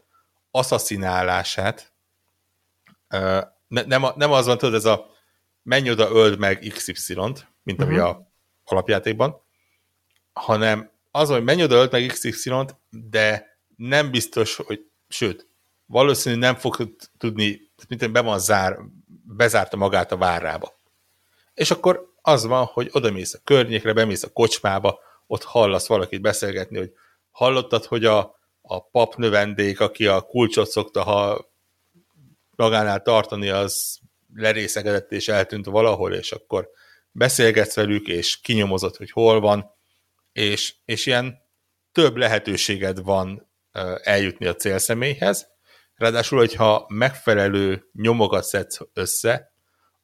asszaszínálását 0.51 1.93
ne, 3.67 3.81
nem, 3.85 4.05
nem 4.15 4.31
az 4.31 4.45
van, 4.45 4.57
tudod, 4.57 4.75
ez 4.75 4.85
a 4.85 5.09
menj 5.63 5.89
oda, 5.89 6.09
öld 6.09 6.39
meg 6.39 6.59
XY-t, 6.59 7.47
mint 7.63 7.81
ami 7.81 7.97
uh-huh. 7.97 8.09
a 8.09 8.31
alapjátékban, 8.63 9.41
hanem 10.33 10.91
az, 11.11 11.29
hogy 11.29 11.43
menj 11.43 11.63
oda, 11.63 11.75
öld 11.75 11.91
meg 11.91 12.05
XY-t, 12.05 12.75
de 12.89 13.57
nem 13.75 14.11
biztos, 14.11 14.55
hogy, 14.55 14.89
sőt, 15.07 15.47
valószínűleg 15.85 16.51
nem 16.51 16.59
fog 16.59 16.95
tudni, 17.17 17.71
mint 17.87 18.11
be 18.11 18.21
van 18.21 18.39
zár, 18.39 18.77
bezárta 19.35 19.77
magát 19.77 20.11
a 20.11 20.17
várába. 20.17 20.73
És 21.53 21.71
akkor 21.71 22.13
az 22.21 22.45
van, 22.45 22.65
hogy 22.65 22.89
oda 22.91 23.11
mész 23.11 23.33
a 23.33 23.39
környékre, 23.43 23.93
bemész 23.93 24.23
a 24.23 24.31
kocsmába, 24.33 24.99
ott 25.27 25.43
hallasz 25.43 25.87
valakit 25.87 26.21
beszélgetni, 26.21 26.77
hogy 26.77 26.93
hallottad, 27.31 27.85
hogy 27.85 28.05
a, 28.05 28.35
a 28.61 28.83
pap 28.83 29.15
növendék, 29.15 29.79
aki 29.79 30.07
a 30.07 30.21
kulcsot 30.21 30.69
szokta, 30.69 31.03
ha 31.03 31.49
magánál 32.55 33.01
tartani, 33.01 33.49
az 33.49 33.99
lerészegedett 34.35 35.11
és 35.11 35.27
eltűnt 35.27 35.65
valahol, 35.65 36.13
és 36.13 36.31
akkor 36.31 36.69
beszélgetsz 37.11 37.75
velük, 37.75 38.07
és 38.07 38.39
kinyomozott, 38.39 38.97
hogy 38.97 39.11
hol 39.11 39.39
van, 39.39 39.71
és, 40.31 40.73
és 40.85 41.05
ilyen 41.05 41.41
több 41.91 42.15
lehetőséged 42.15 43.03
van 43.03 43.47
eljutni 44.03 44.45
a 44.45 44.55
célszemélyhez, 44.55 45.47
ráadásul, 45.97 46.37
hogyha 46.37 46.85
megfelelő 46.87 47.89
nyomokat 47.93 48.43
szedsz 48.43 48.79
össze, 48.93 49.51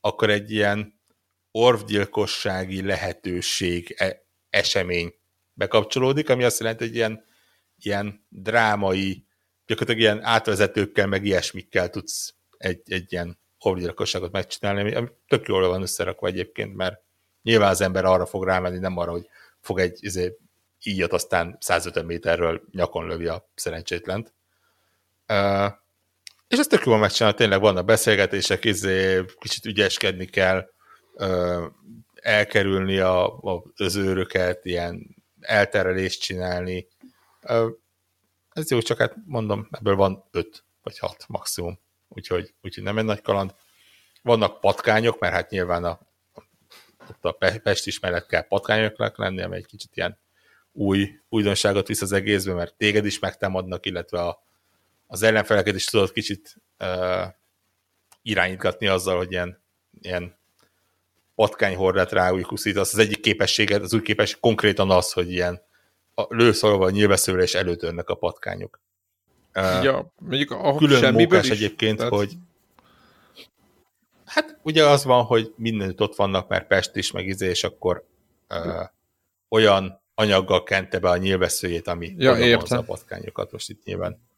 akkor 0.01 0.29
egy 0.29 0.51
ilyen 0.51 1.01
orvgyilkossági 1.51 2.85
lehetőség 2.85 3.95
e- 3.97 4.25
esemény 4.49 5.13
bekapcsolódik, 5.53 6.29
ami 6.29 6.43
azt 6.43 6.59
jelenti, 6.59 6.83
hogy 6.83 6.95
ilyen, 6.95 7.25
ilyen 7.77 8.25
drámai, 8.29 9.25
gyakorlatilag 9.65 10.01
ilyen 10.01 10.23
átvezetőkkel, 10.23 11.07
meg 11.07 11.25
ilyesmikkel 11.25 11.89
tudsz 11.89 12.33
egy, 12.57 12.81
egy 12.85 13.11
ilyen 13.11 13.39
orvgyilkosságot 13.59 14.31
megcsinálni, 14.31 14.93
ami 14.93 15.07
tök 15.27 15.47
jól 15.47 15.67
van 15.67 15.81
összerakva 15.81 16.27
egyébként, 16.27 16.75
mert 16.75 17.01
nyilván 17.41 17.69
az 17.69 17.81
ember 17.81 18.05
arra 18.05 18.25
fog 18.25 18.43
rámenni, 18.45 18.77
nem 18.77 18.97
arra, 18.97 19.11
hogy 19.11 19.27
fog 19.59 19.79
egy 19.79 19.97
izé, 19.99 20.37
íjat, 20.83 21.13
aztán 21.13 21.57
150 21.59 22.05
méterről 22.05 22.61
nyakon 22.71 23.07
lövi 23.07 23.27
a 23.27 23.49
szerencsétlent. 23.55 24.33
Uh, 25.27 25.71
és 26.53 26.59
ezt 26.59 26.69
tök 26.69 26.85
jól 26.85 26.97
megcsinálni, 26.97 27.37
tényleg 27.37 27.59
vannak 27.59 27.85
beszélgetések, 27.85 28.65
izé, 28.65 29.25
kicsit 29.39 29.65
ügyeskedni 29.65 30.25
kell, 30.25 30.69
uh, 31.13 31.63
elkerülni 32.13 32.97
a, 32.97 33.37
a, 33.37 33.63
az 33.75 33.95
őröket, 33.95 34.65
ilyen 34.65 35.15
elterelést 35.39 36.21
csinálni. 36.21 36.87
Uh, 37.41 37.71
ez 38.49 38.71
jó, 38.71 38.81
csak 38.81 38.97
hát 38.97 39.15
mondom, 39.25 39.67
ebből 39.71 39.95
van 39.95 40.23
öt 40.31 40.63
vagy 40.83 40.99
hat 40.99 41.25
maximum 41.27 41.79
úgyhogy, 42.07 42.53
úgyhogy 42.61 42.83
nem 42.83 42.97
egy 42.97 43.05
nagy 43.05 43.21
kaland. 43.21 43.55
Vannak 44.21 44.59
patkányok, 44.59 45.19
mert 45.19 45.33
hát 45.33 45.49
nyilván 45.49 45.83
a, 45.83 45.99
ott 47.09 47.25
a 47.25 47.59
Pest 47.63 47.87
is 47.87 47.99
mellett 47.99 48.27
kell 48.27 48.47
patkányoknak 48.47 49.17
lenni, 49.17 49.41
ami 49.41 49.55
egy 49.55 49.65
kicsit 49.65 49.95
ilyen 49.95 50.19
új 50.71 51.09
újdonságot 51.29 51.87
visz 51.87 52.01
az 52.01 52.11
egészbe, 52.11 52.53
mert 52.53 52.75
téged 52.75 53.05
is 53.05 53.19
megtámadnak, 53.19 53.85
illetve 53.85 54.21
a, 54.21 54.43
az 55.13 55.21
ellenfeleket 55.21 55.75
is 55.75 55.85
tudod 55.85 56.11
kicsit 56.11 56.55
uh, 56.79 57.27
irányítgatni 58.21 58.87
azzal, 58.87 59.17
hogy 59.17 59.31
ilyen, 59.31 59.63
ilyen 60.01 60.37
patkányhordát 61.35 62.11
ráújkuszítasz. 62.11 62.93
Az 62.93 62.99
egyik 62.99 63.19
képességed, 63.19 63.83
az 63.83 63.93
új 63.93 64.01
képesség 64.01 64.39
konkrétan 64.39 64.91
az, 64.91 65.11
hogy 65.11 65.31
ilyen 65.31 65.61
a 66.15 66.25
lőszolva 66.29 66.85
a 66.85 66.89
nyilveszőre 66.89 67.41
és 67.41 67.53
előtörnek 67.53 68.09
a 68.09 68.15
patkányok. 68.15 68.79
Ja, 69.53 70.13
mondjuk 70.19 70.51
a 70.51 70.75
külön 70.75 71.13
mókás 71.13 71.45
is, 71.45 71.51
egyébként, 71.51 71.97
tehát... 71.97 72.13
hogy 72.13 72.33
hát 74.25 74.57
ugye 74.61 74.85
az 74.85 75.03
van, 75.03 75.23
hogy 75.23 75.53
mindenütt 75.57 76.01
ott 76.01 76.15
vannak, 76.15 76.47
mert 76.47 76.67
Pest 76.67 76.95
is, 76.95 77.11
meg 77.11 77.27
izé, 77.27 77.49
és 77.49 77.63
akkor 77.63 78.05
uh, 78.49 78.89
olyan 79.49 80.01
anyaggal 80.15 80.63
kente 80.63 80.99
be 80.99 81.09
a 81.09 81.17
nyilvesszőjét, 81.17 81.87
ami 81.87 82.15
ja, 82.17 82.57
a 82.57 82.81
patkányokat. 82.81 83.51
Most 83.51 83.69
itt 83.69 83.83
nyilván 83.83 84.31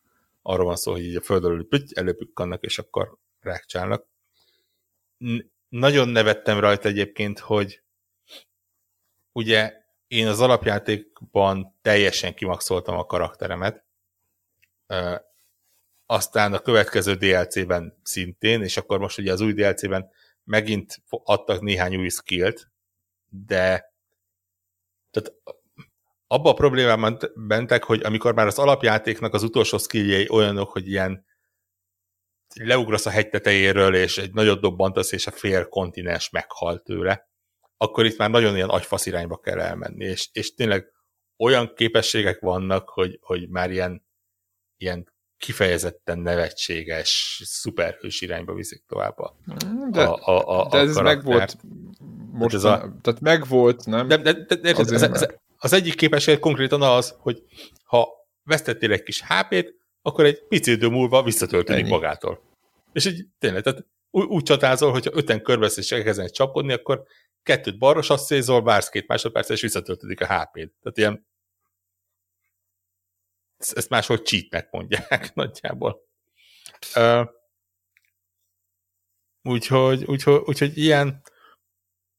arról 0.48 0.66
van 0.66 0.76
szó, 0.76 0.92
hogy 0.92 1.04
így 1.04 1.16
a 1.16 1.22
földről 1.22 1.68
előpükkannak, 1.94 2.64
és 2.64 2.80
akkor 2.80 3.18
rákcsálnak. 3.40 4.08
Nagyon 5.68 6.08
nevettem 6.08 6.60
rajta 6.60 6.88
egyébként, 6.88 7.40
hogy 7.40 7.84
ugye 9.32 9.84
én 10.08 10.28
az 10.28 10.40
alapjátékban 10.40 11.78
teljesen 11.82 12.34
kimaxoltam 12.34 12.98
a 12.98 13.06
karakteremet, 13.06 13.86
aztán 16.06 16.54
a 16.54 16.60
következő 16.60 17.16
DLC-ben 17.16 18.00
szintén, 18.04 18.62
és 18.62 18.78
akkor 18.78 19.00
most 19.00 19.18
ugye 19.18 19.32
az 19.32 19.42
új 19.42 19.54
DLC-ben 19.54 20.12
megint 20.44 21.04
adtak 21.10 21.62
néhány 21.62 21.96
új 21.96 22.10
skillt, 22.10 22.72
de 23.30 23.94
tehát 25.12 25.34
abba 26.28 26.50
a 26.50 26.54
problémában 26.54 27.18
bentek, 27.36 27.84
hogy 27.84 28.02
amikor 28.04 28.34
már 28.34 28.48
az 28.48 28.60
alapjátéknak 28.60 29.34
az 29.34 29.44
utolsó 29.44 29.78
skilljei 29.78 30.30
olyanok, 30.30 30.72
hogy 30.72 30.88
ilyen 30.88 31.26
leugrasz 32.54 33.06
a 33.06 33.10
hegy 33.10 33.30
tetejéről, 33.30 33.96
és 33.96 34.18
egy 34.18 34.34
nagyot 34.34 34.62
dobbantasz, 34.62 35.12
és 35.12 35.28
a 35.28 35.32
fél 35.32 35.66
kontinens 35.66 36.30
meghal 36.30 36.82
tőle, 36.82 37.30
akkor 37.78 38.06
itt 38.06 38.18
már 38.18 38.30
nagyon 38.30 38.56
ilyen 38.56 38.70
agyfasz 38.70 39.06
irányba 39.06 39.38
kell 39.38 39.60
elmenni, 39.60 40.06
és, 40.06 40.30
és 40.32 40.54
tényleg 40.54 40.92
olyan 41.38 41.74
képességek 41.76 42.40
vannak, 42.40 42.90
hogy, 42.90 43.20
hogy 43.22 43.50
már 43.50 43.72
ilyen 43.72 44.06
ilyen 44.78 45.14
kifejezetten 45.38 46.20
nevetséges, 46.20 47.42
szuperhős 47.44 48.22
irányba 48.22 48.54
viszik 48.54 48.84
tovább 48.88 49.18
a, 49.18 49.36
de, 49.92 50.04
a, 50.04 50.28
a, 50.28 50.60
a, 50.60 50.70
de 50.70 50.78
ez 50.78 50.96
meg 50.96 51.24
volt 51.24 51.58
most, 52.32 52.56
ez 52.56 52.64
a, 52.64 52.94
tehát 53.02 53.20
meg 53.20 53.48
volt, 53.48 53.86
nem? 53.86 54.08
De, 54.08 54.18
de, 54.18 54.34
de, 54.34 54.56
de 54.56 54.70
ez, 54.70 54.92
ez, 54.92 55.02
ez, 55.02 55.26
az 55.66 55.74
egyik 55.74 55.96
képesség 55.96 56.40
konkrétan 56.40 56.82
az, 56.82 57.16
hogy 57.18 57.44
ha 57.84 58.08
vesztettél 58.44 58.92
egy 58.92 59.04
kis 59.04 59.24
HP-t, 59.28 59.74
akkor 60.02 60.26
egy 60.26 60.48
pici 60.48 60.72
idő 60.72 60.88
múlva 60.88 61.24
visszatöltődik 61.24 61.82
Ennyi. 61.82 61.92
magától. 61.92 62.42
És 62.94 63.06
így 63.06 63.26
tényleg, 63.40 63.64
tehát 63.64 63.86
úgy, 64.10 64.26
úgy 64.26 64.44
csatázol, 64.44 64.92
hogyha 64.92 65.12
öten 65.14 65.42
körbesz 65.42 65.78
és 65.78 65.92
elkezdenek 65.92 66.32
csapkodni, 66.32 66.74
akkor 66.74 67.04
kettőt 67.44 67.78
balra 67.78 68.02
sasszézol, 68.02 68.64
vársz 68.64 68.90
két 68.90 69.08
másodperc, 69.08 69.50
és 69.50 69.62
visszatöltődik 69.62 70.22
a 70.22 70.26
HP-t. 70.26 70.74
Tehát 70.82 70.98
ilyen 70.98 71.28
ezt 73.58 73.90
máshol 73.90 74.18
cheatnek 74.18 74.72
mondják 74.72 75.34
nagyjából. 75.34 76.02
Uh, 76.96 77.28
úgyhogy, 79.42 80.04
úgyhogy, 80.06 80.42
úgyhogy 80.46 80.78
ilyen 80.78 81.22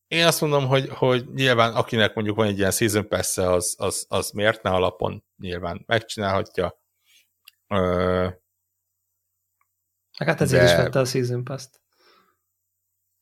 én 0.08 0.26
azt 0.26 0.40
mondom, 0.40 0.66
hogy, 0.66 0.88
hogy 0.88 1.32
nyilván 1.34 1.74
akinek 1.74 2.14
mondjuk 2.14 2.36
van 2.36 2.46
egy 2.46 2.58
ilyen 2.58 2.70
season 2.70 3.08
pass 3.08 3.36
az, 3.36 3.74
az, 3.78 4.06
az 4.08 4.30
miért 4.30 4.62
ne 4.62 4.70
alapon 4.70 5.24
nyilván 5.36 5.82
megcsinálhatja. 5.86 6.80
Uh, 7.68 8.32
hát 10.18 10.40
ezért 10.40 10.62
de... 10.62 10.70
is 10.70 10.76
vette 10.76 10.98
a 10.98 11.04
season 11.04 11.44
pass-t. 11.44 11.80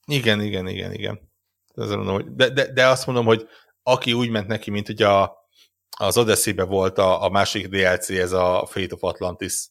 Igen, 0.06 0.40
igen, 0.40 0.66
igen, 0.66 0.93
igen. 0.93 1.32
De, 1.74 2.48
de, 2.48 2.73
de 2.73 2.86
azt 2.86 3.06
mondom, 3.06 3.24
hogy 3.24 3.48
aki 3.82 4.12
úgy 4.12 4.31
ment 4.31 4.47
neki, 4.47 4.70
mint 4.70 4.89
ugye 4.89 5.09
a, 5.09 5.36
az 5.98 6.16
odyssey 6.16 6.55
volt 6.55 6.98
a, 6.98 7.23
a 7.23 7.28
másik 7.28 7.69
DLC, 7.69 8.09
ez 8.09 8.32
a 8.32 8.66
Fate 8.66 8.94
of 8.94 9.02
Atlantis 9.02 9.69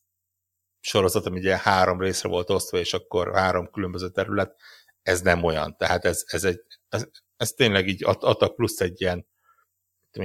sorozat, 0.79 1.25
ami 1.25 1.39
ugye 1.39 1.57
három 1.57 1.99
részre 1.99 2.29
volt 2.29 2.49
osztva, 2.49 2.77
és 2.77 2.93
akkor 2.93 3.35
három 3.35 3.69
különböző 3.71 4.09
terület, 4.09 4.55
ez 5.01 5.21
nem 5.21 5.43
olyan. 5.43 5.77
Tehát 5.77 6.05
ez, 6.05 6.23
ez, 6.25 6.43
egy, 6.43 6.61
ez, 6.93 7.07
ez 7.37 7.51
tényleg 7.51 7.87
így 7.87 8.03
adtak 8.03 8.55
plusz 8.55 8.79
egy 8.79 9.01
ilyen 9.01 9.27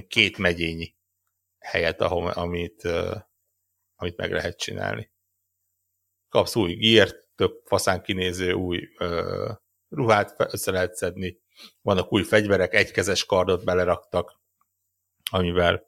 két 0.08 0.38
megyényi 0.38 0.96
helyet, 1.58 2.00
ahol, 2.00 2.30
amit, 2.30 2.84
uh, 2.84 3.16
amit 3.96 4.16
meg 4.16 4.32
lehet 4.32 4.58
csinálni. 4.58 5.10
Kapsz 6.28 6.56
új 6.56 6.74
gírt, 6.74 7.28
több 7.34 7.62
faszán 7.64 8.02
kinéző 8.02 8.52
új 8.52 8.88
uh, 8.98 9.50
ruhát 9.88 10.34
össze 10.52 10.70
lehet 10.70 10.94
szedni, 10.94 11.40
vannak 11.80 12.12
új 12.12 12.22
fegyverek, 12.22 12.74
egykezes 12.74 13.24
kardot 13.24 13.64
beleraktak, 13.64 14.40
amivel 15.30 15.86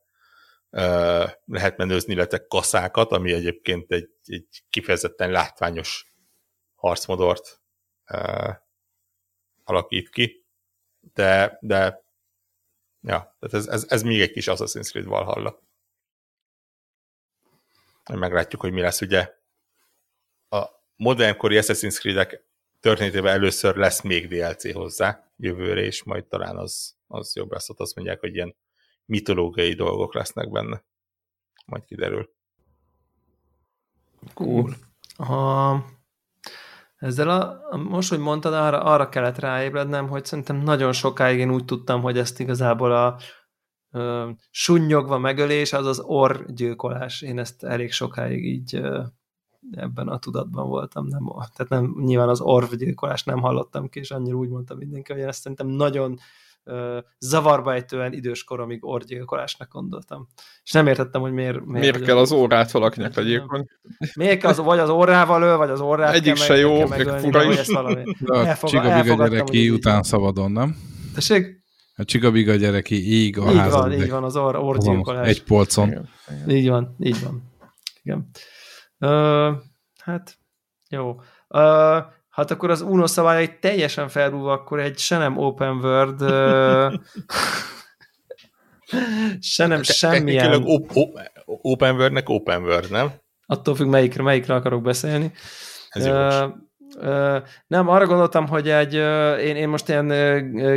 lehet 1.44 1.76
menőzni, 1.76 2.12
illetve 2.12 2.46
kaszákat, 2.46 3.12
ami 3.12 3.32
egyébként 3.32 3.92
egy, 3.92 4.10
egy 4.24 4.64
kifejezetten 4.70 5.30
látványos 5.30 6.12
harcmodort 6.74 7.60
uh, 8.12 8.54
alakít 9.64 10.08
ki, 10.08 10.39
de, 11.00 11.58
de 11.60 12.04
ja, 13.00 13.36
tehát 13.38 13.54
ez, 13.54 13.66
ez, 13.66 13.86
ez 13.88 14.02
még 14.02 14.20
egy 14.20 14.30
kis 14.30 14.46
Assassin's 14.46 14.88
Creed 14.88 15.06
Valhalla. 15.06 15.62
Meglátjuk, 18.12 18.60
hogy 18.60 18.72
mi 18.72 18.80
lesz, 18.80 19.00
ugye 19.00 19.34
a 20.48 20.66
modernkori 20.96 21.58
Assassin's 21.60 21.98
Creed-ek 21.98 22.44
történetében 22.80 23.32
először 23.32 23.76
lesz 23.76 24.00
még 24.00 24.28
DLC 24.28 24.72
hozzá 24.72 25.32
jövőre, 25.36 25.80
és 25.80 26.02
majd 26.02 26.24
talán 26.24 26.56
az, 26.56 26.96
az 27.06 27.36
jobb 27.36 27.52
lesz, 27.52 27.68
ott 27.68 27.80
azt 27.80 27.94
mondják, 27.94 28.20
hogy 28.20 28.34
ilyen 28.34 28.56
mitológiai 29.04 29.74
dolgok 29.74 30.14
lesznek 30.14 30.50
benne. 30.50 30.84
Majd 31.66 31.84
kiderül. 31.84 32.34
Cool. 34.34 34.74
Ha 35.16 35.84
ezzel 37.00 37.28
a, 37.28 37.76
most, 37.76 38.08
hogy 38.08 38.18
mondtad, 38.18 38.52
arra, 38.52 38.82
arra 38.82 39.08
kellett 39.08 39.38
ráébrednem, 39.38 40.08
hogy 40.08 40.24
szerintem 40.24 40.56
nagyon 40.56 40.92
sokáig 40.92 41.38
én 41.38 41.52
úgy 41.52 41.64
tudtam, 41.64 42.02
hogy 42.02 42.18
ezt 42.18 42.40
igazából 42.40 42.92
a 42.92 43.16
ö, 43.90 44.30
sunnyogva 44.50 45.18
megölés, 45.18 45.72
az 45.72 45.86
az 45.86 46.00
orgyilkolás. 46.00 47.22
Én 47.22 47.38
ezt 47.38 47.64
elég 47.64 47.92
sokáig 47.92 48.44
így 48.44 48.74
ö, 48.74 49.02
ebben 49.70 50.08
a 50.08 50.18
tudatban 50.18 50.68
voltam. 50.68 51.06
Nem, 51.06 51.26
tehát 51.56 51.68
nem, 51.68 51.94
nyilván 52.04 52.28
az 52.28 52.40
orvgyilkolás 52.40 53.24
nem 53.24 53.40
hallottam 53.40 53.88
ki, 53.88 53.98
és 53.98 54.10
annyira 54.10 54.36
úgy 54.36 54.48
mondta 54.48 54.74
mindenki, 54.74 55.12
hogy 55.12 55.20
én 55.20 55.28
ezt 55.28 55.40
szerintem 55.40 55.66
nagyon 55.66 56.18
zavarba 57.18 57.72
ejtően 57.72 58.12
idős 58.12 58.44
koromig 58.44 58.84
orgyilkolásnak 58.84 59.72
gondoltam. 59.72 60.28
És 60.62 60.72
nem 60.72 60.86
értettem, 60.86 61.20
hogy 61.20 61.32
miért... 61.32 61.64
Miért, 61.64 61.80
miért 61.80 62.00
kell 62.00 62.16
az 62.16 62.32
órát 62.32 62.70
valakinek 62.70 63.14
legyilkolni? 63.14 63.64
Miért 64.14 64.40
kell 64.40 64.50
az, 64.50 64.58
vagy 64.58 64.78
az 64.78 64.88
orrával 64.88 65.42
öl, 65.42 65.56
vagy 65.56 65.70
az 65.70 65.80
orrát 65.80 66.14
Egyik 66.14 66.34
kell 66.34 66.44
se 66.44 66.52
meg, 66.52 66.60
jó, 66.60 66.86
meg 66.86 67.00
fura 67.00 67.44
is. 67.44 67.66
csigabiga 68.62 69.28
gyereki 69.28 69.70
után 69.70 70.02
szabadon, 70.02 70.52
nem? 70.52 70.76
Tessék? 71.14 71.58
A 71.96 72.04
csigabiga 72.04 72.54
gyereki 72.54 73.12
így 73.12 73.38
a 73.38 73.50
így 73.50 73.56
házad. 73.56 73.80
van, 73.80 73.92
így 73.92 74.10
van, 74.10 74.24
az 74.24 74.36
or, 74.36 74.56
orgyilkolás. 74.56 75.28
Egy 75.28 75.42
polcon. 75.42 75.88
Igen, 75.88 76.08
igen. 76.28 76.48
Így 76.56 76.68
van, 76.68 76.96
így 76.98 77.22
van. 77.22 77.42
Igen. 78.02 78.30
Ö, 78.98 79.52
hát, 79.98 80.38
jó. 80.88 81.20
Ö, 81.48 81.98
hát 82.30 82.50
akkor 82.50 82.70
az 82.70 82.80
UNO 82.80 83.06
szabályai 83.06 83.58
teljesen 83.60 84.08
felrúva, 84.08 84.52
akkor 84.52 84.80
egy 84.80 84.98
se 84.98 85.18
nem 85.18 85.38
open 85.38 85.76
world, 85.76 86.20
se 89.40 89.66
nem 89.66 89.82
semmilyen... 89.82 90.50
Technikailag 90.50 90.68
op- 90.68 90.90
op- 90.94 91.30
open 91.44 91.94
world-nek 91.94 92.28
open 92.28 92.62
world, 92.62 92.90
nem? 92.90 93.12
Attól 93.46 93.74
függ, 93.74 93.88
melyikre, 93.88 94.22
melyikre 94.22 94.54
akarok 94.54 94.82
beszélni. 94.82 95.32
Ez 95.88 96.06
jogos. 96.06 96.34
Ö, 96.34 96.46
ö, 96.98 97.38
nem, 97.66 97.88
arra 97.88 98.06
gondoltam, 98.06 98.46
hogy 98.46 98.68
egy, 98.68 98.94
ö, 98.94 99.36
én, 99.36 99.56
én 99.56 99.68
most 99.68 99.88
ilyen 99.88 100.08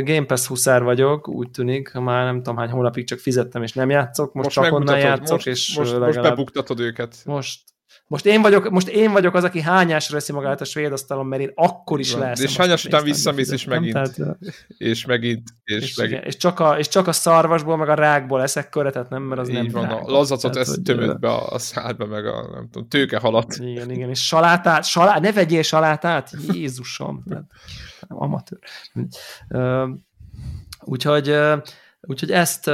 Game 0.04 0.24
Pass 0.24 0.46
huszár 0.46 0.82
vagyok, 0.82 1.28
úgy 1.28 1.50
tűnik, 1.50 1.92
már 1.92 2.24
nem 2.24 2.36
tudom 2.36 2.56
hány 2.56 2.70
hónapig 2.70 3.06
csak 3.06 3.18
fizettem, 3.18 3.62
és 3.62 3.72
nem 3.72 3.90
játszok, 3.90 4.32
most, 4.32 4.56
most 4.56 4.68
csak 4.68 4.78
onnan 4.78 4.98
játszok, 4.98 5.30
most, 5.30 5.46
és 5.46 5.76
most, 5.76 5.90
most 5.90 6.00
legalább 6.00 6.34
bebuktatod 6.34 6.80
őket. 6.80 7.16
most, 7.24 7.60
most, 8.06 8.26
én 8.26 8.42
vagyok, 8.42 8.70
most 8.70 8.88
én 8.88 9.12
vagyok 9.12 9.34
az, 9.34 9.44
aki 9.44 9.60
hányásra 9.60 10.14
veszi 10.14 10.32
magát 10.32 10.60
a 10.60 10.64
svéd 10.64 10.92
asztalon, 10.92 11.26
mert 11.26 11.42
én 11.42 11.52
akkor 11.54 12.00
is 12.00 12.14
lesz. 12.14 12.40
És 12.40 12.56
hányas 12.56 12.84
után 12.84 13.04
visszamész, 13.04 13.50
és 13.50 13.64
megint. 13.64 13.92
Tehát, 13.92 14.38
És 14.78 15.04
megint, 15.04 15.42
és, 15.64 15.82
és, 15.82 15.96
megint. 15.96 16.16
igen, 16.16 16.28
és, 16.28 16.36
csak 16.36 16.60
a, 16.60 16.78
és 16.78 16.88
csak 16.88 17.06
a 17.06 17.12
szarvasból, 17.12 17.76
meg 17.76 17.88
a 17.88 17.94
rákból 17.94 18.42
eszek 18.42 18.68
köretet, 18.68 19.08
nem, 19.08 19.22
mert 19.22 19.40
az 19.40 19.48
nem 19.48 19.64
Így 19.64 19.72
van, 19.72 19.82
rág. 19.88 19.92
a 19.92 20.10
lazacot 20.10 20.52
Tehát, 20.52 20.68
ezt 20.68 20.82
tömött 20.82 21.18
be 21.18 21.28
a, 21.28 21.46
a 21.52 21.58
szádba, 21.58 22.06
meg 22.06 22.26
a 22.26 22.50
nem 22.52 22.68
tudom, 22.70 22.88
tőkehalat. 22.88 23.54
Igen, 23.58 23.90
igen, 23.90 24.08
és 24.08 24.26
salátát, 24.26 24.84
salát, 24.84 25.20
ne 25.20 25.32
vegyél 25.32 25.62
salátát, 25.62 26.30
Jézusom, 26.52 27.22
tehát, 27.28 27.44
amatőr. 28.08 28.58
Ö, 29.48 29.86
Úgyhogy, 30.86 31.36
úgyhogy 32.00 32.30
ezt 32.30 32.70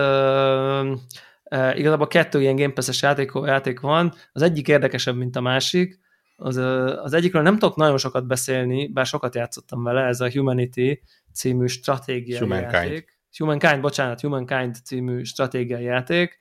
igazából 1.51 2.07
kettő 2.07 2.41
ilyen 2.41 2.57
Game 2.57 2.73
Pass-es 2.73 3.03
játék, 3.03 3.31
játék 3.45 3.81
van, 3.81 4.15
az 4.33 4.43
egyik 4.43 4.69
érdekesebb, 4.69 5.17
mint 5.17 5.37
a 5.37 5.41
másik, 5.41 5.99
az, 6.37 6.57
az 7.03 7.13
egyikről 7.13 7.43
nem 7.43 7.59
tudok 7.59 7.77
nagyon 7.77 7.99
sokat 7.99 8.27
beszélni, 8.27 8.89
bár 8.89 9.07
sokat 9.07 9.35
játszottam 9.35 9.83
vele, 9.83 10.05
ez 10.05 10.21
a 10.21 10.31
Humanity 10.31 11.01
című 11.33 11.67
stratégiai 11.67 12.39
Humankind. 12.39 12.73
játék. 12.73 13.19
Humankind, 13.37 13.81
bocsánat, 13.81 14.21
Humankind 14.21 14.77
című 14.85 15.23
stratégiai 15.23 15.83
játék. 15.83 16.39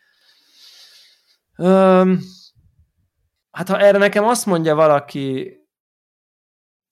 Öm, 1.56 2.20
hát 3.52 3.68
ha 3.70 3.80
erre 3.80 3.98
nekem 3.98 4.24
azt 4.24 4.46
mondja 4.46 4.76
valaki, 4.76 5.54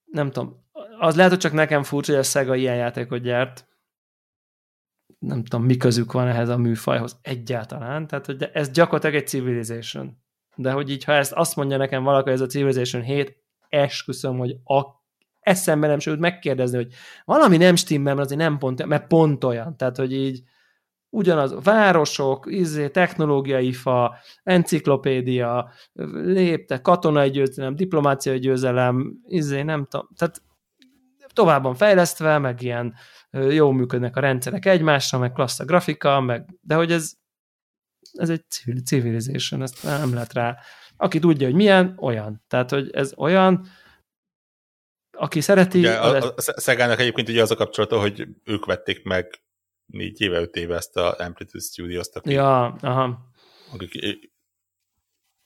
nem 0.04 0.30
tudom, 0.30 0.66
az 0.98 1.16
lehet, 1.16 1.30
hogy 1.30 1.40
csak 1.40 1.52
nekem 1.52 1.82
furcsa, 1.82 2.12
hogy 2.12 2.20
a 2.20 2.24
Sega 2.24 2.54
ilyen 2.54 2.76
játékot 2.76 3.22
gyárt. 3.22 3.67
Nem 5.18 5.44
tudom, 5.44 5.64
mi 5.64 5.76
közük 5.76 6.12
van 6.12 6.28
ehhez 6.28 6.48
a 6.48 6.56
műfajhoz 6.56 7.18
egyáltalán. 7.22 8.06
Tehát, 8.06 8.26
hogy 8.26 8.50
ez 8.52 8.70
gyakorlatilag 8.70 9.14
egy 9.14 9.28
Civilization. 9.28 10.16
De 10.56 10.72
hogy 10.72 10.90
így, 10.90 11.04
ha 11.04 11.12
ezt 11.12 11.32
azt 11.32 11.56
mondja 11.56 11.76
nekem 11.76 12.02
valaki, 12.02 12.30
ez 12.30 12.40
a 12.40 12.46
Civilization 12.46 13.02
7, 13.02 13.36
esküszöm, 13.68 14.38
hogy 14.38 14.56
a 14.64 14.96
eszembe 15.40 15.86
nem 15.86 15.98
sőt 15.98 16.18
megkérdezni, 16.18 16.76
hogy 16.76 16.92
valami 17.24 17.56
nem 17.56 17.76
stimmel, 17.76 18.14
mert 18.14 18.26
azért 18.26 18.40
nem 18.40 18.58
pont, 18.58 18.86
mert 18.86 19.06
pont 19.06 19.44
olyan. 19.44 19.76
Tehát, 19.76 19.96
hogy 19.96 20.12
így 20.12 20.42
ugyanaz, 21.10 21.54
városok, 21.62 22.46
izé, 22.50 22.88
technológiai 22.88 23.72
fa, 23.72 24.16
enciklopédia, 24.42 25.70
lépte, 26.12 26.80
katonai 26.80 27.30
győzelem, 27.30 27.76
diplomáciai 27.76 28.38
győzelem, 28.38 29.18
izé, 29.26 29.62
nem 29.62 29.86
tudom, 29.86 30.08
tehát 30.16 30.42
továbban 31.32 31.74
fejlesztve, 31.74 32.38
meg 32.38 32.62
ilyen 32.62 32.94
jól 33.30 33.72
működnek 33.72 34.16
a 34.16 34.20
rendszerek 34.20 34.66
egymásra, 34.66 35.18
meg 35.18 35.32
klassz 35.32 35.60
a 35.60 35.64
grafika, 35.64 36.20
meg, 36.20 36.58
de 36.60 36.74
hogy 36.74 36.92
ez, 36.92 37.12
ez 38.12 38.30
egy 38.30 38.44
civil, 38.48 38.80
civilization, 38.80 39.62
ezt 39.62 39.82
nem 39.82 40.14
lehet 40.14 40.32
rá. 40.32 40.58
Aki 40.96 41.18
tudja, 41.18 41.46
hogy 41.46 41.56
milyen, 41.56 41.96
olyan. 42.00 42.44
Tehát, 42.48 42.70
hogy 42.70 42.90
ez 42.90 43.12
olyan, 43.16 43.66
aki 45.10 45.40
szereti, 45.40 45.78
Ugye, 45.78 46.00
az 46.00 46.24
a, 46.24 46.32
a 46.36 46.60
Szegának 46.60 47.00
egyébként 47.00 47.28
ugye 47.28 47.42
az 47.42 47.50
a 47.50 47.56
kapcsolata, 47.56 48.00
hogy 48.00 48.28
ők 48.44 48.64
vették 48.64 49.04
meg 49.04 49.42
négy 49.86 50.20
éve, 50.20 50.40
öt 50.40 50.56
éve 50.56 50.76
ezt 50.76 50.96
a 50.96 51.16
Amplitude 51.18 51.64
Studios-t, 51.64 52.16
akik, 52.16 52.32
Ja, 52.32 52.64
aha. 52.66 53.32
akik 53.72 53.92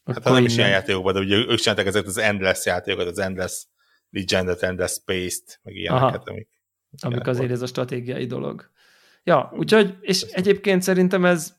hát 0.05 0.17
Akkor 0.17 0.33
nem 0.33 0.45
is 0.45 0.57
ilyen 0.57 0.69
játékokban, 0.69 1.13
de 1.15 1.21
ugye 1.21 1.37
ők 1.37 1.59
csináltak 1.59 1.87
ezeket 1.87 2.09
az 2.09 2.19
Endless 2.19 2.65
játékokat, 2.65 3.07
az 3.07 3.19
Endless 3.19 3.67
Legendet, 4.11 4.63
Endless 4.63 4.93
Space-t, 4.93 5.61
meg 5.63 5.75
ilyeneket, 5.75 6.29
amik 6.29 6.49
amik 7.01 7.27
azért 7.27 7.51
ez 7.51 7.63
a 7.63 7.67
stratégiai 7.67 8.27
dolog. 8.27 8.71
Ja, 9.25 9.53
úgyhogy, 9.57 9.97
és 10.01 10.23
egyébként 10.23 10.83
szerintem 10.83 11.25
ez 11.25 11.57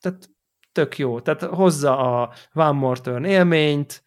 tehát 0.00 0.30
tök 0.72 0.98
jó. 0.98 1.20
Tehát 1.20 1.42
hozza 1.42 1.98
a 1.98 2.32
One 2.52 2.70
More 2.70 3.00
Turn 3.00 3.24
élményt, 3.24 4.04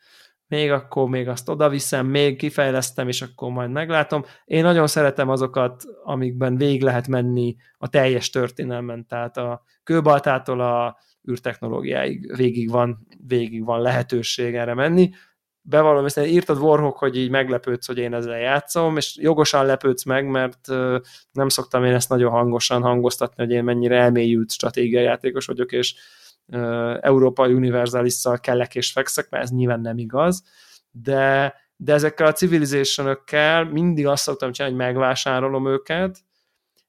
még 0.47 0.71
akkor 0.71 1.09
még 1.09 1.27
azt 1.27 1.49
oda 1.49 1.69
viszem, 1.69 2.07
még 2.07 2.37
kifejlesztem, 2.37 3.07
és 3.07 3.21
akkor 3.21 3.51
majd 3.51 3.71
meglátom. 3.71 4.23
Én 4.45 4.63
nagyon 4.63 4.87
szeretem 4.87 5.29
azokat, 5.29 5.83
amikben 6.03 6.57
végig 6.57 6.81
lehet 6.81 7.07
menni 7.07 7.55
a 7.77 7.87
teljes 7.87 8.29
történelmen, 8.29 9.05
tehát 9.07 9.37
a 9.37 9.63
kőbaltától 9.83 10.61
a 10.61 10.97
űrtechnológiáig 11.29 12.35
végig 12.35 12.69
van, 12.69 13.07
végig 13.27 13.65
van 13.65 13.81
lehetőség 13.81 14.55
erre 14.55 14.73
menni. 14.73 15.09
Bevallom, 15.69 16.05
ezt 16.05 16.19
írtad 16.19 16.57
Warhawk, 16.57 16.97
hogy 16.97 17.17
így 17.17 17.29
meglepődsz, 17.29 17.87
hogy 17.87 17.97
én 17.97 18.13
ezzel 18.13 18.39
játszom, 18.39 18.97
és 18.97 19.17
jogosan 19.17 19.65
lepődsz 19.65 20.03
meg, 20.03 20.25
mert 20.27 20.67
nem 21.31 21.49
szoktam 21.49 21.83
én 21.83 21.93
ezt 21.93 22.09
nagyon 22.09 22.31
hangosan 22.31 22.81
hangoztatni, 22.81 23.43
hogy 23.43 23.53
én 23.53 23.63
mennyire 23.63 23.97
elmélyült 23.99 24.51
stratégiai 24.51 25.03
játékos 25.03 25.45
vagyok, 25.45 25.71
és 25.71 25.95
ö, 26.47 26.97
Európa 27.01 27.47
Universalisszal 27.47 28.39
kellek 28.39 28.75
és 28.75 28.91
fekszek, 28.91 29.29
mert 29.29 29.43
ez 29.43 29.49
nyilván 29.49 29.81
nem 29.81 29.97
igaz, 29.97 30.43
de, 30.91 31.55
de 31.75 31.93
ezekkel 31.93 32.27
a 32.27 32.33
civilization 32.33 33.17
mindig 33.71 34.07
azt 34.07 34.23
szoktam 34.23 34.51
csinálni, 34.51 34.75
hogy 34.75 34.85
megvásárolom 34.85 35.67
őket, 35.67 36.19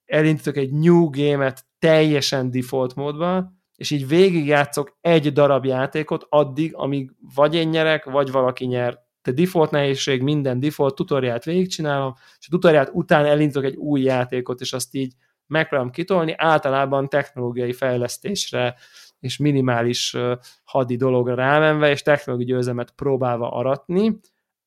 elindítok 0.07 0.57
egy 0.57 0.73
new 0.73 1.11
game-et 1.11 1.65
teljesen 1.79 2.51
default 2.51 2.95
módban, 2.95 3.60
és 3.81 3.91
így 3.91 4.09
végigjátszok 4.09 4.97
egy 5.01 5.33
darab 5.33 5.65
játékot 5.65 6.27
addig, 6.29 6.75
amíg 6.75 7.13
vagy 7.35 7.55
én 7.55 7.69
nyerek, 7.69 8.05
vagy 8.05 8.31
valaki 8.31 8.65
nyer. 8.65 8.99
De 9.23 9.33
default 9.33 9.71
nehézség, 9.71 10.23
minden 10.23 10.61
default, 10.61 10.95
tutoriát 10.95 11.45
végigcsinálom, 11.45 12.15
és 12.39 12.47
a 12.47 12.51
tutoriát 12.51 12.91
után 12.93 13.25
elindítok 13.25 13.65
egy 13.65 13.77
új 13.77 14.01
játékot, 14.01 14.61
és 14.61 14.73
azt 14.73 14.95
így 14.95 15.13
megpróbálom 15.47 15.93
kitolni, 15.93 16.35
általában 16.37 17.09
technológiai 17.09 17.73
fejlesztésre 17.73 18.75
és 19.21 19.37
minimális 19.37 20.17
hadi 20.65 20.97
dologra 20.97 21.35
rámenve, 21.35 21.91
és 21.91 22.03
technológiai 22.03 22.49
győzelmet 22.49 22.91
próbálva 22.91 23.51
aratni. 23.51 24.21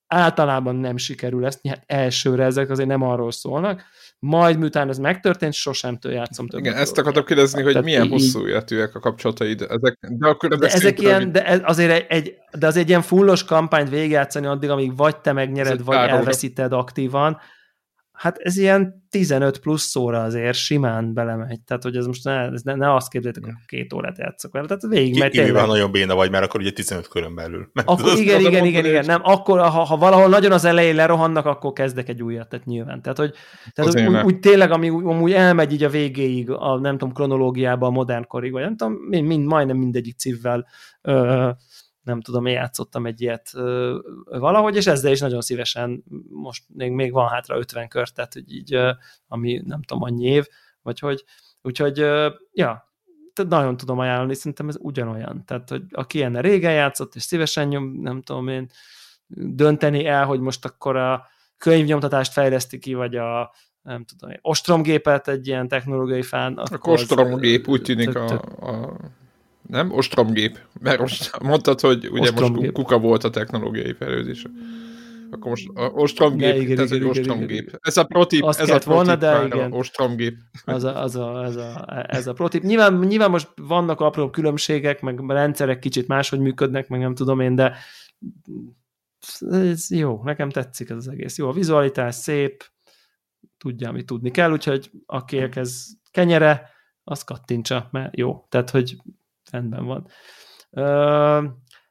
Általában 0.07 0.75
nem 0.75 0.97
sikerül 0.97 1.45
ezt, 1.45 1.67
hát 1.67 1.83
elsőre 1.85 2.43
ezek 2.43 2.69
azért 2.69 2.89
nem 2.89 3.01
arról 3.01 3.31
szólnak, 3.31 3.83
majd 4.19 4.57
miután 4.57 4.89
ez 4.89 4.97
megtörtént, 4.97 5.53
sosem 5.53 5.97
játszom 6.01 6.47
többet. 6.47 6.65
Igen, 6.65 6.77
ezt 6.77 6.97
akartam 6.97 7.23
kérdezni, 7.23 7.61
hogy 7.61 7.71
Tehát 7.71 7.87
milyen 7.87 8.03
így- 8.03 8.11
hosszú 8.11 8.47
életűek 8.47 8.95
a 8.95 8.99
kapcsolataid. 8.99 9.61
Ezek, 9.61 9.97
de 9.99 10.27
akkor 10.27 10.57
De 10.57 10.67
ezek 10.67 11.01
ilyen, 11.01 11.31
de 11.31 11.45
ez 11.45 11.59
azért 11.63 11.91
egy, 11.91 12.05
egy, 12.09 12.35
de 12.57 12.67
az 12.67 12.77
egy 12.77 12.89
ilyen 12.89 13.01
fullos 13.01 13.43
kampányt 13.43 13.89
végigjátszani 13.89 14.45
addig, 14.45 14.69
amíg 14.69 14.95
vagy 14.95 15.17
te 15.17 15.31
megnyered, 15.31 15.83
vagy 15.83 15.97
elveszíted 15.97 16.73
aktívan. 16.73 17.39
Hát 18.23 18.37
ez 18.37 18.57
ilyen 18.57 19.05
15 19.09 19.59
plusz 19.59 19.83
szóra 19.83 20.23
azért 20.23 20.55
simán 20.55 21.13
belemegy. 21.13 21.61
Tehát, 21.61 21.83
hogy 21.83 21.95
ez 21.95 22.05
most 22.05 22.23
ne, 22.23 22.51
ez 22.51 22.61
ne, 22.61 22.75
ne 22.75 22.93
azt 22.93 23.09
képzeljétek, 23.09 23.43
hogy 23.45 23.65
két 23.65 23.93
órát 23.93 24.17
játszok 24.17 24.53
vele. 24.53 24.67
Tehát 24.67 24.83
végig 24.87 25.19
megy 25.19 25.31
tényleg. 25.31 25.53
van 25.53 25.67
nagyon 25.67 25.91
béna 25.91 26.15
vagy, 26.15 26.31
mert 26.31 26.43
akkor 26.43 26.59
ugye 26.59 26.71
15 26.71 27.07
körön 27.07 27.35
belül. 27.35 27.69
Mert 27.73 27.87
akkor 27.89 28.17
igen, 28.17 28.39
igen, 28.39 28.51
igen, 28.51 28.65
igen, 28.65 28.85
igen, 28.85 29.05
nem, 29.05 29.19
akkor 29.23 29.59
ha, 29.59 29.83
ha 29.83 29.97
valahol 29.97 30.29
nagyon 30.29 30.51
az 30.51 30.65
elején 30.65 30.95
lerohannak, 30.95 31.45
akkor 31.45 31.73
kezdek 31.73 32.09
egy 32.09 32.23
újat, 32.23 32.49
tehát 32.49 32.65
nyilván. 32.65 33.01
Tehát, 33.01 33.17
hogy, 33.17 33.33
tehát 33.73 33.95
úgy, 33.95 34.25
úgy, 34.25 34.39
tényleg, 34.39 34.71
ami 34.71 34.89
úgy 34.89 35.33
elmegy 35.33 35.73
így 35.73 35.83
a 35.83 35.89
végéig, 35.89 36.49
a 36.49 36.79
nem 36.79 36.97
tudom, 36.97 37.13
kronológiába, 37.13 37.87
a 37.87 37.91
modern 37.91 38.27
korig, 38.27 38.51
vagy 38.51 38.63
nem 38.63 38.75
tudom, 38.75 38.93
mind, 38.93 39.27
mind, 39.27 39.45
majdnem 39.45 39.77
mindegyik 39.77 40.17
civvel 40.17 40.67
ö, 41.01 41.49
nem 42.03 42.21
tudom, 42.21 42.45
én 42.45 42.53
játszottam 42.53 43.05
egy 43.05 43.21
ilyet 43.21 43.49
ö, 43.53 43.99
valahogy, 44.25 44.75
és 44.75 44.87
ezzel 44.87 45.11
is 45.11 45.19
nagyon 45.19 45.41
szívesen, 45.41 46.03
most 46.29 46.63
még, 46.67 46.91
még 46.91 47.11
van 47.11 47.27
hátra 47.27 47.57
50 47.57 47.87
kör, 47.87 48.09
tehát 48.09 48.33
hogy 48.33 48.53
így, 48.53 48.73
ö, 48.73 48.91
ami 49.27 49.61
nem 49.65 49.81
tudom, 49.81 50.03
annyi 50.03 50.25
év, 50.25 50.47
vagy 50.81 50.99
hogy, 50.99 51.23
úgyhogy, 51.61 51.99
ö, 51.99 52.29
ja, 52.51 52.91
tehát 53.33 53.51
nagyon 53.51 53.77
tudom 53.77 53.99
ajánlani, 53.99 54.33
szerintem 54.33 54.67
ez 54.67 54.75
ugyanolyan. 54.79 55.45
Tehát, 55.45 55.69
hogy 55.69 55.83
aki 55.91 56.17
ilyen 56.17 56.41
régen 56.41 56.73
játszott, 56.73 57.15
és 57.15 57.23
szívesen 57.23 57.67
nyom, 57.67 58.01
nem 58.01 58.21
tudom 58.21 58.47
én, 58.47 58.69
dönteni 59.35 60.05
el, 60.05 60.25
hogy 60.25 60.39
most 60.39 60.65
akkor 60.65 60.95
a 60.95 61.27
könyvnyomtatást 61.57 62.31
fejleszti 62.31 62.79
ki, 62.79 62.93
vagy 62.93 63.15
a 63.15 63.53
nem 63.81 64.05
tudom, 64.05 64.35
ostromgépet 64.41 65.27
egy 65.27 65.47
ilyen 65.47 65.67
technológiai 65.67 66.21
fán. 66.21 66.53
A 66.57 66.77
ostromgép 66.81 67.67
úgy 67.67 67.81
tűnik 67.81 68.15
a, 68.15 68.31
a 68.59 68.97
nem? 69.67 69.91
Ostromgép. 69.91 70.59
Mert 70.79 70.99
most 70.99 71.41
mondtad, 71.41 71.79
hogy 71.79 72.07
ugye 72.11 72.29
ostromgép. 72.29 72.61
most 72.61 72.71
kuka 72.71 72.99
volt 72.99 73.23
a 73.23 73.29
technológiai 73.29 73.93
fejlődés. 73.93 74.45
Akkor 75.31 75.49
most 75.49 75.69
a 75.73 75.81
ostromgép, 75.81 76.61
igen, 76.61 76.79
ez 76.79 76.91
igen, 76.91 77.03
egy 77.03 77.09
ostromgép. 77.09 77.49
Igen, 77.49 77.63
igen. 77.63 77.79
Ez 77.81 77.97
a 77.97 78.03
protip, 78.03 78.43
ez 78.43 78.59
a 78.59 78.65
protip 78.65 78.83
volna, 78.83 79.15
de 79.15 79.45
igen. 79.45 79.71
ostromgép. 79.71 80.37
Az 80.65 80.83
a, 80.83 81.01
az 81.01 81.15
a, 81.15 81.43
ez, 81.43 81.55
a, 81.55 81.85
ez 82.07 82.27
a 82.27 82.33
protip. 82.33 82.63
Nyilván, 82.63 82.93
nyilván 82.93 83.29
most 83.29 83.49
vannak 83.55 83.99
apró 83.99 84.29
különbségek, 84.29 85.01
meg 85.01 85.19
rendszerek 85.27 85.79
kicsit 85.79 86.07
máshogy 86.07 86.39
működnek, 86.39 86.87
meg 86.87 86.99
nem 86.99 87.15
tudom 87.15 87.39
én, 87.39 87.55
de 87.55 87.75
ez 89.49 89.91
jó, 89.91 90.21
nekem 90.23 90.49
tetszik 90.49 90.89
ez 90.89 90.97
az 90.97 91.07
egész. 91.07 91.37
Jó, 91.37 91.49
a 91.49 91.53
vizualitás 91.53 92.15
szép, 92.15 92.63
tudja, 93.57 93.89
amit 93.89 94.05
tudni 94.05 94.31
kell, 94.31 94.51
úgyhogy 94.51 94.91
akinek 95.05 95.55
ez 95.55 95.85
kenyere, 96.11 96.71
az 97.03 97.23
kattintsa, 97.23 97.87
mert 97.91 98.17
jó. 98.17 98.45
Tehát, 98.49 98.69
hogy 98.69 98.97
rendben 99.53 99.85
van. 99.85 100.07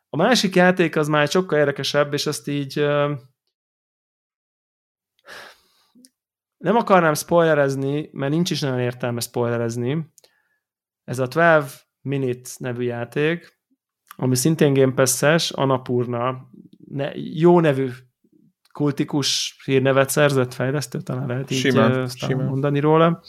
A 0.09 0.17
másik 0.17 0.55
játék 0.55 0.97
az 0.97 1.09
már 1.09 1.29
sokkal 1.29 1.59
érdekesebb, 1.59 2.13
és 2.13 2.27
azt 2.27 2.49
így 2.49 2.75
nem 6.57 6.77
akarnám 6.77 7.15
spoilerezni, 7.15 8.09
mert 8.13 8.33
nincs 8.33 8.51
is 8.51 8.61
nagyon 8.61 8.81
értelme 8.81 9.21
spoilerezni. 9.21 10.13
Ez 11.05 11.19
a 11.19 11.29
12 11.29 11.65
Minutes 12.01 12.57
nevű 12.57 12.83
játék, 12.83 13.61
ami 14.17 14.37
szintén 14.37 14.73
Game 14.73 14.93
Pass-es, 14.93 15.51
Anapurna, 15.51 16.49
ne, 16.89 17.11
jó 17.15 17.61
nevű 17.61 17.91
kultikus 18.73 19.61
hírnevet 19.65 20.09
szerzett 20.09 20.55
fejlesztő, 20.55 21.01
talán 21.01 21.27
lehet 21.27 21.51
így 21.51 21.59
simán, 21.59 22.09
simán. 22.09 22.47
mondani 22.47 22.81
róla. 22.81 23.23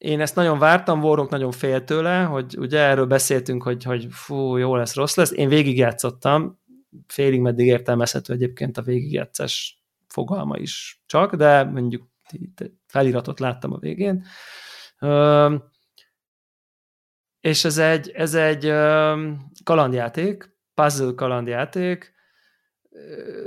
Én 0.00 0.20
ezt 0.20 0.34
nagyon 0.34 0.58
vártam, 0.58 1.02
Warrock 1.02 1.30
nagyon 1.30 1.50
fél 1.50 1.84
tőle, 1.84 2.22
hogy 2.22 2.56
ugye 2.58 2.78
erről 2.78 3.06
beszéltünk, 3.06 3.62
hogy, 3.62 3.84
hogy 3.84 4.06
fú, 4.10 4.56
jó 4.56 4.76
lesz, 4.76 4.94
rossz 4.94 5.16
lesz. 5.16 5.30
Én 5.30 5.48
végigjátszottam, 5.48 6.60
félig 7.06 7.40
meddig 7.40 7.66
értelmezhető 7.66 8.32
egyébként 8.32 8.78
a 8.78 8.82
végigjátszás 8.82 9.82
fogalma 10.06 10.56
is 10.56 11.02
csak, 11.06 11.34
de 11.34 11.64
mondjuk 11.64 12.08
feliratot 12.86 13.40
láttam 13.40 13.72
a 13.72 13.78
végén. 13.78 14.24
És 17.40 17.64
ez 17.64 17.78
egy, 17.78 18.10
ez 18.10 18.34
egy 18.34 18.72
kalandjáték, 19.64 20.56
puzzle 20.74 21.14
kalandjáték, 21.14 22.12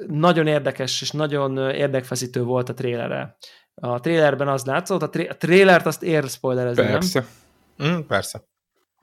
nagyon 0.08 0.48
érdekes 0.48 1.02
és 1.02 1.12
nagyon 1.12 1.58
érdekfeszítő 1.58 2.44
volt 2.44 2.70
a 2.70 2.74
trélere. 2.74 3.38
A 3.76 4.00
trailerben 4.00 4.48
az 4.48 4.66
látszott, 4.66 5.02
a, 5.02 5.10
tra- 5.10 5.30
a 5.30 5.38
trailert 5.38 5.86
azt 5.86 6.04
ér 6.04 6.24
spoilerezni, 6.24 6.84
persze. 6.84 7.26
nem? 7.76 7.92
Mm, 7.92 8.00
persze. 8.08 8.44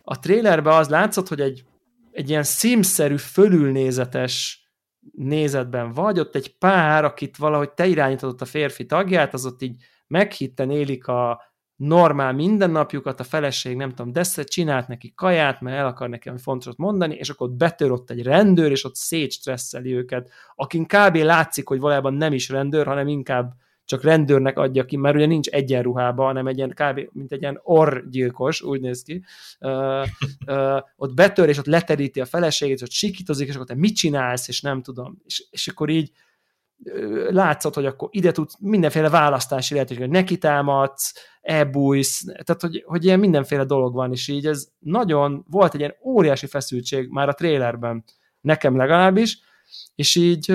A 0.02 0.18
trailerben 0.18 0.74
az 0.74 0.88
látszott, 0.88 1.28
hogy 1.28 1.40
egy, 1.40 1.64
egy 2.12 2.28
ilyen 2.28 2.42
szímszerű, 2.42 3.16
fölülnézetes 3.16 4.64
nézetben 5.12 5.92
vagy, 5.92 6.18
ott 6.18 6.34
egy 6.34 6.58
pár, 6.58 7.04
akit 7.04 7.36
valahogy 7.36 7.70
te 7.70 7.86
irányítottad 7.86 8.40
a 8.40 8.44
férfi 8.44 8.86
tagját, 8.86 9.34
az 9.34 9.46
ott 9.46 9.62
így 9.62 9.82
meghitten 10.06 10.70
élik 10.70 11.06
a 11.06 11.50
normál 11.76 12.32
mindennapjukat, 12.32 13.20
a 13.20 13.24
feleség, 13.24 13.76
nem 13.76 13.94
tudom, 13.94 14.12
de 14.12 14.22
csinált 14.44 14.88
neki 14.88 15.12
kaját, 15.14 15.60
mert 15.60 15.76
el 15.76 15.86
akar 15.86 16.08
nekem 16.08 16.36
fontosat 16.36 16.76
mondani, 16.76 17.14
és 17.14 17.28
akkor 17.28 17.48
ott 17.48 17.56
betör 17.56 17.90
ott 17.90 18.10
egy 18.10 18.22
rendőr, 18.22 18.70
és 18.70 18.84
ott 18.84 18.94
szétstresszeli 18.94 19.94
őket, 19.94 20.30
akin 20.54 20.84
kb. 20.86 21.16
látszik, 21.16 21.68
hogy 21.68 21.80
valójában 21.80 22.14
nem 22.14 22.32
is 22.32 22.48
rendőr, 22.48 22.86
hanem 22.86 23.08
inkább 23.08 23.52
csak 23.90 24.02
rendőrnek 24.02 24.58
adja 24.58 24.84
ki, 24.84 24.96
mert 24.96 25.14
ugye 25.14 25.26
nincs 25.26 25.48
egyenruhában, 25.48 26.26
hanem 26.26 26.46
egy 26.46 26.56
ilyen 26.56 26.74
kb. 26.74 27.00
mint 27.12 27.32
egy 27.32 27.40
ilyen 27.40 27.60
orgyilkos, 27.62 28.62
úgy 28.62 28.80
néz 28.80 29.02
ki. 29.02 29.24
Uh, 29.60 30.06
uh, 30.46 30.82
ott 30.96 31.14
betör, 31.14 31.48
és 31.48 31.58
ott 31.58 31.66
leteríti 31.66 32.20
a 32.20 32.24
feleségét, 32.24 32.82
ott 32.82 32.90
sikítozik, 32.90 33.48
és 33.48 33.54
akkor 33.54 33.66
te 33.66 33.74
mit 33.74 33.96
csinálsz, 33.96 34.48
és 34.48 34.60
nem 34.60 34.82
tudom. 34.82 35.18
És, 35.24 35.44
és 35.50 35.68
akkor 35.68 35.88
így 35.88 36.10
látszott, 37.28 37.74
hogy 37.74 37.86
akkor 37.86 38.08
ide 38.12 38.32
tudsz 38.32 38.56
mindenféle 38.60 39.08
választási 39.08 39.74
lehetőség, 39.74 40.02
hogy 40.02 40.12
neki 40.12 40.38
támadsz, 40.38 41.14
elbújsz, 41.40 42.24
tehát 42.24 42.60
hogy, 42.60 42.82
hogy 42.86 43.04
ilyen 43.04 43.18
mindenféle 43.18 43.64
dolog 43.64 43.94
van, 43.94 44.12
és 44.12 44.28
így 44.28 44.46
ez 44.46 44.68
nagyon, 44.78 45.44
volt 45.48 45.74
egy 45.74 45.80
ilyen 45.80 45.96
óriási 46.04 46.46
feszültség 46.46 47.08
már 47.08 47.28
a 47.28 47.34
trailerben, 47.34 48.04
nekem 48.40 48.76
legalábbis, 48.76 49.38
és 49.94 50.16
így 50.16 50.52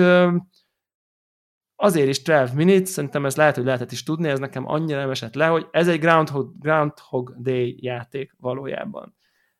azért 1.76 2.08
is 2.08 2.22
12 2.22 2.56
minutes, 2.64 2.88
szerintem 2.88 3.24
ez 3.24 3.36
lehet, 3.36 3.54
hogy 3.54 3.64
lehetett 3.64 3.92
is 3.92 4.02
tudni, 4.02 4.28
ez 4.28 4.38
nekem 4.38 4.68
annyira 4.68 4.98
nem 4.98 5.10
esett 5.10 5.34
le, 5.34 5.46
hogy 5.46 5.66
ez 5.70 5.88
egy 5.88 6.00
Groundhog, 6.00 6.58
Groundhog 6.58 7.34
Day 7.38 7.84
játék 7.84 8.34
valójában. 8.38 9.16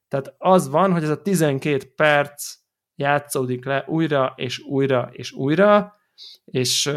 Tehát 0.09 0.34
az 0.38 0.68
van, 0.68 0.93
hogy 0.93 1.02
ez 1.02 1.09
a 1.09 1.22
12 1.22 1.93
perc 1.97 2.55
játszódik 2.94 3.64
le 3.64 3.84
újra 3.86 4.32
és 4.36 4.59
újra 4.59 5.09
és 5.12 5.32
újra, 5.32 5.94
és 6.44 6.90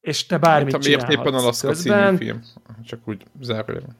és 0.00 0.26
te 0.26 0.38
bármit 0.38 0.72
Mint, 0.72 0.84
csinálhatsz 0.84 1.12
éppen 1.12 1.34
Alaska 1.34 1.68
közben. 1.68 2.16
film, 2.16 2.42
csak 2.84 3.08
úgy 3.08 3.24
zárójelben. 3.40 3.96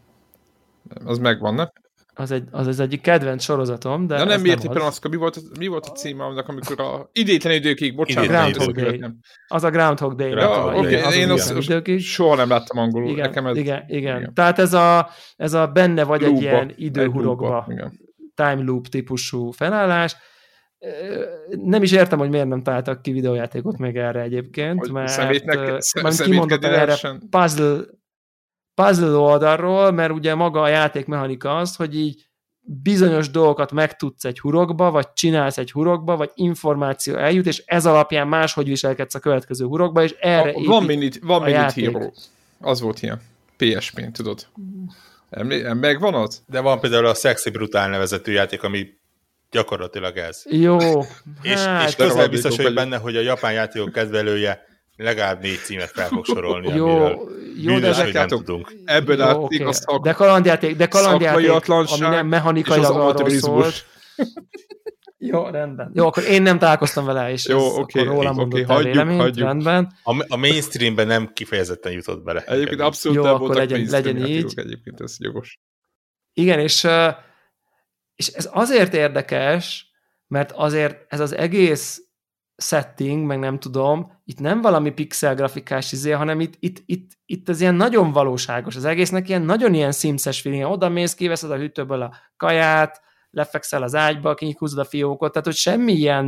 Az 1.04 1.18
megvan, 1.18 1.54
ne? 1.54 1.66
Az, 2.14 2.30
egy, 2.30 2.44
az 2.50 2.66
az 2.66 2.80
egyik 2.80 3.00
kedvenc 3.00 3.42
sorozatom, 3.42 4.06
de... 4.06 4.16
De 4.16 4.24
nem 4.24 4.40
miért 4.40 4.64
éppen 4.64 4.82
az, 4.82 4.98
mi 5.10 5.16
volt, 5.16 5.58
mi 5.58 5.66
volt 5.66 5.86
a 5.86 5.90
címe 5.90 6.24
annak, 6.24 6.48
amikor 6.48 6.80
a 6.80 7.10
idétlen 7.12 7.52
időkig, 7.52 7.94
bocsánat. 7.94 8.30
Groundhog 8.30 8.74
Day. 8.74 8.96
Nem. 8.96 9.16
Az 9.48 9.64
a 9.64 9.70
Groundhog 9.70 10.14
Day. 10.14 10.30
Ja, 10.30 10.66
okay. 10.66 10.92
Day. 10.92 11.00
Az 11.00 11.16
én 11.16 11.30
az, 11.30 11.50
az 11.50 12.02
soha 12.02 12.34
nem 12.36 12.48
láttam 12.48 12.78
angolul. 12.78 13.10
Igen, 13.10 13.28
Nekem 13.28 13.46
ez, 13.46 13.56
igen, 13.56 13.84
igen, 13.86 14.18
igen. 14.18 14.34
Tehát 14.34 14.58
ez 14.58 14.72
a, 14.72 15.10
ez 15.36 15.52
a 15.52 15.66
benne 15.66 16.04
vagy 16.04 16.20
loop 16.20 16.36
egy 16.36 16.42
ilyen 16.42 16.72
időhurokba, 16.76 17.66
time 18.34 18.62
loop 18.62 18.88
típusú 18.88 19.50
felállás. 19.50 20.16
Nem 21.50 21.82
is 21.82 21.92
értem, 21.92 22.18
hogy 22.18 22.30
miért 22.30 22.48
nem 22.48 22.62
találtak 22.62 23.02
ki 23.02 23.12
videójátékot 23.12 23.78
még 23.78 23.96
erre 23.96 24.20
egyébként, 24.20 24.78
hogy 24.78 24.90
mert, 24.90 25.08
szemétnek, 25.08 25.58
mert 26.02 26.22
kimondottan 26.22 26.72
erre 26.72 27.18
puzzle 27.30 27.80
puzzle 28.74 29.16
oldalról, 29.16 29.90
mert 29.90 30.12
ugye 30.12 30.34
maga 30.34 30.60
a 30.60 30.68
játékmechanika 30.68 31.56
az, 31.56 31.76
hogy 31.76 31.96
így 31.98 32.26
bizonyos 32.64 33.30
dolgokat 33.30 33.72
megtudsz 33.72 34.24
egy 34.24 34.40
hurokba, 34.40 34.90
vagy 34.90 35.12
csinálsz 35.12 35.58
egy 35.58 35.70
hurokba, 35.70 36.16
vagy 36.16 36.30
információ 36.34 37.16
eljut, 37.16 37.46
és 37.46 37.62
ez 37.66 37.86
alapján 37.86 38.28
máshogy 38.28 38.66
viselkedsz 38.66 39.14
a 39.14 39.18
következő 39.18 39.66
hurokba, 39.66 40.02
és 40.02 40.14
erre 40.20 40.50
a, 40.50 40.62
Van 40.64 40.84
minit, 40.84 41.18
van 41.22 41.42
minit 41.42 41.72
hero. 41.72 42.10
Az 42.60 42.80
volt 42.80 43.02
ilyen. 43.02 43.20
PSP-n, 43.56 44.12
tudod. 44.12 44.46
Megvan 45.72 46.14
az? 46.14 46.42
De 46.46 46.60
van 46.60 46.80
például 46.80 47.06
a 47.06 47.14
Sexy 47.14 47.50
Brutál 47.50 47.88
nevezetű 47.88 48.32
játék, 48.32 48.62
ami 48.62 48.86
gyakorlatilag 49.50 50.16
ez. 50.16 50.42
Jó. 50.44 50.78
és, 51.42 51.60
hát, 51.60 51.88
és 51.88 51.94
közel 51.94 52.28
biztos 52.28 52.56
vagyok 52.56 52.74
benne, 52.74 52.96
hogy 52.96 53.16
a 53.16 53.20
japán 53.20 53.52
játékok 53.52 53.92
kedvelője 53.92 54.71
legalább 55.02 55.40
négy 55.40 55.58
címet 55.58 55.90
fel 55.90 56.08
fog 56.08 56.24
sorolni, 56.24 56.68
jó, 56.74 57.08
jó, 57.56 57.78
de 57.78 57.94
hogy 58.04 58.12
nem 58.12 58.26
tudunk. 58.26 58.72
Ebből 58.84 59.16
jó, 59.16 59.24
látszik 59.24 59.42
okay. 59.42 59.66
a 59.66 59.72
szak... 59.72 60.02
De 60.02 60.12
kalandjáték, 60.12 60.76
de 60.76 60.86
kalandjáték 60.86 61.68
ami 61.68 61.98
nem 61.98 62.26
mechanikailag 62.26 62.96
arról 62.96 63.30
szólt. 63.30 63.84
Jó, 65.24 65.48
rendben. 65.48 65.90
Jó, 65.94 66.06
akkor 66.06 66.22
én 66.22 66.42
nem 66.42 66.58
találkoztam 66.58 67.04
vele, 67.04 67.30
és 67.30 67.46
Jó, 67.46 67.58
ez 67.58 67.64
okay, 67.64 68.02
akkor 68.02 68.14
rólam 68.14 68.38
okay, 68.38 68.62
hagyjuk, 68.62 68.92
véleményt, 68.92 69.20
hagyjuk. 69.20 69.46
rendben. 69.46 69.92
A, 70.02 70.24
a 70.28 70.36
mainstreamben 70.36 71.06
nem 71.06 71.32
kifejezetten 71.32 71.92
jutott 71.92 72.22
bele. 72.22 72.40
Egyébként 72.40 72.80
abszolút 72.80 73.16
Jó, 73.16 73.24
akkor 73.24 73.54
legyen, 73.54 73.86
legyen 73.90 74.26
így. 74.26 74.52
Egyébként 74.56 75.00
ez 75.00 75.16
jogos. 75.18 75.60
Igen, 76.32 76.58
és, 76.58 76.88
és 78.14 78.26
ez 78.26 78.48
azért 78.52 78.94
érdekes, 78.94 79.86
mert 80.26 80.52
azért 80.52 81.04
ez 81.08 81.20
az 81.20 81.36
egész 81.36 82.00
setting, 82.56 83.26
meg 83.26 83.38
nem 83.38 83.58
tudom, 83.58 84.12
itt 84.24 84.40
nem 84.40 84.60
valami 84.60 84.90
pixel 84.90 85.34
grafikás 85.34 85.92
izé, 85.92 86.10
hanem 86.10 86.40
itt, 86.40 86.54
itt, 86.58 86.82
itt, 86.86 87.10
itt 87.26 87.48
ez 87.48 87.60
ilyen 87.60 87.74
nagyon 87.74 88.12
valóságos. 88.12 88.76
Az 88.76 88.84
egésznek 88.84 89.28
ilyen 89.28 89.42
nagyon 89.42 89.74
ilyen 89.74 89.92
simszes 89.92 90.40
feeling. 90.40 90.70
Oda 90.70 90.88
mész, 90.88 91.14
kiveszed 91.14 91.50
a 91.50 91.56
hűtőből 91.56 92.02
a 92.02 92.14
kaját, 92.36 93.00
lefekszel 93.30 93.82
az 93.82 93.94
ágyba, 93.94 94.34
kinyúzod 94.34 94.78
a 94.78 94.84
fiókot, 94.84 95.32
tehát 95.32 95.46
hogy 95.46 95.56
semmi 95.56 95.92
ilyen, 95.92 96.26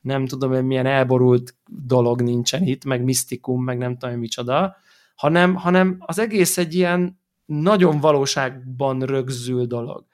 nem 0.00 0.26
tudom 0.26 0.50
hogy 0.50 0.64
milyen 0.64 0.86
elborult 0.86 1.54
dolog 1.66 2.22
nincsen 2.22 2.62
itt, 2.62 2.84
meg 2.84 3.02
misztikum, 3.02 3.64
meg 3.64 3.78
nem 3.78 3.96
tudom, 3.96 4.18
micsoda, 4.18 4.76
hanem, 5.14 5.54
hanem 5.54 5.96
az 5.98 6.18
egész 6.18 6.58
egy 6.58 6.74
ilyen 6.74 7.20
nagyon 7.44 8.00
valóságban 8.00 9.00
rögzül 9.00 9.66
dolog. 9.66 10.06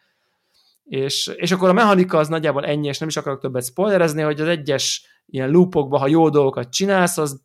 És, 0.84 1.26
és 1.36 1.52
akkor 1.52 1.68
a 1.68 1.72
mechanika 1.72 2.18
az 2.18 2.28
nagyjából 2.28 2.64
ennyi, 2.64 2.86
és 2.86 2.98
nem 2.98 3.08
is 3.08 3.16
akarok 3.16 3.40
többet 3.40 3.64
spoilerezni, 3.64 4.22
hogy 4.22 4.40
az 4.40 4.48
egyes 4.48 5.06
ilyen 5.26 5.50
loopokban, 5.50 6.00
ha 6.00 6.06
jó 6.06 6.28
dolgokat 6.28 6.68
csinálsz, 6.68 7.18
az, 7.18 7.42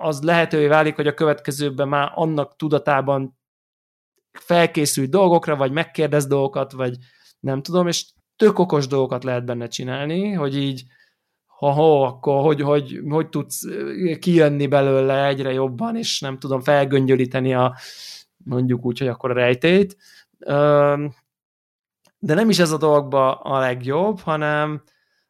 az 0.00 0.22
lehetővé 0.22 0.66
válik, 0.66 0.94
hogy 0.94 1.06
a 1.06 1.14
következőben 1.14 1.88
már 1.88 2.12
annak 2.14 2.56
tudatában 2.56 3.38
felkészülj 4.32 5.06
dolgokra, 5.06 5.56
vagy 5.56 5.72
megkérdez 5.72 6.26
dolgokat, 6.26 6.72
vagy 6.72 6.96
nem 7.40 7.62
tudom, 7.62 7.86
és 7.86 8.06
tök 8.36 8.58
okos 8.58 8.86
dolgokat 8.86 9.24
lehet 9.24 9.44
benne 9.44 9.66
csinálni, 9.66 10.32
hogy 10.32 10.56
így 10.56 10.84
ha, 11.46 11.70
ha 11.70 12.04
akkor 12.04 12.42
hogy, 12.42 12.60
hogy, 12.60 13.00
hogy 13.08 13.28
tudsz 13.28 13.62
kijönni 14.18 14.66
belőle 14.66 15.26
egyre 15.26 15.52
jobban, 15.52 15.96
és 15.96 16.20
nem 16.20 16.38
tudom, 16.38 16.60
felgöngyölíteni 16.60 17.54
a 17.54 17.76
mondjuk 18.36 18.84
úgy, 18.84 18.98
hogy 18.98 19.08
akkor 19.08 19.30
a 19.30 19.34
rejtét. 19.34 19.96
De 22.18 22.34
nem 22.34 22.50
is 22.50 22.58
ez 22.58 22.70
a 22.70 22.78
dologba 22.78 23.34
a 23.34 23.58
legjobb, 23.58 24.20
hanem, 24.20 24.82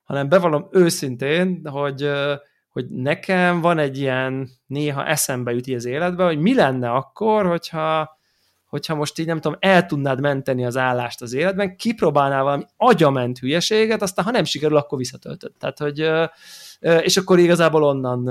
hanem 0.05 0.29
bevallom 0.29 0.69
őszintén, 0.71 1.61
hogy, 1.65 2.11
hogy 2.69 2.89
nekem 2.89 3.61
van 3.61 3.79
egy 3.79 3.99
ilyen, 3.99 4.49
néha 4.67 5.07
eszembe 5.07 5.53
jut 5.53 5.69
az 5.69 5.85
életbe, 5.85 6.25
hogy 6.25 6.39
mi 6.39 6.55
lenne 6.55 6.91
akkor, 6.91 7.47
hogyha 7.47 8.15
hogyha 8.67 8.95
most 8.95 9.19
így 9.19 9.27
nem 9.27 9.41
tudom, 9.41 9.59
el 9.61 9.87
tudnád 9.87 10.21
menteni 10.21 10.65
az 10.65 10.77
állást 10.77 11.23
az 11.23 11.33
életben, 11.33 11.77
kipróbálnál 11.77 12.43
valami 12.43 12.65
agyament 12.77 13.39
hülyeséget, 13.39 14.03
aztán 14.03 14.25
ha 14.25 14.31
nem 14.31 14.45
sikerül, 14.45 14.77
akkor 14.77 14.99
visszatöltöd. 14.99 15.53
Tehát, 15.59 15.79
hogy 15.79 16.11
és 16.81 17.17
akkor 17.17 17.39
igazából 17.39 17.83
onnan 17.83 18.23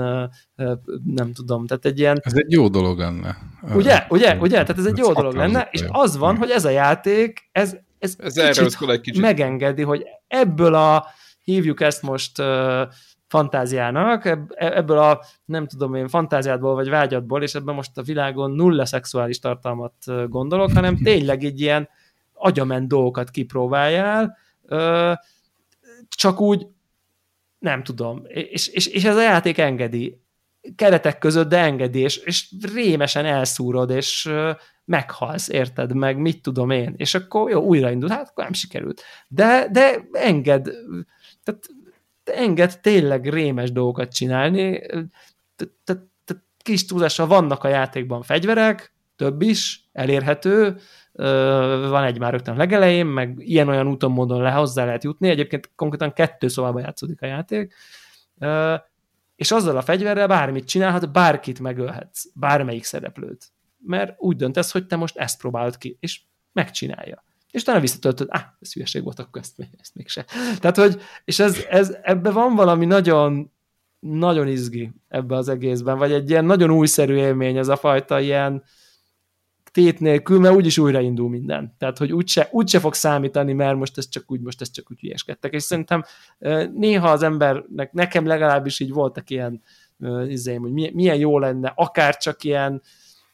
nem 1.04 1.32
tudom, 1.32 1.66
tehát 1.66 1.84
egy 1.84 1.98
ilyen... 1.98 2.20
Ez 2.22 2.34
egy 2.34 2.52
jó 2.52 2.68
dolog 2.68 2.98
lenne. 2.98 3.36
Ugye, 3.74 4.06
ugye, 4.08 4.36
ugye, 4.40 4.62
tehát 4.62 4.78
ez 4.78 4.86
egy 4.86 4.98
jó 4.98 5.12
dolog 5.12 5.34
lenne, 5.34 5.68
és 5.70 5.84
az 5.88 6.16
van, 6.16 6.36
hogy 6.36 6.50
ez 6.50 6.64
a 6.64 6.70
játék, 6.70 7.48
ez, 7.52 7.76
ez, 8.18 8.36
ez 8.36 8.58
kicsit, 8.58 8.90
egy 8.90 9.00
kicsit. 9.00 9.20
megengedi, 9.20 9.82
hogy 9.82 10.04
ebből 10.26 10.74
a, 10.74 11.06
hívjuk 11.44 11.80
ezt 11.80 12.02
most 12.02 12.42
fantáziának, 13.28 14.48
ebből 14.54 14.98
a 14.98 15.20
nem 15.44 15.66
tudom 15.66 15.94
én 15.94 16.08
fantáziádból 16.08 16.74
vagy 16.74 16.88
vágyatból, 16.88 17.42
és 17.42 17.54
ebben 17.54 17.74
most 17.74 17.98
a 17.98 18.02
világon 18.02 18.50
nulla 18.50 18.84
szexuális 18.84 19.38
tartalmat 19.38 19.94
gondolok, 20.28 20.72
hanem 20.72 20.96
tényleg 21.02 21.44
egy 21.44 21.60
ilyen 21.60 21.88
agyament 22.32 22.88
dolgokat 22.88 23.30
kipróbáljál, 23.30 24.36
csak 26.08 26.40
úgy 26.40 26.66
nem 27.58 27.82
tudom, 27.82 28.22
és, 28.26 28.66
és, 28.66 28.86
és 28.86 29.04
ez 29.04 29.16
a 29.16 29.22
játék 29.22 29.58
engedi, 29.58 30.20
keretek 30.76 31.18
között, 31.18 31.48
de 31.48 31.58
engedi, 31.58 31.98
és, 31.98 32.16
és 32.16 32.48
rémesen 32.74 33.24
elszúrod, 33.24 33.90
és 33.90 34.30
meghalsz, 34.86 35.48
érted, 35.48 35.94
meg 35.94 36.18
mit 36.18 36.42
tudom 36.42 36.70
én, 36.70 36.94
és 36.96 37.14
akkor 37.14 37.50
jó, 37.50 37.62
újraindul, 37.62 38.08
hát 38.08 38.28
akkor 38.28 38.44
nem 38.44 38.52
sikerült. 38.52 39.02
De, 39.28 39.68
de 39.70 40.08
enged, 40.12 40.68
tehát 41.42 41.66
enged 42.24 42.80
tényleg 42.80 43.28
rémes 43.28 43.72
dolgokat 43.72 44.14
csinálni, 44.14 44.80
tehát 45.84 46.02
kis 46.56 46.84
túlzással 46.84 47.26
vannak 47.26 47.64
a 47.64 47.68
játékban 47.68 48.22
fegyverek, 48.22 48.94
több 49.16 49.42
is, 49.42 49.88
elérhető, 49.92 50.76
van 51.88 52.04
egy 52.04 52.18
már 52.18 52.32
rögtön 52.32 52.56
legelején, 52.56 53.06
meg 53.06 53.34
ilyen-olyan 53.38 53.88
úton 53.88 54.10
módon 54.10 54.42
le 54.42 54.50
hozzá 54.50 54.84
lehet 54.84 55.04
jutni, 55.04 55.28
egyébként 55.28 55.70
konkrétan 55.74 56.12
kettő 56.12 56.48
szobában 56.48 56.82
játszódik 56.82 57.22
a 57.22 57.26
játék, 57.26 57.74
és 59.36 59.50
azzal 59.50 59.76
a 59.76 59.82
fegyverrel 59.82 60.26
bármit 60.26 60.66
csinálhat, 60.66 61.12
bárkit 61.12 61.60
megölhetsz, 61.60 62.24
bármelyik 62.34 62.84
szereplőt. 62.84 63.54
Mert 63.86 64.14
úgy 64.18 64.36
döntesz, 64.36 64.72
hogy 64.72 64.86
te 64.86 64.96
most 64.96 65.16
ezt 65.16 65.38
próbálod 65.38 65.78
ki, 65.78 65.96
és 66.00 66.20
megcsinálja 66.52 67.24
és 67.56 67.62
utána 67.62 67.80
visszatöltöd, 67.80 68.28
ah, 68.30 68.40
ez 68.60 68.72
hülyeség 68.72 69.02
volt, 69.02 69.18
akkor 69.18 69.40
ezt, 69.40 69.68
ezt 69.80 69.94
mégse. 69.94 70.24
Tehát, 70.60 70.76
hogy, 70.76 71.00
és 71.24 71.38
ez, 71.38 71.64
ez, 71.70 71.96
ebben 72.02 72.32
van 72.32 72.54
valami 72.54 72.84
nagyon, 72.84 73.52
nagyon 73.98 74.48
izgi 74.48 74.92
ebbe 75.08 75.36
az 75.36 75.48
egészben, 75.48 75.98
vagy 75.98 76.12
egy 76.12 76.30
ilyen 76.30 76.44
nagyon 76.44 76.70
újszerű 76.70 77.14
élmény, 77.14 77.56
ez 77.56 77.68
a 77.68 77.76
fajta 77.76 78.20
ilyen 78.20 78.62
tét 79.72 80.00
nélkül, 80.00 80.40
mert 80.40 80.54
úgyis 80.54 80.78
újraindul 80.78 81.28
minden. 81.28 81.74
Tehát, 81.78 81.98
hogy 81.98 82.12
úgyse, 82.12 82.48
úgyse 82.50 82.80
fog 82.80 82.94
számítani, 82.94 83.52
mert 83.52 83.76
most 83.76 83.98
ez 83.98 84.08
csak 84.08 84.30
úgy, 84.30 84.40
most 84.40 84.60
ez 84.60 84.70
csak 84.70 84.90
úgy 84.90 85.00
hülyeskedtek. 85.00 85.52
És 85.52 85.62
szerintem 85.62 86.04
néha 86.74 87.10
az 87.10 87.22
embernek, 87.22 87.92
nekem 87.92 88.26
legalábbis 88.26 88.80
így 88.80 88.92
voltak 88.92 89.30
ilyen 89.30 89.62
izém, 90.28 90.60
hogy 90.60 90.92
milyen 90.94 91.16
jó 91.16 91.38
lenne, 91.38 91.72
akár 91.76 92.16
csak 92.16 92.44
ilyen, 92.44 92.82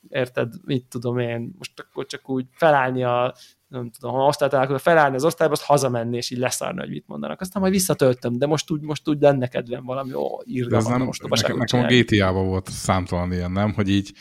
érted, 0.09 0.53
mit 0.65 0.85
tudom 0.85 1.19
én, 1.19 1.55
most 1.59 1.73
akkor 1.81 2.07
csak 2.07 2.31
úgy 2.31 2.47
felállni 2.51 3.05
a 3.05 3.35
nem 3.73 3.91
tudom, 3.91 4.15
ha 4.15 4.27
osztálytalálkozó 4.27 4.79
felállni 4.79 5.17
az 5.17 5.25
osztályba, 5.25 5.53
azt 5.53 5.63
hazamenni, 5.63 6.17
és 6.17 6.31
így 6.31 6.39
leszárni, 6.39 6.81
hogy 6.81 6.91
mit 6.91 7.05
mondanak. 7.07 7.41
Aztán 7.41 7.63
majd 7.63 7.75
visszatöltöm, 7.75 8.39
de 8.39 8.47
most 8.47 8.71
úgy, 8.71 8.81
most 8.81 9.09
úgy 9.09 9.21
lenne 9.21 9.47
kedvem 9.47 9.85
valami, 9.85 10.15
ó, 10.15 10.27
írja 10.45 10.77
ez 10.77 10.85
nem, 10.85 11.11
nekem, 11.29 11.57
nekem 11.57 11.81
a 11.81 11.87
GTA-ban 11.87 12.47
volt 12.47 12.71
számtalan 12.71 13.33
ilyen, 13.33 13.53
nem, 13.53 13.73
hogy 13.73 13.89
így 13.89 14.13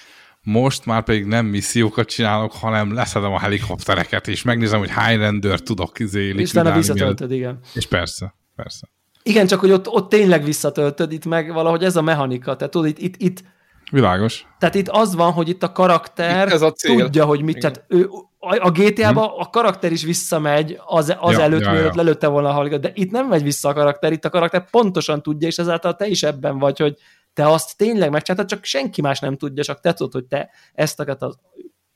most 0.41 0.85
már 0.85 1.03
pedig 1.03 1.25
nem 1.25 1.45
missziókat 1.45 2.07
csinálok, 2.07 2.53
hanem 2.53 2.93
leszedem 2.93 3.33
a 3.33 3.39
helikoptereket, 3.39 4.27
és 4.27 4.43
megnézem, 4.43 4.79
hogy 4.79 4.89
hány 4.89 5.17
rendőr 5.17 5.59
tudok 5.59 5.99
izé 5.99 6.27
És 6.27 6.51
utána 6.51 6.75
visszatöltöd, 6.75 7.31
igen. 7.31 7.59
És 7.73 7.87
persze, 7.87 8.35
persze. 8.55 8.87
Igen, 9.23 9.47
csak 9.47 9.59
hogy 9.59 9.71
ott, 9.71 9.87
ott 9.87 10.09
tényleg 10.09 10.43
visszatöltöd, 10.43 11.11
itt 11.11 11.25
meg 11.25 11.53
valahogy 11.53 11.83
ez 11.83 11.95
a 11.95 12.01
mechanika, 12.01 12.55
tehát 12.55 12.73
tudod, 12.73 12.87
itt, 12.87 12.97
itt, 12.97 13.15
itt 13.17 13.43
Világos. 13.91 14.47
Tehát 14.59 14.75
itt 14.75 14.89
az 14.89 15.15
van, 15.15 15.31
hogy 15.31 15.49
itt 15.49 15.63
a 15.63 15.71
karakter 15.71 16.47
itt 16.47 16.53
ez 16.53 16.61
a 16.61 16.71
cél. 16.71 17.03
tudja, 17.03 17.25
hogy 17.25 17.41
mit, 17.41 17.55
Igen. 17.55 17.71
tehát 17.71 17.85
ő, 17.89 18.09
a, 18.39 18.71
GTA-ba 18.71 19.27
hmm. 19.27 19.39
a 19.39 19.49
karakter 19.49 19.91
is 19.91 20.03
visszamegy 20.03 20.79
az, 20.85 21.15
az 21.19 21.37
ja, 21.37 21.41
előtt, 21.41 21.61
ja, 21.61 21.71
mielőtt 21.71 21.95
ja. 21.95 22.01
lelőtte 22.03 22.27
volna 22.27 22.49
a 22.49 22.51
haligat, 22.51 22.81
de 22.81 22.91
itt 22.93 23.11
nem 23.11 23.27
megy 23.27 23.43
vissza 23.43 23.69
a 23.69 23.73
karakter, 23.73 24.11
itt 24.11 24.25
a 24.25 24.29
karakter 24.29 24.69
pontosan 24.69 25.21
tudja, 25.21 25.47
és 25.47 25.57
ezáltal 25.57 25.95
te 25.95 26.07
is 26.07 26.23
ebben 26.23 26.59
vagy, 26.59 26.79
hogy 26.79 26.97
te 27.33 27.47
azt 27.47 27.77
tényleg 27.77 28.09
megcsináltad, 28.09 28.49
csak 28.49 28.63
senki 28.63 29.01
más 29.01 29.19
nem 29.19 29.37
tudja, 29.37 29.63
csak 29.63 29.79
te 29.79 29.93
tudod, 29.93 30.13
hogy 30.13 30.25
te 30.25 30.49
ezt 30.73 30.99
az 30.99 31.37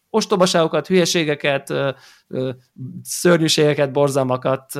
ostobaságokat, 0.09 0.87
hülyeségeket, 0.87 1.73
szörnyűségeket, 3.03 3.91
borzalmakat 3.91 4.79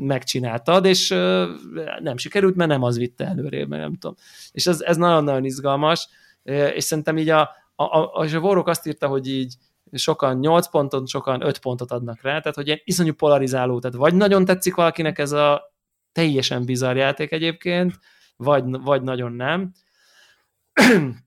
megcsináltad, 0.00 0.84
és 0.84 1.08
nem 2.00 2.16
sikerült, 2.16 2.56
mert 2.56 2.70
nem 2.70 2.82
az 2.82 2.98
vitte 2.98 3.26
előrébb, 3.26 3.68
mert 3.68 3.82
nem 3.82 3.94
tudom. 3.94 4.16
És 4.52 4.66
ez, 4.66 4.80
ez 4.80 4.96
nagyon-nagyon 4.96 5.44
izgalmas, 5.44 6.08
és 6.74 6.84
szerintem 6.84 7.18
így 7.18 7.28
a, 7.28 7.40
a, 7.74 7.84
a, 7.84 8.10
a 8.12 8.40
Vorok 8.40 8.68
azt 8.68 8.86
írta, 8.86 9.06
hogy 9.06 9.28
így 9.28 9.54
sokan 9.92 10.38
8 10.38 10.68
pontot, 10.68 11.08
sokan 11.08 11.42
5 11.42 11.58
pontot 11.58 11.90
adnak 11.90 12.22
rá, 12.22 12.38
tehát 12.38 12.54
hogy 12.54 12.66
ilyen 12.66 12.80
iszonyú 12.84 13.12
polarizáló, 13.12 13.78
tehát 13.78 13.96
vagy 13.96 14.14
nagyon 14.14 14.44
tetszik 14.44 14.74
valakinek 14.74 15.18
ez 15.18 15.32
a 15.32 15.74
teljesen 16.12 16.64
bizarr 16.64 16.96
játék 16.96 17.32
egyébként, 17.32 17.98
vagy, 18.36 18.64
vagy 18.66 19.02
nagyon 19.02 19.32
nem. 19.32 19.72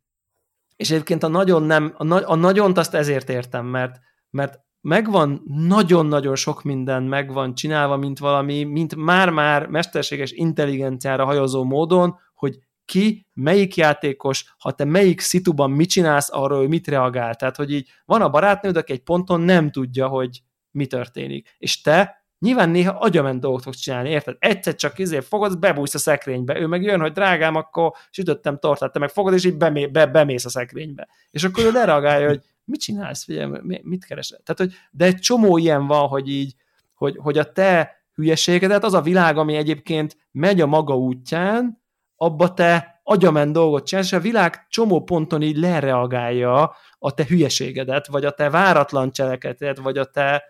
és 0.75 0.91
egyébként 0.91 1.23
a 1.23 1.27
nagyon 1.27 1.63
nem, 1.63 1.93
a, 1.97 2.03
na, 2.03 2.27
a 2.27 2.35
nagyont 2.35 2.77
azt 2.77 2.93
ezért 2.93 3.29
értem, 3.29 3.65
mert, 3.65 3.99
mert 4.29 4.59
megvan 4.83 5.41
nagyon-nagyon 5.45 6.35
sok 6.35 6.63
minden 6.63 7.03
megvan 7.03 7.55
csinálva, 7.55 7.97
mint 7.97 8.19
valami, 8.19 8.63
mint 8.63 8.95
már-már 8.95 9.67
mesterséges 9.67 10.31
intelligenciára 10.31 11.25
hajozó 11.25 11.63
módon, 11.63 12.19
hogy 12.33 12.59
ki, 12.85 13.27
melyik 13.33 13.75
játékos, 13.75 14.55
ha 14.57 14.71
te 14.71 14.85
melyik 14.85 15.19
szituban 15.19 15.71
mit 15.71 15.89
csinálsz, 15.89 16.29
arról 16.31 16.57
hogy 16.57 16.67
mit 16.67 16.87
reagál. 16.87 17.35
Tehát, 17.35 17.55
hogy 17.55 17.71
így 17.71 17.89
van 18.05 18.21
a 18.21 18.29
barátnőd, 18.29 18.77
aki 18.77 18.91
egy 18.91 19.03
ponton 19.03 19.41
nem 19.41 19.71
tudja, 19.71 20.07
hogy 20.07 20.41
mi 20.71 20.85
történik. 20.85 21.55
És 21.57 21.81
te 21.81 22.25
nyilván 22.39 22.69
néha 22.69 22.97
agyament 22.99 23.39
dolgot 23.39 23.63
fogsz 23.63 23.79
csinálni, 23.79 24.09
érted? 24.09 24.35
Egyszer 24.39 24.75
csak 24.75 24.99
izé 24.99 25.19
fogod, 25.19 25.59
bebújsz 25.59 25.93
a 25.93 25.97
szekrénybe, 25.97 26.59
ő 26.59 26.67
meg 26.67 26.81
jön, 26.81 26.99
hogy 26.99 27.11
drágám, 27.11 27.55
akkor 27.55 27.91
sütöttem 28.09 28.59
tortát, 28.59 28.91
te 28.91 28.99
meg 28.99 29.09
fogod, 29.09 29.33
és 29.33 29.45
így 29.45 29.57
bemé, 29.57 29.87
be, 29.87 30.05
bemész 30.05 30.45
a 30.45 30.49
szekrénybe. 30.49 31.07
És 31.31 31.43
akkor 31.43 31.63
ő 31.63 31.71
lereagálja, 31.71 32.27
hogy 32.27 32.41
mit 32.65 32.79
csinálsz, 32.79 33.23
figyelj, 33.23 33.51
mit 33.81 34.05
keresel? 34.05 34.39
Tehát, 34.43 34.61
hogy, 34.61 34.79
de 34.91 35.05
egy 35.05 35.19
csomó 35.19 35.57
ilyen 35.57 35.87
van, 35.87 36.07
hogy 36.07 36.29
így, 36.29 36.55
hogy, 36.93 37.17
hogy 37.17 37.37
a 37.37 37.51
te 37.51 38.03
hülyeségedet, 38.13 38.83
az 38.83 38.93
a 38.93 39.01
világ, 39.01 39.37
ami 39.37 39.55
egyébként 39.55 40.17
megy 40.31 40.61
a 40.61 40.65
maga 40.65 40.97
útján, 40.97 41.81
abba 42.15 42.53
te 42.53 43.01
agyament 43.03 43.53
dolgot 43.53 43.85
csinálsz, 43.85 44.07
és 44.07 44.13
a 44.13 44.19
világ 44.19 44.67
csomó 44.69 45.03
ponton 45.03 45.41
így 45.41 45.57
lereagálja 45.57 46.75
a 46.99 47.13
te 47.13 47.25
hülyeségedet, 47.27 48.07
vagy 48.07 48.25
a 48.25 48.31
te 48.31 48.49
váratlan 48.49 49.11
cselekedet, 49.11 49.77
vagy 49.77 49.97
a 49.97 50.05
te 50.05 50.43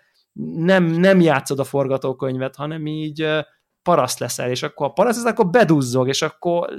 nem, 0.55 0.83
nem 0.83 1.21
játszod 1.21 1.59
a 1.59 1.63
forgatókönyvet, 1.63 2.55
hanem 2.55 2.85
így 2.85 3.27
paraszt 3.83 4.19
leszel, 4.19 4.49
és 4.49 4.63
akkor 4.63 4.85
a 4.85 4.93
paraszt 4.93 5.25
akkor 5.25 5.49
beduzzog, 5.49 6.07
és 6.07 6.21
akkor 6.21 6.69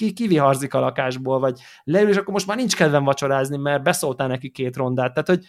ki, 0.00 0.12
kiviharzik 0.12 0.74
a 0.74 0.80
lakásból, 0.80 1.38
vagy 1.38 1.60
leül, 1.84 2.08
és 2.08 2.16
akkor 2.16 2.32
most 2.32 2.46
már 2.46 2.56
nincs 2.56 2.76
kedvem 2.76 3.04
vacsorázni, 3.04 3.56
mert 3.56 3.82
beszóltál 3.82 4.28
neki 4.28 4.50
két 4.50 4.76
rondát. 4.76 5.12
Tehát, 5.12 5.28
hogy 5.28 5.44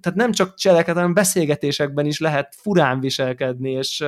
tehát 0.00 0.18
nem 0.18 0.32
csak 0.32 0.54
cseleket, 0.54 0.94
hanem 0.94 1.14
beszélgetésekben 1.14 2.06
is 2.06 2.20
lehet 2.20 2.54
furán 2.56 3.00
viselkedni, 3.00 3.70
és, 3.70 4.04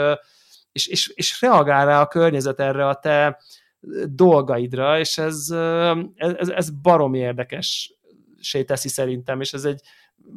és, 0.72 0.86
és, 0.86 1.08
és 1.08 1.40
reagál 1.40 1.86
rá 1.86 2.00
a 2.00 2.06
környezet 2.06 2.60
erre 2.60 2.88
a 2.88 2.94
te 2.94 3.38
dolgaidra, 4.04 4.98
és 4.98 5.18
ez, 5.18 5.46
ez, 6.14 6.48
ez 6.48 6.70
baromi 6.70 7.18
érdekes 7.18 7.94
teszi 8.66 8.88
szerintem, 8.88 9.40
és 9.40 9.52
ez 9.52 9.64
egy, 9.64 9.80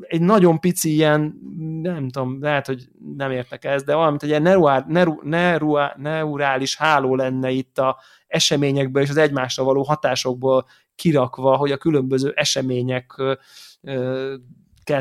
egy 0.01 0.21
nagyon 0.21 0.59
pici 0.59 0.93
ilyen, 0.93 1.39
nem 1.81 2.09
tudom, 2.09 2.41
lehet, 2.41 2.65
hogy 2.65 2.87
nem 3.15 3.31
értek 3.31 3.65
ez, 3.65 3.83
de 3.83 3.95
valamint 3.95 4.23
egy 4.23 4.29
ilyen 4.29 4.41
neural, 4.41 4.85
neural, 5.23 5.93
neurális 5.97 6.77
háló 6.77 7.15
lenne 7.15 7.49
itt 7.49 7.77
a 7.77 7.99
eseményekből 8.27 9.03
és 9.03 9.09
az 9.09 9.17
egymásra 9.17 9.63
való 9.63 9.83
hatásokból 9.83 10.65
kirakva, 10.95 11.55
hogy 11.55 11.71
a 11.71 11.77
különböző 11.77 12.31
eseményeket 12.35 13.39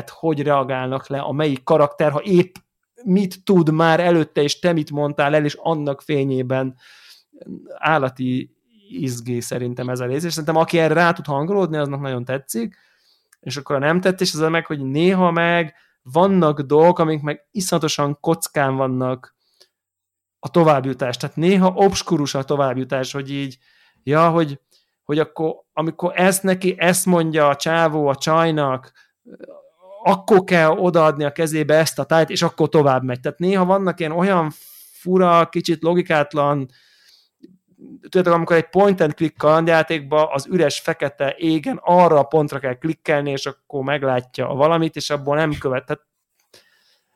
hogy 0.09 0.41
reagálnak 0.41 1.07
le, 1.07 1.19
a 1.19 1.31
melyik 1.31 1.63
karakter, 1.63 2.11
ha 2.11 2.21
épp 2.23 2.55
mit 3.03 3.43
tud 3.43 3.71
már 3.71 3.99
előtte, 3.99 4.41
és 4.41 4.59
te 4.59 4.73
mit 4.73 4.91
mondtál 4.91 5.35
el, 5.35 5.45
és 5.45 5.53
annak 5.53 6.01
fényében 6.01 6.75
állati 7.73 8.55
izgé 8.89 9.39
szerintem 9.39 9.89
ez 9.89 9.99
a 9.99 10.05
rész, 10.05 10.23
és 10.23 10.31
szerintem 10.31 10.55
aki 10.55 10.79
erre 10.79 10.93
rá 10.93 11.11
tud 11.11 11.25
hangolódni, 11.25 11.77
aznak 11.77 12.01
nagyon 12.01 12.25
tetszik, 12.25 12.75
és 13.43 13.57
akkor 13.57 13.79
nem 13.79 14.01
tettés 14.01 14.33
az 14.33 14.49
meg, 14.49 14.65
hogy 14.65 14.79
néha 14.79 15.31
meg 15.31 15.73
vannak 16.01 16.61
dolgok, 16.61 16.99
amik 16.99 17.21
meg 17.21 17.47
iszonyatosan 17.51 18.17
kockán 18.19 18.75
vannak 18.75 19.35
a 20.39 20.49
továbbjutás. 20.49 21.17
Tehát 21.17 21.35
néha 21.35 21.71
obskurus 21.75 22.35
a 22.35 22.43
továbbjutás, 22.43 23.11
hogy 23.11 23.31
így, 23.31 23.57
ja, 24.03 24.29
hogy, 24.29 24.59
hogy 25.03 25.19
akkor, 25.19 25.55
amikor 25.73 26.11
ezt 26.15 26.43
neki, 26.43 26.75
ezt 26.77 27.05
mondja 27.05 27.47
a 27.47 27.55
csávó 27.55 28.07
a 28.07 28.15
csajnak, 28.15 28.91
akkor 30.03 30.43
kell 30.43 30.69
odaadni 30.69 31.23
a 31.23 31.31
kezébe 31.31 31.77
ezt 31.77 31.99
a 31.99 32.03
tájt, 32.03 32.29
és 32.29 32.41
akkor 32.41 32.69
tovább 32.69 33.03
megy. 33.03 33.19
Tehát 33.19 33.39
néha 33.39 33.65
vannak 33.65 33.99
ilyen 33.99 34.11
olyan 34.11 34.51
fura, 34.91 35.49
kicsit 35.49 35.83
logikátlan 35.83 36.69
tudjátok, 38.01 38.33
amikor 38.33 38.55
egy 38.55 38.69
point 38.69 39.01
and 39.01 39.13
click 39.13 39.37
kalandjátékba 39.37 40.25
az 40.25 40.47
üres 40.47 40.79
fekete 40.79 41.35
égen 41.37 41.79
arra 41.83 42.19
a 42.19 42.23
pontra 42.23 42.59
kell 42.59 42.77
klikkelni, 42.77 43.31
és 43.31 43.45
akkor 43.45 43.83
meglátja 43.83 44.47
valamit, 44.47 44.95
és 44.95 45.09
abból 45.09 45.35
nem 45.35 45.57
követ. 45.59 45.85
Tehát, 45.85 46.05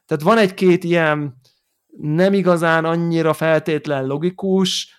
tehát 0.06 0.24
van 0.24 0.38
egy-két 0.38 0.84
ilyen 0.84 1.42
nem 1.98 2.34
igazán 2.34 2.86
annyira 2.86 3.34
feltétlen 3.34 4.06
logikus, 4.06 4.96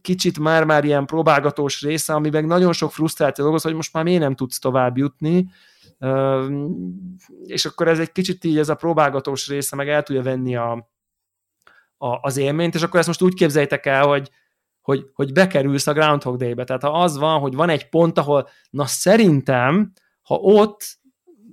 kicsit 0.00 0.38
már-már 0.38 0.84
ilyen 0.84 1.06
próbálgatós 1.06 1.82
része, 1.82 2.14
ami 2.14 2.30
meg 2.30 2.46
nagyon 2.46 2.72
sok 2.72 2.92
frusztráció 2.92 3.44
dolgoz, 3.44 3.62
hogy 3.62 3.74
most 3.74 3.92
már 3.92 4.04
miért 4.04 4.20
nem 4.20 4.34
tudsz 4.34 4.58
tovább 4.58 4.96
jutni, 4.96 5.48
és 7.44 7.64
akkor 7.64 7.88
ez 7.88 7.98
egy 7.98 8.12
kicsit 8.12 8.44
így, 8.44 8.58
ez 8.58 8.68
a 8.68 8.74
próbálgatós 8.74 9.48
része 9.48 9.76
meg 9.76 9.88
el 9.88 10.02
tudja 10.02 10.22
venni 10.22 10.56
a, 10.56 10.90
a, 11.96 12.18
az 12.20 12.36
élményt, 12.36 12.74
és 12.74 12.82
akkor 12.82 12.98
ezt 12.98 13.08
most 13.08 13.22
úgy 13.22 13.34
képzeljétek 13.34 13.86
el, 13.86 14.06
hogy, 14.06 14.30
hogy, 14.88 15.10
hogy 15.14 15.32
bekerülsz 15.32 15.86
a 15.86 15.92
Groundhog 15.92 16.36
Day-be. 16.36 16.64
Tehát 16.64 16.82
ha 16.82 17.02
az 17.02 17.18
van, 17.18 17.40
hogy 17.40 17.54
van 17.54 17.68
egy 17.68 17.88
pont, 17.88 18.18
ahol 18.18 18.48
na 18.70 18.86
szerintem, 18.86 19.92
ha 20.22 20.34
ott 20.34 20.98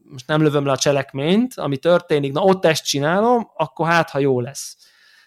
most 0.03 0.27
nem 0.27 0.41
lövöm 0.41 0.65
le 0.65 0.71
a 0.71 0.77
cselekményt, 0.77 1.53
ami 1.55 1.77
történik, 1.77 2.33
na 2.33 2.41
ott 2.41 2.65
ezt 2.65 2.85
csinálom, 2.85 3.51
akkor 3.55 3.87
hát, 3.87 4.09
ha 4.09 4.19
jó 4.19 4.39
lesz. 4.39 4.77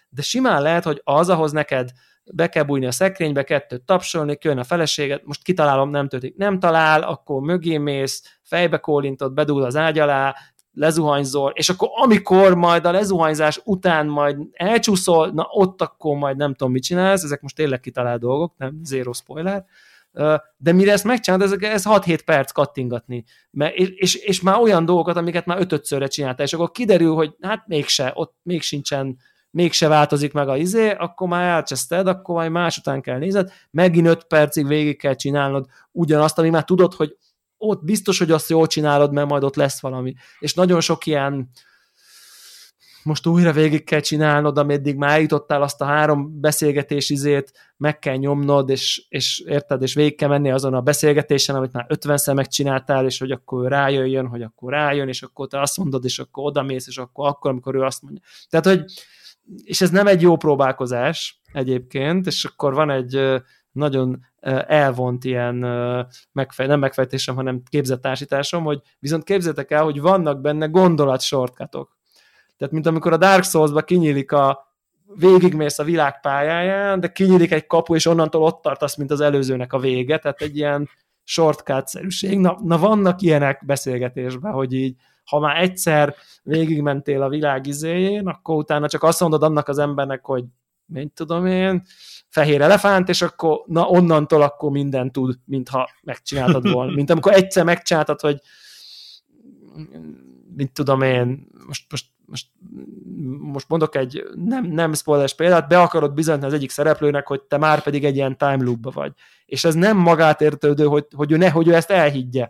De 0.09 0.21
simán 0.21 0.61
lehet, 0.61 0.83
hogy 0.83 1.01
az, 1.03 1.29
ahhoz 1.29 1.51
neked 1.51 1.89
be 2.23 2.47
kell 2.47 2.63
bújni 2.63 2.85
a 2.85 2.91
szekrénybe, 2.91 3.43
kettőt 3.43 3.81
tapsolni, 3.81 4.37
jön 4.41 4.57
a 4.57 4.63
feleséget, 4.63 5.25
most 5.25 5.43
kitalálom, 5.43 5.89
nem 5.89 6.07
történik, 6.07 6.35
nem 6.35 6.59
talál, 6.59 7.01
akkor 7.01 7.41
mögé 7.41 7.77
mész, 7.77 8.39
fejbe 8.41 8.77
kólintod, 8.77 9.33
bedúl 9.33 9.63
az 9.63 9.75
ágy 9.75 9.99
alá, 9.99 10.35
lezuhanyzol, 10.79 11.51
és 11.55 11.69
akkor 11.69 11.89
amikor 11.93 12.55
majd 12.55 12.85
a 12.85 12.91
lezuhanyzás 12.91 13.61
után 13.63 14.07
majd 14.07 14.37
elcsúszol, 14.51 15.27
na 15.27 15.47
ott 15.51 15.81
akkor 15.81 16.17
majd 16.17 16.37
nem 16.37 16.53
tudom, 16.53 16.73
mit 16.73 16.83
csinálsz, 16.83 17.23
ezek 17.23 17.41
most 17.41 17.55
tényleg 17.55 17.79
kitalált 17.79 18.19
dolgok, 18.19 18.53
nem 18.57 18.79
zero 18.83 19.13
spoiler, 19.13 19.65
de 20.57 20.71
mire 20.71 20.91
ezt 20.91 21.03
megcsinálod, 21.03 21.51
ez, 21.51 21.71
ez 21.71 21.83
6-7 21.85 22.19
perc 22.25 22.51
kattingatni. 22.51 23.23
Mert, 23.51 23.75
és, 23.75 24.15
és 24.15 24.41
már 24.41 24.59
olyan 24.59 24.85
dolgokat, 24.85 25.17
amiket 25.17 25.45
már 25.45 25.59
ötötszörre 25.59 26.07
csináltál, 26.07 26.45
és 26.45 26.53
akkor 26.53 26.71
kiderül, 26.71 27.13
hogy 27.13 27.35
hát 27.41 27.67
mégse, 27.67 28.11
ott 28.15 28.35
még 28.43 28.61
sincsen, 28.61 29.17
mégse 29.51 29.87
változik 29.87 30.33
meg 30.33 30.49
a 30.49 30.57
izé, 30.57 30.89
akkor 30.89 31.27
már 31.27 31.47
elcseszted, 31.47 32.07
akkor 32.07 32.35
majd 32.35 32.51
más 32.51 32.77
után 32.77 33.01
kell 33.01 33.17
nézed, 33.17 33.51
megint 33.71 34.07
5 34.07 34.23
percig 34.23 34.67
végig 34.67 34.97
kell 34.97 35.15
csinálnod 35.15 35.65
ugyanazt, 35.91 36.39
ami 36.39 36.49
már 36.49 36.63
tudod, 36.63 36.93
hogy 36.93 37.17
ott 37.59 37.83
biztos, 37.83 38.19
hogy 38.19 38.31
azt 38.31 38.49
jól 38.49 38.67
csinálod, 38.67 39.13
mert 39.13 39.27
majd 39.27 39.43
ott 39.43 39.55
lesz 39.55 39.81
valami. 39.81 40.13
És 40.39 40.53
nagyon 40.53 40.81
sok 40.81 41.05
ilyen 41.05 41.49
most 43.03 43.27
újra 43.27 43.51
végig 43.51 43.83
kell 43.83 43.99
csinálnod, 43.99 44.57
ameddig 44.57 44.95
már 44.95 45.09
eljutottál 45.09 45.61
azt 45.61 45.81
a 45.81 45.85
három 45.85 46.39
beszélgetés 46.39 47.09
izét, 47.09 47.73
meg 47.77 47.99
kell 47.99 48.15
nyomnod, 48.15 48.69
és, 48.69 49.05
és 49.09 49.39
érted, 49.39 49.81
és 49.81 49.93
végig 49.93 50.15
kell 50.15 50.29
menni 50.29 50.51
azon 50.51 50.73
a 50.73 50.81
beszélgetésen, 50.81 51.55
amit 51.55 51.73
már 51.73 51.85
ötvenszer 51.87 52.35
megcsináltál, 52.35 53.05
és 53.05 53.19
hogy 53.19 53.31
akkor 53.31 53.69
rájöjjön, 53.69 54.27
hogy 54.27 54.41
akkor 54.41 54.71
rájön, 54.71 55.07
és 55.07 55.21
akkor 55.21 55.47
te 55.47 55.61
azt 55.61 55.77
mondod, 55.77 56.05
és 56.05 56.19
akkor 56.19 56.45
odamész, 56.45 56.87
és 56.87 56.97
akkor, 56.97 57.27
akkor 57.27 57.51
amikor 57.51 57.75
ő 57.75 57.81
azt 57.81 58.01
mondja. 58.01 58.21
Tehát, 58.49 58.65
hogy 58.65 58.83
és 59.63 59.81
ez 59.81 59.89
nem 59.89 60.07
egy 60.07 60.21
jó 60.21 60.35
próbálkozás 60.35 61.41
egyébként, 61.53 62.27
és 62.27 62.45
akkor 62.45 62.73
van 62.73 62.89
egy 62.89 63.41
nagyon 63.71 64.25
elvont 64.67 65.23
ilyen 65.23 65.55
megfej, 66.31 66.67
nem 66.67 66.79
megfejtésem, 66.79 67.35
hanem 67.35 67.61
képzettársításom, 67.69 68.63
hogy 68.63 68.81
viszont 68.99 69.23
képzetek 69.23 69.71
el, 69.71 69.83
hogy 69.83 70.01
vannak 70.01 70.41
benne 70.41 70.65
gondolat 70.65 71.21
shortcutok. 71.21 71.97
Tehát, 72.57 72.73
mint 72.73 72.85
amikor 72.85 73.13
a 73.13 73.17
Dark 73.17 73.43
Souls-ba 73.43 73.81
kinyílik 73.81 74.31
a 74.31 74.67
végigmész 75.15 75.79
a 75.79 75.83
világ 75.83 76.19
pályáján, 76.19 76.99
de 76.99 77.11
kinyílik 77.11 77.51
egy 77.51 77.67
kapu, 77.67 77.95
és 77.95 78.05
onnantól 78.05 78.43
ott 78.43 78.61
tartasz, 78.61 78.95
mint 78.95 79.11
az 79.11 79.21
előzőnek 79.21 79.73
a 79.73 79.79
vége, 79.79 80.17
tehát 80.17 80.41
egy 80.41 80.57
ilyen 80.57 80.89
shortcut-szerűség. 81.23 82.39
Na, 82.39 82.57
na 82.63 82.77
vannak 82.77 83.21
ilyenek 83.21 83.65
beszélgetésben, 83.65 84.51
hogy 84.51 84.73
így, 84.73 84.95
ha 85.25 85.39
már 85.39 85.61
egyszer 85.61 86.15
végigmentél 86.43 87.21
a 87.21 87.29
világ 87.29 87.67
izéjén, 87.67 88.27
akkor 88.27 88.55
utána 88.55 88.87
csak 88.87 89.03
azt 89.03 89.19
mondod 89.19 89.43
annak 89.43 89.67
az 89.67 89.77
embernek, 89.77 90.25
hogy 90.25 90.43
mint 90.85 91.13
tudom 91.13 91.45
én, 91.45 91.83
fehér 92.29 92.61
elefánt, 92.61 93.09
és 93.09 93.21
akkor 93.21 93.63
na 93.65 93.87
onnantól 93.87 94.41
akkor 94.41 94.71
minden 94.71 95.11
tud, 95.11 95.35
mintha 95.45 95.89
megcsináltad 96.01 96.71
volna. 96.71 96.91
Mint 96.91 97.09
amikor 97.09 97.33
egyszer 97.33 97.63
megcsináltad, 97.63 98.19
hogy 98.19 98.39
mint 100.55 100.73
tudom 100.73 101.01
én, 101.01 101.47
most, 101.65 101.85
most, 101.89 102.05
most, 102.25 102.47
most 103.39 103.69
mondok 103.69 103.95
egy 103.95 104.23
nem, 104.35 104.65
nem 104.65 104.93
spoileres 104.93 105.35
példát, 105.35 105.67
be 105.67 105.81
akarod 105.81 106.13
bizonyítani 106.13 106.51
az 106.51 106.57
egyik 106.57 106.69
szereplőnek, 106.69 107.27
hogy 107.27 107.41
te 107.41 107.57
már 107.57 107.83
pedig 107.83 108.05
egy 108.05 108.15
ilyen 108.15 108.37
time 108.37 108.63
loop 108.63 108.93
vagy. 108.93 109.11
És 109.45 109.63
ez 109.63 109.75
nem 109.75 109.97
magát 109.97 110.41
értődő, 110.41 110.85
hogy, 110.85 111.05
hogy, 111.15 111.31
ő 111.31 111.37
ne, 111.37 111.49
hogy 111.49 111.67
ő 111.67 111.73
ezt 111.73 111.91
elhiggye. 111.91 112.49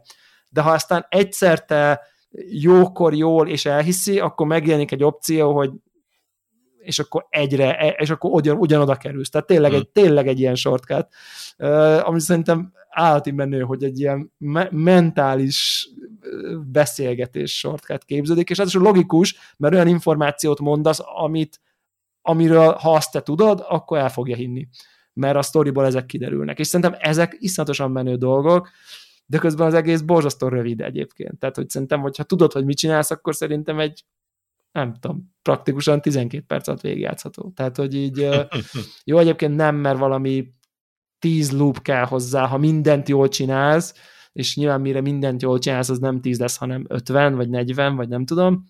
De 0.49 0.61
ha 0.61 0.71
aztán 0.71 1.05
egyszer 1.09 1.65
te 1.65 2.01
jókor 2.49 3.13
jól 3.13 3.47
és 3.47 3.65
elhiszi, 3.65 4.19
akkor 4.19 4.47
megjelenik 4.47 4.91
egy 4.91 5.03
opció, 5.03 5.55
hogy 5.55 5.71
és 6.89 6.99
akkor 6.99 7.25
egyre, 7.29 7.77
e, 7.77 7.87
és 7.87 8.09
akkor 8.09 8.31
ugyan, 8.31 8.57
ugyanoda 8.57 8.95
kerülsz. 8.95 9.29
Tehát 9.29 9.47
tényleg, 9.47 9.71
hmm. 9.71 9.79
egy, 9.79 9.89
tényleg 9.89 10.27
egy 10.27 10.39
ilyen 10.39 10.55
shortcut, 10.55 11.07
ami 12.03 12.19
szerintem 12.19 12.73
állati 12.89 13.31
menő, 13.31 13.61
hogy 13.61 13.83
egy 13.83 13.99
ilyen 13.99 14.31
me- 14.37 14.71
mentális 14.71 15.89
beszélgetés 16.71 17.57
shortcut 17.57 18.05
képződik, 18.05 18.49
és 18.49 18.59
ez 18.59 18.67
is 18.67 18.73
logikus, 18.73 19.35
mert 19.57 19.73
olyan 19.73 19.87
információt 19.87 20.59
mondasz, 20.59 20.99
amit, 21.15 21.59
amiről, 22.21 22.71
ha 22.71 22.93
azt 22.93 23.11
te 23.11 23.21
tudod, 23.21 23.65
akkor 23.67 23.97
el 23.97 24.09
fogja 24.09 24.35
hinni. 24.35 24.67
Mert 25.13 25.35
a 25.35 25.41
sztoriból 25.41 25.85
ezek 25.85 26.05
kiderülnek. 26.05 26.59
És 26.59 26.67
szerintem 26.67 26.99
ezek 27.01 27.37
iszonyatosan 27.39 27.91
menő 27.91 28.15
dolgok, 28.15 28.69
de 29.25 29.37
közben 29.37 29.67
az 29.67 29.73
egész 29.73 30.01
borzasztó 30.01 30.47
rövid 30.47 30.81
egyébként. 30.81 31.39
Tehát, 31.39 31.55
hogy 31.55 31.69
szerintem, 31.69 32.01
hogyha 32.01 32.23
tudod, 32.23 32.51
hogy 32.51 32.65
mit 32.65 32.77
csinálsz, 32.77 33.11
akkor 33.11 33.35
szerintem 33.35 33.79
egy 33.79 34.03
nem 34.71 34.93
tudom, 34.93 35.33
praktikusan 35.41 36.01
12 36.01 36.43
perc 36.47 36.67
alatt 36.67 36.81
végigjátszható. 36.81 37.51
Tehát, 37.55 37.77
hogy 37.77 37.95
így 37.95 38.27
jó, 39.03 39.17
egyébként 39.17 39.55
nem, 39.55 39.75
mert 39.75 39.97
valami 39.97 40.53
10 41.19 41.51
loop 41.51 41.81
kell 41.81 42.05
hozzá, 42.05 42.45
ha 42.47 42.57
mindent 42.57 43.09
jól 43.09 43.27
csinálsz, 43.27 43.93
és 44.31 44.55
nyilván 44.55 44.81
mire 44.81 45.01
mindent 45.01 45.41
jól 45.41 45.59
csinálsz, 45.59 45.89
az 45.89 45.99
nem 45.99 46.21
10 46.21 46.39
lesz, 46.39 46.57
hanem 46.57 46.85
50, 46.87 47.35
vagy 47.35 47.49
40, 47.49 47.95
vagy 47.95 48.07
nem 48.07 48.25
tudom. 48.25 48.63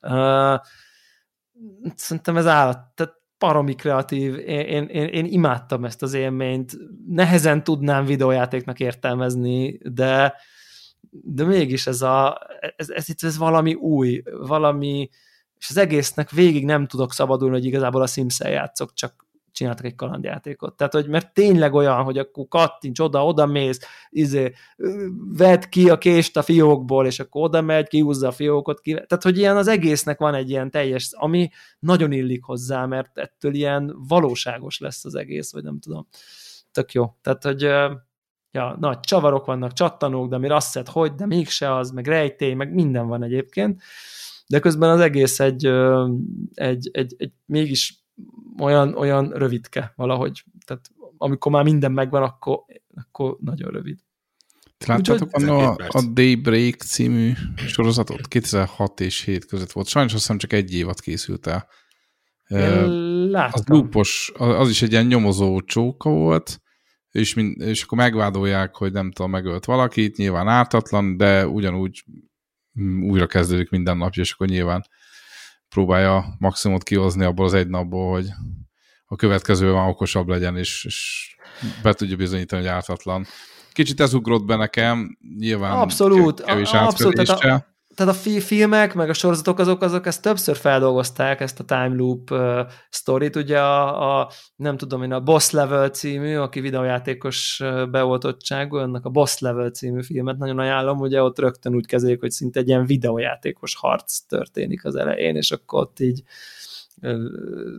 Uh, 0.00 0.58
szerintem 1.94 2.36
ez 2.36 2.46
állat, 2.46 2.78
tehát 2.94 3.14
paromi 3.38 3.74
kreatív, 3.74 4.38
én, 4.38 4.84
én, 4.86 5.06
én, 5.06 5.24
imádtam 5.24 5.84
ezt 5.84 6.02
az 6.02 6.14
élményt, 6.14 6.76
nehezen 7.06 7.64
tudnám 7.64 8.04
videójátéknak 8.04 8.80
értelmezni, 8.80 9.78
de 9.82 10.34
de 11.10 11.44
mégis 11.44 11.86
ez, 11.86 12.02
a, 12.02 12.38
ez, 12.76 12.88
ez, 12.90 13.06
ez, 13.16 13.38
valami 13.38 13.74
új, 13.74 14.22
valami 14.40 15.08
és 15.58 15.68
az 15.70 15.76
egésznek 15.76 16.30
végig 16.30 16.64
nem 16.64 16.86
tudok 16.86 17.12
szabadulni, 17.12 17.54
hogy 17.54 17.64
igazából 17.64 18.02
a 18.02 18.06
sims 18.06 18.40
játszok, 18.40 18.92
csak 18.94 19.26
csináltak 19.58 19.84
egy 19.84 19.94
kalandjátékot. 19.94 20.76
Tehát, 20.76 20.92
hogy 20.92 21.08
mert 21.08 21.32
tényleg 21.32 21.74
olyan, 21.74 22.02
hogy 22.02 22.18
akkor 22.18 22.48
kattints 22.48 23.00
oda, 23.00 23.24
oda 23.24 23.46
mész, 23.46 23.80
izé, 24.10 24.52
vedd 25.36 25.68
ki 25.68 25.90
a 25.90 25.98
kést 25.98 26.36
a 26.36 26.42
fiókból, 26.42 27.06
és 27.06 27.20
akkor 27.20 27.42
oda 27.42 27.60
megy, 27.60 27.88
kihúzza 27.88 28.28
a 28.28 28.32
fiókot, 28.32 28.80
ki, 28.80 28.92
tehát, 28.92 29.22
hogy 29.22 29.38
ilyen 29.38 29.56
az 29.56 29.68
egésznek 29.68 30.18
van 30.18 30.34
egy 30.34 30.50
ilyen 30.50 30.70
teljes, 30.70 31.10
ami 31.12 31.50
nagyon 31.78 32.12
illik 32.12 32.44
hozzá, 32.44 32.86
mert 32.86 33.18
ettől 33.18 33.54
ilyen 33.54 33.94
valóságos 34.08 34.78
lesz 34.78 35.04
az 35.04 35.14
egész, 35.14 35.52
vagy 35.52 35.62
nem 35.62 35.78
tudom. 35.80 36.08
Tök 36.72 36.92
jó. 36.92 37.16
Tehát, 37.22 37.42
hogy 37.44 37.68
ja, 38.58 38.76
nagy 38.80 39.00
csavarok 39.00 39.44
vannak, 39.44 39.72
csattanók, 39.72 40.28
de 40.28 40.36
ami 40.36 40.48
rasszet, 40.48 40.88
hogy, 40.88 41.14
de 41.14 41.26
mégse 41.26 41.74
az, 41.76 41.90
meg 41.90 42.06
rejtély, 42.06 42.54
meg 42.54 42.74
minden 42.74 43.06
van 43.06 43.22
egyébként, 43.22 43.82
de 44.46 44.58
közben 44.58 44.90
az 44.90 45.00
egész 45.00 45.40
egy, 45.40 45.66
egy, 46.54 46.88
egy, 46.92 47.14
egy 47.18 47.32
mégis 47.44 48.04
olyan, 48.60 48.94
olyan 48.94 49.30
rövidke 49.30 49.92
valahogy. 49.96 50.44
Tehát 50.66 50.90
amikor 51.18 51.52
már 51.52 51.64
minden 51.64 51.92
megvan, 51.92 52.22
akkor, 52.22 52.64
akkor 52.94 53.36
nagyon 53.40 53.70
rövid. 53.70 53.98
Láttátok 54.86 55.32
a, 55.32 55.70
a 55.74 56.02
Daybreak 56.12 56.74
című 56.74 57.32
sorozatot? 57.56 58.28
2006 58.28 59.00
és 59.00 59.22
7 59.22 59.44
között 59.44 59.72
volt. 59.72 59.86
Sajnos 59.86 60.12
azt 60.12 60.22
hiszem 60.22 60.38
csak 60.38 60.52
egy 60.52 60.74
évad 60.74 61.00
készült 61.00 61.46
el. 61.46 61.68
láttam. 63.30 63.60
Az 63.60 63.66
lúpos, 63.66 64.32
az 64.36 64.68
is 64.68 64.82
egy 64.82 64.92
ilyen 64.92 65.06
nyomozó 65.06 65.60
csóka 65.60 66.10
volt, 66.10 66.60
és, 67.18 67.34
mind, 67.34 67.60
és 67.60 67.82
akkor 67.82 67.98
megvádolják, 67.98 68.76
hogy 68.76 68.92
nem 68.92 69.10
tudom, 69.10 69.30
megölt 69.30 69.64
valakit, 69.64 70.16
nyilván 70.16 70.48
ártatlan, 70.48 71.16
de 71.16 71.46
ugyanúgy 71.46 72.04
mm, 72.80 73.02
újra 73.02 73.26
kezdődik 73.26 73.70
minden 73.70 73.96
napja, 73.96 74.22
és 74.22 74.32
akkor 74.32 74.46
nyilván 74.46 74.86
próbálja 75.68 76.36
maximumot 76.38 76.82
kihozni 76.82 77.24
abból 77.24 77.44
az 77.44 77.54
egy 77.54 77.68
napból, 77.68 78.12
hogy 78.12 78.28
a 79.06 79.16
következő 79.16 79.72
már 79.72 79.88
okosabb 79.88 80.28
legyen, 80.28 80.56
és, 80.56 80.84
és 80.84 81.36
be 81.82 81.92
tudja 81.92 82.16
bizonyítani, 82.16 82.62
hogy 82.62 82.70
ártatlan. 82.70 83.26
Kicsit 83.72 84.00
ez 84.00 84.14
ugrott 84.14 84.44
be 84.44 84.56
nekem, 84.56 85.18
nyilván 85.38 85.78
abszolút, 85.78 86.42
kevés 86.42 86.72
abszolút, 86.72 87.14
tehát 87.14 87.44
a, 87.44 87.77
tehát 87.98 88.14
a 88.14 88.40
filmek, 88.40 88.94
meg 88.94 89.08
a 89.08 89.12
sorozatok 89.12 89.58
azok, 89.58 89.82
azok 89.82 90.06
ezt 90.06 90.22
többször 90.22 90.56
feldolgozták, 90.56 91.40
ezt 91.40 91.60
a 91.60 91.64
time 91.64 91.94
loop 91.96 92.30
uh, 92.30 92.60
sztorit, 92.90 93.36
ugye 93.36 93.58
a, 93.60 94.20
a, 94.20 94.30
nem 94.56 94.76
tudom 94.76 95.02
én, 95.02 95.12
a 95.12 95.20
Boss 95.20 95.50
Level 95.50 95.88
című, 95.88 96.36
aki 96.36 96.60
videójátékos 96.60 97.62
beoltottságú, 97.90 98.76
annak 98.76 99.04
a 99.04 99.10
Boss 99.10 99.38
Level 99.38 99.70
című 99.70 100.02
filmet 100.02 100.38
nagyon 100.38 100.58
ajánlom, 100.58 100.98
ugye 100.98 101.22
ott 101.22 101.38
rögtön 101.38 101.74
úgy 101.74 101.86
kezeljük, 101.86 102.20
hogy 102.20 102.30
szinte 102.30 102.60
egy 102.60 102.68
ilyen 102.68 102.86
videójátékos 102.86 103.76
harc 103.76 104.18
történik 104.18 104.84
az 104.84 104.96
elején, 104.96 105.36
és 105.36 105.50
akkor 105.50 105.80
ott 105.80 106.00
így 106.00 106.22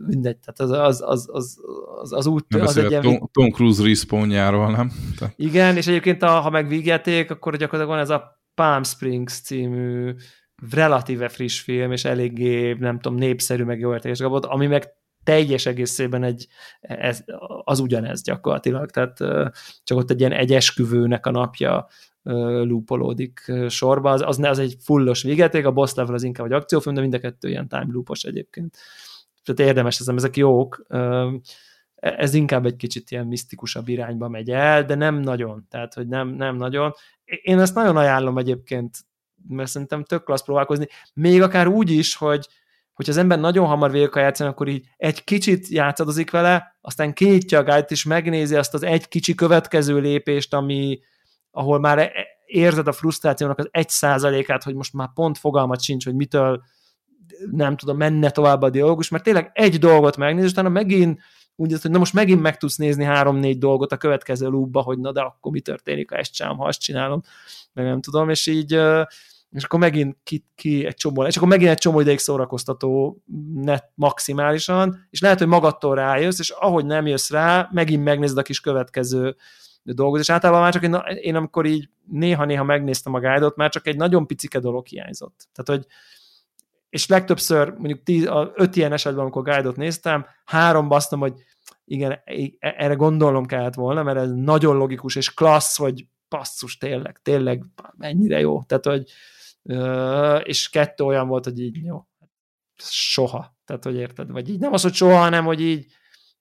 mindegy, 0.06 0.36
tehát 0.38 0.60
az, 0.60 0.70
az, 0.70 1.02
az, 1.06 1.28
az, 1.32 1.58
az, 2.00 2.12
az 2.12 2.26
úgy... 2.26 2.44
Nem 2.48 2.60
az 2.60 2.76
egy 2.76 2.90
ilyen... 2.90 3.02
Tom, 3.02 3.30
Tom 3.32 3.50
Cruise 3.50 3.82
respawnjáról, 3.82 4.70
nem? 4.70 4.92
Tehát... 5.18 5.34
Igen, 5.36 5.76
és 5.76 5.86
egyébként 5.86 6.22
a, 6.22 6.28
ha 6.28 6.50
meg 6.50 6.68
vígjáték, 6.68 7.30
akkor 7.30 7.56
gyakorlatilag 7.56 7.88
van 7.88 7.98
ez 7.98 8.10
a 8.10 8.39
Palm 8.60 8.82
Springs 8.82 9.40
című 9.40 10.14
relatíve 10.70 11.28
friss 11.28 11.60
film, 11.60 11.92
és 11.92 12.04
eléggé, 12.04 12.72
nem 12.72 13.00
tudom, 13.00 13.18
népszerű, 13.18 13.64
meg 13.64 13.78
jó 13.78 13.92
értékes 13.92 14.20
kapott, 14.20 14.44
ami 14.44 14.66
meg 14.66 14.88
teljes 15.24 15.66
egészében 15.66 16.22
egy, 16.22 16.46
ez, 16.80 17.24
az 17.64 17.78
ugyanez 17.78 18.22
gyakorlatilag, 18.22 18.90
tehát 18.90 19.18
csak 19.84 19.98
ott 19.98 20.10
egy 20.10 20.20
ilyen 20.20 20.32
egy 20.32 20.52
esküvőnek 20.52 21.26
a 21.26 21.30
napja 21.30 21.86
loopolódik 22.22 23.52
sorba, 23.68 24.10
az, 24.10 24.22
az, 24.24 24.38
az 24.38 24.58
egy 24.58 24.76
fullos 24.80 25.22
végeték, 25.22 25.66
a 25.66 25.72
boss 25.72 25.94
level 25.94 26.14
az 26.14 26.22
inkább 26.22 26.46
egy 26.46 26.52
akciófilm, 26.52 26.94
de 26.94 27.00
mind 27.00 27.14
a 27.14 27.18
kettő 27.18 27.48
ilyen 27.48 27.68
time 27.68 27.88
loopos 27.92 28.22
egyébként. 28.22 28.76
Tehát 29.44 29.70
érdemes 29.70 30.00
ezem, 30.00 30.16
ezek 30.16 30.36
jók. 30.36 30.86
Ez 32.00 32.34
inkább 32.34 32.66
egy 32.66 32.76
kicsit 32.76 33.10
ilyen 33.10 33.26
misztikusabb 33.26 33.88
irányba 33.88 34.28
megy 34.28 34.50
el, 34.50 34.84
de 34.84 34.94
nem 34.94 35.14
nagyon, 35.14 35.66
tehát 35.70 35.94
hogy 35.94 36.08
nem, 36.08 36.28
nem 36.28 36.56
nagyon. 36.56 36.92
Én 37.24 37.58
ezt 37.58 37.74
nagyon 37.74 37.96
ajánlom 37.96 38.38
egyébként, 38.38 38.98
mert 39.48 39.70
szerintem 39.70 40.04
tök 40.04 40.24
klassz 40.24 40.44
próbálkozni, 40.44 40.86
még 41.14 41.42
akár 41.42 41.66
úgy 41.66 41.90
is, 41.90 42.16
hogy 42.16 42.48
hogyha 42.92 43.12
az 43.12 43.18
ember 43.18 43.40
nagyon 43.40 43.66
hamar 43.66 43.90
végig 43.90 44.06
akar 44.06 44.22
játszani, 44.22 44.50
akkor 44.50 44.68
így 44.68 44.86
egy 44.96 45.24
kicsit 45.24 45.68
játszadozik 45.68 46.30
vele, 46.30 46.78
aztán 46.80 47.12
kinyitja 47.12 47.58
a 47.58 47.62
guide 47.62 47.86
és 47.88 48.04
megnézi 48.04 48.54
azt 48.56 48.74
az 48.74 48.82
egy 48.82 49.08
kicsi 49.08 49.34
következő 49.34 49.98
lépést, 49.98 50.54
ami, 50.54 51.00
ahol 51.50 51.80
már 51.80 51.98
e- 51.98 52.12
érzed 52.46 52.86
a 52.86 52.92
frusztrációnak 52.92 53.58
az 53.58 53.68
egy 53.70 53.88
százalékát, 53.88 54.62
hogy 54.62 54.74
most 54.74 54.92
már 54.92 55.08
pont 55.14 55.38
fogalmat 55.38 55.82
sincs, 55.82 56.04
hogy 56.04 56.14
mitől 56.14 56.62
nem 57.50 57.76
tudom, 57.76 57.96
menne 57.96 58.30
tovább 58.30 58.62
a 58.62 58.70
dialógus, 58.70 59.08
mert 59.08 59.24
tényleg 59.24 59.50
egy 59.52 59.78
dolgot 59.78 60.16
megnéz, 60.16 60.44
és 60.44 60.50
utána 60.50 60.68
megint 60.68 61.20
úgy, 61.60 61.80
hogy 61.80 61.90
na 61.90 61.98
most 61.98 62.12
megint 62.12 62.40
meg 62.40 62.56
tudsz 62.56 62.76
nézni 62.76 63.04
három-négy 63.04 63.58
dolgot 63.58 63.92
a 63.92 63.96
következő 63.96 64.48
loopba, 64.48 64.80
hogy 64.80 64.98
na 64.98 65.12
de 65.12 65.20
akkor 65.20 65.52
mi 65.52 65.60
történik, 65.60 66.10
ha 66.10 66.16
ezt 66.16 66.32
csinálom, 66.32 66.58
ha 66.58 66.66
azt 66.66 66.80
csinálom, 66.80 67.22
meg 67.72 67.84
nem 67.84 68.00
tudom, 68.00 68.30
és 68.30 68.46
így 68.46 68.72
és 69.50 69.64
akkor 69.64 69.78
megint 69.78 70.16
ki, 70.22 70.44
ki 70.54 70.86
egy 70.86 70.94
csomó, 70.94 71.24
és 71.24 71.36
akkor 71.36 71.48
megint 71.48 71.70
egy 71.70 71.78
csomó 71.78 72.00
ideig 72.00 72.18
szórakoztató 72.18 73.22
net 73.54 73.90
maximálisan, 73.94 75.06
és 75.10 75.20
lehet, 75.20 75.38
hogy 75.38 75.46
magadtól 75.46 75.94
rájössz, 75.94 76.38
és 76.38 76.50
ahogy 76.50 76.86
nem 76.86 77.06
jössz 77.06 77.30
rá, 77.30 77.68
megint 77.72 78.04
megnézed 78.04 78.38
a 78.38 78.42
kis 78.42 78.60
következő 78.60 79.36
dolgoz, 79.82 80.20
és 80.20 80.30
általában 80.30 80.62
már 80.62 80.72
csak 80.72 80.82
én, 80.82 80.94
én 81.20 81.34
amikor 81.34 81.66
így 81.66 81.88
néha-néha 82.10 82.64
megnéztem 82.64 83.14
a 83.14 83.20
guide 83.20 83.50
már 83.56 83.70
csak 83.70 83.86
egy 83.86 83.96
nagyon 83.96 84.26
picike 84.26 84.58
dolog 84.58 84.86
hiányzott. 84.86 85.48
Tehát, 85.52 85.80
hogy 85.80 85.92
és 86.90 87.06
legtöbbször, 87.06 87.70
mondjuk 87.70 88.02
tíz, 88.02 88.26
a 88.26 88.52
öt 88.54 88.76
ilyen 88.76 88.92
esetben, 88.92 89.22
amikor 89.22 89.42
guide 89.42 89.72
néztem, 89.74 90.26
három 90.44 90.88
basztam, 90.88 91.20
hogy 91.20 91.34
igen, 91.90 92.10
e, 92.10 92.52
erre 92.58 92.94
gondolnom 92.94 93.46
kellett 93.46 93.74
volna, 93.74 94.02
mert 94.02 94.18
ez 94.18 94.30
nagyon 94.32 94.76
logikus 94.76 95.16
és 95.16 95.34
klassz, 95.34 95.76
hogy 95.76 96.06
passzus, 96.28 96.78
tényleg, 96.78 97.18
tényleg 97.22 97.64
mennyire 97.96 98.40
jó. 98.40 98.62
Tehát, 98.62 98.84
hogy 98.84 99.10
és 100.42 100.68
kettő 100.68 101.04
olyan 101.04 101.28
volt, 101.28 101.44
hogy 101.44 101.60
így 101.60 101.84
jó, 101.84 102.04
soha. 102.82 103.56
Tehát, 103.64 103.84
hogy 103.84 103.94
érted? 103.94 104.30
Vagy 104.30 104.48
így 104.48 104.58
nem 104.58 104.72
az, 104.72 104.82
hogy 104.82 104.94
soha, 104.94 105.16
hanem, 105.16 105.44
hogy 105.44 105.60
így 105.60 105.86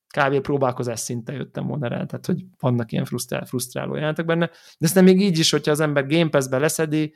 kb. 0.07 0.41
próbálkozás 0.41 0.99
szinten 0.99 1.35
jöttem 1.35 1.67
volna 1.67 1.87
rá, 1.87 2.05
tehát 2.05 2.25
hogy 2.25 2.45
vannak 2.59 2.91
ilyen 2.91 3.05
frusztrál, 3.05 3.45
frusztráló 3.45 3.95
jelentek 3.95 4.25
benne, 4.25 4.45
de 4.77 4.85
ezt 4.85 5.01
még 5.01 5.21
így 5.21 5.39
is, 5.39 5.51
hogyha 5.51 5.71
az 5.71 5.79
ember 5.79 6.07
Game 6.07 6.29
Pass-be 6.29 6.57
leszedi, 6.57 7.13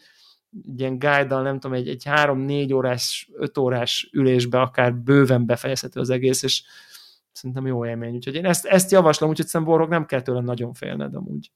ilyen 0.75 0.99
guide 0.99 1.41
nem 1.41 1.59
tudom, 1.59 1.77
egy, 1.77 1.87
egy 1.87 2.03
három-négy 2.03 2.73
órás, 2.73 3.29
öt 3.33 3.57
órás 3.57 4.09
ülésbe 4.11 4.61
akár 4.61 4.95
bőven 4.95 5.45
befejezhető 5.45 5.99
az 5.99 6.09
egész, 6.09 6.43
és 6.43 6.63
szerintem 7.33 7.67
jó 7.67 7.85
élmény. 7.85 8.15
Úgyhogy 8.15 8.35
én 8.35 8.45
ezt, 8.45 8.65
ezt 8.65 8.91
javaslom, 8.91 9.29
úgyhogy 9.29 9.47
szerintem 9.47 9.87
nem 9.87 10.05
kell 10.05 10.21
tőle 10.21 10.41
nagyon 10.41 10.73
félned 10.73 11.15
amúgy. 11.15 11.51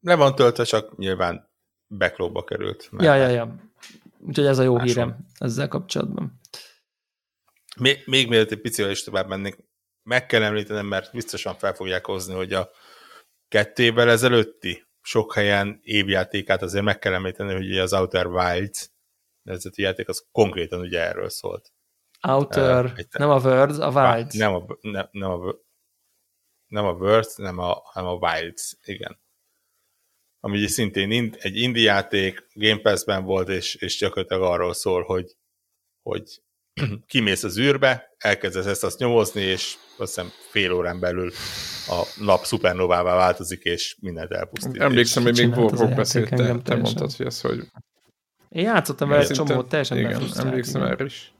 Le 0.00 0.14
van 0.14 0.34
töltve, 0.34 0.64
csak 0.64 0.96
nyilván 0.96 1.50
backlogba 1.88 2.44
került. 2.44 2.90
Ja, 2.98 3.14
ja, 3.14 3.28
ja. 3.28 3.54
Úgyhogy 4.18 4.46
ez 4.46 4.58
a 4.58 4.62
jó 4.62 4.72
máson. 4.72 4.88
hírem 4.88 5.16
ezzel 5.38 5.68
kapcsolatban. 5.68 6.40
Még, 7.76 8.02
még 8.06 8.28
mielőtt 8.28 8.50
egy 8.50 8.60
picivel 8.60 8.90
is 8.90 9.04
tovább 9.04 9.28
mennék, 9.28 9.64
meg 10.02 10.26
kell 10.26 10.42
említenem, 10.42 10.86
mert 10.86 11.12
biztosan 11.12 11.54
fel 11.54 11.74
fogják 11.74 12.06
hozni, 12.06 12.34
hogy 12.34 12.52
a 12.52 12.70
kettő 13.48 13.82
évvel 13.82 14.10
ezelőtti 14.10 14.86
sok 15.00 15.34
helyen 15.34 15.80
évjátékát 15.82 16.62
azért 16.62 16.84
meg 16.84 16.98
kell 16.98 17.12
említeni, 17.12 17.52
hogy 17.52 17.78
az 17.78 17.92
Outer 17.92 18.26
Wilds 18.26 18.90
nevezeti 19.42 19.82
játék, 19.82 20.08
az 20.08 20.26
konkrétan 20.32 20.80
ugye 20.80 21.00
erről 21.00 21.28
szólt. 21.28 21.72
Outer, 22.22 22.84
uh, 22.84 22.98
nem 23.10 23.30
a 23.30 23.38
Words, 23.38 23.78
a 23.78 23.90
Wilds. 23.90 24.34
Nem 24.34 24.54
a, 24.54 24.66
nem, 24.80 25.08
nem 25.10 25.30
a, 25.30 25.54
nem 26.66 26.84
a 26.84 26.92
Words, 26.92 27.36
nem 27.36 27.58
a, 27.58 27.82
nem 27.94 28.06
a 28.06 28.12
Wilds, 28.12 28.76
igen. 28.82 29.20
Ami 30.40 30.66
szintén 30.66 31.10
ind, 31.10 31.36
egy 31.40 31.56
indie 31.56 31.82
játék, 31.82 32.46
Game 32.54 32.80
Pass-ben 32.80 33.24
volt, 33.24 33.48
és, 33.48 33.74
és 33.74 33.98
gyakorlatilag 33.98 34.42
arról 34.42 34.74
szól, 34.74 35.02
hogy, 35.02 35.36
hogy 36.02 36.42
kimész 37.06 37.42
az 37.42 37.58
űrbe, 37.58 38.14
elkezdesz 38.18 38.66
ezt 38.66 38.84
azt 38.84 38.98
nyomozni, 38.98 39.42
és 39.42 39.74
azt 39.96 40.14
hiszem 40.14 40.30
fél 40.50 40.72
órán 40.72 41.00
belül 41.00 41.32
a 41.88 42.02
nap 42.20 42.44
szupernovává 42.44 43.14
változik, 43.14 43.62
és 43.62 43.96
mindent 44.00 44.30
elpusztít. 44.30 44.80
Emlékszem, 44.80 45.22
hogy 45.22 45.38
még 45.38 45.56
Warhawk 45.56 45.94
beszélt, 45.94 46.28
te, 46.28 46.58
te 46.58 46.74
mondtad, 46.74 47.12
hogy 47.12 47.26
ez, 47.26 47.40
hogy... 47.40 47.70
Én 48.48 48.64
játszottam 48.64 49.08
vele 49.08 49.22
egy 49.22 49.30
csomót, 49.30 49.68
teljesen 49.68 49.98
Igen, 49.98 50.22
emlékszem 50.36 50.82
erre 50.82 51.04
is. 51.04 51.32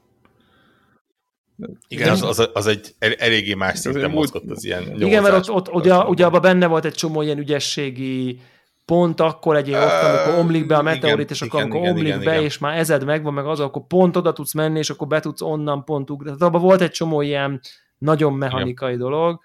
Igen, 1.87 2.09
az, 2.09 2.21
az, 2.21 2.49
az 2.53 2.67
egy 2.67 2.95
eléggé 3.17 3.53
más 3.53 3.79
szinten 3.79 4.11
mozgott 4.11 4.49
az 4.49 4.65
ilyen 4.65 4.83
nyomozás. 4.83 5.07
Igen, 5.07 5.23
mert 5.23 5.35
ott, 5.35 5.49
ott 5.49 5.73
ugye, 5.73 5.97
ugye 5.97 6.25
abban 6.25 6.41
benne 6.41 6.67
volt 6.67 6.85
egy 6.85 6.93
csomó 6.93 7.21
ilyen 7.21 7.37
ügyességi 7.37 8.39
pont 8.85 9.19
akkor 9.19 9.55
egy 9.55 9.71
ott, 9.71 10.01
amikor 10.01 10.39
omlik 10.39 10.67
be 10.67 10.77
a 10.77 10.81
meteorit, 10.81 11.31
és 11.31 11.41
akkor 11.41 11.59
igen, 11.59 11.71
amikor 11.71 11.81
igen, 11.81 11.91
omlik 11.91 12.13
igen, 12.13 12.23
be, 12.23 12.31
igen. 12.31 12.43
és 12.43 12.57
már 12.57 12.77
ezed 12.77 13.03
megvan, 13.03 13.33
meg 13.33 13.45
az, 13.45 13.59
akkor 13.59 13.87
pont 13.87 14.15
oda 14.15 14.33
tudsz 14.33 14.53
menni, 14.53 14.77
és 14.77 14.89
akkor 14.89 15.07
be 15.07 15.19
tudsz 15.19 15.41
onnan 15.41 15.83
pont 15.83 16.09
ugrani. 16.09 16.37
Tehát 16.37 16.53
abban 16.53 16.67
volt 16.67 16.81
egy 16.81 16.91
csomó 16.91 17.21
ilyen 17.21 17.59
nagyon 17.97 18.33
mechanikai 18.33 18.93
igen. 18.93 19.01
dolog. 19.01 19.39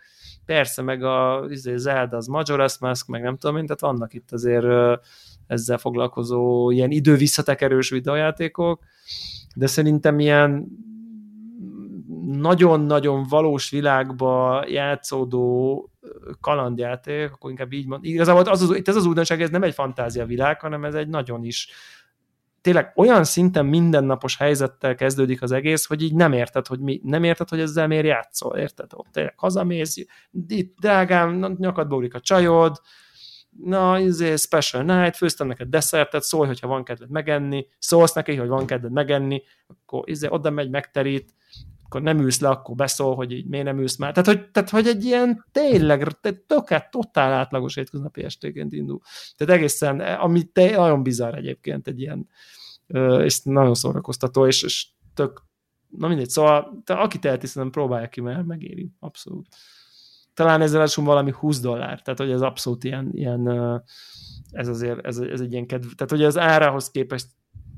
Persze, 0.45 0.83
meg 0.83 1.03
a 1.03 1.47
izé, 1.49 1.77
Zelda, 1.77 2.17
az 2.17 2.29
Majora's 2.33 2.81
Mask, 2.81 3.07
meg 3.07 3.23
nem 3.23 3.37
tudom 3.37 3.57
én, 3.57 3.63
tehát 3.63 3.81
vannak 3.81 4.15
itt 4.15 4.33
azért 4.33 4.67
ezzel 5.47 5.79
foglalkozó 5.79 6.71
ilyen 6.71 6.91
idő-visszatekerős 6.91 7.91
videójátékok, 7.91 8.83
de 9.55 9.67
szerintem 9.67 10.19
ilyen 10.19 10.67
nagyon-nagyon 12.31 13.27
valós 13.29 13.71
világba 13.71 14.65
játszódó 14.67 15.91
kalandjáték, 16.41 17.33
akkor 17.33 17.51
inkább 17.51 17.73
így 17.73 17.87
mond. 17.87 18.05
Igazából 18.05 18.43
az, 18.43 18.63
az, 18.63 18.77
itt 18.77 18.89
ez 18.89 18.97
az 18.97 19.07
újdonság, 19.07 19.43
ez 19.43 19.51
nem 19.51 19.63
egy 19.63 19.75
fantázia 19.75 20.27
világ, 20.27 20.61
hanem 20.61 20.85
ez 20.85 20.95
egy 20.95 21.09
nagyon 21.09 21.45
is 21.45 21.69
tényleg 22.61 22.93
olyan 22.97 23.25
szinten 23.25 23.67
mindennapos 23.67 24.37
helyzettel 24.37 24.95
kezdődik 24.95 25.43
az 25.43 25.53
egész, 25.53 25.87
hogy 25.87 26.03
így 26.03 26.15
nem 26.15 26.33
érted, 26.33 26.67
hogy 26.67 26.81
mi, 26.81 27.01
nem 27.05 27.25
érted, 27.25 27.49
hogy 27.49 27.61
ezzel 27.61 27.87
miért 27.87 28.07
játszol, 28.07 28.57
érted? 28.57 28.91
Ott 28.95 29.09
tényleg 29.13 29.35
hazamész, 29.37 29.97
itt 30.49 30.77
drágám, 30.79 31.57
nyakad 31.59 31.89
bólik 31.89 32.15
a 32.15 32.21
csajod, 32.21 32.81
na, 33.65 33.99
izé, 33.99 34.37
special 34.37 34.83
night, 34.83 35.17
főztem 35.17 35.47
neked 35.47 35.69
desszertet, 35.69 36.23
szólj, 36.23 36.47
hogyha 36.47 36.67
van 36.67 36.85
kedved 36.85 37.11
megenni, 37.11 37.67
szólsz 37.79 38.13
neki, 38.13 38.35
hogy 38.35 38.49
van 38.49 38.67
kedved 38.67 38.93
megenni, 38.93 39.43
akkor 39.67 40.09
izé, 40.09 40.27
oda 40.31 40.51
megy, 40.51 40.71
megterít, 40.71 41.35
akkor 41.89 42.03
nem 42.03 42.19
ülsz 42.19 42.41
le, 42.41 42.49
akkor 42.49 42.75
beszól, 42.75 43.15
hogy 43.15 43.33
így 43.33 43.47
miért 43.47 43.65
nem 43.65 43.79
ülsz 43.79 43.97
már. 43.97 44.13
Tehát, 44.13 44.29
hogy, 44.29 44.51
tehát, 44.51 44.71
hogy 44.71 44.87
egy 44.87 45.05
ilyen 45.05 45.47
tényleg, 45.53 46.21
tökélet, 46.47 46.91
totál 46.91 47.33
átlagos 47.33 47.75
hétköznapi 47.75 48.23
estéként 48.23 48.73
indul. 48.73 49.01
Tehát 49.37 49.55
egészen, 49.55 50.01
ami 50.01 50.43
te, 50.45 50.77
nagyon 50.77 51.03
bizarr 51.03 51.35
egyébként 51.35 51.89
egy 51.89 52.01
ilyen, 52.01 52.29
és 53.23 53.43
nagyon 53.43 53.75
szórakoztató, 53.75 54.47
és, 54.47 54.63
és 54.63 54.89
tök, 55.15 55.43
na 55.89 56.09
mindegy, 56.09 56.29
szóval 56.29 56.83
te, 56.85 56.95
aki 56.95 57.19
teheti, 57.19 57.47
szerintem 57.47 57.83
próbálja 57.83 58.09
ki, 58.09 58.21
mert 58.21 58.47
megéri, 58.47 58.93
abszolút. 58.99 59.47
Talán 60.35 60.61
ezzel 60.61 60.81
az 60.81 60.97
valami 60.97 61.33
20 61.39 61.61
dollár, 61.61 62.03
tehát 62.03 62.19
hogy 62.19 62.31
ez 62.31 62.41
abszolút 62.41 62.85
ilyen, 62.85 63.11
ilyen 63.13 63.49
ez 64.51 64.69
azért, 64.69 65.07
ez, 65.07 65.19
ez 65.19 65.41
egy 65.41 65.53
ilyen 65.53 65.67
kedv, 65.67 65.87
tehát 65.87 66.11
hogy 66.11 66.25
az 66.25 66.39
árahoz 66.39 66.91
képest, 66.91 67.27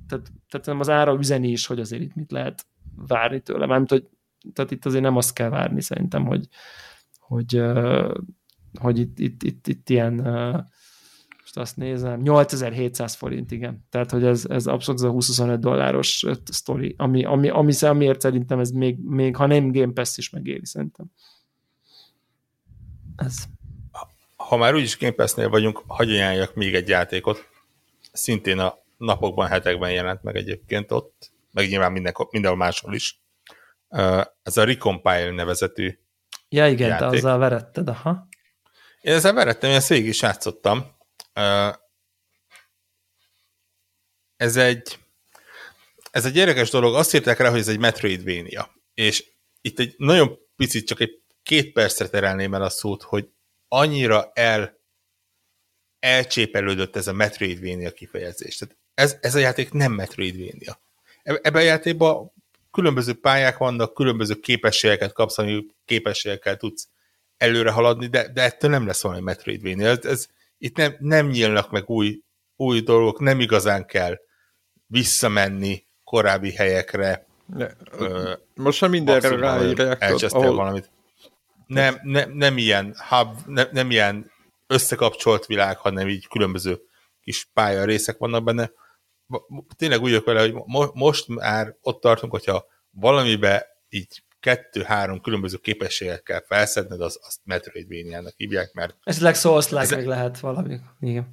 tehát, 0.08 0.32
tehát 0.48 0.80
az 0.80 0.88
ára 0.88 1.14
üzeni 1.14 1.48
is, 1.48 1.66
hogy 1.66 1.80
azért 1.80 2.02
itt 2.02 2.14
mit 2.14 2.32
lehet 2.32 2.66
várni 2.96 3.40
tőle, 3.40 3.66
mármint, 3.66 3.90
hogy 3.90 4.08
tehát 4.52 4.70
itt 4.70 4.86
azért 4.86 5.02
nem 5.02 5.16
azt 5.16 5.32
kell 5.32 5.48
várni 5.48 5.82
szerintem, 5.82 6.26
hogy, 6.26 6.48
hogy, 7.18 7.62
hogy 8.80 8.98
itt, 8.98 9.18
itt, 9.18 9.42
itt, 9.42 9.66
itt 9.66 9.88
ilyen 9.88 10.14
most 11.54 11.68
azt 11.68 11.76
nézem, 11.76 12.20
8700 12.20 13.14
forint, 13.14 13.50
igen. 13.50 13.86
Tehát, 13.90 14.10
hogy 14.10 14.24
ez, 14.24 14.44
ez 14.48 14.66
abszolút 14.66 15.00
ez 15.00 15.06
a 15.06 15.12
20-25 15.12 15.56
dolláros 15.60 16.24
sztori, 16.44 16.94
ami, 16.98 17.24
ami, 17.24 17.48
ami, 17.48 17.72
amiért 17.80 18.20
szerintem 18.20 18.58
ez 18.58 18.70
még, 18.70 18.98
még 18.98 19.36
ha 19.36 19.46
nem 19.46 19.72
Game 19.72 19.92
Pass 19.92 20.16
is 20.16 20.30
megéri, 20.30 20.66
szerintem. 20.66 21.06
Ez. 23.16 23.44
Ha 24.36 24.56
már 24.56 24.74
úgyis 24.74 24.98
Game 24.98 25.12
Pass-nél 25.12 25.48
vagyunk, 25.48 25.82
hagyj 25.86 26.12
ajánljak 26.12 26.54
még 26.54 26.74
egy 26.74 26.88
játékot. 26.88 27.48
Szintén 28.12 28.58
a 28.58 28.78
napokban, 28.96 29.46
hetekben 29.46 29.92
jelent 29.92 30.22
meg 30.22 30.36
egyébként 30.36 30.92
ott, 30.92 31.32
meg 31.50 31.68
nyilván 31.68 31.92
minden, 31.92 32.14
mindenhol 32.30 32.58
máshol 32.58 32.94
is. 32.94 33.22
Ez 34.42 34.56
a 34.56 34.64
Recompile 34.64 35.30
nevezetű 35.30 35.98
Ja 36.48 36.68
igen, 36.68 36.88
játék. 36.88 37.10
te 37.10 37.16
azzal 37.16 37.38
veretted, 37.38 37.88
aha. 37.88 38.28
Én 39.00 39.14
ezzel 39.14 39.32
verettem, 39.32 39.70
én 39.70 39.76
ezt 39.76 39.88
végig 39.88 40.06
is 40.06 40.22
játszottam. 40.22 40.96
Ez 44.36 44.56
egy 44.56 44.98
ez 46.10 46.24
egy 46.24 46.36
érdekes 46.36 46.70
dolog, 46.70 46.94
azt 46.94 47.14
írták 47.14 47.38
rá, 47.38 47.50
hogy 47.50 47.58
ez 47.58 47.68
egy 47.68 47.78
Metroidvania, 47.78 48.74
és 48.94 49.32
itt 49.60 49.78
egy 49.78 49.94
nagyon 49.96 50.38
picit, 50.56 50.86
csak 50.86 51.00
egy 51.00 51.22
két 51.42 51.72
percre 51.72 52.08
terelném 52.08 52.54
el 52.54 52.62
a 52.62 52.68
szót, 52.68 53.02
hogy 53.02 53.28
annyira 53.68 54.30
el 54.34 54.78
elcsépelődött 55.98 56.96
ez 56.96 57.06
a 57.06 57.12
Metroidvania 57.12 57.92
kifejezés. 57.92 58.56
Tehát 58.56 58.76
ez, 58.94 59.16
ez 59.20 59.34
a 59.34 59.38
játék 59.38 59.72
nem 59.72 59.92
Metroidvania. 59.92 60.80
Ebben 61.42 61.62
a 61.62 61.64
játékban 61.64 62.32
különböző 62.70 63.14
pályák 63.14 63.58
vannak, 63.58 63.94
különböző 63.94 64.34
képességeket 64.34 65.12
kapsz, 65.12 65.38
ami 65.38 65.66
képességekkel 65.84 66.56
tudsz 66.56 66.88
előre 67.36 67.70
haladni, 67.70 68.06
de, 68.06 68.28
de 68.32 68.42
ettől 68.42 68.70
nem 68.70 68.86
lesz 68.86 69.02
valami 69.02 69.20
Metroidvania. 69.20 69.88
Ez, 69.88 70.04
ez, 70.04 70.26
itt 70.58 70.76
nem, 70.76 70.96
nem 70.98 71.26
nyílnak 71.26 71.70
meg 71.70 71.90
új, 71.90 72.20
új 72.56 72.80
dolgok, 72.80 73.20
nem 73.20 73.40
igazán 73.40 73.86
kell 73.86 74.18
visszamenni 74.86 75.84
korábbi 76.04 76.52
helyekre. 76.52 77.26
Ne, 77.46 77.66
ö, 77.98 78.32
most 78.54 78.78
sem 78.78 78.90
mindenre 78.90 79.36
ráírják. 79.36 80.02
ahol... 80.28 80.54
valamit. 80.54 80.90
Nem, 81.66 82.00
nem, 82.02 82.32
nem 82.32 82.58
ilyen 82.58 82.94
hub, 83.08 83.36
nem, 83.46 83.68
nem 83.72 83.90
ilyen 83.90 84.30
összekapcsolt 84.66 85.46
világ, 85.46 85.76
hanem 85.76 86.08
így 86.08 86.28
különböző 86.28 86.80
kis 87.22 87.48
pálya 87.54 87.84
részek 87.84 88.18
vannak 88.18 88.44
benne. 88.44 88.70
Tényleg 89.76 90.02
úgy 90.02 90.22
vele, 90.24 90.40
hogy 90.40 90.52
mo- 90.52 90.94
most 90.94 91.28
már 91.28 91.76
ott 91.82 92.00
tartunk, 92.00 92.32
hogyha 92.32 92.66
valamibe 92.90 93.66
így 93.88 94.22
kettő-három 94.40 95.20
különböző 95.20 95.56
képességekkel 95.56 96.44
felszedned, 96.46 97.00
az, 97.00 97.18
azt 97.22 97.38
Metroidvania-nak 97.44 98.34
hívják, 98.36 98.72
mert... 98.72 98.96
Esetleg 99.04 99.34
souls 99.34 99.70
like 99.70 99.96
meg 99.96 100.06
lehet 100.06 100.40
valami. 100.40 100.78
Igen. 101.00 101.28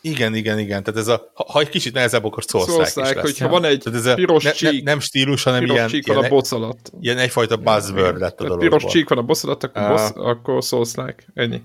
Igen, 0.00 0.34
igen, 0.34 0.58
igen. 0.58 0.82
Tehát 0.82 1.00
ez 1.00 1.08
a, 1.08 1.32
ha, 1.34 1.60
egy 1.60 1.68
kicsit 1.68 1.94
nehezebb, 1.94 2.24
akkor 2.24 2.44
like 2.52 2.82
is 2.82 2.94
lesz. 2.94 3.20
hogyha 3.20 3.48
van 3.48 3.64
egy 3.64 3.78
Tehát 3.78 3.98
ez 3.98 4.06
a, 4.06 4.14
piros 4.14 4.44
ne, 4.44 4.50
csík, 4.50 4.84
ne, 4.84 4.90
nem 4.90 5.00
stílus, 5.00 5.42
hanem 5.42 5.60
piros 5.60 5.76
ilyen, 5.76 5.88
csík 5.88 6.06
van 6.06 6.24
a 6.24 6.28
boss 6.28 6.52
alatt. 6.52 6.92
Ilyen 7.00 7.18
egyfajta 7.18 7.56
buzzword 7.56 8.18
lett 8.18 8.40
a 8.40 8.44
dologból. 8.44 8.68
Piros 8.68 8.92
csík 8.92 9.08
van 9.08 9.18
a 9.18 9.22
boss 9.22 9.44
alatt, 9.44 9.62
akkor, 9.62 9.82
uh, 9.82 9.88
boss, 9.88 10.10
akkor 10.14 10.62
like. 10.94 11.24
Ennyi. 11.34 11.62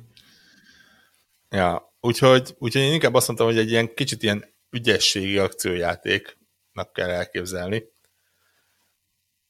Ja, 1.49 1.95
úgyhogy, 1.99 2.55
úgyhogy 2.59 2.81
én 2.81 2.93
inkább 2.93 3.13
azt 3.13 3.27
mondtam, 3.27 3.47
hogy 3.47 3.57
egy 3.57 3.69
ilyen 3.69 3.93
kicsit 3.93 4.23
ilyen 4.23 4.50
ügyességi 4.72 5.38
akciójátéknak 5.38 6.93
kell 6.93 7.10
elképzelni. 7.10 7.84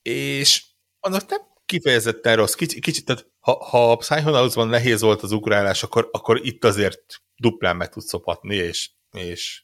És 0.01 0.65
annak 0.99 1.29
nem 1.29 1.41
kifejezetten 1.65 2.35
rossz. 2.35 2.53
Kicsit, 2.53 2.83
kicsit 2.83 3.05
tehát 3.05 3.31
ha, 3.39 3.63
ha 3.63 3.91
a 3.91 3.95
Psychonauts-ban 3.95 4.67
nehéz 4.67 5.01
volt 5.01 5.21
az 5.21 5.31
ugrálás, 5.31 5.83
akkor, 5.83 6.09
akkor 6.11 6.45
itt 6.45 6.63
azért 6.63 7.21
duplán 7.35 7.75
meg 7.75 7.89
tudsz 7.89 8.07
szopatni, 8.07 8.55
és, 8.55 8.91
és 9.11 9.63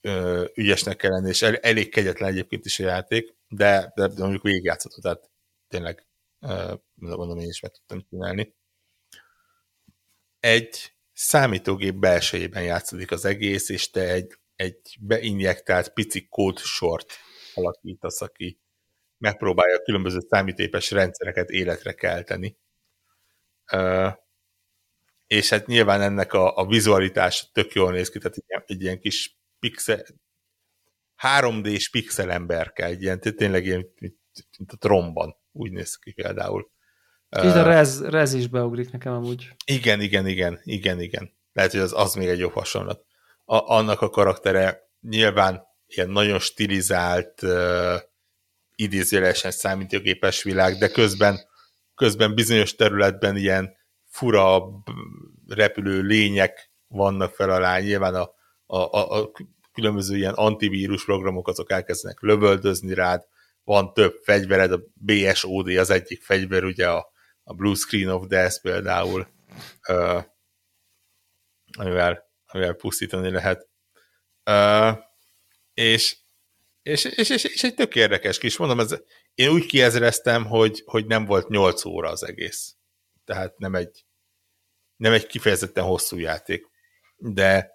ö, 0.00 0.44
ügyesnek 0.54 0.96
kell 0.96 1.10
lenni, 1.10 1.28
és 1.28 1.42
el, 1.42 1.56
elég 1.56 1.90
kegyetlen 1.90 2.30
egyébként 2.30 2.64
is 2.64 2.78
a 2.78 2.82
játék, 2.82 3.34
de, 3.48 3.92
de, 3.94 4.10
mondjuk 4.16 4.42
végigjátszható, 4.42 5.00
tehát 5.00 5.30
tényleg 5.68 6.06
ö, 6.40 6.74
mondom, 6.94 7.38
én 7.38 7.48
is 7.48 7.60
meg 7.60 7.70
tudtam 7.70 8.06
csinálni. 8.10 8.54
Egy 10.40 10.94
számítógép 11.12 11.94
belsejében 11.94 12.62
játszódik 12.62 13.10
az 13.10 13.24
egész, 13.24 13.68
és 13.68 13.90
te 13.90 14.08
egy, 14.08 14.38
egy 14.56 14.96
beinjektált 15.00 15.92
pici 15.92 16.28
kódsort 16.28 17.12
alakítasz, 17.54 18.20
aki 18.20 18.60
megpróbálja 19.18 19.76
a 19.76 19.82
különböző 19.82 20.18
számítépes 20.28 20.90
rendszereket 20.90 21.50
életre 21.50 21.92
kelteni. 21.92 22.56
Uh, 23.72 24.12
és 25.26 25.48
hát 25.48 25.66
nyilván 25.66 26.00
ennek 26.00 26.32
a, 26.32 26.56
a 26.56 26.66
vizualitás 26.66 27.50
tök 27.52 27.72
jól 27.72 27.92
néz 27.92 28.10
ki, 28.10 28.18
tehát 28.18 28.36
egy, 28.36 28.62
egy 28.66 28.82
ilyen 28.82 28.98
kis 28.98 29.38
pixel, 29.58 30.04
3D-s 31.22 31.90
pixel 31.90 32.30
emberke, 32.30 32.84
egy 32.84 33.02
ilyen, 33.02 33.20
tényleg 33.20 33.64
ilyen, 33.64 33.86
mint 34.58 34.72
a 34.72 34.76
tromban, 34.76 35.36
úgy 35.52 35.72
néz 35.72 35.96
ki 35.96 36.12
például. 36.12 36.70
És 37.28 37.52
a 37.52 37.62
rez, 37.62 38.04
rez 38.04 38.32
is 38.32 38.48
beugrik 38.48 38.90
nekem 38.90 39.12
amúgy. 39.12 39.48
Igen, 39.64 40.00
igen, 40.00 40.26
igen, 40.26 40.60
igen, 40.62 41.00
igen. 41.00 41.32
Lehet, 41.52 41.70
hogy 41.70 41.80
az, 41.80 41.92
az 41.92 42.14
még 42.14 42.28
egy 42.28 42.38
jobb 42.38 42.52
hasonlat. 42.52 43.04
A, 43.44 43.74
annak 43.74 44.00
a 44.00 44.10
karaktere 44.10 44.90
nyilván 45.00 45.62
ilyen 45.86 46.10
nagyon 46.10 46.38
stilizált, 46.38 47.42
uh, 47.42 48.00
idézőjelesen 48.74 49.50
számítógépes 49.50 50.42
világ, 50.42 50.78
de 50.78 50.88
közben, 50.88 51.40
közben 51.94 52.34
bizonyos 52.34 52.74
területben 52.74 53.36
ilyen 53.36 53.76
fura 54.08 54.62
repülő 55.48 56.00
lények 56.00 56.70
vannak 56.86 57.34
fel 57.34 57.50
alá, 57.50 57.78
nyilván 57.78 58.14
a, 58.14 58.30
a, 58.66 58.76
a, 58.76 59.20
a 59.20 59.30
különböző 59.72 60.16
ilyen 60.16 60.34
antivírus 60.34 61.04
programok 61.04 61.48
azok 61.48 61.70
elkezdenek 61.70 62.20
lövöldözni 62.20 62.94
rád, 62.94 63.26
van 63.64 63.92
több 63.92 64.20
fegyvered, 64.22 64.72
a 64.72 64.82
BSOD 64.94 65.68
az 65.68 65.90
egyik 65.90 66.22
fegyver, 66.22 66.64
ugye 66.64 66.88
a, 66.88 67.12
a 67.42 67.54
Blue 67.54 67.74
Screen 67.74 68.08
of 68.08 68.26
Death 68.26 68.60
például, 68.62 69.26
uh, 69.88 70.22
amivel, 71.78 72.32
amivel 72.54 72.74
pusztítani 72.74 73.30
lehet. 73.30 73.68
Uh, 74.50 74.98
és 75.74 76.16
és, 76.82 77.04
és, 77.04 77.30
és, 77.30 77.44
és 77.44 77.62
egy 77.62 77.74
tök 77.74 77.94
érdekes 77.94 78.38
kis, 78.38 78.56
mondom, 78.56 78.80
ez, 78.80 78.94
én 79.34 79.48
úgy 79.48 79.66
kiezreztem, 79.66 80.44
hogy, 80.44 80.82
hogy 80.86 81.06
nem 81.06 81.24
volt 81.24 81.48
8 81.48 81.84
óra 81.84 82.10
az 82.10 82.24
egész. 82.24 82.76
Tehát 83.24 83.58
nem 83.58 83.74
egy, 83.74 84.04
nem 84.96 85.12
egy 85.12 85.26
kifejezetten 85.26 85.84
hosszú 85.84 86.18
játék. 86.18 86.66
De 87.16 87.70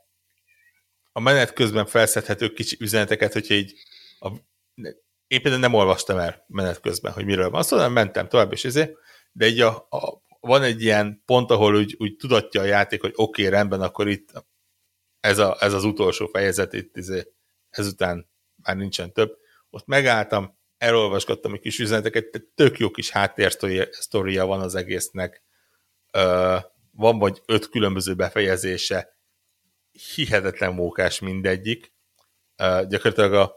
a 1.11 1.19
menet 1.19 1.53
közben 1.53 1.85
felszedhető 1.85 2.53
kicsi 2.53 2.77
üzeneteket, 2.79 3.33
hogyha 3.33 3.53
így 3.53 3.73
a, 4.19 4.29
én 5.27 5.41
például 5.41 5.59
nem 5.59 5.73
olvastam 5.73 6.17
el 6.17 6.45
menet 6.47 6.79
közben, 6.79 7.11
hogy 7.11 7.25
miről 7.25 7.49
van 7.49 7.63
szóval 7.63 7.89
mentem 7.89 8.27
tovább, 8.27 8.51
és 8.51 8.65
ezért, 8.65 8.91
de 9.31 9.47
így 9.47 9.61
a, 9.61 9.87
a, 9.89 10.23
van 10.39 10.63
egy 10.63 10.83
ilyen 10.83 11.21
pont, 11.25 11.51
ahol 11.51 11.75
úgy, 11.75 11.95
úgy 11.99 12.15
tudatja 12.15 12.61
a 12.61 12.65
játék, 12.65 13.01
hogy 13.01 13.13
oké, 13.15 13.41
okay, 13.41 13.53
rendben, 13.53 13.81
akkor 13.81 14.07
itt 14.07 14.31
ez, 15.19 15.37
a, 15.37 15.57
ez 15.59 15.73
az 15.73 15.83
utolsó 15.83 16.27
fejezet, 16.27 16.73
itt 16.73 16.97
izé, 16.97 17.33
ezután 17.69 18.29
már 18.63 18.75
nincsen 18.75 19.13
több. 19.13 19.37
Ott 19.69 19.85
megálltam, 19.85 20.57
elolvasgattam 20.77 21.53
egy 21.53 21.59
kis 21.59 21.79
üzeneteket, 21.79 22.43
tök 22.55 22.77
jó 22.77 22.91
kis 22.91 23.09
háttérsztoria 23.09 24.45
van 24.45 24.61
az 24.61 24.75
egésznek. 24.75 25.43
Van 26.91 27.19
vagy 27.19 27.41
öt 27.45 27.69
különböző 27.69 28.13
befejezése, 28.13 29.17
hihetetlen 30.15 30.73
mókás 30.73 31.19
mindegyik. 31.19 31.93
Gyakorlatilag 32.87 33.33
a 33.33 33.55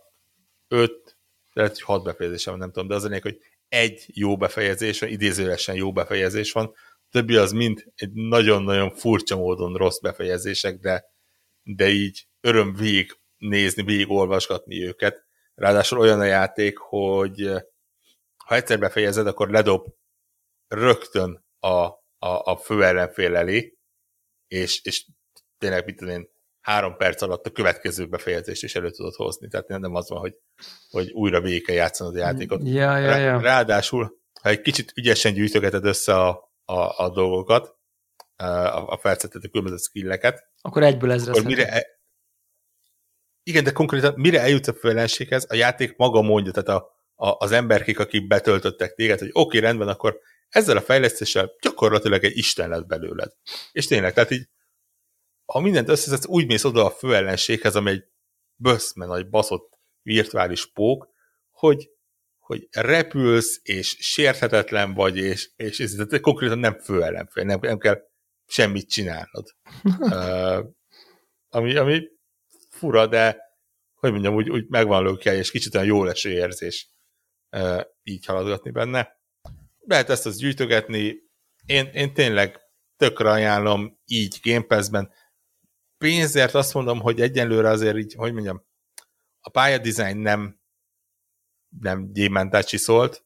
öt, 0.69 1.17
lehet, 1.53 1.73
hogy 1.73 1.83
hat 1.83 2.05
befejezése 2.05 2.51
van, 2.51 2.59
nem 2.59 2.73
tudom, 2.73 2.89
de 2.89 2.95
az 2.95 3.05
a 3.05 3.19
hogy 3.23 3.39
egy 3.69 4.05
jó 4.07 4.37
befejezés 4.37 5.01
van, 5.01 5.11
idézőlesen 5.11 5.75
jó 5.75 5.93
befejezés 5.93 6.53
van, 6.53 6.75
többi 7.11 7.37
az 7.37 7.53
mind 7.53 7.85
egy 7.95 8.13
nagyon-nagyon 8.13 8.91
furcsa 8.91 9.37
módon 9.37 9.77
rossz 9.77 9.99
befejezések, 9.99 10.79
de, 10.79 11.12
de 11.63 11.89
így 11.89 12.27
öröm 12.41 12.75
végig 12.75 13.21
nézni, 13.37 13.83
végig 13.83 14.11
olvasgatni 14.11 14.87
őket. 14.87 15.27
Ráadásul 15.55 15.99
olyan 15.99 16.21
a 16.21 16.25
játék, 16.25 16.79
hogy 16.79 17.51
ha 18.45 18.55
egyszer 18.55 18.79
befejezed, 18.79 19.27
akkor 19.27 19.51
ledob 19.51 19.87
rögtön 20.69 21.45
a, 21.59 21.69
a, 21.69 22.01
a 22.19 22.57
fő 22.57 22.85
ellenfél 22.85 23.37
elé, 23.37 23.79
és, 24.47 24.81
és 24.85 25.07
tényleg, 25.59 25.85
mit 25.85 25.97
tudom 25.97 26.15
én, 26.15 26.31
három 26.61 26.97
perc 26.97 27.23
alatt 27.23 27.47
a 27.47 27.51
következő 27.51 28.07
befejezést 28.07 28.63
is 28.63 28.75
elő 28.75 28.91
tudod 28.91 29.15
hozni. 29.15 29.49
Tehát 29.49 29.69
nem 29.69 29.95
az 29.95 30.09
van, 30.09 30.19
hogy, 30.19 30.35
hogy 30.91 31.11
újra 31.11 31.41
végig 31.41 31.65
kell 31.65 31.75
játszanod 31.75 32.15
a 32.15 32.19
játékot. 32.19 32.61
Ja, 32.65 32.97
ja, 32.97 33.17
ja. 33.17 33.41
Ráadásul, 33.41 34.19
ha 34.41 34.49
egy 34.49 34.61
kicsit 34.61 34.93
ügyesen 34.97 35.33
gyűjtögeted 35.33 35.85
össze 35.85 36.15
a, 36.15 36.53
a, 36.65 37.05
a 37.05 37.11
dolgokat, 37.11 37.77
a, 38.43 38.89
a 38.89 38.99
felszedett 38.99 39.51
különböző 39.51 39.77
skilleket, 39.77 40.51
akkor 40.61 40.83
egyből 40.83 41.13
ezre 41.13 41.31
akkor 41.31 41.45
mire, 41.45 41.69
e... 41.69 41.87
igen, 43.43 43.65
de 43.65 43.73
konkrétan 43.73 44.15
mire 44.17 44.41
eljutsz 44.41 44.69
a 44.69 44.75
főellenséghez, 44.75 45.47
a 45.49 45.55
játék 45.55 45.97
maga 45.97 46.23
mondja, 46.23 46.53
tehát 46.53 46.69
a, 46.69 46.91
a, 47.15 47.37
az 47.39 47.53
emberkék, 47.53 47.99
akik 47.99 48.27
betöltöttek 48.27 48.95
téged, 48.95 49.19
hogy 49.19 49.31
oké, 49.33 49.41
okay, 49.41 49.61
rendben, 49.61 49.89
akkor 49.89 50.19
ezzel 50.49 50.77
a 50.77 50.81
fejlesztéssel 50.81 51.51
gyakorlatilag 51.61 52.25
egy 52.25 52.37
Isten 52.37 52.69
lett 52.69 52.87
belőled. 52.87 53.33
És 53.73 53.87
tényleg, 53.87 54.13
tehát 54.13 54.31
így 54.31 54.49
ha 55.45 55.61
mindent 55.61 55.89
összeszedsz, 55.89 56.27
úgy 56.27 56.47
mész 56.47 56.65
oda 56.65 56.85
a 56.85 56.91
főellenséghez, 56.91 57.77
ami 57.77 57.91
egy 57.91 58.05
böszme 58.57 59.07
nagy 59.07 59.29
baszott 59.29 59.79
virtuális 60.03 60.73
pók, 60.73 61.09
hogy, 61.51 61.91
hogy 62.39 62.69
repülsz, 62.71 63.61
és 63.63 63.97
sérthetetlen 64.01 64.95
vagy, 64.95 65.17
és, 65.17 65.51
és, 65.57 65.79
és 65.79 65.93
és 66.11 66.21
konkrétan 66.21 66.59
nem 66.59 66.79
főellenfél, 66.79 67.45
nem, 67.45 67.59
nem 67.61 67.79
kell 67.79 68.03
semmit 68.53 68.91
csinálnod. 68.91 69.57
uh, 69.83 70.67
ami, 71.49 71.77
ami 71.77 72.09
fura, 72.69 73.07
de 73.07 73.41
hogy 73.95 74.11
mondjam, 74.11 74.35
úgy, 74.35 74.51
úgy 74.51 74.69
megvan 74.69 75.03
lökje, 75.03 75.35
és 75.35 75.51
kicsit 75.51 75.75
olyan 75.75 75.87
jó 75.87 76.05
leső 76.05 76.31
érzés 76.31 76.89
uh, 77.57 77.85
így 78.03 78.25
haladgatni 78.25 78.71
benne. 78.71 79.21
Lehet 79.79 80.11
ezt 80.11 80.27
az 80.27 80.37
gyűjtögetni, 80.37 81.17
én, 81.67 81.87
én 81.87 82.15
tényleg 82.15 82.61
tökre 82.97 83.31
ajánlom 83.31 84.01
így 84.05 84.39
Game 84.43 84.63
Pass-ben, 84.67 85.13
pénzért 85.99 86.55
azt 86.55 86.75
mondom, 86.75 87.01
hogy 87.01 87.21
egyenlőre 87.21 87.69
azért 87.69 87.97
így, 87.97 88.15
hogy 88.15 88.33
mondjam, 88.33 88.67
a 89.41 89.51
pályadizájn 89.51 90.17
nem 90.17 90.61
nem 91.81 92.13
gyémántácsi 92.13 92.77
szólt, 92.77 93.25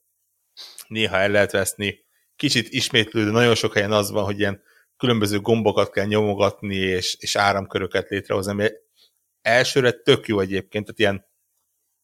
néha 0.89 1.17
el 1.17 1.31
lehet 1.31 1.53
veszni, 1.53 2.05
kicsit 2.37 2.69
ismétlődő, 2.69 3.31
nagyon 3.31 3.55
sok 3.55 3.73
helyen 3.73 3.93
az 3.93 4.11
van, 4.11 4.25
hogy 4.25 4.39
ilyen 4.39 4.63
különböző 4.97 5.41
gombokat 5.41 5.91
kell 5.91 6.07
nyomogatni, 6.07 6.77
és, 6.77 7.17
és 7.19 7.37
áramköröket 7.37 8.09
létrehozni, 8.09 8.53
ami 8.53 8.69
elsőre 9.41 9.93
tök 9.93 10.27
jó 10.27 10.41
egyébként, 10.41 10.85
tehát 10.85 10.99
ilyen 10.99 11.27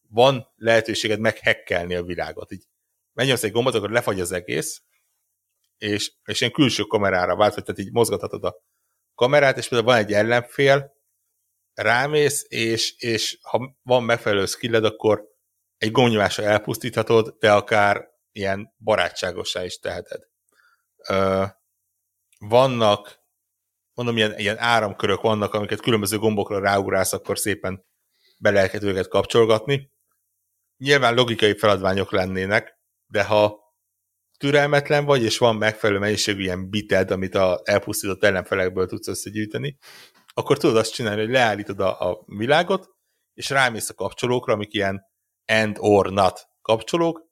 van 0.09 0.47
lehetőséged 0.55 1.19
meghekkelni 1.19 1.95
a 1.95 2.03
világot. 2.03 2.51
Így 2.51 2.63
megnyomsz 3.13 3.43
egy 3.43 3.51
gombot, 3.51 3.73
akkor 3.75 3.89
lefagy 3.89 4.19
az 4.19 4.31
egész, 4.31 4.81
és, 5.77 6.13
és 6.23 6.39
ilyen 6.41 6.53
külső 6.53 6.83
kamerára 6.83 7.35
vált, 7.35 7.53
tehát 7.53 7.79
így 7.79 7.91
mozgathatod 7.91 8.43
a 8.43 8.55
kamerát, 9.15 9.57
és 9.57 9.67
például 9.67 9.91
van 9.91 10.03
egy 10.03 10.13
ellenfél, 10.13 10.93
rámész, 11.73 12.45
és, 12.47 12.93
és 12.97 13.37
ha 13.41 13.77
van 13.81 14.03
megfelelő 14.03 14.45
skilled, 14.45 14.85
akkor 14.85 15.23
egy 15.77 15.91
gomnyomásra 15.91 16.43
elpusztíthatod, 16.43 17.35
de 17.39 17.51
akár 17.53 18.07
ilyen 18.31 18.73
barátságosá 18.77 19.63
is 19.65 19.79
teheted. 19.79 20.21
Ö, 21.09 21.45
vannak, 22.47 23.19
mondom, 23.93 24.17
ilyen, 24.17 24.37
ilyen 24.37 24.57
áramkörök 24.59 25.21
vannak, 25.21 25.53
amiket 25.53 25.81
különböző 25.81 26.17
gombokra 26.17 26.59
ráugrálsz, 26.59 27.13
akkor 27.13 27.39
szépen 27.39 27.85
be 28.39 28.51
lehet 28.51 28.83
őket 28.83 29.07
kapcsolgatni. 29.07 29.91
Nyilván 30.77 31.13
logikai 31.13 31.57
feladványok 31.57 32.11
lennének, 32.11 32.79
de 33.05 33.23
ha 33.23 33.61
türelmetlen 34.37 35.05
vagy, 35.05 35.23
és 35.23 35.37
van 35.37 35.55
megfelelő 35.55 35.99
mennyiségű 35.99 36.41
ilyen 36.41 36.69
bited, 36.69 37.11
amit 37.11 37.35
a 37.35 37.61
elpusztított 37.63 38.23
ellenfelekből 38.23 38.87
tudsz 38.87 39.07
összegyűjteni, 39.07 39.77
akkor 40.33 40.57
tudod 40.57 40.75
azt 40.75 40.93
csinálni, 40.93 41.21
hogy 41.21 41.29
leállítod 41.29 41.79
a, 41.79 42.09
a 42.09 42.23
világot, 42.25 42.89
és 43.33 43.49
rámész 43.49 43.89
a 43.89 43.93
kapcsolókra, 43.93 44.53
amik 44.53 44.73
ilyen 44.73 45.01
and 45.45 45.77
or 45.79 46.11
not 46.11 46.47
kapcsolók, 46.61 47.31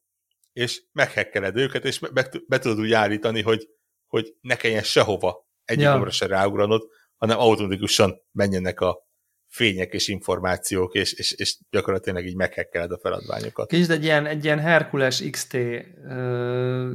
és 0.54 0.84
meghekkeled 0.92 1.56
őket, 1.58 1.86
és 1.86 2.00
be, 2.00 2.30
be 2.48 2.60
tudod 2.60 2.80
úgy 2.80 2.94
állítani, 2.94 3.42
hogy, 3.42 3.68
hogy 4.12 4.36
ne 4.42 4.56
kelljen 4.56 4.84
sehova 4.84 5.48
egyik 5.66 5.84
ja. 5.84 6.10
se 6.10 6.26
ráugranod, 6.26 6.82
hanem 7.18 7.40
automatikusan 7.40 8.22
menjenek 8.32 8.80
a 8.80 9.10
fények 9.48 9.94
és 9.94 10.08
információk, 10.08 10.94
és, 10.94 11.14
és, 11.14 11.32
és 11.32 11.58
gyakorlatilag 11.70 12.26
így 12.26 12.36
meghekkeled 12.36 12.92
a 12.92 12.98
feladványokat. 12.98 13.70
Kicsit 13.70 13.90
egy 13.90 14.04
ilyen, 14.04 14.26
egy 14.26 14.44
ilyen 14.44 14.60
Herkules 14.60 15.24
XT 15.32 15.54
ö, 15.54 16.94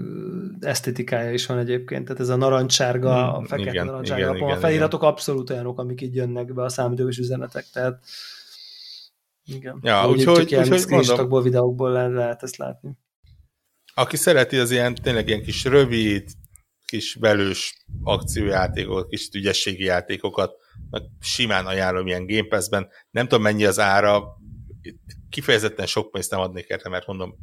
esztetikája 0.60 1.32
is 1.32 1.46
van 1.46 1.58
egyébként, 1.58 2.04
tehát 2.04 2.20
ez 2.20 2.28
a 2.28 2.36
narancssárga, 2.36 3.28
hmm, 3.28 3.34
a 3.34 3.46
fekete 3.46 3.70
igen, 3.70 3.86
narancssárga, 3.86 4.36
igen, 4.36 4.48
a 4.48 4.56
feliratok 4.56 5.00
igen. 5.00 5.12
abszolút 5.12 5.50
olyanok, 5.50 5.78
amik 5.78 6.00
így 6.00 6.14
jönnek 6.14 6.54
be 6.54 6.62
a 6.62 6.68
számítógépes 6.68 7.18
üzenetek, 7.18 7.64
tehát 7.72 8.04
igen. 9.44 9.78
Ja, 9.82 10.08
úgyhogy 10.08 10.54
úgy, 10.54 10.72
úgy 10.72 11.08
mondom, 11.08 11.42
videókból 11.42 11.92
le, 11.92 12.08
lehet 12.08 12.42
ezt 12.42 12.56
látni. 12.56 12.90
Aki 13.94 14.16
szereti 14.16 14.56
az 14.56 14.70
ilyen, 14.70 14.94
tényleg 14.94 15.28
ilyen 15.28 15.42
kis 15.42 15.64
rövid, 15.64 16.30
kis 16.86 17.14
velős 17.14 17.84
akciójátékokat, 18.02 19.08
kis 19.08 19.28
ügyességi 19.32 19.84
játékokat, 19.84 20.52
simán 21.20 21.66
ajánlom 21.66 22.06
ilyen 22.06 22.26
Game 22.26 22.46
Pass-ben. 22.48 22.88
Nem 23.10 23.28
tudom 23.28 23.42
mennyi 23.42 23.64
az 23.64 23.78
ára, 23.78 24.24
kifejezetten 25.30 25.86
sok 25.86 26.10
pénzt 26.10 26.30
nem 26.30 26.40
adnék 26.40 26.70
erre, 26.70 26.88
mert 26.88 27.06
mondom, 27.06 27.34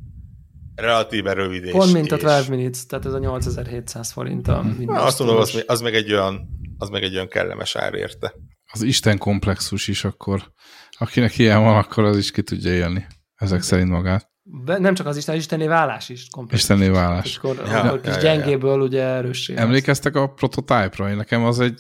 relatíve 0.76 1.34
rövid. 1.34 1.70
Pont 1.70 1.86
és, 1.86 1.91
mint 1.91 2.11
a 2.11 2.18
12 2.18 2.56
Minutes, 2.56 2.86
tehát 2.86 3.06
ez 3.06 3.14
a 3.14 3.20
8700 3.20 4.11
forint 4.11 4.48
a 4.48 4.64
Na, 4.80 5.02
azt 5.02 5.20
mondom, 5.20 5.38
az, 5.38 5.64
az, 5.68 5.82
meg 5.82 5.95
egy 5.95 6.11
olyan, 6.11 6.49
az 6.78 6.90
meg 6.90 7.03
egy 7.03 7.14
olyan 7.14 7.28
kellemes 7.28 7.76
ár 7.76 7.94
érte. 7.94 8.34
Az 8.72 8.82
Isten 8.82 9.18
komplexus 9.18 9.88
is 9.88 10.03
akkor, 10.03 10.52
akinek 10.91 11.38
ilyen 11.38 11.64
van, 11.64 11.78
akkor 11.78 12.03
az 12.03 12.18
is 12.18 12.32
ki 12.32 12.44
tudja 12.44 12.74
élni. 12.74 13.06
Ezek 13.36 13.61
szerint 13.61 13.90
magát. 13.90 14.32
Nem 14.65 14.94
csak 14.94 15.07
az 15.07 15.18
Isten, 15.18 15.34
az 15.36 15.40
Istenné 15.40 15.68
válás 15.68 16.10
is. 16.10 16.28
Istenné 16.49 16.88
válás. 16.88 17.38
Akkor, 17.38 17.56
ja, 17.65 17.82
akkor 17.82 18.02
kis 18.02 18.14
ja, 18.14 18.22
gyengéből 18.22 18.78
ja. 18.78 18.84
ugye 18.84 19.02
erőssé. 19.02 19.53
Emlékeztek 19.57 20.15
a 20.15 20.28
prototype-ra? 20.28 21.10
Én 21.10 21.15
nekem 21.15 21.44
az 21.44 21.60
egy 21.60 21.80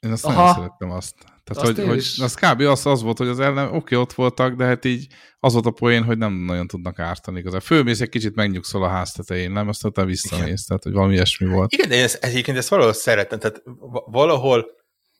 én 0.00 0.12
azt 0.12 0.24
Aha. 0.24 0.34
nagyon 0.34 0.54
szerettem 0.54 0.90
azt. 0.90 1.14
Tehát, 1.44 1.68
azt 1.68 1.78
hogy, 1.78 1.86
hogy 1.86 2.24
az 2.24 2.34
kb. 2.34 2.60
Az, 2.60 2.86
az 2.86 3.02
volt, 3.02 3.18
hogy 3.18 3.28
az 3.28 3.40
ellen, 3.40 3.74
oké, 3.74 3.94
ott 3.94 4.12
voltak, 4.12 4.54
de 4.54 4.64
hát 4.64 4.84
így 4.84 5.06
az 5.38 5.52
volt 5.52 5.66
a 5.66 5.70
poén, 5.70 6.04
hogy 6.04 6.18
nem 6.18 6.32
nagyon 6.32 6.66
tudnak 6.66 6.98
ártani 6.98 7.38
igazán. 7.38 7.60
Fölmész 7.60 8.00
egy 8.00 8.08
kicsit 8.08 8.34
megnyugszol 8.34 8.84
a 8.84 8.88
ház 8.88 9.12
tetején, 9.12 9.50
nem? 9.50 9.68
Azt 9.68 9.84
utána 9.84 10.08
visszamész, 10.08 10.64
tehát 10.64 10.82
hogy 10.82 10.92
valami 10.92 11.12
ilyesmi 11.12 11.46
volt. 11.46 11.72
Igen, 11.72 11.88
de 11.88 11.94
én 11.94 12.02
ezt, 12.02 12.24
egyébként 12.24 12.56
ezt 12.56 12.68
valahol 12.68 12.92
szeretem, 12.92 13.38
tehát 13.38 13.62
valahol 14.06 14.66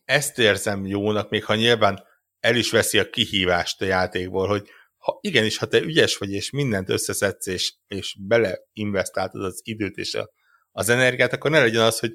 ezt 0.05 0.39
érzem 0.39 0.86
jónak, 0.86 1.31
még 1.31 1.44
ha 1.44 1.55
nyilván 1.55 2.02
el 2.40 2.56
is 2.56 2.70
veszi 2.70 2.98
a 2.98 3.10
kihívást 3.10 3.82
a 3.82 3.85
játékból, 3.85 4.48
hogy 4.48 4.69
ha 5.09 5.18
igenis, 5.20 5.59
ha 5.59 5.66
te 5.66 5.80
ügyes 5.80 6.16
vagy, 6.16 6.32
és 6.32 6.51
mindent 6.51 6.89
összeszedsz, 6.89 7.47
és, 7.47 7.74
és 7.86 8.16
beleinvestáltad 8.20 9.44
az 9.44 9.60
időt 9.64 9.97
és 9.97 10.14
a, 10.14 10.30
az 10.72 10.89
energiát, 10.89 11.32
akkor 11.32 11.51
ne 11.51 11.60
legyen 11.60 11.82
az, 11.82 11.98
hogy 11.98 12.12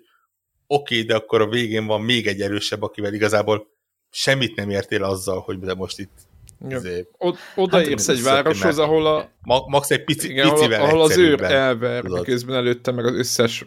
oké, 0.67 0.95
okay, 0.95 1.07
de 1.07 1.15
akkor 1.15 1.41
a 1.41 1.49
végén 1.49 1.85
van 1.85 2.01
még 2.01 2.27
egy 2.27 2.41
erősebb, 2.41 2.81
akivel 2.81 3.13
igazából 3.13 3.67
semmit 4.09 4.55
nem 4.55 4.69
értél 4.69 5.03
azzal, 5.03 5.39
hogy 5.39 5.59
de 5.59 5.73
most 5.73 5.99
itt 5.99 6.11
ja. 6.67 6.77
Izé, 6.77 7.07
odaérsz 7.55 8.07
hát, 8.07 8.15
egy 8.15 8.23
városhoz, 8.23 8.77
ahol 8.77 9.05
a... 9.05 9.29
Ma, 9.41 9.63
max 9.67 9.89
egy 9.89 10.03
pici, 10.03 10.29
igen, 10.29 10.49
picivel 10.49 10.79
ahol, 10.79 10.89
ahol 10.89 11.01
az 11.01 11.17
őr 11.17 11.41
elver, 11.41 12.03
miközben 12.03 12.55
előtte 12.55 12.91
meg 12.91 13.05
az 13.05 13.13
összes... 13.13 13.65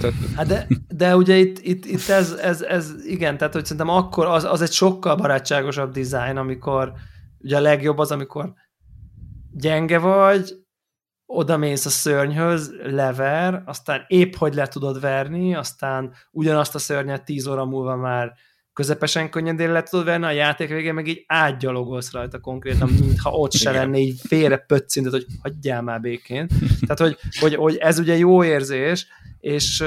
Tehát... 0.00 0.14
Hát 0.36 0.46
de, 0.46 0.66
de 0.88 1.16
ugye 1.16 1.36
itt, 1.36 1.58
itt, 1.58 1.84
itt 1.84 2.08
ez, 2.08 2.32
ez, 2.32 2.62
ez, 2.62 2.92
igen, 3.04 3.38
tehát 3.38 3.52
hogy 3.52 3.62
szerintem 3.62 3.88
akkor 3.88 4.26
az, 4.26 4.44
az 4.44 4.60
egy 4.60 4.72
sokkal 4.72 5.16
barátságosabb 5.16 5.92
dizájn, 5.92 6.36
amikor 6.36 6.92
ugye 7.40 7.56
a 7.56 7.60
legjobb 7.60 7.98
az, 7.98 8.10
amikor 8.10 8.52
gyenge 9.52 9.98
vagy, 9.98 10.54
oda 11.26 11.56
mész 11.56 11.86
a 11.86 11.90
szörnyhöz, 11.90 12.72
lever, 12.82 13.62
aztán 13.66 14.04
épp 14.06 14.34
hogy 14.34 14.54
le 14.54 14.66
tudod 14.66 15.00
verni, 15.00 15.54
aztán 15.54 16.14
ugyanazt 16.30 16.74
a 16.74 16.78
szörnyet 16.78 17.24
tíz 17.24 17.46
óra 17.46 17.64
múlva 17.64 17.96
már 17.96 18.32
közepesen 18.72 19.30
könnyedén 19.30 19.72
le 19.72 19.82
tudod 19.82 20.04
venni, 20.04 20.24
a 20.24 20.30
játék 20.30 20.68
végén 20.68 20.94
meg 20.94 21.06
így 21.06 21.24
átgyalogolsz 21.26 22.12
rajta 22.12 22.40
konkrétan, 22.40 22.88
mintha 22.88 23.30
ott 23.30 23.52
se 23.52 23.70
lenne 23.70 23.98
így 23.98 24.20
félre 24.26 24.56
pöccintet, 24.56 25.12
hogy 25.12 25.26
hagyjál 25.42 25.82
már 25.82 26.00
békén. 26.00 26.46
Tehát, 26.86 26.98
hogy, 26.98 27.18
hogy, 27.40 27.54
hogy 27.54 27.76
ez 27.76 27.98
ugye 27.98 28.16
jó 28.16 28.44
érzés, 28.44 29.06
és, 29.40 29.84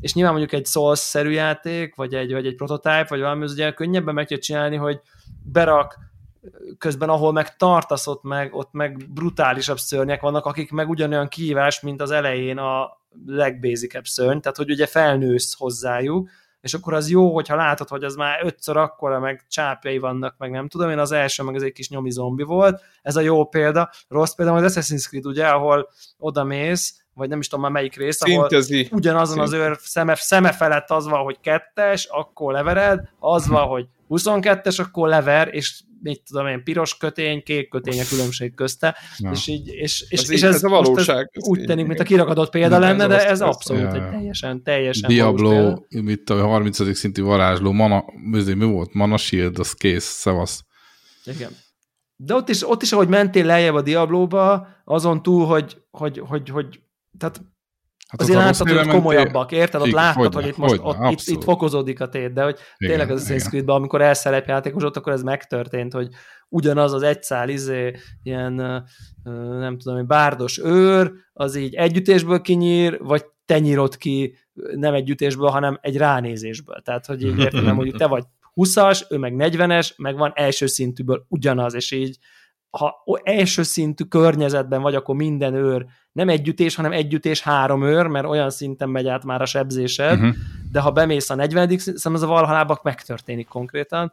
és 0.00 0.14
nyilván 0.14 0.34
mondjuk 0.34 0.60
egy 0.60 0.66
Souls-szerű 0.66 1.30
játék, 1.30 1.94
vagy 1.94 2.14
egy, 2.14 2.32
vagy 2.32 2.46
egy 2.46 2.54
prototype, 2.54 3.06
vagy 3.08 3.20
valami, 3.20 3.44
az 3.44 3.52
ugye 3.52 3.72
könnyebben 3.72 4.14
meg 4.14 4.26
kell 4.26 4.38
csinálni, 4.38 4.76
hogy 4.76 5.00
berak 5.42 5.98
közben 6.78 7.08
ahol 7.08 7.32
meg 7.32 7.56
tartasz, 7.56 8.06
ott 8.06 8.22
meg, 8.22 8.54
ott 8.54 8.72
meg 8.72 9.10
brutálisabb 9.12 9.78
szörnyek 9.78 10.20
vannak, 10.20 10.46
akik 10.46 10.70
meg 10.70 10.88
ugyanolyan 10.88 11.28
kihívás, 11.28 11.80
mint 11.80 12.02
az 12.02 12.10
elején 12.10 12.58
a 12.58 12.98
legbézikebb 13.26 14.04
szörny, 14.04 14.38
tehát 14.38 14.56
hogy 14.56 14.70
ugye 14.70 14.86
felnősz 14.86 15.54
hozzájuk, 15.56 16.28
és 16.60 16.74
akkor 16.74 16.94
az 16.94 17.10
jó, 17.10 17.34
hogyha 17.34 17.56
látod, 17.56 17.88
hogy 17.88 18.04
az 18.04 18.14
már 18.14 18.40
ötször 18.44 18.76
akkora, 18.76 19.18
meg 19.18 19.44
csápjai 19.48 19.98
vannak, 19.98 20.34
meg 20.38 20.50
nem 20.50 20.68
tudom, 20.68 20.90
én 20.90 20.98
az 20.98 21.12
első, 21.12 21.42
meg 21.42 21.54
ez 21.54 21.62
egy 21.62 21.72
kis 21.72 21.88
nyomi 21.88 22.10
zombi 22.10 22.42
volt, 22.42 22.82
ez 23.02 23.16
a 23.16 23.20
jó 23.20 23.44
példa, 23.44 23.90
rossz 24.08 24.34
példa, 24.34 24.54
az 24.54 24.76
Assassin's 24.76 25.06
Creed, 25.06 25.26
ugye, 25.26 25.46
ahol 25.46 25.88
oda 26.18 26.44
mész, 26.44 27.04
vagy 27.14 27.28
nem 27.28 27.38
is 27.38 27.48
tudom 27.48 27.64
már 27.64 27.72
melyik 27.72 27.96
rész, 27.96 28.22
ahol 28.22 28.48
Szintezi. 28.48 28.88
ugyanazon 28.92 29.38
az 29.38 29.52
őr 29.52 29.76
szeme, 29.80 30.14
szeme 30.14 30.52
felett 30.52 30.90
az 30.90 31.06
van, 31.06 31.22
hogy 31.22 31.40
kettes, 31.40 32.04
akkor 32.04 32.52
levered, 32.52 33.08
az 33.18 33.48
van, 33.48 33.66
hogy 33.66 33.86
22-es, 34.08 34.80
akkor 34.80 35.08
lever, 35.08 35.54
és 35.54 35.82
mit 36.04 36.22
tudom 36.28 36.46
én, 36.46 36.62
piros 36.64 36.96
kötény, 36.96 37.42
kék 37.42 37.68
kötény 37.68 38.00
a 38.00 38.04
különbség 38.08 38.54
közte, 38.54 38.96
Ja. 39.18 39.30
és, 39.30 39.46
így, 39.46 39.68
és, 39.68 40.04
és, 40.08 40.20
Ez 40.20 40.30
és 40.30 40.38
így- 40.38 40.44
ez, 40.44 40.54
ez 40.54 40.62
a 40.64 40.68
most 40.68 40.86
valóság. 40.88 41.28
Ez 41.32 41.42
Ez 41.42 41.48
úgy 41.48 41.58
így- 41.60 41.66
tűnik, 41.66 41.86
mint 41.86 42.00
a 42.00 42.04
kiragadott 42.04 42.50
példa 42.50 42.78
Nem, 42.78 42.80
lenne, 42.80 43.02
ez 43.02 43.08
de 43.08 43.16
ez 43.24 43.30
ezt- 43.30 43.42
abszolút 43.42 43.92
egy 43.92 44.08
teljesen, 44.10 44.62
teljesen. 44.62 45.08
Diablo, 45.08 45.74
mit 45.88 46.30
a 46.30 46.46
30. 46.46 46.94
szintű 46.94 47.22
varázsló, 47.22 47.72
mana, 47.72 48.04
mi 48.30 48.54
mi 48.54 48.64
volt? 48.64 48.94
Mana 48.94 49.16
Shield, 49.16 49.58
az 49.58 49.72
kész, 49.72 50.04
szevasz. 50.04 50.64
Igen. 51.24 51.50
De 52.16 52.34
ott 52.34 52.48
is, 52.48 52.68
ott 52.68 52.82
is, 52.82 52.92
ahogy 52.92 53.08
mentél 53.08 53.44
lejjebb 53.46 53.74
a 53.74 53.82
Diablóba, 53.82 54.66
azon 54.84 55.22
túl, 55.22 55.46
hogy, 55.46 55.76
hogy, 55.90 56.18
hogy, 56.18 56.48
hogy 56.48 56.80
tehát 57.18 57.40
Hát 58.08 58.20
azért 58.20 58.38
ott 58.38 58.44
a 58.44 58.46
láttad, 58.46 58.68
hogy 58.68 58.88
komolyabbak, 58.88 59.52
érted? 59.52 59.80
Ott 59.80 59.90
láttad, 59.90 60.22
hogyne, 60.22 60.40
hogy 60.40 60.46
itt 60.46 60.56
most 60.56 60.76
hogyne, 60.76 61.06
ott, 61.06 61.12
itt, 61.12 61.26
itt 61.26 61.42
fokozódik 61.42 62.00
a 62.00 62.08
tét, 62.08 62.32
de 62.32 62.42
hogy 62.42 62.58
Igen, 62.76 62.96
tényleg 62.96 63.16
az 63.16 63.26
Assassin's. 63.28 63.48
Creed-ben, 63.48 63.76
amikor 63.76 64.02
elszelep 64.02 64.46
játékos 64.46 64.82
ott, 64.82 64.96
akkor 64.96 65.12
ez 65.12 65.22
megtörtént, 65.22 65.92
hogy 65.92 66.08
ugyanaz 66.48 66.92
az 66.92 67.02
egy 67.02 67.22
szál 67.22 67.48
izé, 67.48 67.96
ilyen, 68.22 68.54
nem 69.58 69.78
tudom, 69.78 69.98
egy 69.98 70.06
bárdos 70.06 70.58
őr, 70.58 71.12
az 71.32 71.56
így 71.56 71.74
együttésből 71.74 72.40
kinyír, 72.40 72.98
vagy 73.02 73.24
te 73.44 73.58
nyírod 73.58 73.96
ki 73.96 74.36
nem 74.74 74.94
együttésből, 74.94 75.48
hanem 75.48 75.78
egy 75.80 75.96
ránézésből. 75.96 76.80
Tehát, 76.84 77.06
hogy 77.06 77.22
így 77.22 77.38
értem, 77.38 77.74
mondjuk 77.74 77.96
te 77.96 78.06
vagy 78.06 78.24
20-as, 78.54 79.10
ő 79.10 79.16
meg 79.16 79.34
40-es, 79.38 79.96
meg 79.96 80.16
van 80.16 80.32
első 80.34 80.66
szintűből 80.66 81.24
ugyanaz, 81.28 81.74
és 81.74 81.90
így 81.90 82.18
ha 82.78 83.04
első 83.22 83.62
szintű 83.62 84.04
környezetben 84.04 84.82
vagy, 84.82 84.94
akkor 84.94 85.14
minden 85.14 85.54
őr 85.54 85.86
nem 86.12 86.28
együttés, 86.28 86.74
hanem 86.74 86.92
együttés 86.92 87.42
három 87.42 87.82
őr, 87.82 88.06
mert 88.06 88.26
olyan 88.26 88.50
szinten 88.50 88.88
megy 88.88 89.08
át 89.08 89.24
már 89.24 89.42
a 89.42 89.46
sebzésed, 89.46 90.18
Mhm. 90.20 90.28
de 90.72 90.80
ha 90.80 90.90
bemész 90.90 91.30
a 91.30 91.34
40 91.34 91.78
szem, 91.78 92.14
ez 92.14 92.22
a 92.22 92.26
valhalában 92.26 92.78
megtörténik 92.82 93.48
konkrétan. 93.48 94.12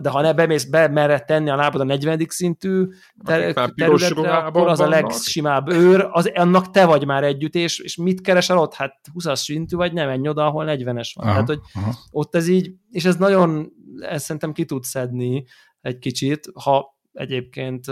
De 0.00 0.10
ha 0.10 0.20
ne 0.20 0.32
bemész, 0.32 0.64
be 0.64 0.88
mered 0.88 1.24
tenni 1.24 1.50
a 1.50 1.56
lábad 1.56 1.80
a 1.80 1.84
40 1.84 2.26
szintű 2.28 2.86
ter- 3.24 3.74
területre, 3.74 4.36
akkor 4.36 4.68
az 4.68 4.80
a 4.80 4.88
legsimább 4.88 5.68
őr, 5.68 6.08
az, 6.10 6.30
annak 6.34 6.70
te 6.70 6.84
vagy 6.86 7.06
már 7.06 7.24
együtt, 7.24 7.54
és, 7.54 7.78
és 7.78 7.96
mit 7.96 8.20
keresel 8.20 8.58
ott? 8.58 8.74
Hát 8.74 8.94
20-as 9.14 9.34
szintű 9.36 9.76
vagy, 9.76 9.92
nem 9.92 10.08
menj 10.08 10.28
oda, 10.28 10.46
ahol 10.46 10.64
40-es 10.68 11.10
van. 11.14 11.26
Aha, 11.26 11.32
Tehát, 11.32 11.46
hogy 11.46 11.60
aha. 11.74 11.94
ott 12.10 12.34
ez 12.34 12.48
így, 12.48 12.72
és 12.90 13.04
ez 13.04 13.16
nagyon, 13.16 13.72
ezt 14.00 14.24
szerintem 14.24 14.52
ki 14.52 14.64
tud 14.64 14.82
szedni 14.84 15.44
egy 15.80 15.98
kicsit, 15.98 16.50
ha 16.64 16.97
egyébként 17.18 17.84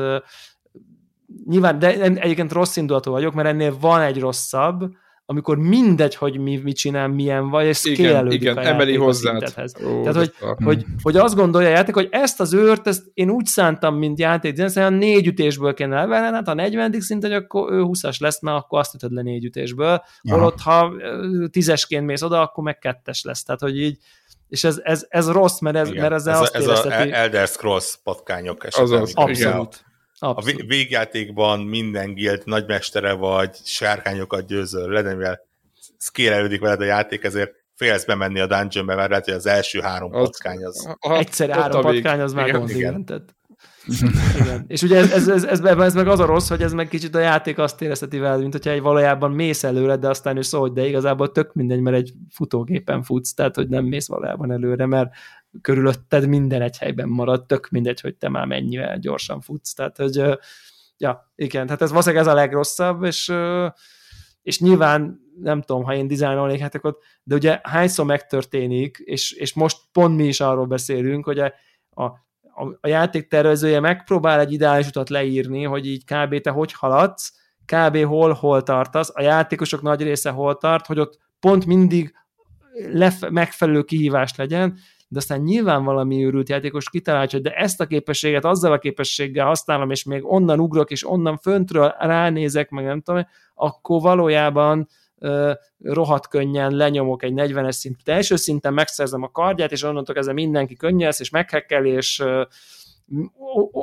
nyilván, 1.47 1.79
de 1.79 1.95
én 1.97 2.17
egyébként 2.17 2.53
rossz 2.53 2.77
indulatú 2.77 3.11
vagyok, 3.11 3.35
mert 3.35 3.49
ennél 3.49 3.77
van 3.81 4.01
egy 4.01 4.19
rosszabb, 4.21 4.91
amikor 5.29 5.59
mindegy, 5.59 6.15
hogy 6.15 6.39
mi, 6.39 6.57
mit 6.57 6.77
csinál, 6.77 7.09
milyen 7.09 7.49
vagy, 7.49 7.67
és 7.67 7.85
Igen, 7.85 8.25
igen, 8.33 8.55
emeli. 8.75 8.93
Ó, 9.85 10.03
Tehát, 10.03 10.17
hogy- 10.17 10.33
a- 10.41 10.65
Hogy, 10.65 10.85
hogy 11.03 11.17
azt 11.17 11.35
gondolja 11.35 11.69
a 11.69 11.71
játék, 11.71 11.95
hogy 11.95 12.09
ezt 12.11 12.41
az 12.41 12.53
őrt, 12.55 12.87
ezt 12.87 13.05
én 13.15 13.31
úgy 13.31 13.47
szántam, 13.47 13.97
mint 13.97 14.19
játék, 14.19 14.53
de 14.55 14.69
szóval 14.69 14.91
négy 14.91 15.27
ütésből 15.27 15.75
kéne 15.75 15.95
levenni, 15.97 16.35
hát 16.35 16.49
a 16.49 16.55
40. 16.55 17.01
szint, 17.01 17.23
hogy 17.23 17.33
akkor 17.33 17.73
ő 17.73 17.83
20-as 17.85 18.21
lesz, 18.21 18.41
mert 18.43 18.57
akkor 18.59 18.79
azt 18.79 18.95
ütöd 18.95 19.13
le 19.13 19.23
négy 19.23 19.45
ütésből. 19.45 20.03
Holott, 20.31 20.61
ha 20.61 20.93
tízesként 21.51 22.07
mész 22.07 22.23
oda, 22.23 22.41
akkor 22.41 22.65
meg 22.65 22.79
kettes 22.79 23.23
lesz. 23.23 23.43
Tehát, 23.43 23.61
hogy 23.61 23.81
így, 23.81 23.99
és 24.49 24.65
ez, 24.65 24.81
ez, 24.83 25.07
ez 25.09 25.29
rossz, 25.31 25.59
mert, 25.59 25.77
ez, 25.77 25.89
Igen. 25.89 26.01
mert 26.01 26.15
ezzel 26.15 26.35
ez, 26.35 26.41
azt 26.41 26.55
a, 26.55 26.59
ez 26.59 26.67
a 26.67 26.71
érezteti. 26.71 27.13
Elder 27.13 27.47
Scrolls 27.49 27.99
patkányok 28.03 28.65
esetben. 28.65 29.01
Azaz, 29.01 29.11
igen. 29.11 29.25
Abszolút. 29.27 29.85
A 30.19 30.27
Abszolút. 30.27 30.57
vé- 30.61 30.67
végjátékban 30.69 31.61
minden 31.61 32.15
guild 32.15 32.43
nagymestere 32.45 33.13
vagy, 33.13 33.57
sárkányokat 33.65 34.47
győzöl 34.47 34.89
le, 34.89 35.03
de 35.03 35.15
mivel 35.15 35.41
scale 35.99 36.59
veled 36.59 36.81
a 36.81 36.85
játék, 36.85 37.25
ezért 37.25 37.53
félsz 37.75 38.05
bemenni 38.05 38.41
a 38.41 38.47
dungeonbe, 38.47 38.95
mert 38.95 39.09
lehet, 39.09 39.25
hogy 39.25 39.35
az 39.35 39.47
első 39.47 39.81
három 39.81 40.15
Az- 40.15 40.23
patkány 40.23 40.65
az... 40.65 40.97
Aha, 41.01 41.17
Egyszer 41.19 41.51
három 41.51 41.79
a 41.79 41.81
patkány, 41.81 42.21
az 42.21 42.33
már 42.33 42.47
Igen, 42.47 42.59
gond, 42.59 42.71
igen. 42.71 42.81
igen. 42.91 43.05
Tehát, 43.05 43.36
igen. 44.41 44.65
És 44.67 44.83
ugye 44.83 44.97
ez, 44.97 45.11
ez, 45.11 45.29
ez, 45.29 45.45
ez, 45.45 45.61
ez, 45.61 45.95
meg 45.95 46.09
az 46.09 46.21
a 46.21 46.25
rossz, 46.25 46.49
hogy 46.49 46.63
ez 46.63 46.73
meg 46.73 46.89
kicsit 46.89 47.15
a 47.15 47.19
játék 47.19 47.59
azt 47.59 47.83
érezteti 47.83 48.19
veled, 48.19 48.41
mint 48.41 48.53
hogyha 48.53 48.71
egy 48.71 48.81
valójában 48.81 49.31
mész 49.31 49.65
előre, 49.65 49.97
de 49.97 50.09
aztán 50.09 50.37
ő 50.37 50.43
szól, 50.43 50.61
hogy 50.61 50.73
de 50.73 50.87
igazából 50.87 51.33
tök 51.33 51.53
mindegy, 51.53 51.81
mert 51.81 51.97
egy 51.97 52.13
futógépen 52.31 53.03
futsz, 53.03 53.35
tehát 53.35 53.55
hogy 53.55 53.69
nem 53.69 53.85
mész 53.85 54.09
valójában 54.09 54.53
előre, 54.53 54.87
mert 54.87 55.11
körülötted 55.61 56.29
minden 56.29 56.63
egy 56.63 56.79
helyben 56.79 57.09
marad, 57.09 57.47
tök 57.47 57.69
mindegy, 57.69 58.01
hogy 58.01 58.15
te 58.17 58.29
már 58.29 58.47
mennyivel 58.47 58.99
gyorsan 58.99 59.41
futsz. 59.41 59.75
Tehát, 59.75 59.97
hogy 59.97 60.39
ja, 60.97 61.33
igen, 61.35 61.67
tehát 61.67 61.83
ez 61.83 61.91
valószínűleg 61.91 62.25
ez 62.27 62.33
a 62.33 62.35
legrosszabb, 62.35 63.03
és, 63.03 63.33
és 64.43 64.61
nyilván 64.61 65.21
nem 65.41 65.63
tudom, 65.63 65.85
ha 65.85 65.95
én 65.95 66.07
dizájnolnék 66.07 66.59
játékot, 66.59 67.03
de 67.23 67.35
ugye 67.35 67.61
hányszor 67.63 68.05
megtörténik, 68.05 68.99
és, 69.05 69.33
és 69.33 69.55
most 69.55 69.79
pont 69.93 70.17
mi 70.17 70.25
is 70.25 70.41
arról 70.41 70.67
beszélünk, 70.67 71.25
hogy 71.25 71.39
a, 71.39 71.53
a, 71.91 72.26
a, 72.81 72.89
játék 72.89 73.29
tervezője 73.29 73.81
megpróbál 73.81 74.41
egy 74.41 74.53
ideális 74.53 74.87
utat 74.87 75.09
leírni, 75.09 75.63
hogy 75.63 75.87
így 75.87 76.05
kb. 76.05 76.41
te 76.41 76.51
hogy 76.51 76.73
haladsz, 76.73 77.33
kb. 77.65 78.05
hol, 78.05 78.33
hol 78.33 78.63
tartasz, 78.63 79.11
a 79.15 79.23
játékosok 79.23 79.83
nagy 79.83 80.03
része 80.03 80.31
hol 80.31 80.57
tart, 80.57 80.87
hogy 80.87 80.99
ott 80.99 81.19
pont 81.41 81.67
mindig 81.67 82.15
lef- 82.93 83.31
megfelelő 83.31 83.83
kihívás 83.83 84.37
legyen, 84.37 84.79
de 85.09 85.19
aztán 85.19 85.41
nyilván 85.41 85.85
valami 85.85 86.25
őrült 86.25 86.49
játékos 86.49 86.91
kitalálja, 86.91 87.29
hogy 87.31 87.43
de 87.43 87.51
ezt 87.51 87.81
a 87.81 87.87
képességet 87.87 88.45
azzal 88.45 88.73
a 88.73 88.79
képességgel 88.79 89.47
használom, 89.47 89.91
és 89.91 90.05
még 90.05 90.33
onnan 90.33 90.61
ugrok, 90.61 90.91
és 90.91 91.09
onnan 91.09 91.37
föntről 91.37 91.95
ránézek, 91.99 92.71
meg 92.71 92.85
nem 92.85 93.01
tudom, 93.01 93.27
akkor 93.55 94.01
valójában 94.01 94.89
rohadt 95.83 96.29
könnyen 96.29 96.73
lenyomok 96.73 97.23
egy 97.23 97.33
40-es 97.37 97.71
szintet. 97.71 98.09
Első 98.09 98.37
szinten 98.37 98.75
megszerzem 98.75 99.23
a 99.23 99.31
kardját, 99.31 99.73
és 99.73 99.83
onnantól 99.83 100.15
kezdve 100.15 100.35
mindenki 100.35 100.77
könnyű 100.77 101.09
és 101.19 101.31
meghekkel, 101.31 101.85
és 101.85 102.25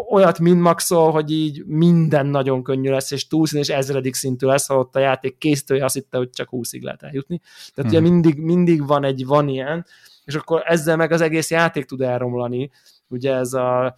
olyat 0.09 0.39
minmaxol, 0.39 1.11
hogy 1.11 1.31
így 1.31 1.65
minden 1.65 2.25
nagyon 2.25 2.63
könnyű 2.63 2.89
lesz, 2.89 3.11
és 3.11 3.27
túlszín, 3.27 3.59
és 3.59 3.69
ezredik 3.69 4.13
szintű 4.13 4.45
lesz, 4.47 4.67
ha 4.67 4.77
ott 4.77 4.95
a 4.95 4.99
játék 4.99 5.37
készítője 5.37 5.83
azt 5.83 5.93
hitte, 5.93 6.17
hogy 6.17 6.29
csak 6.29 6.47
20-ig 6.51 6.81
lehet 6.81 7.03
eljutni. 7.03 7.41
Tehát 7.73 7.91
Mhm. 7.91 8.01
ugye 8.01 8.11
mindig, 8.11 8.37
mindig 8.37 8.87
van 8.87 9.03
egy, 9.03 9.25
van 9.25 9.47
ilyen, 9.47 9.85
és 10.25 10.35
akkor 10.35 10.61
ezzel 10.65 10.95
meg 10.95 11.11
az 11.11 11.21
egész 11.21 11.51
játék 11.51 11.85
tud 11.85 12.01
elromlani. 12.01 12.69
Ugye 13.07 13.33
ez 13.33 13.53
a 13.53 13.95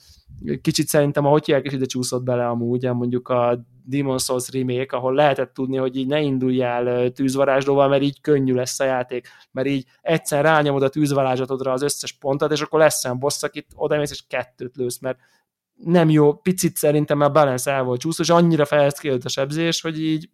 kicsit 0.61 0.87
szerintem 0.87 1.25
a 1.25 1.29
hotyák 1.29 1.65
is 1.65 1.73
ide 1.73 1.85
csúszott 1.85 2.23
bele 2.23 2.47
amúgy, 2.47 2.93
mondjuk 2.93 3.29
a 3.29 3.65
Demon 3.83 4.17
Souls 4.17 4.51
remake, 4.51 4.97
ahol 4.97 5.13
lehetett 5.13 5.53
tudni, 5.53 5.77
hogy 5.77 5.95
így 5.95 6.07
ne 6.07 6.21
induljál 6.21 6.87
ö, 6.87 7.09
tűzvarázslóval, 7.09 7.87
mert 7.87 8.01
így 8.01 8.21
könnyű 8.21 8.53
lesz 8.53 8.79
a 8.79 8.83
játék, 8.83 9.27
mert 9.51 9.67
így 9.67 9.85
egyszer 10.01 10.43
rányomod 10.43 10.83
a 10.83 10.89
tűzvarázslatodra 10.89 11.71
az 11.71 11.81
összes 11.81 12.13
pontot, 12.13 12.51
és 12.51 12.61
akkor 12.61 12.79
lesz 12.79 13.05
olyan 13.05 13.19
boss, 13.19 13.43
akit 13.43 13.67
odamész, 13.75 14.11
és 14.11 14.23
kettőt 14.27 14.75
lősz, 14.75 14.99
mert 14.99 15.17
nem 15.75 16.09
jó, 16.09 16.33
picit 16.33 16.75
szerintem 16.75 17.17
már 17.17 17.31
balance 17.31 17.71
el 17.71 17.83
volt 17.83 17.99
csúszva, 17.99 18.23
és 18.23 18.29
annyira 18.29 18.65
felszkélt 18.65 19.25
a 19.25 19.29
sebzés, 19.29 19.81
hogy 19.81 20.01
így 20.01 20.29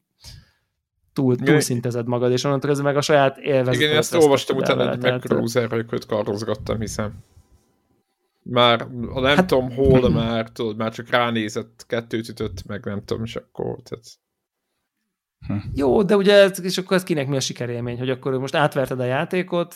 túl, 1.14 1.36
túlszintezed 1.36 2.08
magad, 2.08 2.32
és 2.32 2.44
onnantól 2.44 2.70
kezdve 2.70 2.88
meg 2.88 2.98
a 2.98 3.02
saját 3.02 3.38
élvezetet. 3.38 3.80
Igen, 3.80 3.92
én 3.92 3.98
ezt 3.98 4.14
olvastam 4.16 4.58
utána 4.58 4.86
vele, 4.86 5.14
egy 5.14 5.70
hogy 5.70 5.86
őt 5.92 6.06
karozgattam, 6.06 6.80
hiszem. 6.80 7.14
Már 8.44 8.82
a 9.14 9.20
nem 9.20 9.36
Hát- 9.36 9.48
tudom 9.48 9.72
hol, 9.72 10.10
már, 10.10 10.50
tudod, 10.50 10.78
már 10.78 10.94
csak 10.94 11.10
ránézett, 11.10 11.84
kettőt 11.88 12.28
ütött, 12.30 12.66
meg 12.66 12.86
nem 12.86 13.04
tudom, 13.06 13.24
és 13.24 13.36
akkor 13.36 13.78
tehát 13.84 14.06
Jó, 15.74 16.04
de 16.04 16.16
ugye, 16.16 16.34
ez- 16.34 16.64
és 16.64 16.78
akkor 16.78 16.98
ez 16.98 17.04
kinek 17.04 17.28
mi 17.28 17.36
a 17.36 17.40
sikerélmény, 17.40 17.98
hogy 17.98 18.10
akkor 18.10 18.38
most 18.38 18.56
átverted 18.56 19.00
a 19.00 19.04
játékot, 19.04 19.76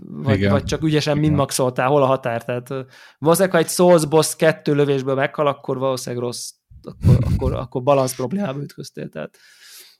vagy, 0.00 0.36
Igen. 0.36 0.50
vagy 0.50 0.64
csak 0.64 0.82
ügyesen 0.82 1.16
Igen. 1.16 1.28
minmaxoltál, 1.28 1.88
hol 1.88 2.02
a 2.02 2.06
határ. 2.06 2.44
Tehát 2.44 2.68
valószínűleg, 3.18 3.54
ha 3.54 3.58
egy 3.62 3.68
Souls 3.68 4.06
boss 4.06 4.36
kettő 4.36 4.74
lövésből 4.74 5.14
meghal, 5.14 5.46
akkor 5.46 5.78
valószínűleg 5.78 6.24
rossz, 6.24 6.50
akkor, 6.82 7.24
akkor, 7.32 7.52
akkor 7.52 7.82
balansz 7.82 8.14
problémába 8.14 8.60
ütköztél. 8.60 9.08
Tehát. 9.08 9.36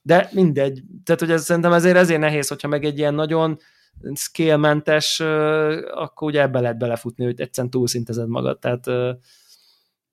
De 0.07 0.29
mindegy. 0.33 0.83
Tehát, 1.05 1.21
hogy 1.21 1.31
ez, 1.31 1.45
szerintem 1.45 1.73
ezért 1.73 1.97
ezért 1.97 2.21
nehéz, 2.21 2.49
hogyha 2.49 2.69
meg 2.69 2.85
egy 2.85 2.99
ilyen 2.99 3.15
nagyon 3.15 3.59
scale-mentes, 4.15 5.21
akkor 5.95 6.29
ugye 6.29 6.41
ebbe 6.41 6.61
lehet 6.61 6.79
belefutni, 6.79 7.25
hogy 7.25 7.41
egyszerűen 7.41 7.73
túlszintezed 7.73 8.29
magad. 8.29 8.59
Tehát 8.59 8.87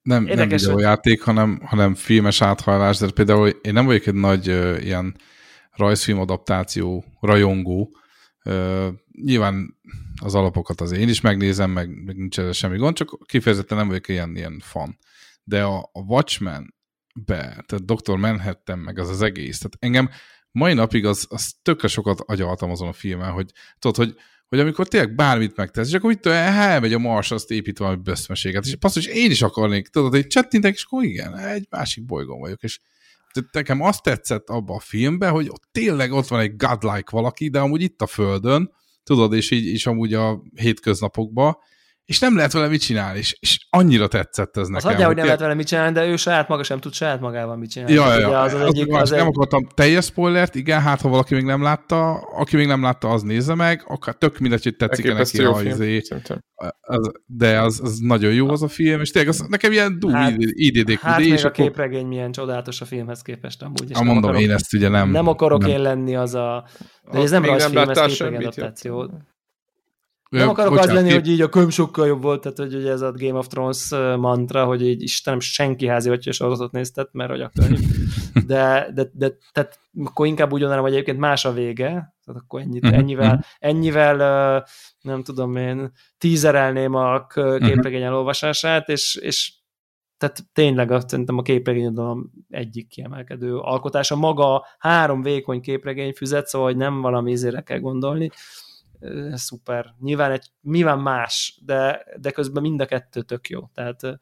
nem, 0.01 0.23
nem 0.23 0.49
videójáték, 0.49 1.21
hanem, 1.21 1.61
hanem 1.65 1.95
filmes 1.95 2.41
áthajlás, 2.41 2.97
de 2.97 3.11
például 3.11 3.47
én 3.47 3.73
nem 3.73 3.85
vagyok 3.85 4.05
egy 4.05 4.13
nagy 4.13 4.49
uh, 4.49 4.83
ilyen 4.83 5.15
rajzfilm 5.71 6.19
adaptáció 6.19 7.05
rajongó. 7.19 7.97
Uh, 8.45 8.87
nyilván 9.11 9.77
az 10.21 10.35
alapokat 10.35 10.81
az 10.81 10.91
én 10.91 11.09
is 11.09 11.21
megnézem, 11.21 11.71
meg, 11.71 12.03
meg 12.05 12.15
nincs 12.15 12.39
ez 12.39 12.55
semmi 12.55 12.77
gond, 12.77 12.95
csak 12.95 13.17
kifejezetten 13.25 13.77
nem 13.77 13.87
vagyok 13.87 14.07
ilyen, 14.07 14.35
ilyen 14.35 14.59
fan. 14.59 14.97
De 15.43 15.63
a, 15.63 15.89
a 15.91 15.99
Watchmen 15.99 16.73
be, 17.13 17.63
tehát 17.65 17.85
Dr. 17.85 18.15
Manhattan, 18.15 18.79
meg 18.79 18.99
az 18.99 19.09
az 19.09 19.21
egész, 19.21 19.57
tehát 19.57 19.77
engem 19.79 20.09
mai 20.51 20.73
napig 20.73 21.05
az, 21.05 21.27
az 21.29 21.53
tökre 21.61 21.87
sokat 21.87 22.19
agyaltam 22.19 22.69
azon 22.69 22.87
a 22.87 22.93
filmen, 22.93 23.31
hogy 23.31 23.51
tudod, 23.79 23.95
hogy 23.95 24.15
hogy 24.53 24.61
amikor 24.61 24.87
tényleg 24.87 25.15
bármit 25.15 25.55
megtesz, 25.55 25.87
és 25.87 25.93
akkor 25.93 26.11
itt 26.11 26.25
elmegy 26.25 26.93
a 26.93 26.97
Mars, 26.97 27.31
azt 27.31 27.51
épít 27.51 27.77
valami 27.77 28.01
böszmeséget, 28.03 28.65
és 28.65 28.75
passzol, 28.75 29.01
és 29.01 29.07
én 29.07 29.31
is 29.31 29.41
akarnék, 29.41 29.87
tudod, 29.87 30.11
hogy 30.11 30.27
csettintek, 30.27 30.73
és 30.73 30.83
akkor 30.83 31.03
igen, 31.03 31.37
egy 31.37 31.67
másik 31.69 32.05
bolygón 32.05 32.39
vagyok, 32.39 32.63
és 32.63 32.79
nekem 33.51 33.81
azt 33.81 34.03
tetszett 34.03 34.49
abba 34.49 34.75
a 34.75 34.79
filmben, 34.79 35.31
hogy 35.31 35.49
ott 35.49 35.63
tényleg 35.71 36.11
ott 36.11 36.27
van 36.27 36.39
egy 36.39 36.55
godlike 36.55 37.09
valaki, 37.09 37.49
de 37.49 37.59
amúgy 37.59 37.81
itt 37.81 38.01
a 38.01 38.07
Földön, 38.07 38.71
tudod, 39.03 39.33
és 39.33 39.51
így 39.51 39.65
is 39.65 39.85
amúgy 39.85 40.13
a 40.13 40.41
hétköznapokban, 40.55 41.57
és 42.05 42.19
nem 42.19 42.35
lehet 42.35 42.53
vele 42.53 42.67
mit 42.67 42.81
csinálni, 42.81 43.17
és, 43.17 43.37
és 43.39 43.67
annyira 43.69 44.07
tetszett 44.07 44.57
ez 44.57 44.67
nekem. 44.67 44.87
Az 44.87 44.93
adja, 44.93 45.05
hogy 45.05 45.15
nem 45.15 45.25
lehet 45.25 45.39
vele 45.39 45.53
mit 45.53 45.67
csinálni, 45.67 45.93
de 45.93 46.05
ő 46.05 46.15
saját 46.15 46.47
maga 46.47 46.63
sem 46.63 46.79
tud 46.79 46.93
saját 46.93 47.19
magával 47.19 47.57
mit 47.57 47.69
csinálni. 47.69 47.93
Ja, 47.93 48.19
ja, 48.19 48.41
az, 48.41 48.53
az, 48.53 48.61
az 48.61 48.67
egyik, 48.67 48.93
az 48.93 49.09
nem 49.09 49.19
egy... 49.19 49.25
akartam 49.27 49.67
teljes 49.73 50.05
spoilert, 50.05 50.55
igen, 50.55 50.81
hát 50.81 51.01
ha 51.01 51.09
valaki 51.09 51.33
még 51.33 51.43
nem 51.43 51.61
látta, 51.61 52.11
aki 52.13 52.55
még 52.55 52.67
nem 52.67 52.81
látta, 52.81 53.09
az 53.09 53.21
nézze 53.21 53.55
meg, 53.55 53.83
akár 53.87 54.15
tök 54.15 54.39
mindegy, 54.39 54.63
hogy 54.63 54.75
tetszik 54.75 55.05
-e 55.05 55.13
neki 55.13 55.43
a 55.43 55.61
izé, 55.63 56.01
az, 56.81 57.11
de 57.25 57.59
az, 57.61 57.79
az, 57.83 57.97
nagyon 57.97 58.33
jó 58.33 58.49
az 58.49 58.63
a 58.63 58.67
film, 58.67 59.01
és 59.01 59.11
tényleg 59.11 59.31
az, 59.31 59.45
nekem 59.47 59.71
ilyen 59.71 59.99
dú 59.99 60.09
hát, 60.09 60.33
IDD 60.37 60.99
Hát 60.99 61.19
még 61.19 61.33
a 61.33 61.37
akkor... 61.37 61.51
képregény 61.51 62.05
milyen 62.05 62.31
csodálatos 62.31 62.81
a 62.81 62.85
filmhez 62.85 63.21
képest 63.21 63.61
amúgy. 63.61 63.89
És 63.89 63.95
a 63.95 64.03
mondom, 64.03 64.23
akarok, 64.23 64.41
én 64.41 64.51
ezt 64.51 64.73
ugye 64.73 64.89
nem... 64.89 65.09
Nem 65.09 65.27
akarok 65.27 65.61
nem. 65.61 65.69
én 65.69 65.81
lenni 65.81 66.15
az 66.15 66.35
a... 66.35 66.65
De 67.11 67.19
ez 67.19 67.31
nem 67.31 67.45
rajzfilm, 67.45 67.89
ez 67.89 67.99
képregény 67.99 68.39
adaptáció. 68.39 69.11
Nem 70.39 70.49
akarok 70.49 70.71
bocsánat, 70.71 70.89
az 70.89 70.95
lenni, 70.95 71.09
két... 71.09 71.19
hogy 71.19 71.29
így 71.29 71.41
a 71.41 71.49
könyv 71.49 71.69
sokkal 71.69 72.07
jobb 72.07 72.21
volt, 72.21 72.41
tehát 72.41 72.57
hogy 72.57 72.75
ugye 72.75 72.91
ez 72.91 73.01
a 73.01 73.11
Game 73.11 73.37
of 73.37 73.47
Thrones 73.47 73.89
mantra, 74.17 74.65
hogy 74.65 74.87
így 74.87 75.01
Istenem, 75.01 75.39
senki 75.39 75.87
házi 75.87 76.09
vagy 76.09 76.33
sorozatot 76.33 76.71
néztet, 76.71 77.09
mert 77.11 77.29
hogy 77.29 77.41
a 77.41 77.51
könyv. 77.59 77.79
De, 78.45 78.91
de, 78.93 79.09
de 79.13 79.37
tehát 79.51 79.79
akkor 80.03 80.25
inkább 80.25 80.51
úgy 80.53 80.59
mondanám, 80.59 80.83
hogy 80.83 80.93
egyébként 80.93 81.17
más 81.17 81.45
a 81.45 81.53
vége, 81.53 82.15
tehát 82.25 82.41
akkor 82.41 82.61
ennyit, 82.61 82.83
uh-huh. 82.83 82.99
ennyivel, 82.99 83.45
ennyivel 83.59 84.65
nem 85.01 85.23
tudom 85.23 85.55
én, 85.55 85.91
tízerelném 86.17 86.93
a 86.93 87.25
mhm. 87.35 87.65
képregény 87.65 88.01
elolvasását, 88.01 88.89
és, 88.89 89.15
és 89.15 89.53
tehát 90.17 90.43
tényleg 90.53 90.91
azt 90.91 91.09
szerintem 91.09 91.37
a 91.37 91.41
képregényodalom 91.41 92.31
egyik 92.49 92.87
kiemelkedő 92.87 93.57
alkotása. 93.57 94.15
Maga 94.15 94.65
három 94.77 95.21
vékony 95.21 95.61
képregény 95.61 96.13
füzet, 96.13 96.47
szóval 96.47 96.67
hogy 96.67 96.77
nem 96.77 97.01
valami 97.01 97.31
ízére 97.31 97.61
kell 97.61 97.79
gondolni, 97.79 98.31
szuper. 99.33 99.93
Nyilván, 99.99 100.31
egy, 100.31 100.51
nyilván 100.61 100.99
más, 100.99 101.59
de, 101.65 102.05
de 102.19 102.31
közben 102.31 102.61
mind 102.61 102.81
a 102.81 102.85
kettő 102.85 103.21
tök 103.21 103.49
jó. 103.49 103.69
Tehát 103.73 104.19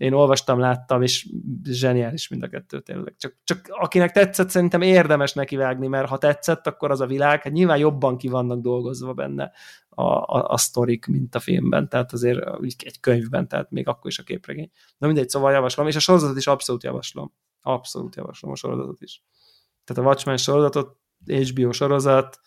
én 0.00 0.12
olvastam, 0.12 0.58
láttam, 0.58 1.02
és 1.02 1.28
zseniális 1.64 2.28
mind 2.28 2.42
a 2.42 2.48
kettő 2.48 2.80
tényleg. 2.80 3.14
Csak, 3.18 3.36
csak 3.44 3.66
akinek 3.68 4.10
tetszett, 4.10 4.50
szerintem 4.50 4.82
érdemes 4.82 5.32
neki 5.32 5.56
vágni, 5.56 5.86
mert 5.86 6.08
ha 6.08 6.18
tetszett, 6.18 6.66
akkor 6.66 6.90
az 6.90 7.00
a 7.00 7.06
világ, 7.06 7.42
hát 7.42 7.52
nyilván 7.52 7.78
jobban 7.78 8.16
ki 8.16 8.28
vannak 8.28 8.60
dolgozva 8.60 9.12
benne 9.12 9.52
a, 9.88 10.02
a, 10.02 10.48
a 10.48 10.56
sztorik, 10.56 11.06
mint 11.06 11.34
a 11.34 11.40
filmben, 11.40 11.88
tehát 11.88 12.12
azért 12.12 12.38
egy 12.62 13.00
könyvben, 13.00 13.48
tehát 13.48 13.70
még 13.70 13.88
akkor 13.88 14.10
is 14.10 14.18
a 14.18 14.22
képregény. 14.22 14.70
Na 14.98 15.06
mindegy, 15.06 15.28
szóval 15.28 15.52
javaslom, 15.52 15.86
és 15.86 15.96
a 15.96 16.00
sorozatot 16.00 16.36
is 16.36 16.46
abszolút 16.46 16.82
javaslom. 16.82 17.32
Abszolút 17.62 18.16
javaslom 18.16 18.50
a 18.50 18.56
sorozatot 18.56 19.00
is. 19.00 19.22
Tehát 19.84 20.02
a 20.02 20.06
Watchmen 20.06 20.36
sorozatot, 20.36 20.96
HBO 21.26 21.72
sorozat, 21.72 22.40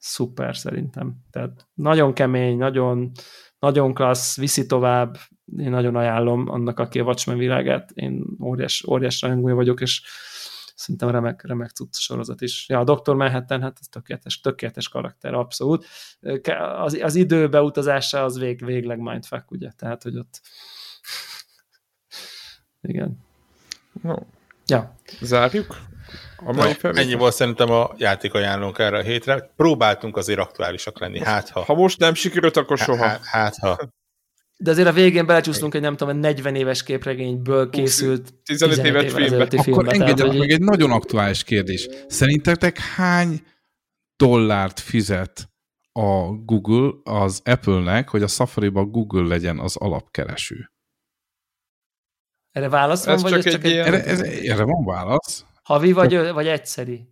szuper 0.00 0.56
szerintem. 0.56 1.16
Tehát 1.30 1.68
nagyon 1.74 2.12
kemény, 2.12 2.56
nagyon, 2.56 3.10
nagyon 3.58 3.94
klassz, 3.94 4.36
viszi 4.36 4.66
tovább, 4.66 5.16
én 5.56 5.70
nagyon 5.70 5.96
ajánlom 5.96 6.48
annak, 6.48 6.78
aki 6.78 6.98
a 6.98 7.04
Watchmen 7.04 7.38
világát, 7.38 7.90
én 7.94 8.24
óriás, 8.42 8.84
óriás 8.88 9.20
rajongója 9.20 9.54
vagyok, 9.54 9.80
és 9.80 10.02
szerintem 10.74 11.10
remek, 11.10 11.46
remek 11.46 11.70
cucc 11.70 11.96
sorozat 11.96 12.40
is. 12.40 12.68
Ja, 12.68 12.78
a 12.78 12.84
Dr. 12.84 13.14
Manhattan, 13.14 13.62
hát 13.62 13.78
ez 13.80 13.86
tökéletes, 13.86 14.40
tökéletes 14.40 14.88
karakter, 14.88 15.34
abszolút. 15.34 15.86
Az, 16.76 16.98
az 17.02 17.14
idő 17.14 17.48
beutazása 17.48 18.24
az 18.24 18.38
vég, 18.38 18.64
végleg 18.64 18.98
mindfuck, 18.98 19.50
ugye? 19.50 19.70
Tehát, 19.76 20.02
hogy 20.02 20.16
ott 20.16 20.40
igen. 22.90 23.18
No. 24.02 24.14
Ja. 24.70 24.94
Zárjuk? 25.20 25.76
A 26.36 26.52
mai 26.52 26.72
no, 26.82 26.88
ennyi 26.88 27.14
volt 27.14 27.34
szerintem 27.34 27.70
a 27.70 27.90
játékajánlónk 27.96 28.78
erre 28.78 28.98
a 28.98 29.02
hétre. 29.02 29.52
Próbáltunk 29.56 30.16
azért 30.16 30.38
aktuálisak 30.38 31.00
lenni, 31.00 31.18
hát 31.18 31.48
ha. 31.48 31.60
Ha 31.60 31.74
most 31.74 31.98
nem 31.98 32.14
sikerült, 32.14 32.56
akkor 32.56 32.78
soha. 32.78 33.06
Hát, 33.06 33.24
hát 33.24 33.56
ha. 33.56 33.78
De 34.56 34.70
azért 34.70 34.88
a 34.88 34.92
végén 34.92 35.26
belecsúsztunk 35.26 35.74
egy 35.74 35.80
nem 35.80 35.96
tudom, 35.96 36.18
40 36.18 36.54
éves 36.54 36.82
képregényből 36.82 37.70
készült 37.70 38.34
15, 38.44 38.74
15 38.80 38.84
éves 38.84 39.12
filmbe. 39.12 39.48
Akkor 39.56 39.92
engedjenek 39.92 40.38
meg 40.38 40.50
egy 40.50 40.60
nagyon 40.60 40.90
aktuális 40.90 41.44
kérdés. 41.44 41.88
Szerintetek 42.06 42.78
hány 42.78 43.42
dollárt 44.16 44.80
fizet 44.80 45.48
a 45.92 46.32
Google 46.44 46.90
az 47.04 47.40
Apple-nek, 47.44 48.08
hogy 48.08 48.22
a 48.22 48.26
Safari-ba 48.26 48.84
Google 48.84 49.26
legyen 49.26 49.58
az 49.58 49.76
alapkereső? 49.76 50.70
Erre 52.52 52.68
válasz 52.68 53.04
van, 53.04 53.14
ez 53.14 53.22
vagy 53.22 53.32
csak 53.32 53.46
ez 53.46 53.52
csak 53.52 53.64
egy... 53.64 53.72
Erre, 53.72 54.04
ez, 54.04 54.20
erre 54.20 54.62
van 54.62 54.84
válasz. 54.84 55.44
Havi 55.62 55.92
vagy, 55.92 56.30
vagy 56.32 56.46
egyszeri? 56.46 57.08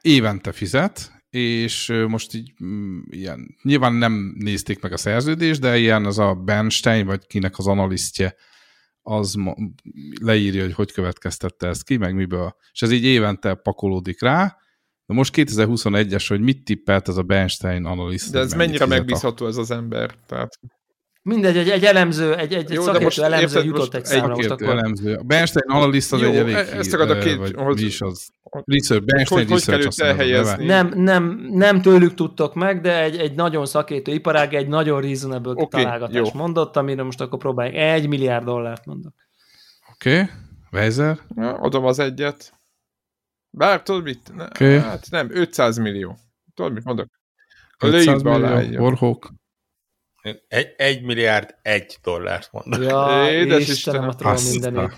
Évente 0.00 0.52
fizet, 0.52 1.22
és 1.30 1.92
most 2.08 2.34
így 2.34 2.52
mm, 2.64 3.00
ilyen, 3.10 3.56
nyilván 3.62 3.92
nem 3.92 4.34
nézték 4.38 4.80
meg 4.80 4.92
a 4.92 4.96
szerződést, 4.96 5.60
de 5.60 5.78
ilyen 5.78 6.04
az 6.04 6.18
a 6.18 6.34
Bernstein, 6.34 7.06
vagy 7.06 7.26
kinek 7.26 7.58
az 7.58 7.66
analisztje, 7.66 8.34
az 9.02 9.34
leírja, 10.20 10.62
hogy 10.62 10.74
hogy 10.74 10.92
következtette 10.92 11.66
ezt 11.66 11.84
ki, 11.84 11.96
meg 11.96 12.14
miből. 12.14 12.56
És 12.72 12.82
ez 12.82 12.90
így 12.90 13.04
évente 13.04 13.54
pakolódik 13.54 14.20
rá, 14.20 14.56
de 15.06 15.14
most 15.14 15.34
2021-es, 15.36 16.24
hogy 16.28 16.40
mit 16.40 16.64
tippelt 16.64 17.08
ez 17.08 17.16
a 17.16 17.22
Bernstein 17.22 17.84
analiszt. 17.84 18.32
De 18.32 18.38
ez 18.38 18.52
mennyire 18.52 18.86
megbízható 18.86 19.46
ez 19.46 19.56
az 19.56 19.70
ember? 19.70 20.14
Tehát... 20.26 20.58
Mindegy, 21.24 21.56
egy, 21.56 21.68
egy 21.68 21.84
elemző, 21.84 22.36
egy, 22.36 22.54
egy 22.54 22.70
Jó, 22.70 22.82
szakértő 22.82 23.04
most 23.04 23.20
elemző 23.20 23.44
érted, 23.44 23.64
jutott 23.64 23.94
egy 23.94 24.04
számra. 24.04 24.34
Most 24.34 24.50
akkor... 24.50 24.68
elemző. 24.68 25.14
A 25.14 25.22
Bernstein 25.22 25.70
analyst 25.70 26.12
az 26.12 26.20
Jó, 26.20 26.28
egy 26.28 26.36
elég 26.36 26.54
ezt 26.54 26.94
akad 26.94 27.10
a 27.10 27.18
két, 27.18 27.36
vagy 27.36 27.54
hogy, 27.56 27.74
mi 27.74 27.82
is 27.82 28.00
az. 28.00 28.28
Research, 28.50 29.04
Bernstein 29.04 29.48
hogy, 29.48 29.58
Research 29.58 29.84
hogy 29.84 29.96
kell 29.96 30.08
elhelyezni? 30.08 30.64
Nem, 30.64 30.92
nem, 30.94 31.46
nem 31.50 31.82
tőlük 31.82 32.14
tudtok 32.14 32.54
meg, 32.54 32.80
de 32.80 33.02
egy, 33.02 33.16
egy 33.16 33.34
nagyon 33.34 33.66
szakértő 33.66 34.12
iparág 34.12 34.54
egy 34.54 34.68
nagyon 34.68 35.00
reasonable 35.00 35.52
okay, 35.52 35.82
találgatást 35.82 36.32
jó. 36.32 36.40
mondott, 36.40 36.76
amire 36.76 37.02
most 37.02 37.20
akkor 37.20 37.38
próbáljuk. 37.38 37.76
Egy 37.76 38.08
milliárd 38.08 38.44
dollárt 38.44 38.86
mondok. 38.86 39.14
Oké, 39.94 40.20
okay. 40.20 40.30
Weiser? 40.72 41.18
Ja, 41.36 41.54
adom 41.54 41.84
az 41.84 41.98
egyet. 41.98 42.52
Bár 43.50 43.82
tudod 43.82 44.02
mit? 44.02 44.32
Okay. 44.38 44.78
Hát 44.78 45.06
nem, 45.10 45.28
500 45.30 45.78
millió. 45.78 46.18
Tudod 46.54 46.72
mit 46.72 46.84
mondok? 46.84 47.08
500 47.78 48.22
millió, 48.22 48.82
Warhawk. 48.82 49.32
Egy, 50.48 50.74
egy 50.76 51.02
milliárd 51.02 51.54
egy 51.62 51.98
dollárt 52.02 52.48
mondok. 52.52 52.82
Ja, 52.82 53.30
Édes 53.30 53.68
Istenem, 53.68 54.08
a 54.08 54.14
troll. 54.14 54.90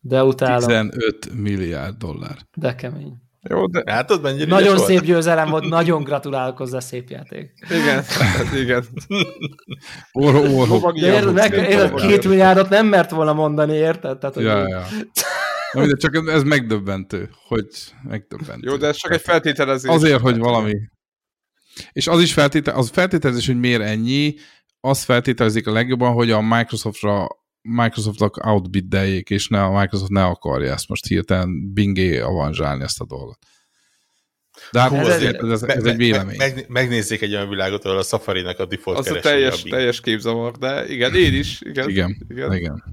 De 0.00 0.24
utálom. 0.24 0.90
15 0.90 1.34
milliárd 1.34 1.96
dollár. 1.96 2.36
De 2.56 2.74
kemény. 2.74 3.12
Jó, 3.48 3.66
de... 3.66 3.82
Látod, 3.84 4.22
mennyire 4.22 4.46
Nagyon 4.46 4.78
szép 4.78 4.88
volt? 4.88 5.04
győzelem 5.04 5.48
volt, 5.50 5.68
nagyon 5.68 6.02
gratulálok 6.02 6.56
hozzá, 6.56 6.80
szép 6.80 7.10
játék. 7.10 7.52
Igen, 7.70 8.04
hát 8.04 8.54
igen. 8.54 8.84
Orho. 10.12 10.92
De 10.92 11.06
érted, 11.06 11.32
meg, 11.32 11.52
érted, 11.52 11.94
két 11.94 12.28
milliárdot 12.28 12.68
nem 12.68 12.86
mert 12.86 13.10
volna 13.10 13.32
mondani, 13.32 13.74
érted? 13.74 14.18
Tehát, 14.18 14.36
ja, 14.36 14.60
hogy... 14.60 14.68
ja. 14.68 14.84
Na, 15.72 15.86
de 15.86 15.96
csak 15.96 16.28
ez 16.28 16.42
megdöbbentő, 16.42 17.30
hogy 17.46 17.66
megdöbbentő. 18.02 18.68
Jó, 18.70 18.76
de 18.76 18.86
ez 18.86 18.96
csak 18.96 19.12
egy 19.12 19.20
feltételezés. 19.20 19.90
Azért, 19.90 20.20
hogy 20.20 20.38
valami, 20.38 20.72
és 21.92 22.06
az 22.06 22.20
is 22.20 22.32
feltétel, 22.32 22.74
az 22.74 22.90
feltételezés, 22.90 23.46
hogy 23.46 23.58
miért 23.58 23.82
ennyi, 23.82 24.34
azt 24.80 25.04
feltételezik 25.04 25.66
a 25.66 25.72
legjobban, 25.72 26.12
hogy 26.12 26.30
a 26.30 26.40
Microsoftra 26.40 27.26
Microsoftnak 27.62 28.46
outbiddeljék, 28.46 29.30
és 29.30 29.48
ne, 29.48 29.62
a 29.62 29.80
Microsoft 29.80 30.10
ne 30.10 30.24
akarja 30.24 30.72
ezt 30.72 30.88
most 30.88 31.06
hirtelen 31.06 31.72
bingé 31.72 32.18
avanzsálni 32.18 32.82
ezt 32.82 33.00
a 33.00 33.06
dolgot. 33.06 33.38
De 34.72 34.80
hát 34.80 34.90
Hú, 34.90 34.96
azért, 34.96 35.42
ez, 35.42 35.50
ez, 35.50 35.62
ez 35.62 35.84
egy 35.84 35.96
vélemény. 35.96 36.36
Meg, 36.36 36.64
megnézzék 36.68 37.20
egy 37.20 37.34
olyan 37.34 37.48
világot, 37.48 37.84
ahol 37.84 37.98
a 37.98 38.02
Safari-nek 38.02 38.58
a 38.58 38.66
default 38.66 38.98
Az 38.98 39.10
a 39.10 39.20
teljes, 39.20 39.64
a 39.64 39.68
teljes 39.68 40.00
képzavar, 40.00 40.52
de 40.52 40.86
igen, 40.88 41.14
én 41.14 41.34
is. 41.34 41.60
Igen, 41.60 41.88
igen. 41.88 42.16
igen. 42.28 42.52
igen. 42.52 42.84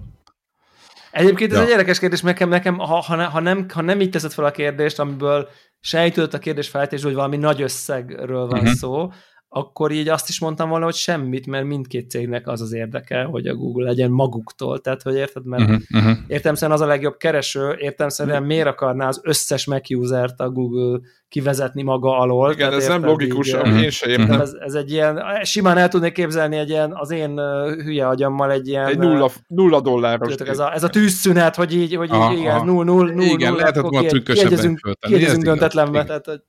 Egyébként 1.12 1.52
ez 1.52 1.57
ja. 1.57 1.64
egy 1.64 1.70
érdekes 1.70 1.99
kérdés, 1.99 2.22
nekem, 2.22 2.49
nekem 2.49 2.78
ha, 2.78 3.02
ha, 3.02 3.16
ne, 3.16 3.24
ha, 3.24 3.40
nem, 3.40 3.66
ha 3.74 3.82
nem 3.82 4.02
így 4.02 4.10
teszed 4.10 4.32
fel 4.32 4.45
a 4.45 4.52
kérdést, 4.52 4.99
amiből 4.99 5.49
sejtődött 5.86 6.34
a 6.34 6.40
kérdés 6.40 6.70
feltésből, 6.70 7.12
hogy 7.12 7.20
valami 7.20 7.38
nagy 7.38 7.62
összegről 7.62 8.48
van 8.48 8.60
uh-huh. 8.60 8.74
szó, 8.74 9.12
akkor 9.56 9.91
így 9.91 10.10
azt 10.10 10.30
is 10.30 10.40
mondtam 10.40 10.69
volna, 10.69 10.86
hogy 10.86 10.94
semmit, 10.94 11.48
mert 11.48 11.65
mindkét 11.65 12.10
cégnek 12.10 12.48
az 12.48 12.61
az 12.61 12.73
érdeke, 12.73 13.23
hogy 13.23 13.48
a 13.48 13.56
Google 13.56 13.86
legyen 13.86 14.11
maguktól. 14.11 14.80
Tehát, 14.80 15.02
hogy 15.02 15.15
érted, 15.15 15.45
mert 15.45 15.64
uh-huh, 15.64 15.82
uh-huh. 15.94 16.18
értemszerűen 16.27 16.77
az 16.77 16.84
a 16.84 16.88
legjobb 16.88 17.18
kereső, 17.18 17.76
értemszerűen 17.77 18.44
miért 18.44 18.68
akarná 18.68 19.07
az 19.07 19.19
összes 19.23 19.65
Mac 19.65 19.94
usert 19.94 20.40
a 20.40 20.49
Google 20.49 20.99
kivezetni 21.27 21.84
maga 21.84 22.18
alól. 22.18 22.52
Igen, 22.52 22.73
ez 22.73 22.88
nem 22.88 23.06
logikus, 23.06 23.48
így, 23.48 23.82
én 23.82 23.90
se 23.90 24.07
értem. 24.07 24.41
Ez, 24.41 24.53
ez 24.60 24.73
egy 24.73 24.91
ilyen, 24.91 25.22
simán 25.44 25.77
el 25.77 25.88
tudnék 25.88 26.14
képzelni 26.14 26.57
egy 26.57 26.69
ilyen, 26.69 26.91
az 26.95 27.11
én 27.11 27.40
hülye 27.84 28.07
agyammal 28.07 28.52
egy 28.52 28.68
ilyen... 28.68 28.86
Egy 28.86 28.98
nulla, 28.98 29.32
nulla 29.48 29.82
dolláros. 29.82 30.27
Tudjátok, 30.27 30.48
ez 30.48 30.60
a, 30.60 30.73
ez 30.73 30.84
a 30.84 30.90
tűzszünet, 30.90 31.56
hogy 31.56 31.76
így, 31.76 31.95
hogy 31.95 32.14
így, 32.14 32.40
igen, 32.40 32.65
null, 32.65 32.86
null, 32.86 33.14
null, 33.14 33.22
igen, 33.22 33.49
null, 33.49 33.60
lehetett 33.60 33.84
volna 33.84 34.07
trükkösebben 34.07 34.80
Kiegyezünk 34.99 35.44
döntetlenbe, 35.44 36.03
tehát, 36.03 36.26
hogy... 36.26 36.41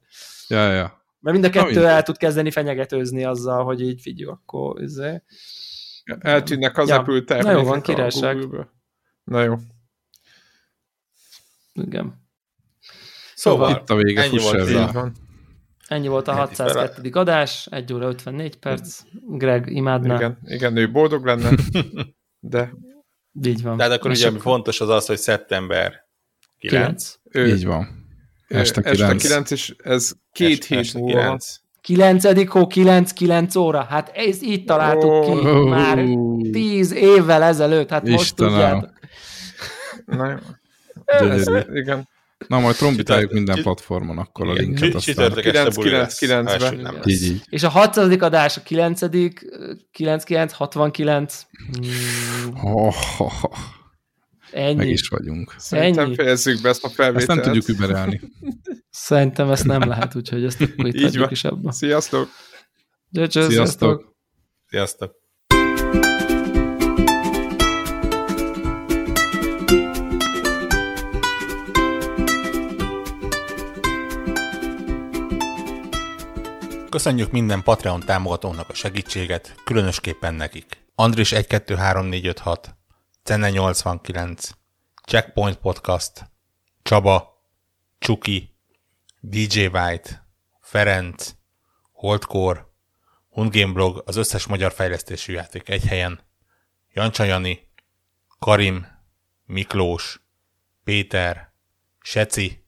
Ja, 0.49 0.73
ja. 0.73 1.05
Mert 1.27 1.39
mind 1.39 1.57
a 1.57 1.59
kettő 1.61 1.81
Na, 1.81 1.89
el 1.89 2.03
tud 2.03 2.17
kezdeni 2.17 2.51
fenyegetőzni 2.51 3.25
azzal, 3.25 3.65
hogy 3.65 3.81
így 3.81 4.01
figyelj, 4.01 4.31
akkor 4.31 4.83
izé. 4.83 5.23
Eltűnnek 6.19 6.79
az 6.79 6.89
ja. 6.89 6.99
Apple 6.99 7.21
termékek. 7.21 7.53
Na 7.53 7.59
jó, 7.61 7.67
van, 7.67 7.81
királyság. 7.81 8.37
Na 9.25 9.43
jó. 9.43 9.55
Igen. 11.73 12.29
Szóval, 13.35 13.71
Itt 13.71 13.91
a 13.91 13.95
vége, 13.95 14.23
ennyi 14.23 14.39
volt, 14.39 14.93
van. 14.93 15.13
Ennyi 15.89 16.09
volt 16.09 16.29
a 16.29 16.33
602. 16.33 17.11
adás, 17.13 17.67
1 17.71 17.93
óra 17.93 18.07
54 18.07 18.59
perc. 18.59 19.01
Greg 19.13 19.71
imádná. 19.71 20.15
Igen, 20.15 20.39
igen 20.45 20.77
ő 20.77 20.91
boldog 20.91 21.25
lenne, 21.25 21.51
de... 22.41 22.73
Így 23.43 23.63
van. 23.63 23.77
Tehát 23.77 23.93
akkor 23.93 24.11
ugye, 24.11 24.29
ami 24.29 24.39
fontos 24.39 24.81
az 24.81 24.89
az, 24.89 25.07
hogy 25.07 25.19
szeptember 25.19 26.07
9. 26.59 26.83
9. 26.83 27.19
Ő, 27.31 27.47
Így 27.47 27.67
van. 27.67 28.06
Este 28.47 28.81
9. 28.81 29.01
Este 29.01 29.29
9, 29.29 29.51
és 29.51 29.75
ez 29.83 30.13
két 30.33 30.59
este, 30.59 30.77
hét 30.77 30.95
múlva. 30.95 31.39
9. 31.81 32.25
9. 32.27 32.49
hó, 32.49 32.67
9-9 32.75 33.59
óra. 33.59 33.83
Hát 33.83 34.11
ezt 34.15 34.43
így 34.43 34.65
találtuk 34.65 35.11
oh, 35.11 35.25
ki 35.25 35.47
oh, 35.47 35.69
már 35.69 36.05
10 36.53 36.93
évvel 36.93 37.43
ezelőtt. 37.43 37.91
Hát 37.91 38.09
Istenem. 38.09 38.19
most 38.19 38.35
tudjátok. 38.37 38.91
Na 40.05 40.31
jó. 40.31 40.37
Ez, 41.05 41.47
igen. 41.73 42.09
Na, 42.49 42.61
majd 42.61 42.77
trombitáljuk 42.77 43.33
minden 43.33 43.63
platformon 43.63 44.19
akkor 44.19 44.49
a 44.49 44.53
linket. 44.53 44.95
Aztán. 44.95 45.33
9-9-9-ben. 45.35 47.03
Így, 47.05 47.23
így. 47.23 47.43
És 47.49 47.63
a 47.63 47.69
6. 47.69 47.97
adás 47.97 48.57
a 48.57 48.63
9. 48.63 49.01
99, 49.91 50.53
69. 50.53 51.47
Oh, 52.63 52.95
oh, 53.19 53.45
oh. 53.45 53.53
Ennyi. 54.57 54.75
Meg 54.75 54.89
is 54.89 55.09
vagyunk. 55.09 55.55
Szerintem 55.59 56.05
Ennyi. 56.05 56.15
fejezzük 56.15 56.61
be 56.63 56.69
ezt 56.69 56.85
a 56.85 56.89
felvételt. 56.89 57.31
Ezt 57.31 57.45
nem 57.45 57.53
tudjuk 57.53 57.79
überelni. 57.79 58.21
Szerintem 58.91 59.51
ezt 59.51 59.65
nem 59.65 59.89
lehet, 59.89 60.15
úgyhogy 60.15 60.45
ezt 60.45 60.61
akkor 60.61 60.87
itt 60.87 61.03
hagyjuk 61.03 61.31
is 61.31 61.45
abba. 61.45 61.73
Sziasztok! 61.73 62.29
Sziasztok! 63.13 63.51
Sziasztok! 63.51 64.15
Sziasztok! 64.67 65.15
Köszönjük 76.91 77.31
minden 77.31 77.63
Patreon 77.63 78.01
támogatónak 78.01 78.69
a 78.69 78.75
segítséget, 78.75 79.55
különösképpen 79.65 80.35
nekik. 80.35 80.85
Andris 80.95 81.33
1 81.33 81.47
2 83.27 83.41
3 83.41 83.41
4 83.41 83.57
5 83.57 83.81
6 83.81 84.03
Cenne 84.03 84.03
89, 84.03 84.51
Checkpoint 85.05 85.57
Podcast, 85.57 86.31
Csaba, 86.83 87.43
Csuki, 87.99 88.55
DJ 89.21 89.67
White, 89.67 90.27
Ferenc, 90.61 91.35
Holdcore, 91.93 92.67
Hundgame 93.29 93.73
Blog, 93.73 94.03
az 94.07 94.17
összes 94.17 94.47
magyar 94.47 94.73
fejlesztésű 94.73 95.33
játék 95.33 95.69
egy 95.69 95.87
helyen, 95.87 96.21
Jancsa 96.93 97.25
Jani, 97.25 97.69
Karim, 98.39 98.87
Miklós, 99.45 100.21
Péter, 100.85 101.53
Seci, 102.01 102.65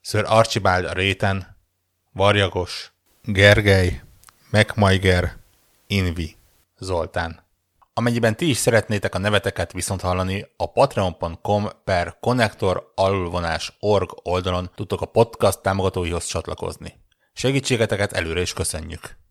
Sir 0.00 0.24
Archibald 0.26 0.84
a 0.84 0.92
réten, 0.92 1.56
Varjagos, 2.12 2.92
Gergely, 3.22 4.02
Megmajger, 4.50 5.36
Invi, 5.86 6.36
Zoltán. 6.78 7.45
Amennyiben 7.98 8.36
ti 8.36 8.48
is 8.48 8.56
szeretnétek 8.56 9.14
a 9.14 9.18
neveteket 9.18 9.72
viszont 9.72 10.00
hallani, 10.00 10.46
a 10.56 10.72
patreon.com 10.72 11.68
per 11.84 12.18
alulvonás 12.94 13.76
org 13.80 14.10
oldalon 14.22 14.70
tudtok 14.74 15.00
a 15.00 15.06
podcast 15.06 15.62
támogatóihoz 15.62 16.24
csatlakozni. 16.24 16.94
Segítségeteket 17.32 18.12
előre 18.12 18.40
is 18.40 18.52
köszönjük! 18.52 19.25